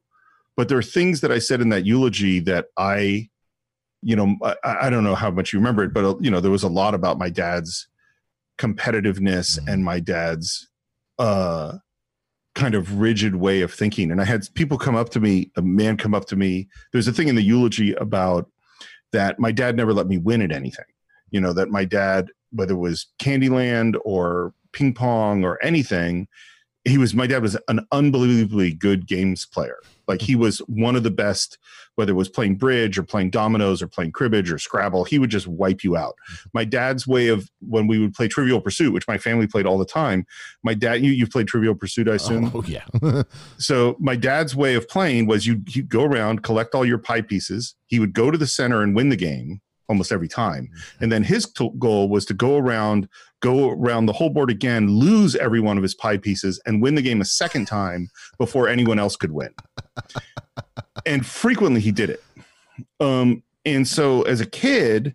but 0.56 0.70
there 0.70 0.78
are 0.78 0.84
things 0.84 1.22
that 1.22 1.32
I 1.32 1.40
said 1.40 1.62
in 1.62 1.70
that 1.70 1.86
eulogy 1.86 2.40
that 2.42 2.68
I, 2.78 3.30
you 4.02 4.16
know, 4.16 4.36
I, 4.44 4.56
I 4.64 4.90
don't 4.90 5.04
know 5.04 5.16
how 5.16 5.32
much 5.32 5.54
you 5.54 5.60
remember 5.60 5.84
it, 5.84 5.94
but 5.94 6.22
you 6.22 6.32
know, 6.32 6.40
there 6.40 6.52
was 6.52 6.64
a 6.64 6.70
lot 6.70 6.94
about 6.94 7.20
my 7.20 7.30
dad's 7.30 7.88
competitiveness 8.58 9.60
mm-hmm. 9.60 9.70
and 9.70 9.84
my 9.84 10.00
dad's 10.00 10.70
uh 11.20 11.78
kind 12.54 12.76
of 12.76 13.00
rigid 13.00 13.36
way 13.36 13.62
of 13.62 13.74
thinking. 13.74 14.12
And 14.12 14.20
I 14.20 14.26
had 14.26 14.44
people 14.56 14.78
come 14.78 14.96
up 14.96 15.10
to 15.10 15.20
me, 15.20 15.52
a 15.56 15.62
man 15.62 15.98
come 15.98 16.14
up 16.14 16.26
to 16.26 16.36
me. 16.36 16.68
There's 16.92 17.08
a 17.08 17.14
thing 17.14 17.28
in 17.28 17.36
the 17.36 17.42
eulogy 17.42 17.94
about 17.94 18.50
that 19.14 19.40
my 19.40 19.52
dad 19.52 19.78
never 19.78 19.94
let 19.94 20.08
me 20.08 20.18
win 20.18 20.42
at 20.42 20.52
anything. 20.52 20.86
You 21.30 21.40
know, 21.40 21.54
that 21.54 21.70
my 21.70 21.86
dad, 21.86 22.28
whether 22.52 22.74
it 22.74 22.78
was 22.78 23.08
Candyland 23.20 23.96
or 24.04 24.54
ping 24.74 24.94
pong 24.94 25.44
or 25.44 25.64
anything, 25.64 26.28
he 26.84 26.98
was 26.98 27.14
my 27.14 27.28
dad 27.28 27.42
was 27.42 27.58
an 27.68 27.86
unbelievably 27.92 28.74
good 28.74 29.08
games 29.08 29.46
player. 29.46 29.78
Like 30.12 30.22
he 30.22 30.36
was 30.36 30.60
one 30.68 30.98
of 30.98 31.04
the 31.04 31.10
best, 31.10 31.58
whether 31.96 32.12
it 32.12 32.16
was 32.16 32.28
playing 32.28 32.58
bridge 32.58 32.98
or 32.98 33.04
playing 33.04 33.30
dominoes 33.30 33.82
or 33.82 33.88
playing 33.88 34.12
cribbage 34.12 34.52
or 34.52 34.58
Scrabble, 34.58 35.06
he 35.06 35.20
would 35.20 35.30
just 35.30 35.48
wipe 35.48 35.86
you 35.86 35.96
out. 35.96 36.16
Mm-hmm. 36.30 36.50
My 36.54 36.66
dad's 36.66 37.08
way 37.08 37.30
of 37.30 37.50
when 37.62 37.88
we 37.88 37.98
would 37.98 38.14
play 38.14 38.28
Trivial 38.28 38.60
Pursuit, 38.60 38.92
which 38.92 39.08
my 39.08 39.18
family 39.18 39.48
played 39.48 39.66
all 39.66 39.78
the 39.78 39.86
time. 39.86 40.26
My 40.64 40.74
dad, 40.74 41.02
you 41.02 41.12
you 41.12 41.28
played 41.28 41.48
Trivial 41.48 41.76
Pursuit, 41.76 42.10
I 42.10 42.16
assume. 42.16 42.52
Oh 42.54 42.62
yeah. 42.68 42.84
so 43.58 43.96
my 44.02 44.18
dad's 44.18 44.54
way 44.54 44.76
of 44.76 44.90
playing 44.90 45.28
was 45.28 45.48
you 45.48 45.64
you 45.70 45.82
go 45.84 46.04
around, 46.04 46.44
collect 46.44 46.76
all 46.76 46.86
your 46.86 46.98
pie 46.98 47.22
pieces. 47.22 47.76
He 47.86 48.00
would 48.00 48.12
go 48.12 48.32
to 48.32 48.38
the 48.38 48.48
center 48.48 48.82
and 48.82 48.94
win 48.94 49.08
the 49.08 49.16
game 49.16 49.62
almost 49.92 50.14
every 50.14 50.30
time. 50.30 50.70
And 51.02 51.12
then 51.12 51.22
his 51.22 51.46
t- 51.52 51.70
goal 51.78 52.08
was 52.08 52.26
to 52.28 52.34
go 52.34 52.58
around, 52.58 53.10
go 53.42 53.72
around 53.72 54.06
the 54.06 54.14
whole 54.14 54.30
board 54.30 54.50
again, 54.50 54.88
lose 54.88 55.36
every 55.36 55.60
one 55.60 55.76
of 55.76 55.84
his 55.84 55.94
pie 55.94 56.16
pieces, 56.16 56.62
and 56.66 56.82
win 56.82 56.96
the 56.96 57.02
game 57.02 57.20
a 57.20 57.26
second 57.26 57.66
time 57.66 58.08
before 58.38 58.70
anyone 58.70 59.00
else 59.00 59.18
could 59.18 59.32
win. 59.32 59.54
and 61.06 61.26
frequently 61.26 61.82
he 61.82 61.92
did 61.92 62.10
it. 62.10 62.24
Um, 63.02 63.44
and 63.66 63.86
so 63.86 64.22
as 64.22 64.40
a 64.40 64.46
kid, 64.46 65.14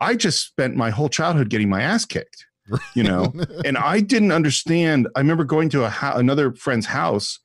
I 0.00 0.14
just 0.14 0.46
spent 0.46 0.76
my 0.76 0.90
whole 0.90 1.08
childhood 1.08 1.50
getting 1.50 1.68
my 1.68 1.82
ass 1.82 2.04
kicked, 2.04 2.46
you 2.94 3.02
know, 3.02 3.32
and 3.64 3.76
I 3.76 3.98
didn't 3.98 4.30
understand. 4.30 5.08
I 5.16 5.20
remember 5.20 5.42
going 5.42 5.68
to 5.70 5.84
a 5.84 5.90
ho- 5.90 6.16
another 6.16 6.54
friend's 6.54 6.86
house 6.86 7.40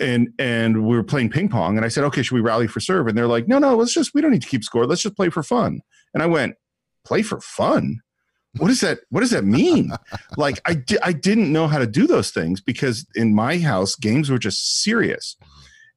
and 0.00 0.28
and 0.38 0.86
we 0.86 0.96
were 0.96 1.04
playing 1.04 1.30
ping 1.30 1.48
pong 1.48 1.76
and 1.76 1.84
I 1.84 1.88
said, 1.88 2.04
okay, 2.04 2.22
should 2.22 2.34
we 2.34 2.40
rally 2.40 2.66
for 2.66 2.80
serve? 2.80 3.06
And 3.06 3.16
they're 3.16 3.26
like, 3.26 3.48
no, 3.48 3.58
no, 3.58 3.76
let's 3.76 3.92
just, 3.92 4.14
we 4.14 4.20
don't 4.20 4.30
need 4.30 4.42
to 4.42 4.48
keep 4.48 4.64
score. 4.64 4.86
Let's 4.86 5.02
just 5.02 5.16
play 5.16 5.28
for 5.28 5.42
fun. 5.42 5.80
And 6.16 6.22
I 6.22 6.26
went, 6.26 6.54
play 7.04 7.20
for 7.20 7.42
fun? 7.42 8.00
What 8.56 8.68
does 8.68 8.80
that, 8.80 9.00
what 9.10 9.20
does 9.20 9.32
that 9.32 9.44
mean? 9.44 9.92
like 10.38 10.62
I, 10.64 10.72
di- 10.72 10.98
I 11.02 11.12
didn't 11.12 11.52
know 11.52 11.66
how 11.66 11.78
to 11.78 11.86
do 11.86 12.06
those 12.06 12.30
things 12.30 12.62
because 12.62 13.06
in 13.14 13.34
my 13.34 13.58
house, 13.58 13.94
games 13.94 14.30
were 14.30 14.38
just 14.38 14.82
serious. 14.82 15.36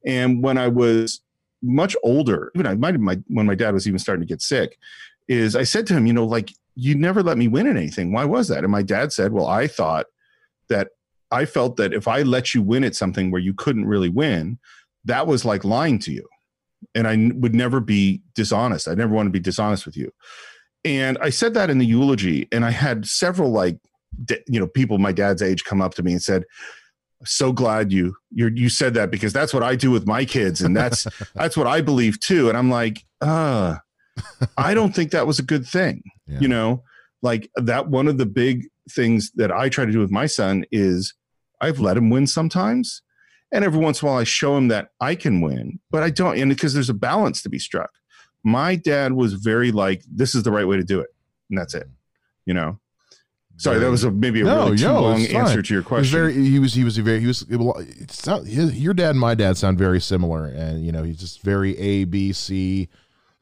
And 0.04 0.42
when 0.42 0.58
I 0.58 0.68
was 0.68 1.22
much 1.62 1.96
older, 2.02 2.52
even 2.54 2.66
I 2.66 2.74
might 2.74 3.00
my, 3.00 3.18
when 3.28 3.46
my 3.46 3.54
dad 3.54 3.72
was 3.72 3.88
even 3.88 3.98
starting 3.98 4.20
to 4.20 4.28
get 4.30 4.42
sick, 4.42 4.76
is 5.26 5.56
I 5.56 5.62
said 5.62 5.86
to 5.86 5.94
him, 5.94 6.04
you 6.04 6.12
know, 6.12 6.26
like 6.26 6.52
you 6.74 6.94
never 6.94 7.22
let 7.22 7.38
me 7.38 7.48
win 7.48 7.66
in 7.66 7.78
anything. 7.78 8.12
Why 8.12 8.26
was 8.26 8.48
that? 8.48 8.62
And 8.62 8.70
my 8.70 8.82
dad 8.82 9.14
said, 9.14 9.32
well, 9.32 9.46
I 9.46 9.68
thought 9.68 10.04
that 10.68 10.88
I 11.30 11.46
felt 11.46 11.78
that 11.78 11.94
if 11.94 12.06
I 12.06 12.20
let 12.24 12.52
you 12.52 12.60
win 12.60 12.84
at 12.84 12.94
something 12.94 13.30
where 13.30 13.40
you 13.40 13.54
couldn't 13.54 13.86
really 13.86 14.10
win, 14.10 14.58
that 15.06 15.26
was 15.26 15.46
like 15.46 15.64
lying 15.64 15.98
to 16.00 16.12
you. 16.12 16.28
And 16.94 17.06
I 17.06 17.30
would 17.34 17.54
never 17.54 17.80
be 17.80 18.22
dishonest. 18.34 18.88
I 18.88 18.94
never 18.94 19.14
want 19.14 19.26
to 19.26 19.30
be 19.30 19.40
dishonest 19.40 19.86
with 19.86 19.96
you. 19.96 20.12
And 20.84 21.18
I 21.20 21.30
said 21.30 21.54
that 21.54 21.70
in 21.70 21.78
the 21.78 21.86
eulogy, 21.86 22.48
and 22.52 22.64
I 22.64 22.70
had 22.70 23.06
several 23.06 23.50
like, 23.50 23.78
you 24.48 24.58
know, 24.58 24.66
people 24.66 24.98
my 24.98 25.12
dad's 25.12 25.42
age 25.42 25.64
come 25.64 25.82
up 25.82 25.94
to 25.94 26.02
me 26.02 26.12
and 26.12 26.22
said, 26.22 26.44
"So 27.24 27.52
glad 27.52 27.92
you 27.92 28.16
you 28.30 28.50
you 28.54 28.68
said 28.68 28.94
that 28.94 29.10
because 29.10 29.32
that's 29.32 29.52
what 29.52 29.62
I 29.62 29.76
do 29.76 29.90
with 29.90 30.06
my 30.06 30.24
kids, 30.24 30.62
and 30.62 30.74
that's 30.74 31.06
that's 31.34 31.56
what 31.56 31.66
I 31.66 31.82
believe 31.82 32.18
too." 32.20 32.48
And 32.48 32.56
I'm 32.56 32.70
like, 32.70 33.04
uh, 33.20 33.76
I 34.56 34.74
don't 34.74 34.94
think 34.94 35.10
that 35.10 35.26
was 35.26 35.38
a 35.38 35.44
good 35.44 35.66
thing. 35.66 36.02
Yeah. 36.26 36.40
You 36.40 36.48
know, 36.48 36.82
like 37.22 37.50
that. 37.56 37.88
One 37.88 38.08
of 38.08 38.16
the 38.16 38.26
big 38.26 38.66
things 38.90 39.30
that 39.34 39.52
I 39.52 39.68
try 39.68 39.84
to 39.84 39.92
do 39.92 40.00
with 40.00 40.10
my 40.10 40.26
son 40.26 40.64
is 40.72 41.14
I've 41.60 41.78
let 41.78 41.96
him 41.96 42.10
win 42.10 42.26
sometimes. 42.26 43.02
And 43.52 43.64
every 43.64 43.80
once 43.80 44.00
in 44.00 44.06
a 44.06 44.10
while, 44.10 44.20
I 44.20 44.24
show 44.24 44.56
him 44.56 44.68
that 44.68 44.90
I 45.00 45.14
can 45.14 45.40
win, 45.40 45.80
but 45.90 46.02
I 46.02 46.10
don't. 46.10 46.38
And 46.38 46.50
because 46.50 46.72
there's 46.72 46.90
a 46.90 46.94
balance 46.94 47.42
to 47.42 47.48
be 47.48 47.58
struck. 47.58 47.90
My 48.44 48.76
dad 48.76 49.12
was 49.12 49.34
very 49.34 49.72
like, 49.72 50.02
this 50.10 50.34
is 50.34 50.44
the 50.44 50.52
right 50.52 50.66
way 50.66 50.76
to 50.76 50.84
do 50.84 51.00
it. 51.00 51.08
And 51.50 51.58
that's 51.58 51.74
it. 51.74 51.88
You 52.46 52.54
know? 52.54 52.78
Sorry, 53.56 53.78
that 53.78 53.90
was 53.90 54.04
a, 54.04 54.10
maybe 54.10 54.40
a 54.40 54.44
no, 54.44 54.64
really 54.64 54.78
too 54.78 54.88
long 54.88 55.20
answer 55.26 55.60
to 55.60 55.74
your 55.74 55.82
question. 55.82 56.16
He 56.18 56.24
was 56.24 56.34
very, 56.34 56.48
he 56.48 56.58
was, 56.58 56.72
he 56.72 56.84
was 56.84 56.96
very, 56.96 57.20
he 57.20 57.26
was, 57.26 57.44
it's 57.50 58.24
not, 58.24 58.46
his, 58.46 58.80
your 58.80 58.94
dad 58.94 59.10
and 59.10 59.20
my 59.20 59.34
dad 59.34 59.58
sound 59.58 59.76
very 59.76 60.00
similar. 60.00 60.46
And, 60.46 60.86
you 60.86 60.92
know, 60.92 61.02
he's 61.02 61.18
just 61.18 61.42
very 61.42 61.76
A, 61.76 62.04
B, 62.04 62.32
C, 62.32 62.88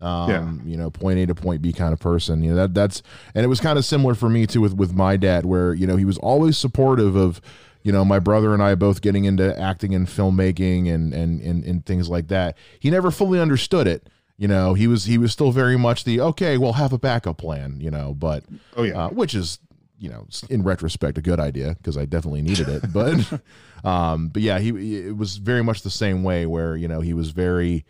um, 0.00 0.30
yeah. 0.30 0.68
you 0.68 0.76
know, 0.76 0.90
point 0.90 1.20
A 1.20 1.26
to 1.26 1.36
point 1.36 1.62
B 1.62 1.72
kind 1.72 1.92
of 1.92 2.00
person. 2.00 2.42
You 2.42 2.50
know, 2.50 2.56
that 2.56 2.74
that's, 2.74 3.02
and 3.36 3.44
it 3.44 3.48
was 3.48 3.60
kind 3.60 3.78
of 3.78 3.84
similar 3.84 4.16
for 4.16 4.28
me 4.28 4.48
too 4.48 4.60
with, 4.60 4.74
with 4.74 4.92
my 4.92 5.16
dad, 5.16 5.46
where, 5.46 5.72
you 5.72 5.86
know, 5.86 5.94
he 5.96 6.04
was 6.04 6.18
always 6.18 6.58
supportive 6.58 7.14
of, 7.14 7.40
you 7.82 7.92
know, 7.92 8.04
my 8.04 8.18
brother 8.18 8.52
and 8.52 8.62
I 8.62 8.74
both 8.74 9.00
getting 9.00 9.24
into 9.24 9.58
acting 9.58 9.94
and 9.94 10.06
filmmaking 10.06 10.92
and, 10.92 11.12
and, 11.12 11.40
and, 11.40 11.64
and 11.64 11.86
things 11.86 12.08
like 12.08 12.28
that. 12.28 12.56
He 12.80 12.90
never 12.90 13.10
fully 13.10 13.40
understood 13.40 13.86
it. 13.86 14.08
You 14.36 14.46
know, 14.46 14.74
he 14.74 14.86
was, 14.86 15.04
he 15.04 15.18
was 15.18 15.32
still 15.32 15.50
very 15.50 15.76
much 15.76 16.04
the, 16.04 16.20
okay, 16.20 16.58
we'll 16.58 16.74
have 16.74 16.92
a 16.92 16.98
backup 16.98 17.38
plan, 17.38 17.80
you 17.80 17.90
know, 17.90 18.14
but, 18.14 18.44
oh 18.76 18.84
yeah, 18.84 19.06
uh, 19.06 19.08
which 19.10 19.34
is, 19.34 19.58
you 19.98 20.08
know, 20.08 20.28
in 20.48 20.62
retrospect, 20.62 21.18
a 21.18 21.22
good 21.22 21.40
idea 21.40 21.74
because 21.76 21.96
I 21.96 22.04
definitely 22.04 22.42
needed 22.42 22.68
it. 22.68 22.92
But, 22.92 23.40
um, 23.88 24.28
but 24.28 24.42
yeah, 24.42 24.60
he, 24.60 24.98
it 24.98 25.16
was 25.16 25.38
very 25.38 25.64
much 25.64 25.82
the 25.82 25.90
same 25.90 26.22
way 26.22 26.46
where, 26.46 26.76
you 26.76 26.86
know, 26.86 27.00
he 27.00 27.14
was 27.14 27.30
very, 27.30 27.84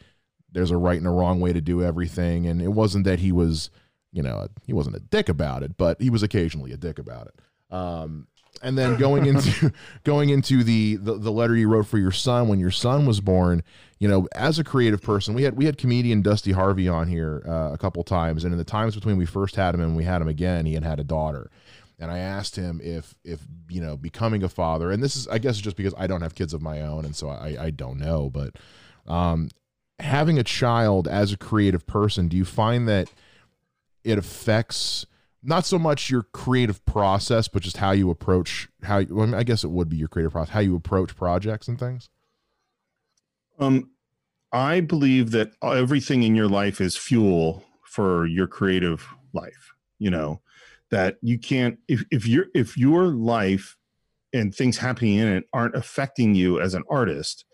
there's 0.50 0.70
a 0.70 0.76
right 0.78 0.96
and 0.96 1.06
a 1.06 1.10
wrong 1.10 1.40
way 1.40 1.52
to 1.52 1.60
do 1.60 1.82
everything. 1.82 2.46
And 2.46 2.62
it 2.62 2.68
wasn't 2.68 3.04
that 3.04 3.18
he 3.18 3.30
was, 3.30 3.68
you 4.10 4.22
know, 4.22 4.48
he 4.64 4.72
wasn't 4.72 4.96
a 4.96 5.00
dick 5.00 5.28
about 5.28 5.62
it, 5.62 5.76
but 5.76 6.00
he 6.00 6.08
was 6.08 6.22
occasionally 6.22 6.72
a 6.72 6.78
dick 6.78 6.98
about 6.98 7.26
it. 7.26 7.74
Um, 7.74 8.26
and 8.62 8.76
then 8.76 8.96
going 8.96 9.26
into 9.32 9.72
going 10.04 10.30
into 10.30 10.62
the, 10.62 10.96
the, 10.96 11.14
the 11.14 11.32
letter 11.32 11.56
you 11.56 11.68
wrote 11.68 11.86
for 11.86 11.98
your 11.98 12.12
son 12.12 12.48
when 12.48 12.58
your 12.58 12.70
son 12.70 13.06
was 13.06 13.20
born 13.20 13.62
you 13.98 14.08
know 14.08 14.26
as 14.34 14.58
a 14.58 14.64
creative 14.64 15.02
person 15.02 15.34
we 15.34 15.42
had 15.42 15.56
we 15.56 15.64
had 15.64 15.78
comedian 15.78 16.22
dusty 16.22 16.52
harvey 16.52 16.88
on 16.88 17.08
here 17.08 17.42
uh, 17.46 17.72
a 17.72 17.78
couple 17.78 18.02
times. 18.04 18.44
And 18.44 18.52
in 18.52 18.58
the 18.58 18.64
times 18.64 18.94
between 18.94 19.16
we 19.16 19.26
first 19.26 19.56
had 19.56 19.74
him 19.74 19.80
and 19.80 19.96
we 19.96 20.04
had 20.04 20.22
him 20.22 20.28
again 20.28 20.66
he 20.66 20.74
had 20.74 20.84
had 20.84 21.00
a 21.00 21.04
daughter. 21.04 21.50
And 21.98 22.10
i 22.10 22.18
asked 22.18 22.54
him 22.54 22.80
if 22.82 23.14
if 23.24 23.40
you 23.68 23.80
know 23.80 23.96
becoming 23.96 24.42
a 24.44 24.48
father 24.48 24.90
and 24.92 25.02
this 25.02 25.16
is 25.16 25.26
i 25.28 25.38
guess 25.38 25.58
just 25.58 25.76
because 25.76 25.94
i 25.98 26.06
don't 26.06 26.22
have 26.22 26.34
kids 26.34 26.54
of 26.54 26.62
my 26.62 26.80
own 26.80 27.04
and 27.04 27.16
so 27.16 27.28
i 27.28 27.56
i 27.58 27.70
don't 27.70 27.98
know 27.98 28.30
but 28.30 28.54
um 29.12 29.48
having 29.98 30.38
a 30.38 30.44
child 30.44 31.08
as 31.08 31.32
a 31.32 31.36
creative 31.36 31.88
person 31.88 32.28
do 32.28 32.36
you 32.36 32.44
find 32.44 32.88
that 32.88 33.10
it 34.04 34.16
affects 34.16 35.06
not 35.42 35.64
so 35.64 35.78
much 35.78 36.10
your 36.10 36.24
creative 36.32 36.84
process, 36.84 37.48
but 37.48 37.62
just 37.62 37.76
how 37.76 37.92
you 37.92 38.10
approach 38.10 38.68
how 38.82 39.02
well, 39.08 39.34
I, 39.34 39.38
I 39.38 39.42
guess 39.42 39.64
it 39.64 39.70
would 39.70 39.88
be 39.88 39.96
your 39.96 40.08
creative 40.08 40.32
process, 40.32 40.52
how 40.52 40.60
you 40.60 40.76
approach 40.76 41.16
projects 41.16 41.68
and 41.68 41.78
things. 41.78 42.10
Um, 43.58 43.90
I 44.52 44.80
believe 44.80 45.30
that 45.32 45.52
everything 45.62 46.22
in 46.22 46.34
your 46.34 46.48
life 46.48 46.80
is 46.80 46.96
fuel 46.96 47.64
for 47.84 48.26
your 48.26 48.46
creative 48.46 49.06
life. 49.32 49.74
You 49.98 50.10
know 50.10 50.40
that 50.90 51.16
you 51.22 51.38
can't 51.38 51.78
if 51.88 52.04
if 52.10 52.26
your 52.26 52.46
if 52.54 52.76
your 52.76 53.06
life 53.06 53.76
and 54.32 54.54
things 54.54 54.78
happening 54.78 55.18
in 55.18 55.28
it 55.28 55.44
aren't 55.52 55.76
affecting 55.76 56.34
you 56.34 56.60
as 56.60 56.74
an 56.74 56.84
artist 56.90 57.44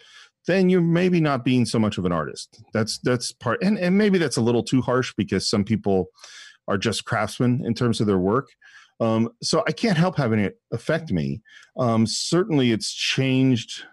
then 0.46 0.68
you're 0.68 0.82
maybe 0.82 1.20
not 1.20 1.44
being 1.44 1.64
so 1.64 1.78
much 1.78 1.98
of 1.98 2.04
an 2.04 2.12
artist 2.12 2.62
that's 2.72 2.98
that's 2.98 3.32
part 3.32 3.62
and, 3.62 3.78
and 3.78 3.96
maybe 3.96 4.18
that's 4.18 4.36
a 4.36 4.42
little 4.42 4.62
too 4.62 4.82
harsh 4.82 5.14
because 5.16 5.48
some 5.48 5.64
people 5.64 6.08
are 6.68 6.78
just 6.78 7.04
craftsmen 7.04 7.64
in 7.64 7.74
terms 7.74 8.00
of 8.00 8.06
their 8.06 8.18
work. 8.18 8.48
Um, 9.00 9.30
so 9.42 9.64
i 9.66 9.72
can't 9.72 9.98
help 9.98 10.16
having 10.16 10.38
it 10.38 10.58
affect 10.72 11.12
me. 11.12 11.42
Um, 11.76 12.06
certainly 12.06 12.70
it's 12.70 12.92
changed. 12.92 13.84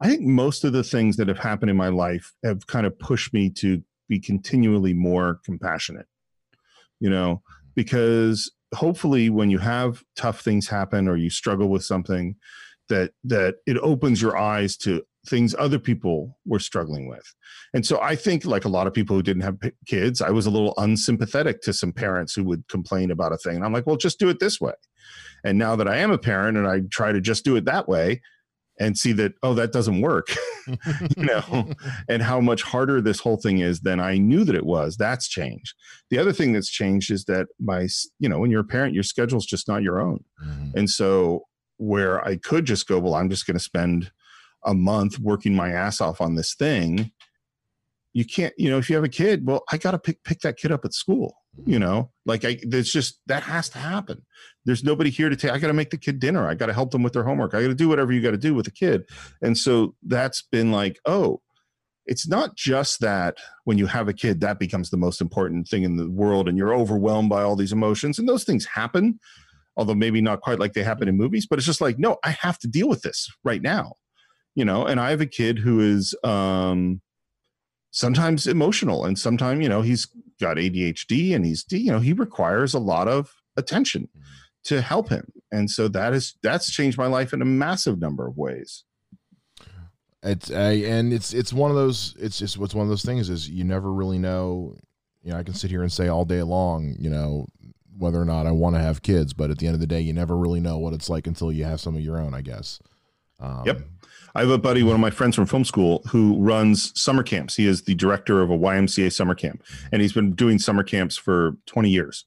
I 0.00 0.08
think 0.08 0.22
most 0.22 0.64
of 0.64 0.72
the 0.72 0.82
things 0.82 1.16
that 1.16 1.28
have 1.28 1.38
happened 1.38 1.70
in 1.70 1.76
my 1.76 1.88
life 1.88 2.32
have 2.44 2.66
kind 2.66 2.86
of 2.86 2.98
pushed 2.98 3.32
me 3.32 3.50
to 3.50 3.82
be 4.08 4.18
continually 4.18 4.92
more 4.94 5.40
compassionate 5.44 6.06
you 7.00 7.10
know 7.10 7.42
because 7.74 8.52
hopefully 8.74 9.30
when 9.30 9.50
you 9.50 9.58
have 9.58 10.04
tough 10.14 10.42
things 10.42 10.68
happen 10.68 11.08
or 11.08 11.16
you 11.16 11.30
struggle 11.30 11.68
with 11.68 11.84
something 11.84 12.36
that 12.88 13.12
that 13.24 13.56
it 13.66 13.78
opens 13.78 14.22
your 14.22 14.36
eyes 14.36 14.76
to 14.76 15.02
things 15.30 15.54
other 15.58 15.78
people 15.78 16.36
were 16.44 16.58
struggling 16.58 17.08
with. 17.08 17.34
And 17.72 17.86
so 17.86 18.00
i 18.00 18.16
think 18.16 18.44
like 18.44 18.64
a 18.64 18.68
lot 18.68 18.86
of 18.86 18.92
people 18.92 19.16
who 19.16 19.22
didn't 19.22 19.42
have 19.42 19.58
kids 19.86 20.20
i 20.20 20.30
was 20.30 20.46
a 20.46 20.50
little 20.50 20.74
unsympathetic 20.76 21.62
to 21.62 21.72
some 21.72 21.92
parents 21.92 22.34
who 22.34 22.44
would 22.44 22.66
complain 22.68 23.10
about 23.10 23.32
a 23.32 23.38
thing. 23.38 23.56
And 23.56 23.64
i'm 23.64 23.72
like 23.72 23.86
well 23.86 23.96
just 23.96 24.18
do 24.18 24.28
it 24.28 24.40
this 24.40 24.60
way. 24.60 24.74
And 25.44 25.56
now 25.58 25.76
that 25.76 25.88
i 25.88 25.96
am 25.96 26.10
a 26.10 26.18
parent 26.18 26.58
and 26.58 26.66
i 26.66 26.80
try 26.90 27.12
to 27.12 27.20
just 27.20 27.44
do 27.44 27.56
it 27.56 27.64
that 27.64 27.88
way 27.88 28.20
and 28.80 28.96
see 28.96 29.12
that 29.12 29.34
oh 29.42 29.54
that 29.54 29.72
doesn't 29.72 30.00
work 30.00 30.28
you 31.16 31.24
know 31.24 31.70
and 32.08 32.22
how 32.22 32.40
much 32.40 32.62
harder 32.62 33.00
this 33.00 33.20
whole 33.20 33.36
thing 33.36 33.58
is 33.58 33.80
than 33.80 34.00
i 34.00 34.16
knew 34.16 34.44
that 34.44 34.56
it 34.56 34.66
was 34.66 34.96
that's 34.96 35.28
changed. 35.28 35.74
The 36.10 36.18
other 36.18 36.32
thing 36.32 36.52
that's 36.52 36.70
changed 36.70 37.10
is 37.10 37.24
that 37.26 37.46
my 37.60 37.88
you 38.18 38.28
know 38.28 38.38
when 38.38 38.50
you're 38.50 38.60
a 38.60 38.64
parent 38.64 38.94
your 38.94 39.02
schedule's 39.02 39.46
just 39.46 39.68
not 39.68 39.82
your 39.82 40.00
own. 40.00 40.24
Mm-hmm. 40.44 40.78
and 40.78 40.90
so 40.90 41.44
where 41.76 42.24
i 42.26 42.36
could 42.36 42.64
just 42.64 42.86
go 42.86 42.98
well 42.98 43.14
i'm 43.14 43.30
just 43.30 43.46
going 43.46 43.56
to 43.56 43.62
spend 43.62 44.10
a 44.64 44.74
month 44.74 45.18
working 45.18 45.54
my 45.54 45.70
ass 45.70 46.00
off 46.00 46.20
on 46.20 46.34
this 46.34 46.54
thing 46.54 47.10
you 48.12 48.24
can't 48.24 48.54
you 48.58 48.70
know 48.70 48.78
if 48.78 48.88
you 48.88 48.96
have 48.96 49.04
a 49.04 49.08
kid 49.08 49.46
well 49.46 49.62
i 49.70 49.76
got 49.76 49.92
to 49.92 49.98
pick 49.98 50.22
pick 50.24 50.40
that 50.40 50.56
kid 50.56 50.72
up 50.72 50.84
at 50.84 50.92
school 50.92 51.34
you 51.64 51.78
know? 51.78 52.10
Like 52.26 52.44
i 52.44 52.58
there's 52.62 52.92
just 52.92 53.20
that 53.26 53.42
has 53.44 53.68
to 53.70 53.78
happen. 53.78 54.24
There's 54.64 54.84
nobody 54.84 55.10
here 55.10 55.28
to 55.28 55.36
take 55.36 55.50
i 55.50 55.58
got 55.58 55.68
to 55.68 55.72
make 55.72 55.90
the 55.90 55.98
kid 55.98 56.20
dinner. 56.20 56.46
I 56.46 56.54
got 56.54 56.66
to 56.66 56.72
help 56.72 56.90
them 56.90 57.02
with 57.02 57.12
their 57.12 57.24
homework. 57.24 57.54
I 57.54 57.62
got 57.62 57.68
to 57.68 57.74
do 57.74 57.88
whatever 57.88 58.12
you 58.12 58.20
got 58.20 58.30
to 58.32 58.38
do 58.38 58.54
with 58.54 58.66
a 58.66 58.72
kid. 58.72 59.04
And 59.42 59.56
so 59.56 59.94
that's 60.02 60.42
been 60.42 60.72
like 60.72 60.98
oh 61.06 61.40
it's 62.06 62.26
not 62.26 62.56
just 62.56 63.00
that 63.00 63.36
when 63.64 63.78
you 63.78 63.86
have 63.86 64.08
a 64.08 64.12
kid 64.12 64.40
that 64.40 64.58
becomes 64.58 64.90
the 64.90 64.96
most 64.96 65.20
important 65.20 65.68
thing 65.68 65.82
in 65.82 65.96
the 65.96 66.10
world 66.10 66.48
and 66.48 66.56
you're 66.56 66.74
overwhelmed 66.74 67.28
by 67.28 67.42
all 67.42 67.56
these 67.56 67.72
emotions 67.72 68.18
and 68.18 68.28
those 68.28 68.44
things 68.44 68.64
happen 68.64 69.18
although 69.76 69.94
maybe 69.94 70.20
not 70.20 70.40
quite 70.40 70.58
like 70.58 70.72
they 70.72 70.82
happen 70.82 71.08
in 71.08 71.16
movies 71.16 71.46
but 71.48 71.58
it's 71.58 71.66
just 71.66 71.80
like 71.80 71.98
no 71.98 72.16
i 72.24 72.30
have 72.30 72.58
to 72.58 72.66
deal 72.66 72.88
with 72.88 73.02
this 73.02 73.28
right 73.44 73.60
now 73.60 73.92
you 74.54 74.64
know 74.64 74.84
and 74.84 75.00
i 75.00 75.10
have 75.10 75.20
a 75.20 75.26
kid 75.26 75.58
who 75.58 75.80
is 75.80 76.14
um 76.24 77.00
sometimes 77.90 78.46
emotional 78.46 79.04
and 79.04 79.18
sometimes 79.18 79.62
you 79.62 79.68
know 79.68 79.82
he's 79.82 80.06
got 80.40 80.56
adhd 80.56 81.34
and 81.34 81.44
he's 81.44 81.64
you 81.70 81.90
know 81.90 82.00
he 82.00 82.12
requires 82.12 82.74
a 82.74 82.78
lot 82.78 83.08
of 83.08 83.40
attention 83.60 84.08
mm-hmm. 84.08 84.22
to 84.64 84.80
help 84.80 85.08
him. 85.08 85.32
And 85.52 85.70
so 85.70 85.86
that 85.88 86.12
is 86.12 86.34
that's 86.42 86.70
changed 86.70 86.98
my 86.98 87.06
life 87.06 87.32
in 87.32 87.42
a 87.42 87.46
massive 87.46 88.00
number 88.00 88.26
of 88.26 88.36
ways. 88.36 88.84
It's 90.22 90.50
a, 90.50 90.84
and 90.84 91.12
it's 91.12 91.32
it's 91.32 91.52
one 91.52 91.70
of 91.70 91.76
those 91.76 92.14
it's 92.18 92.38
just 92.38 92.58
what's 92.58 92.74
one 92.74 92.82
of 92.82 92.90
those 92.90 93.04
things 93.04 93.30
is 93.30 93.48
you 93.48 93.64
never 93.64 93.90
really 93.90 94.18
know 94.18 94.76
you 95.22 95.32
know 95.32 95.38
i 95.38 95.42
can 95.42 95.54
sit 95.54 95.70
here 95.70 95.80
and 95.80 95.90
say 95.90 96.08
all 96.08 96.26
day 96.26 96.42
long 96.42 96.94
you 96.98 97.08
know 97.08 97.46
whether 97.96 98.20
or 98.20 98.26
not 98.26 98.46
i 98.46 98.50
want 98.50 98.76
to 98.76 98.82
have 98.82 99.00
kids 99.00 99.32
but 99.32 99.50
at 99.50 99.56
the 99.56 99.66
end 99.66 99.72
of 99.72 99.80
the 99.80 99.86
day 99.86 99.98
you 99.98 100.12
never 100.12 100.36
really 100.36 100.60
know 100.60 100.76
what 100.76 100.92
it's 100.92 101.08
like 101.08 101.26
until 101.26 101.50
you 101.50 101.64
have 101.64 101.80
some 101.80 101.96
of 101.96 102.02
your 102.02 102.20
own 102.20 102.34
i 102.34 102.42
guess. 102.42 102.80
Um, 103.38 103.62
yep 103.64 103.80
I 104.34 104.40
have 104.40 104.50
a 104.50 104.58
buddy, 104.58 104.82
one 104.82 104.94
of 104.94 105.00
my 105.00 105.10
friends 105.10 105.36
from 105.36 105.46
film 105.46 105.64
school, 105.64 106.02
who 106.08 106.36
runs 106.38 106.98
summer 107.00 107.22
camps. 107.22 107.56
He 107.56 107.66
is 107.66 107.82
the 107.82 107.94
director 107.94 108.40
of 108.42 108.50
a 108.50 108.56
YMCA 108.56 109.12
summer 109.12 109.34
camp, 109.34 109.62
and 109.92 110.00
he's 110.00 110.12
been 110.12 110.32
doing 110.32 110.58
summer 110.58 110.82
camps 110.82 111.16
for 111.16 111.56
20 111.66 111.90
years. 111.90 112.24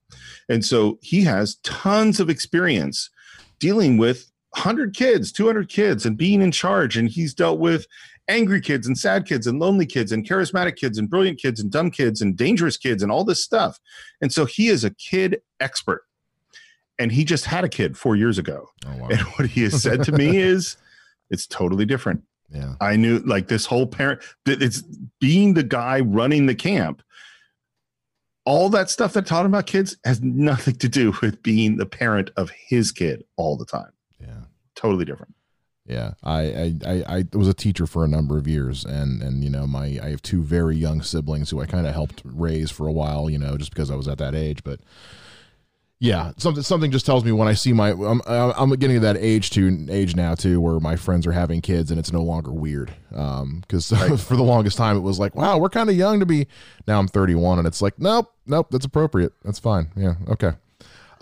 And 0.50 0.64
so 0.66 1.00
he 1.02 1.22
has 1.24 1.56
tons 1.64 2.20
of 2.20 2.30
experience 2.30 3.10
dealing 3.60 3.98
with 3.98 4.32
100 4.52 4.96
kids, 4.96 5.32
200 5.32 5.70
kids, 5.70 6.06
and 6.06 6.18
being 6.18 6.42
in 6.42 6.52
charge. 6.52 6.98
And 6.98 7.10
he's 7.10 7.34
dealt 7.34 7.60
with 7.60 7.88
angry 8.28 8.62
kids 8.62 8.88
and 8.88 8.98
sad 8.98 9.26
kids 9.26 9.48
and 9.48 9.60
lonely 9.60 9.86
kids 9.86 10.12
and 10.12 10.28
charismatic 10.28 10.76
kids 10.76 10.98
and 10.98 11.10
brilliant 11.10 11.40
kids 11.40 11.60
and 11.60 11.72
dumb 11.72 11.92
kids 11.92 12.22
and 12.22 12.38
dangerous 12.38 12.78
kids 12.78 13.04
and 13.04 13.12
all 13.12 13.24
this 13.24 13.44
stuff. 13.44 13.80
And 14.22 14.32
so 14.32 14.46
he 14.46 14.68
is 14.68 14.84
a 14.84 14.92
kid 14.92 15.42
expert. 15.60 16.04
And 17.00 17.12
he 17.12 17.26
just 17.26 17.46
had 17.46 17.64
a 17.64 17.70
kid 17.70 17.98
four 17.98 18.16
years 18.16 18.38
ago. 18.38 18.70
Oh, 18.86 18.98
wow. 18.98 19.08
And 19.10 19.20
what 19.22 19.50
he 19.50 19.64
has 19.64 19.82
said 19.82 20.04
to 20.04 20.12
me 20.12 20.38
is, 20.38 20.78
it's 21.34 21.48
totally 21.48 21.86
different. 21.86 22.24
Yeah. 22.50 22.76
I 22.80 22.96
knew 22.96 23.20
like 23.20 23.48
this 23.48 23.66
whole 23.66 23.88
parent 23.88 24.22
it's 24.46 24.84
being 25.20 25.56
the 25.56 25.64
guy 25.64 26.00
running 26.00 26.46
the 26.46 26.56
camp. 26.56 27.02
All 28.46 28.70
that 28.70 28.90
stuff 28.90 29.14
that 29.14 29.26
taught 29.26 29.46
him 29.46 29.54
about 29.54 29.68
kids 29.68 29.98
has 30.06 30.22
nothing 30.22 30.76
to 30.76 30.90
do 30.90 31.14
with 31.22 31.42
being 31.42 31.78
the 31.78 31.86
parent 31.86 32.30
of 32.36 32.52
his 32.52 32.92
kid 32.92 33.24
all 33.38 33.58
the 33.58 33.66
time. 33.66 33.92
Yeah. 34.20 34.44
Totally 34.76 35.06
different. 35.06 35.34
Yeah, 35.86 36.14
I, 36.24 36.76
I, 36.86 37.04
I, 37.10 37.26
was 37.34 37.50
a 37.50 37.54
teacher 37.54 37.86
for 37.86 38.06
a 38.06 38.08
number 38.08 38.38
of 38.38 38.48
years, 38.48 38.86
and 38.86 39.22
and 39.22 39.44
you 39.44 39.50
know 39.50 39.68
my 39.68 40.00
I 40.02 40.12
have 40.12 40.22
two 40.22 40.42
very 40.42 40.78
young 40.78 41.02
siblings 41.02 41.50
who 41.50 41.60
I 41.60 41.66
kind 41.66 41.86
of 41.86 41.94
helped 41.94 42.22
raise 42.24 42.72
for 42.72 42.88
a 42.88 42.92
while, 42.94 43.30
you 43.30 43.38
know, 43.38 43.58
just 43.58 43.72
because 43.72 43.92
I 43.92 43.96
was 43.96 44.08
at 44.08 44.18
that 44.20 44.34
age. 44.34 44.64
But 44.64 44.80
yeah, 46.04 46.34
something 46.36 46.64
something 46.64 46.92
just 46.92 47.06
tells 47.06 47.24
me 47.24 47.32
when 47.32 47.48
I 47.48 47.54
see 47.54 47.72
my 47.72 47.92
I'm 47.92 48.22
I'm 48.28 48.70
getting 48.72 48.98
to 48.98 49.00
that 49.00 49.16
age 49.16 49.52
to 49.52 49.88
age 49.90 50.18
now 50.18 50.36
too 50.36 50.60
where 50.60 50.78
my 50.82 50.98
friends 50.98 51.26
are 51.26 51.32
having 51.32 51.62
kids 51.62 51.92
and 51.92 52.00
it's 52.00 52.12
no 52.12 52.22
longer 52.22 52.52
weird. 52.52 52.94
Um, 53.16 53.62
because 53.62 53.90
right. 54.10 54.20
for 54.20 54.36
the 54.36 54.44
longest 54.44 54.76
time 54.76 54.98
it 54.98 55.00
was 55.00 55.18
like, 55.18 55.34
wow, 55.34 55.58
we're 55.58 55.70
kind 55.70 55.90
of 55.90 55.96
young 55.96 56.20
to 56.20 56.26
be. 56.26 56.48
Now 56.88 57.00
I'm 57.00 57.08
31 57.08 57.60
and 57.60 57.66
it's 57.66 57.82
like, 57.82 57.98
nope, 58.00 58.34
nope, 58.46 58.68
that's 58.70 58.84
appropriate. 58.84 59.32
That's 59.46 59.60
fine. 59.60 59.92
Yeah, 59.96 60.16
okay. 60.28 60.52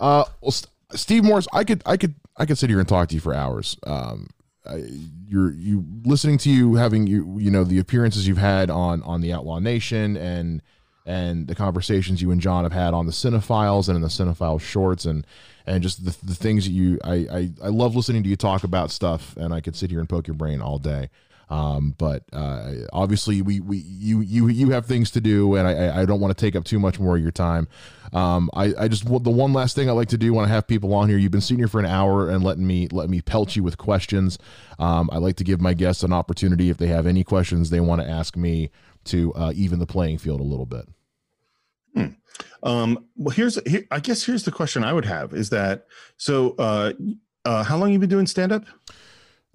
Uh, 0.00 0.24
well, 0.40 0.50
St- 0.50 0.68
Steve 0.94 1.22
Morris, 1.22 1.46
I 1.52 1.62
could 1.62 1.84
I 1.86 1.96
could 1.96 2.16
I 2.36 2.44
could 2.44 2.58
sit 2.58 2.68
here 2.68 2.80
and 2.80 2.88
talk 2.88 3.08
to 3.10 3.14
you 3.14 3.20
for 3.20 3.32
hours. 3.32 3.76
Um, 3.84 4.30
I, 4.66 4.82
you're 5.28 5.52
you 5.52 5.84
listening 6.04 6.38
to 6.38 6.50
you 6.50 6.74
having 6.74 7.06
you 7.06 7.38
you 7.38 7.52
know 7.52 7.62
the 7.62 7.78
appearances 7.78 8.26
you've 8.26 8.38
had 8.38 8.68
on 8.68 9.00
on 9.04 9.20
the 9.20 9.32
Outlaw 9.32 9.60
Nation 9.60 10.16
and 10.16 10.60
and 11.04 11.48
the 11.48 11.54
conversations 11.54 12.22
you 12.22 12.30
and 12.30 12.40
John 12.40 12.64
have 12.64 12.72
had 12.72 12.94
on 12.94 13.06
the 13.06 13.12
Cine-Files 13.12 13.88
and 13.88 13.96
in 13.96 14.02
the 14.02 14.08
Cine-File 14.08 14.58
shorts 14.58 15.04
and 15.04 15.26
and 15.64 15.82
just 15.82 16.04
the, 16.04 16.16
the 16.26 16.34
things 16.34 16.64
that 16.64 16.72
you 16.72 16.98
I, 17.04 17.14
I 17.14 17.50
I 17.64 17.68
love 17.68 17.94
listening 17.94 18.22
to 18.24 18.28
you 18.28 18.36
talk 18.36 18.64
about 18.64 18.90
stuff 18.90 19.36
and 19.36 19.54
I 19.54 19.60
could 19.60 19.76
sit 19.76 19.90
here 19.90 20.00
and 20.00 20.08
poke 20.08 20.26
your 20.26 20.34
brain 20.34 20.60
all 20.60 20.78
day. 20.78 21.10
Um, 21.50 21.94
but 21.98 22.22
uh, 22.32 22.72
obviously 22.94 23.42
we, 23.42 23.60
we 23.60 23.76
you 23.76 24.20
you 24.20 24.48
you 24.48 24.70
have 24.70 24.86
things 24.86 25.10
to 25.10 25.20
do 25.20 25.56
and 25.56 25.68
I, 25.68 26.00
I 26.00 26.06
don't 26.06 26.20
want 26.20 26.36
to 26.36 26.40
take 26.40 26.56
up 26.56 26.64
too 26.64 26.78
much 26.78 26.98
more 26.98 27.16
of 27.16 27.22
your 27.22 27.30
time. 27.30 27.68
Um, 28.12 28.48
I, 28.54 28.72
I 28.78 28.88
just 28.88 29.04
the 29.04 29.30
one 29.30 29.52
last 29.52 29.76
thing 29.76 29.88
I 29.88 29.92
like 29.92 30.08
to 30.08 30.18
do 30.18 30.32
when 30.32 30.44
I 30.44 30.48
have 30.48 30.66
people 30.66 30.94
on 30.94 31.08
here. 31.08 31.18
You've 31.18 31.32
been 31.32 31.40
sitting 31.42 31.58
here 31.58 31.68
for 31.68 31.78
an 31.78 31.86
hour 31.86 32.30
and 32.30 32.42
letting 32.42 32.66
me 32.66 32.88
let 32.90 33.10
me 33.10 33.20
pelt 33.20 33.54
you 33.54 33.62
with 33.62 33.76
questions. 33.76 34.38
Um, 34.78 35.10
I 35.12 35.18
like 35.18 35.36
to 35.36 35.44
give 35.44 35.60
my 35.60 35.74
guests 35.74 36.02
an 36.02 36.12
opportunity 36.12 36.70
if 36.70 36.78
they 36.78 36.86
have 36.86 37.06
any 37.06 37.22
questions 37.22 37.68
they 37.68 37.80
want 37.80 38.00
to 38.00 38.08
ask 38.08 38.36
me 38.36 38.70
to 39.04 39.34
uh, 39.34 39.52
even 39.54 39.78
the 39.78 39.86
playing 39.86 40.18
field 40.18 40.40
a 40.40 40.44
little 40.44 40.66
bit. 40.66 40.88
Hmm. 41.94 42.06
Um, 42.62 43.06
well, 43.16 43.34
here's 43.34 43.58
here, 43.68 43.84
I 43.90 44.00
guess 44.00 44.24
here's 44.24 44.44
the 44.44 44.52
question 44.52 44.84
I 44.84 44.92
would 44.92 45.04
have 45.04 45.34
is 45.34 45.50
that 45.50 45.86
so 46.16 46.54
uh, 46.58 46.92
uh, 47.44 47.64
how 47.64 47.76
long 47.76 47.92
you 47.92 47.98
been 47.98 48.08
doing 48.08 48.26
stand 48.26 48.52
up? 48.52 48.64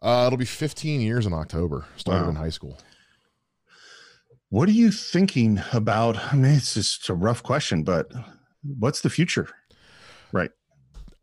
Uh, 0.01 0.26
it'll 0.27 0.38
be 0.38 0.45
15 0.45 1.01
years 1.01 1.26
in 1.26 1.34
October. 1.34 1.85
Started 1.95 2.26
wow. 2.26 2.30
in 2.30 2.35
high 2.35 2.49
school. 2.49 2.77
What 4.49 4.69
are 4.69 4.73
you 4.73 4.91
thinking 4.91 5.61
about? 5.73 6.18
I 6.18 6.35
mean, 6.35 6.53
it's 6.53 6.76
just 6.76 7.09
a 7.09 7.14
rough 7.14 7.43
question, 7.43 7.84
but 7.84 8.11
what's 8.64 9.01
the 9.01 9.09
future? 9.09 9.49
Right. 10.31 10.51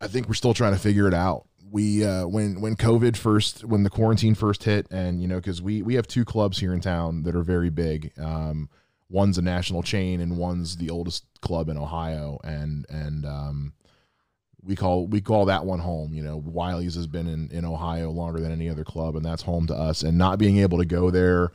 I 0.01 0.07
think 0.07 0.27
we're 0.27 0.35
still 0.35 0.53
trying 0.53 0.73
to 0.73 0.79
figure 0.79 1.07
it 1.07 1.13
out 1.13 1.47
we 1.75 2.05
uh, 2.05 2.25
when 2.25 2.61
when 2.61 2.77
COVID 2.77 3.17
first 3.17 3.65
when 3.65 3.83
the 3.83 3.89
quarantine 3.89 4.33
first 4.33 4.63
hit, 4.63 4.87
and 4.91 5.21
you 5.21 5.27
know 5.27 5.35
because 5.35 5.61
we 5.61 5.81
we 5.81 5.95
have 5.95 6.07
two 6.07 6.23
clubs 6.23 6.57
here 6.59 6.73
in 6.73 6.79
town 6.79 7.23
that 7.23 7.35
are 7.35 7.43
very 7.43 7.69
big. 7.69 8.13
Um, 8.17 8.69
one's 9.09 9.37
a 9.37 9.41
national 9.41 9.83
chain, 9.83 10.21
and 10.21 10.37
one's 10.37 10.77
the 10.77 10.89
oldest 10.89 11.25
club 11.41 11.69
in 11.69 11.77
Ohio, 11.77 12.39
and 12.43 12.85
and 12.89 13.25
um, 13.25 13.73
we 14.63 14.75
call 14.75 15.07
we 15.07 15.21
call 15.21 15.45
that 15.45 15.65
one 15.65 15.79
home. 15.79 16.13
You 16.13 16.23
know, 16.23 16.37
Wiley's 16.37 16.95
has 16.95 17.07
been 17.07 17.27
in 17.27 17.49
in 17.51 17.65
Ohio 17.65 18.11
longer 18.11 18.39
than 18.39 18.51
any 18.51 18.69
other 18.69 18.83
club, 18.83 19.15
and 19.15 19.25
that's 19.25 19.43
home 19.43 19.67
to 19.67 19.75
us. 19.75 20.03
And 20.03 20.17
not 20.17 20.39
being 20.39 20.57
able 20.57 20.79
to 20.79 20.85
go 20.85 21.09
there 21.11 21.51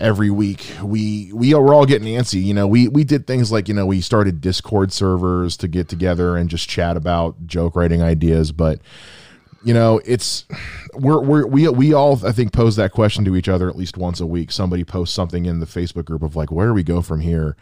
every 0.00 0.30
week 0.30 0.64
we 0.82 1.32
we 1.32 1.52
are, 1.52 1.60
we're 1.60 1.74
all 1.74 1.84
getting 1.84 2.06
antsy 2.06 2.42
you 2.42 2.54
know 2.54 2.66
we 2.66 2.86
we 2.86 3.02
did 3.02 3.26
things 3.26 3.50
like 3.50 3.66
you 3.66 3.74
know 3.74 3.84
we 3.84 4.00
started 4.00 4.40
discord 4.40 4.92
servers 4.92 5.56
to 5.56 5.66
get 5.66 5.88
together 5.88 6.36
and 6.36 6.48
just 6.48 6.68
chat 6.68 6.96
about 6.96 7.34
joke 7.46 7.74
writing 7.74 8.00
ideas 8.00 8.52
but 8.52 8.80
you 9.64 9.74
know, 9.74 10.00
it's 10.04 10.44
we're, 10.94 11.20
we're 11.20 11.46
we 11.46 11.68
we 11.68 11.92
all 11.92 12.24
I 12.26 12.32
think 12.32 12.52
pose 12.52 12.76
that 12.76 12.92
question 12.92 13.24
to 13.24 13.36
each 13.36 13.48
other 13.48 13.68
at 13.68 13.76
least 13.76 13.96
once 13.96 14.20
a 14.20 14.26
week. 14.26 14.52
Somebody 14.52 14.84
posts 14.84 15.14
something 15.14 15.46
in 15.46 15.60
the 15.60 15.66
Facebook 15.66 16.04
group 16.04 16.22
of 16.22 16.36
like, 16.36 16.50
where 16.50 16.68
do 16.68 16.74
we 16.74 16.82
go 16.82 17.02
from 17.02 17.20
here? 17.20 17.56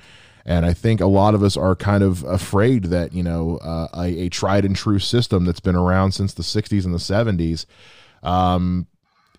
And 0.47 0.65
I 0.65 0.75
think 0.75 1.01
a 1.01 1.07
lot 1.07 1.35
of 1.35 1.43
us 1.43 1.57
are 1.57 1.75
kind 1.75 2.05
of 2.05 2.23
afraid 2.23 2.85
that, 2.85 3.13
you 3.13 3.25
know, 3.25 3.57
uh, 3.59 3.89
a, 3.95 4.27
a, 4.27 4.29
tried 4.29 4.65
and 4.65 4.77
true 4.77 5.01
system 5.01 5.45
that's 5.45 5.59
been 5.59 5.75
around 5.75 6.13
since 6.13 6.35
the 6.35 6.45
60s 6.45 6.85
and 6.85 6.95
the 6.95 6.99
70s 6.99 7.67
um, 8.23 8.87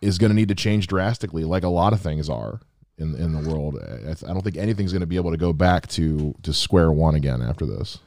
is 0.01 0.17
going 0.17 0.31
to 0.31 0.35
need 0.35 0.49
to 0.49 0.55
change 0.55 0.87
drastically, 0.87 1.45
like 1.45 1.63
a 1.63 1.69
lot 1.69 1.93
of 1.93 2.01
things 2.01 2.29
are 2.29 2.59
in, 2.97 3.15
in 3.15 3.31
the 3.31 3.49
world. 3.49 3.79
I, 3.81 4.11
I 4.29 4.33
don't 4.33 4.41
think 4.41 4.57
anything's 4.57 4.91
going 4.91 4.99
to 4.99 5.07
be 5.07 5.15
able 5.15 5.31
to 5.31 5.37
go 5.37 5.53
back 5.53 5.87
to, 5.91 6.35
to 6.43 6.51
square 6.51 6.91
one 6.91 7.15
again 7.15 7.41
after 7.41 7.65
this. 7.65 7.99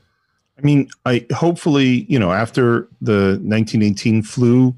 I 0.61 0.67
mean, 0.67 0.89
I 1.07 1.27
hopefully, 1.33 2.05
you 2.09 2.19
know, 2.19 2.33
after 2.33 2.89
the 3.01 3.39
1918 3.43 4.23
flu, 4.23 4.75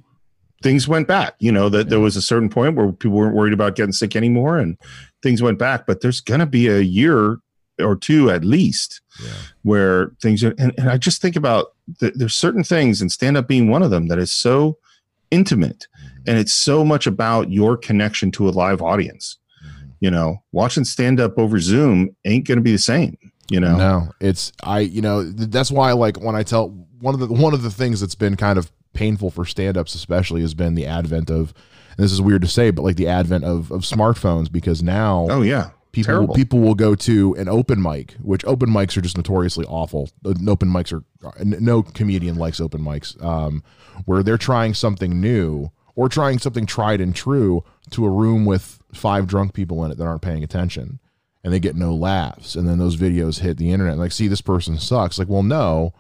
things 0.62 0.86
went 0.86 1.09
back. 1.09 1.34
You 1.40 1.50
know, 1.50 1.68
that 1.68 1.88
there 1.88 2.00
was 2.00 2.16
a 2.16 2.22
certain 2.22 2.48
point 2.48 2.76
where 2.76 2.92
people 2.92 3.16
weren't 3.16 3.34
worried 3.34 3.52
about 3.52 3.74
getting 3.74 3.92
sick 3.92 4.14
anymore 4.14 4.59
and 4.59 4.78
things 5.22 5.42
went 5.42 5.59
back. 5.59 5.86
But 5.86 6.00
there's 6.00 6.20
going 6.20 6.40
to 6.40 6.46
be 6.46 6.68
a 6.68 6.80
year 6.80 7.38
or 7.80 7.96
two 7.96 8.30
at 8.30 8.44
least 8.44 9.00
yeah. 9.22 9.32
where 9.62 10.12
things 10.20 10.44
are, 10.44 10.54
and, 10.59 10.72
and, 10.78 10.88
I 10.88 10.98
just 10.98 11.20
think 11.20 11.36
about 11.36 11.72
the, 12.00 12.12
there's 12.14 12.34
certain 12.34 12.62
things, 12.62 13.00
and 13.00 13.10
stand 13.10 13.36
up 13.36 13.48
being 13.48 13.68
one 13.68 13.82
of 13.82 13.90
them, 13.90 14.09
that 14.09 14.18
is 14.18 14.32
so 14.32 14.78
intimate 15.30 15.86
mm-hmm. 15.96 16.18
and 16.26 16.38
it's 16.38 16.52
so 16.52 16.84
much 16.84 17.06
about 17.06 17.50
your 17.50 17.76
connection 17.76 18.30
to 18.32 18.48
a 18.48 18.50
live 18.50 18.82
audience. 18.82 19.38
Mm-hmm. 19.64 19.88
You 20.00 20.10
know, 20.10 20.42
watching 20.52 20.84
stand 20.84 21.18
up 21.18 21.38
over 21.38 21.59
Zoom 21.59 22.14
ain't 22.24 22.46
going 22.46 22.59
to 22.59 22.62
be 22.62 22.72
the 22.72 22.78
same. 22.78 23.16
You 23.48 23.60
know, 23.60 23.77
no, 23.77 24.09
it's 24.20 24.52
I. 24.62 24.81
You 24.81 25.02
know, 25.02 25.23
that's 25.24 25.70
why 25.70 25.93
like 25.93 26.20
when 26.20 26.35
I 26.35 26.43
tell 26.43 26.69
one 27.01 27.14
of 27.14 27.20
the 27.20 27.27
one 27.27 27.55
of 27.55 27.62
the 27.62 27.70
things 27.70 28.01
that's 28.01 28.14
been 28.14 28.36
kind 28.36 28.59
of 28.59 28.70
painful 28.94 29.31
for 29.31 29.44
stand-ups 29.44 29.94
especially 29.94 30.43
has 30.43 30.52
been 30.52 30.74
the 30.74 30.86
advent 30.86 31.31
of 31.31 31.55
and 31.97 32.05
this 32.05 32.12
is 32.12 32.20
weird 32.20 32.43
to 32.43 32.48
say 32.48 32.70
but 32.70 32.82
like 32.82 32.97
the 32.97 33.09
advent 33.09 33.43
of 33.43 33.70
of 33.73 33.81
smartphones 33.81 34.52
because 34.52 34.82
now 34.82 35.27
oh 35.31 35.40
yeah 35.40 35.70
people 35.93 36.27
will, 36.27 36.35
people 36.35 36.59
will 36.59 36.74
go 36.74 36.94
to 36.94 37.35
an 37.35 37.48
open 37.48 37.81
mic, 37.81 38.14
which 38.14 38.44
open 38.44 38.69
mics 38.70 38.97
are 38.97 39.01
just 39.01 39.16
notoriously 39.16 39.64
awful. 39.66 40.10
Open 40.24 40.69
mics 40.69 40.93
are 40.93 41.05
no 41.44 41.82
comedian 41.82 42.36
likes 42.36 42.60
open 42.60 42.81
mics, 42.81 43.23
um, 43.23 43.62
where 44.06 44.23
they're 44.23 44.39
trying 44.39 44.74
something 44.74 45.20
new 45.20 45.70
or 45.94 46.09
trying 46.09 46.39
something 46.39 46.66
tried 46.66 47.01
and 47.01 47.14
true 47.14 47.62
to 47.90 48.05
a 48.05 48.10
room 48.10 48.44
with 48.44 48.81
five 48.93 49.27
drunk 49.27 49.52
people 49.52 49.85
in 49.85 49.90
it 49.90 49.98
that 49.98 50.05
aren't 50.05 50.23
paying 50.23 50.43
attention, 50.43 50.98
and 51.44 51.52
they 51.52 51.60
get 51.60 51.77
no 51.77 51.94
laughs, 51.94 52.55
and 52.55 52.69
then 52.69 52.78
those 52.78 52.97
videos 52.97 53.40
hit 53.40 53.56
the 53.56 53.73
internet. 53.73 53.98
Like, 53.98 54.12
see, 54.12 54.28
this 54.28 54.40
person 54.40 54.78
sucks. 54.78 55.19
Like, 55.19 55.28
well, 55.28 55.43
no. 55.43 55.93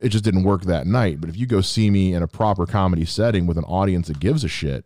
It 0.00 0.10
just 0.10 0.22
didn't 0.22 0.44
work 0.44 0.62
that 0.62 0.86
night. 0.86 1.20
But 1.20 1.28
if 1.28 1.36
you 1.36 1.44
go 1.46 1.60
see 1.60 1.90
me 1.90 2.14
in 2.14 2.22
a 2.22 2.28
proper 2.28 2.66
comedy 2.66 3.04
setting 3.04 3.48
with 3.48 3.58
an 3.58 3.64
audience 3.64 4.06
that 4.06 4.20
gives 4.20 4.44
a 4.44 4.48
shit, 4.48 4.84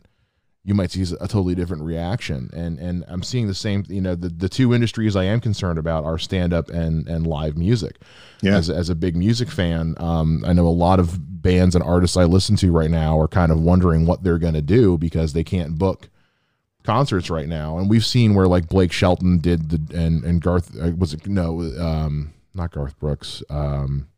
you 0.65 0.75
might 0.75 0.91
see 0.91 1.03
a 1.03 1.29
totally 1.29 1.55
different 1.55 1.83
reaction. 1.83 2.49
And 2.55 2.79
and 2.79 3.05
I'm 3.09 3.23
seeing 3.23 3.47
the 3.47 3.55
same. 3.55 3.85
You 3.89 4.01
know, 4.01 4.15
the, 4.15 4.29
the 4.29 4.49
two 4.49 4.73
industries 4.73 5.17
I 5.17 5.25
am 5.25 5.41
concerned 5.41 5.79
about 5.79 6.05
are 6.05 6.19
stand 6.19 6.53
up 6.53 6.71
and 6.71 7.07
and 7.09 7.27
live 7.27 7.59
music. 7.59 7.97
Yeah. 8.41 8.57
As 8.57 8.71
as 8.71 8.89
a 8.89 8.95
big 8.95 9.17
music 9.17 9.51
fan, 9.51 9.97
um, 9.99 10.45
I 10.47 10.53
know 10.53 10.67
a 10.67 10.69
lot 10.69 10.99
of 10.99 11.43
bands 11.43 11.75
and 11.75 11.85
artists 11.85 12.17
I 12.17 12.25
listen 12.25 12.57
to 12.57 12.71
right 12.73 12.91
now 12.91 13.19
are 13.19 13.29
kind 13.29 13.51
of 13.51 13.61
wondering 13.61 14.07
what 14.07 14.23
they're 14.23 14.39
going 14.39 14.55
to 14.55 14.63
do 14.63 14.97
because 14.97 15.33
they 15.33 15.45
can't 15.45 15.77
book 15.77 16.09
concerts 16.83 17.31
right 17.31 17.49
now. 17.49 17.79
And 17.79 17.89
we've 17.89 18.05
seen 18.05 18.35
where 18.35 18.49
like 18.49 18.69
Blake 18.69 18.93
Shelton 18.93 19.39
did 19.39 19.71
the 19.71 19.97
and 19.97 20.25
and 20.25 20.41
Garth 20.41 20.77
uh, 20.81 20.91
was 20.97 21.15
it 21.15 21.27
no 21.27 21.61
um 21.79 22.33
not 22.55 22.73
Garth 22.73 22.99
Brooks 22.99 23.43
um 23.51 24.09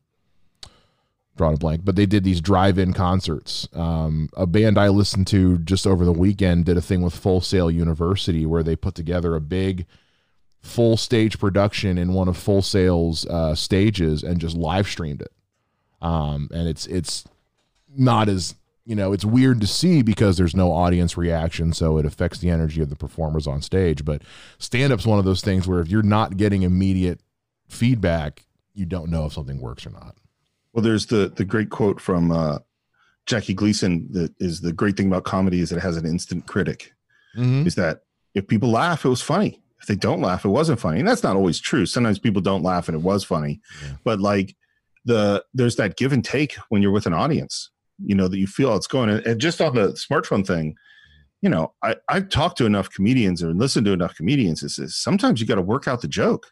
drawn 1.36 1.55
a 1.55 1.57
blank, 1.57 1.85
but 1.85 1.97
they 1.97 2.07
did 2.07 2.23
these 2.23 2.41
drive-in 2.41 2.93
concerts. 2.93 3.69
Um, 3.73 4.28
a 4.36 4.47
band 4.47 4.78
I 4.78 4.89
listened 4.89 5.27
to 5.28 5.59
just 5.59 5.86
over 5.86 6.05
the 6.05 6.12
weekend 6.12 6.65
did 6.65 6.77
a 6.77 6.81
thing 6.82 7.03
with 7.03 7.15
Full 7.15 7.41
Sail 7.41 7.70
University 7.70 8.47
where 8.47 8.62
they 8.62 8.77
put 8.77 8.95
together 8.95 9.35
a 9.35 9.41
big 9.41 9.86
full 10.61 10.97
stage 10.97 11.39
production 11.39 11.99
in 11.99 12.12
one 12.12 12.28
of 12.28 12.36
Full 12.36 12.62
Sail's 12.62 13.27
uh, 13.27 13.55
stages 13.55 14.23
and 14.23 14.41
just 14.41 14.57
live 14.57 14.86
streamed 14.86 15.23
it. 15.23 15.32
Um, 16.01 16.49
and 16.53 16.69
it's 16.69 16.86
it's 16.86 17.24
not 17.97 18.28
as 18.28 18.55
you 18.85 18.94
know 18.94 19.12
it's 19.12 19.24
weird 19.24 19.61
to 19.61 19.66
see 19.66 20.02
because 20.02 20.36
there's 20.36 20.56
no 20.56 20.73
audience 20.73 21.16
reaction, 21.16 21.73
so 21.73 21.98
it 21.98 22.06
affects 22.06 22.39
the 22.39 22.51
energy 22.51 22.82
of 22.82 22.90
the 22.90 22.97
performers 22.97 23.47
on 23.47 23.62
stage. 23.62 24.05
But 24.05 24.23
stand-up's 24.59 25.06
one 25.06 25.19
of 25.19 25.24
those 25.24 25.40
things 25.40 25.66
where 25.66 25.81
if 25.81 25.89
you're 25.89 26.02
not 26.02 26.36
getting 26.36 26.62
immediate 26.62 27.20
feedback, 27.69 28.44
you 28.74 28.86
don't 28.86 29.11
know 29.11 29.27
if 29.27 29.32
something 29.32 29.61
works 29.61 29.86
or 29.86 29.90
not. 29.90 30.16
Well, 30.73 30.82
there's 30.82 31.06
the 31.06 31.32
the 31.35 31.44
great 31.44 31.70
quote 31.70 32.01
from 32.01 32.31
uh, 32.31 32.59
Jackie 33.27 33.55
Gleason 33.55 34.09
that 34.12 34.35
is 34.39 34.61
the 34.61 34.73
great 34.73 34.97
thing 34.97 35.06
about 35.06 35.24
comedy 35.24 35.61
is 35.61 35.73
it 35.73 35.81
has 35.81 35.97
an 35.97 36.06
instant 36.06 36.47
critic. 36.47 36.93
Mm-hmm. 37.36 37.66
Is 37.66 37.74
that 37.77 38.02
if 38.35 38.47
people 38.47 38.70
laugh, 38.70 39.05
it 39.05 39.09
was 39.09 39.23
funny. 39.23 39.62
If 39.81 39.89
they 39.89 39.97
don't 39.97 40.20
laugh, 40.20 40.44
it 40.44 40.48
wasn't 40.48 40.81
funny. 40.81 40.98
And 40.98 41.09
that's 41.09 41.23
not 41.23 41.36
always 41.36 41.61
true. 41.61 41.85
Sometimes 41.86 42.19
people 42.19 42.40
don't 42.40 42.62
laugh 42.62 42.89
and 42.89 42.97
it 42.97 43.02
was 43.02 43.23
funny. 43.23 43.61
Yeah. 43.82 43.97
But 44.02 44.20
like 44.20 44.56
the 45.05 45.44
there's 45.52 45.77
that 45.77 45.97
give 45.97 46.12
and 46.12 46.24
take 46.24 46.55
when 46.69 46.82
you're 46.82 46.90
with 46.90 47.06
an 47.06 47.15
audience, 47.15 47.70
you 47.98 48.14
know, 48.14 48.28
that 48.28 48.38
you 48.38 48.46
feel 48.46 48.74
it's 48.76 48.86
going. 48.86 49.10
And 49.10 49.40
just 49.40 49.60
on 49.60 49.74
the 49.74 49.88
smartphone 49.92 50.46
thing, 50.46 50.74
you 51.42 51.50
know, 51.50 51.72
I, 51.82 51.96
I've 52.08 52.28
talked 52.30 52.58
to 52.58 52.66
enough 52.66 52.90
comedians 52.90 53.42
or 53.42 53.52
listened 53.52 53.86
to 53.86 53.92
enough 53.92 54.16
comedians. 54.16 54.62
Is, 54.62 54.78
is 54.78 54.96
sometimes 54.96 55.40
you 55.40 55.46
got 55.46 55.56
to 55.56 55.62
work 55.62 55.86
out 55.86 56.00
the 56.00 56.08
joke. 56.08 56.46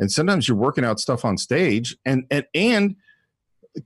And 0.00 0.10
sometimes 0.10 0.48
you're 0.48 0.56
working 0.56 0.84
out 0.84 0.98
stuff 0.98 1.24
on 1.24 1.38
stage 1.38 1.96
and 2.04 2.24
and 2.30 2.44
and 2.52 2.96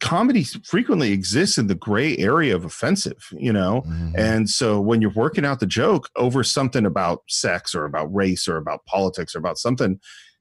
comedy 0.01 0.45
frequently 0.45 1.13
exists 1.13 1.57
in 1.57 1.67
the 1.67 1.75
gray 1.75 2.17
area 2.19 2.55
of 2.55 2.65
offensive, 2.65 3.29
you 3.33 3.53
know? 3.53 3.83
Mm-hmm. 3.87 4.17
And 4.17 4.49
so 4.49 4.81
when 4.81 5.01
you're 5.01 5.13
working 5.13 5.47
out 5.47 5.61
the 5.61 5.67
joke 5.67 6.11
over 6.17 6.45
something 6.45 6.85
about 6.85 7.23
sex 7.29 7.75
or 7.75 7.85
about 7.85 8.15
race 8.15 8.47
or 8.47 8.57
about 8.57 8.85
politics 8.85 9.35
or 9.35 9.39
about 9.39 9.59
something, 9.59 9.99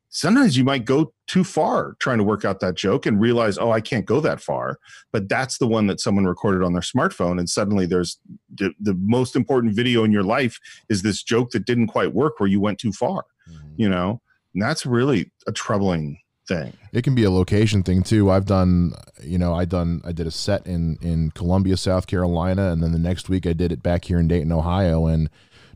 sometimes 0.10 0.58
you 0.58 0.64
might 0.64 0.86
go 0.86 1.14
too 1.28 1.44
far 1.44 1.96
trying 2.00 2.18
to 2.18 2.24
work 2.24 2.46
out 2.46 2.60
that 2.62 2.76
joke 2.76 3.06
and 3.06 3.20
realize, 3.20 3.58
oh, 3.58 3.72
I 3.72 3.82
can't 3.82 4.06
go 4.06 4.20
that 4.22 4.42
far. 4.42 4.80
But 5.12 5.30
that's 5.30 5.58
the 5.58 5.68
one 5.68 5.88
that 5.88 6.00
someone 6.00 6.26
recorded 6.26 6.64
on 6.64 6.74
their 6.74 6.82
smartphone. 6.82 7.40
And 7.40 7.50
suddenly 7.50 7.86
there's 7.86 8.20
the, 8.54 8.74
the 8.80 8.96
most 9.00 9.36
important 9.36 9.76
video 9.76 10.04
in 10.04 10.12
your 10.12 10.24
life 10.24 10.60
is 10.90 11.02
this 11.02 11.24
joke 11.24 11.52
that 11.52 11.66
didn't 11.66 11.88
quite 11.88 12.14
work 12.14 12.40
where 12.40 12.50
you 12.50 12.60
went 12.60 12.80
too 12.80 12.92
far, 12.92 13.26
mm-hmm. 13.50 13.68
you 13.76 13.90
know? 13.90 14.22
And 14.54 14.64
that's 14.64 14.86
really 14.86 15.32
a 15.46 15.52
troubling 15.52 16.20
thing. 16.48 16.74
It 16.94 17.04
can 17.04 17.14
be 17.14 17.26
a 17.26 17.32
location 17.32 17.84
thing 17.84 18.02
too. 18.04 18.32
I've 18.32 18.46
done, 18.46 18.94
you 19.22 19.38
know, 19.38 19.54
I 19.54 19.66
done, 19.66 20.02
I 20.06 20.14
did 20.14 20.26
a 20.26 20.32
set 20.32 20.66
in 20.66 20.98
in 21.02 21.32
Columbia, 21.32 21.78
South 21.78 22.08
Carolina, 22.08 22.72
and 22.72 22.82
then 22.82 22.94
the 22.94 23.00
next 23.00 23.30
week 23.30 23.46
I 23.46 23.54
did 23.54 23.72
it 23.72 23.84
back 23.84 24.06
here 24.06 24.20
in 24.20 24.28
Dayton, 24.28 24.52
Ohio, 24.52 25.06
and 25.06 25.30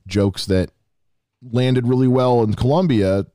jokes 0.08 0.46
that 0.46 0.72
landed 1.44 1.88
really 1.88 2.08
well 2.08 2.42
in 2.44 2.54
Columbia 2.54 3.26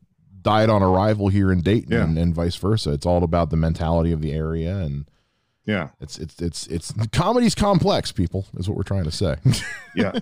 died 0.47 0.71
on 0.71 0.83
arrival 0.83 1.29
here 1.29 1.51
in 1.51 1.61
Dayton, 1.61 1.93
yeah. 1.93 2.05
and, 2.05 2.17
and 2.17 2.35
vice 2.35 2.57
versa. 2.57 2.93
It's 2.93 3.05
all 3.05 3.25
about 3.25 3.51
the 3.51 3.57
mentality 3.57 4.13
of 4.13 4.23
the 4.23 4.33
area 4.33 4.77
and. 4.77 5.07
Yeah, 5.69 5.89
it's 6.01 6.17
it's 6.17 6.41
it's 6.41 6.69
it's 6.69 6.93
comedy's 7.11 7.57
complex. 7.57 8.13
People 8.13 8.47
is 8.57 8.69
what 8.69 8.77
we're 8.77 8.85
trying 8.85 9.03
to 9.03 9.11
say. 9.11 9.35
yeah, 9.97 10.13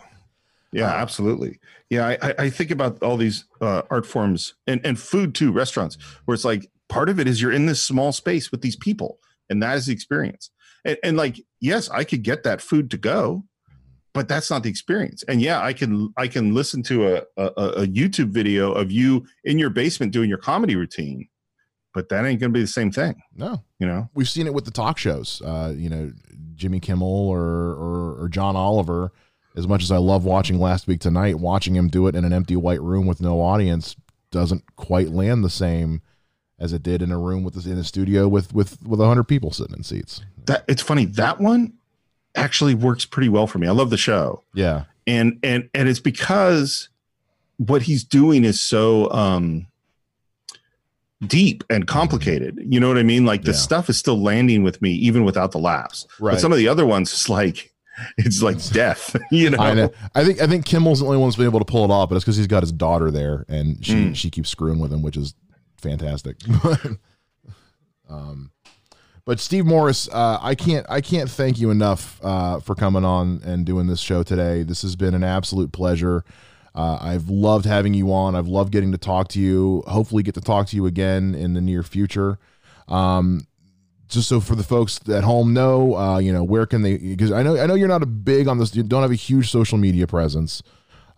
yeah, 0.72 0.86
absolutely. 0.86 1.60
Yeah, 1.90 2.16
I, 2.22 2.34
I 2.38 2.48
think 2.48 2.70
about 2.70 3.02
all 3.02 3.18
these 3.18 3.44
uh, 3.60 3.82
art 3.90 4.06
forms 4.06 4.55
and, 4.66 4.80
and 4.86 4.98
food 4.98 5.34
too, 5.34 5.52
restaurants, 5.52 5.98
where 6.24 6.34
it's 6.34 6.46
like 6.46 6.70
part 6.88 7.10
of 7.10 7.20
it 7.20 7.28
is 7.28 7.42
you're 7.42 7.52
in 7.52 7.66
this 7.66 7.82
small 7.82 8.10
space 8.10 8.51
with 8.51 8.62
these 8.62 8.76
people 8.76 9.18
and 9.48 9.62
that 9.62 9.76
is 9.76 9.86
the 9.86 9.92
experience 9.92 10.51
and, 10.84 10.98
and, 11.02 11.16
like 11.16 11.40
yes 11.60 11.88
i 11.90 12.05
could 12.05 12.22
get 12.22 12.42
that 12.42 12.60
food 12.60 12.90
to 12.90 12.96
go 12.96 13.44
but 14.15 14.28
that's 14.28 14.51
not 14.51 14.62
the 14.62 14.70
experience. 14.70 15.23
And 15.28 15.43
yeah 15.43 15.61
i 15.61 15.73
can 15.73 16.12
i 16.16 16.27
can 16.27 16.55
listen 16.55 16.82
to 16.85 17.16
a, 17.16 17.23
a, 17.36 17.47
a 17.47 17.86
youtube 17.86 18.28
video 18.28 18.73
of 18.73 18.91
you 18.91 19.27
in 19.45 19.59
your 19.59 19.70
basement 19.70 20.12
doing 20.12 20.28
your 20.28 20.39
comedy 20.39 20.77
routine 20.77 21.28
but 21.93 22.09
that 22.09 22.24
ain't 22.24 22.41
gonna 22.41 22.53
be 22.53 22.61
the 22.61 22.66
same 22.66 22.91
thing 22.91 23.15
no. 23.35 23.62
you 23.78 23.86
know? 23.86 24.09
We've 24.15 24.28
seen 24.28 24.47
it 24.47 24.55
with 24.55 24.65
the 24.65 24.70
talk 24.70 24.99
shows. 24.99 25.43
Uh 25.43 25.74
you 25.77 25.91
know 25.91 26.12
jimmy 26.55 26.81
kimmel 26.81 27.28
or 27.28 27.41
or, 27.41 28.23
or 28.23 28.28
john 28.28 28.57
oliver 28.57 29.12
as 29.57 29.66
much 29.66 29.82
as 29.82 29.91
i 29.91 29.97
love 29.97 30.24
watching 30.24 30.59
last 30.59 30.86
week 30.86 31.01
tonight 31.01 31.39
watching 31.39 31.74
him 31.74 31.89
do 31.89 32.07
it 32.07 32.15
in 32.15 32.24
an 32.24 32.32
empty 32.32 32.57
white 32.57 32.81
room 32.81 33.07
with 33.07 33.20
no 33.20 33.41
audience 33.41 33.97
doesn't 34.31 34.65
quite 34.77 35.11
land 35.11 35.45
the 35.45 35.51
same 35.51 36.01
as 36.59 36.73
it 36.73 36.82
did 36.82 37.03
in 37.03 37.11
a 37.11 37.19
room 37.19 37.45
with 37.45 37.66
in 37.66 37.78
a 37.78 37.85
studio 37.85 38.28
with 38.28 38.53
with 38.55 38.82
with 38.82 39.01
100 39.01 39.24
people 39.24 39.51
sitting 39.51 39.77
in 39.77 39.82
seats. 39.82 40.23
That 40.47 40.65
it's 40.69 40.82
funny 40.82 41.07
that 41.07 41.41
one 41.41 41.74
actually 42.36 42.74
works 42.74 43.05
pretty 43.05 43.28
well 43.28 43.47
for 43.47 43.59
me 43.59 43.66
i 43.66 43.70
love 43.70 43.90
the 43.90 43.97
show 43.97 44.43
yeah 44.55 44.85
and 45.06 45.39
and 45.43 45.69
and 45.74 45.89
it's 45.89 46.01
because 46.01 46.89
what 47.59 47.82
he's 47.82 48.05
doing 48.05 48.44
is 48.44 48.61
so 48.61 49.11
um 49.11 49.66
deep 51.27 51.65
and 51.70 51.86
complicated 51.86 52.59
you 52.66 52.78
know 52.78 52.89
what 52.89 52.98
i 52.98 53.02
mean 53.02 53.24
like 53.24 53.43
the 53.43 53.52
yeah. 53.52 53.56
stuff 53.56 53.89
is 53.89 53.97
still 53.97 54.20
landing 54.20 54.62
with 54.62 54.82
me 54.82 54.90
even 54.90 55.24
without 55.24 55.52
the 55.52 55.59
laughs 55.59 56.06
right 56.20 56.32
but 56.32 56.40
some 56.40 56.52
of 56.52 56.59
the 56.59 56.69
other 56.69 56.85
ones 56.85 57.11
it's 57.12 57.28
like 57.28 57.73
it's 58.19 58.43
like 58.43 58.62
death 58.73 59.16
you 59.31 59.48
know? 59.48 59.59
I 59.59 59.74
know 59.74 59.90
i 60.15 60.24
think 60.24 60.43
i 60.43 60.47
think 60.47 60.66
kimmel's 60.66 61.01
the 61.01 61.06
only 61.06 61.19
one 61.19 61.28
that's 61.28 61.36
been 61.36 61.47
able 61.47 61.61
to 61.61 61.65
pull 61.65 61.85
it 61.85 61.90
off 61.90 62.11
but 62.11 62.16
it's 62.16 62.24
because 62.24 62.36
he's 62.36 62.47
got 62.47 62.62
his 62.62 62.73
daughter 62.73 63.11
there 63.11 63.47
and 63.48 63.85
she 63.85 63.94
mm. 63.94 64.16
she 64.16 64.28
keeps 64.28 64.51
screwing 64.51 64.81
with 64.81 64.93
him 64.93 65.02
which 65.02 65.16
is 65.16 65.35
fantastic. 65.85 66.36
um, 68.09 68.51
but 69.26 69.40
Steve 69.40 69.64
Morris, 69.64 70.09
uh, 70.09 70.38
I 70.40 70.55
can't 70.55 70.86
I 70.88 71.01
can't 71.01 71.30
thank 71.30 71.59
you 71.59 71.70
enough 71.70 72.20
uh, 72.22 72.60
for 72.60 72.74
coming 72.74 73.05
on 73.05 73.40
and 73.44 73.64
doing 73.64 73.86
this 73.86 74.01
show 74.01 74.22
today. 74.22 74.62
This 74.62 74.82
has 74.82 74.96
been 74.96 75.14
an 75.14 75.24
absolute 75.24 75.72
pleasure. 75.72 76.24
Uh, 76.74 76.98
I've 77.01 77.28
loved 77.28 77.64
having 77.64 77.94
you 77.94 78.12
on. 78.12 78.34
I've 78.34 78.48
loved 78.48 78.72
getting 78.72 78.92
to 78.92 78.98
talk 78.98 79.28
to 79.28 79.40
you. 79.40 79.82
Hopefully, 79.86 80.22
get 80.22 80.34
to 80.34 80.40
talk 80.40 80.66
to 80.68 80.76
you 80.76 80.86
again 80.86 81.34
in 81.34 81.55
the 81.55 81.60
near 81.60 81.82
future. 81.82 82.38
Um, 82.88 83.46
just 84.09 84.28
so 84.28 84.40
for 84.40 84.55
the 84.56 84.62
folks 84.62 85.01
at 85.09 85.24
home 85.24 85.55
know, 85.55 85.96
uh, 85.96 86.18
you 86.18 86.32
know, 86.32 86.44
where 86.44 86.66
can 86.66 86.82
they? 86.82 86.98
Because 86.98 87.32
I 87.32 87.42
know 87.42 87.59
I 87.59 87.66
know 87.66 87.74
you're 87.74 87.88
not 87.88 88.02
a 88.02 88.06
big 88.06 88.46
on 88.46 88.59
this. 88.59 88.76
You 88.76 88.82
don't 88.82 89.02
have 89.02 89.10
a 89.10 89.16
huge 89.16 89.51
social 89.51 89.78
media 89.78 90.06
presence. 90.06 90.62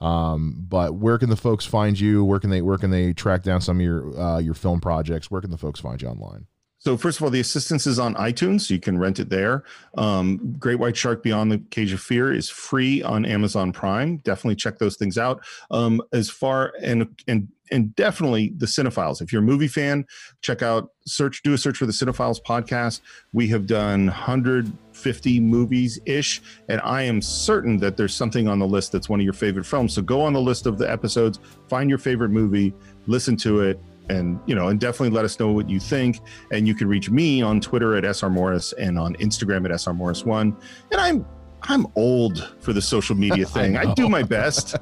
Um, 0.01 0.67
but 0.69 0.95
where 0.95 1.19
can 1.19 1.31
the 1.31 1.37
folks 1.37 1.65
find 1.65 1.99
you? 1.99 2.23
Where 2.23 2.39
can 2.39 2.51
they 2.51 2.63
where 2.63 2.79
can 2.79 2.91
they 2.91 3.15
track 3.15 3.43
down 3.43 3.63
some 3.63 3.79
of 3.79 3.83
your 3.85 4.17
uh, 4.17 4.39
your 4.39 4.55
film 4.55 4.81
projects? 4.81 5.29
Where 5.31 5.41
can 5.41 5.51
the 5.51 5.59
folks 5.59 5.81
find 5.81 6.01
you 6.01 6.09
online? 6.09 6.47
So 6.79 6.97
first 6.97 7.19
of 7.19 7.25
all, 7.25 7.31
the 7.31 7.41
Assistants 7.41 7.87
is 7.87 7.99
on 7.99 8.15
iTunes, 8.15 8.63
so 8.63 8.75
you 8.75 8.81
can 8.81 8.99
rent 8.99 9.19
it 9.19 9.29
there. 9.29 9.65
Um, 9.97 10.55
Great 10.59 10.79
White 10.79 10.97
Shark 10.97 11.23
Beyond 11.23 11.51
the 11.51 11.59
Cage 11.71 11.93
of 11.93 12.01
Fear 12.01 12.33
is 12.33 12.49
free 12.49 13.03
on 13.03 13.25
Amazon 13.25 13.73
Prime. 13.73 14.19
Definitely 14.19 14.57
check 14.57 14.79
those 14.79 14.97
things 14.97 15.19
out. 15.19 15.45
Um, 15.71 16.03
as 16.13 16.31
far 16.31 16.75
and 16.83 17.09
and 17.27 17.49
and 17.71 17.95
definitely 17.97 18.53
the 18.57 18.67
Cine-Files. 18.67 19.21
If 19.21 19.33
you're 19.33 19.43
a 19.43 19.45
movie 19.45 19.69
fan, 19.69 20.05
check 20.41 20.63
out 20.63 20.91
search 21.07 21.43
do 21.43 21.55
a 21.55 21.59
search 21.59 21.79
for 21.79 21.87
the 21.87 21.93
Cine-Files 21.93 22.41
podcast. 22.41 23.01
We 23.33 23.49
have 23.49 23.67
done 23.67 24.07
150 24.07 25.41
movies 25.41 25.99
ish, 26.07 26.43
and 26.69 26.81
I 26.83 27.03
am 27.03 27.21
certain 27.21 27.79
that 27.79 27.97
there's 27.97 28.15
something 28.15 28.49
on 28.49 28.59
the 28.59 28.67
list 28.67 28.93
that's 28.93 29.09
one 29.09 29.21
of 29.21 29.25
your 29.25 29.33
favorite 29.33 29.67
films. 29.67 29.95
So 29.95 30.03
go 30.03 30.21
on 30.21 30.33
the 30.33 30.41
list 30.41 30.67
of 30.67 30.79
the 30.79 30.91
episodes, 30.91 31.41
find 31.69 31.89
your 31.89 31.99
favorite 31.99 32.31
movie, 32.31 32.73
listen 33.07 33.37
to 33.39 33.61
it, 33.61 33.81
and 34.09 34.41
you 34.47 34.55
know 34.55 34.69
and 34.69 34.81
definitely 34.81 35.11
let 35.11 35.25
us 35.25 35.39
know 35.39 35.53
what 35.53 35.69
you 35.69 35.81
think. 35.81 36.21
And 36.53 36.67
you 36.67 36.75
can 36.75 36.89
reach 36.89 37.11
me 37.11 37.43
on 37.43 37.61
twitter 37.61 37.97
at 37.97 38.17
sr 38.17 38.31
morris 38.31 38.73
and 38.75 38.99
on 38.99 39.15
instagram 39.17 39.65
at 39.71 39.81
sr 39.81 39.95
morris1 39.95 40.57
and 40.93 41.01
i'm 41.01 41.27
i'm 41.63 41.87
old 41.97 42.55
for 42.61 42.73
the 42.73 42.83
social 42.83 43.17
media 43.17 43.47
thing. 43.57 43.77
I, 43.77 43.91
I, 43.91 43.95
do 43.95 44.09
my 44.09 44.23
best. 44.23 44.77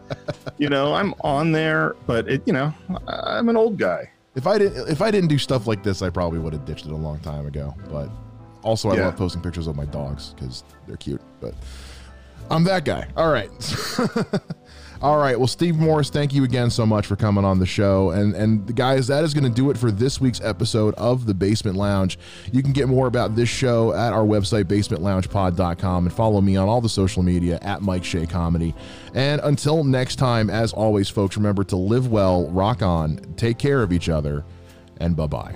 You 0.59 0.68
know 0.68 0.94
i'm 0.94 1.14
on 1.20 1.52
there 1.52 1.94
but 2.06 2.28
it 2.28 2.42
you 2.46 2.52
know 2.52 2.72
i'm 3.06 3.48
an 3.48 3.56
old 3.56 3.78
guy. 3.78 4.10
If 4.34 4.46
i 4.46 4.59
didn't 4.59 4.88
if 4.88 5.01
i 5.02 5.10
didn't 5.10 5.28
do 5.28 5.38
stuff 5.38 5.66
like 5.66 5.82
this 5.82 6.02
i 6.02 6.10
probably 6.10 6.38
would 6.38 6.52
have 6.52 6.64
ditched 6.64 6.86
it 6.86 6.92
a 6.92 6.96
long 6.96 7.18
time 7.20 7.46
ago. 7.46 7.74
But 7.90 8.10
also 8.62 8.90
i 8.90 8.96
yeah. 8.96 9.06
love 9.06 9.16
posting 9.16 9.42
pictures 9.42 9.66
of 9.66 9.76
my 9.76 9.84
dogs 9.86 10.34
because 10.34 10.64
they're 10.86 10.96
cute 10.96 11.20
but 11.40 11.55
i'm 12.51 12.64
that 12.64 12.84
guy. 12.84 13.06
All 13.16 13.30
right 13.30 13.51
All 15.05 15.18
right. 15.18 15.39
Well, 15.39 15.47
Steve 15.47 15.76
Morris, 15.76 16.09
thank 16.09 16.32
you 16.32 16.44
again 16.44 16.70
so 16.70 16.86
much 16.86 17.06
for 17.06 17.14
coming 17.14 17.44
on 17.44 17.59
the 17.59 17.66
show. 17.66 18.12
And 18.12 18.35
and 18.35 18.74
guys, 18.74 19.06
that 19.09 19.22
is 19.22 19.35
going 19.35 19.44
to 19.44 19.51
do 19.51 19.68
it 19.68 19.76
for 19.76 19.90
this 19.90 20.18
week's 20.18 20.40
episode 20.40 20.94
of 20.94 21.26
the 21.26 21.35
Basement 21.35 21.76
Lounge. 21.76 22.18
You 22.52 22.62
can 22.62 22.72
get 22.72 22.89
more 22.89 23.06
about 23.06 23.36
this 23.36 23.51
show 23.51 23.93
at 23.93 24.14
our 24.14 24.24
website, 24.24 24.64
basementloungepod.com, 24.64 26.06
and 26.06 26.14
follow 26.14 26.40
me 26.40 26.56
on 26.56 26.70
all 26.70 26.81
the 26.81 26.89
social 26.89 27.22
media 27.22 27.59
at 27.60 27.82
Mike 27.82 28.02
Shea 28.02 28.24
Comedy. 28.24 28.74
And 29.12 29.43
until 29.44 29.85
next 29.85 30.16
time, 30.16 30.48
as 30.48 30.72
always, 30.72 31.10
folks, 31.10 31.36
remember 31.36 31.64
to 31.64 31.76
live 31.76 32.10
well, 32.10 32.48
rock 32.48 32.81
on, 32.81 33.18
take 33.36 33.59
care 33.59 33.82
of 33.82 33.93
each 33.93 34.09
other, 34.09 34.43
and 34.97 35.14
bye 35.14 35.26
bye. 35.26 35.55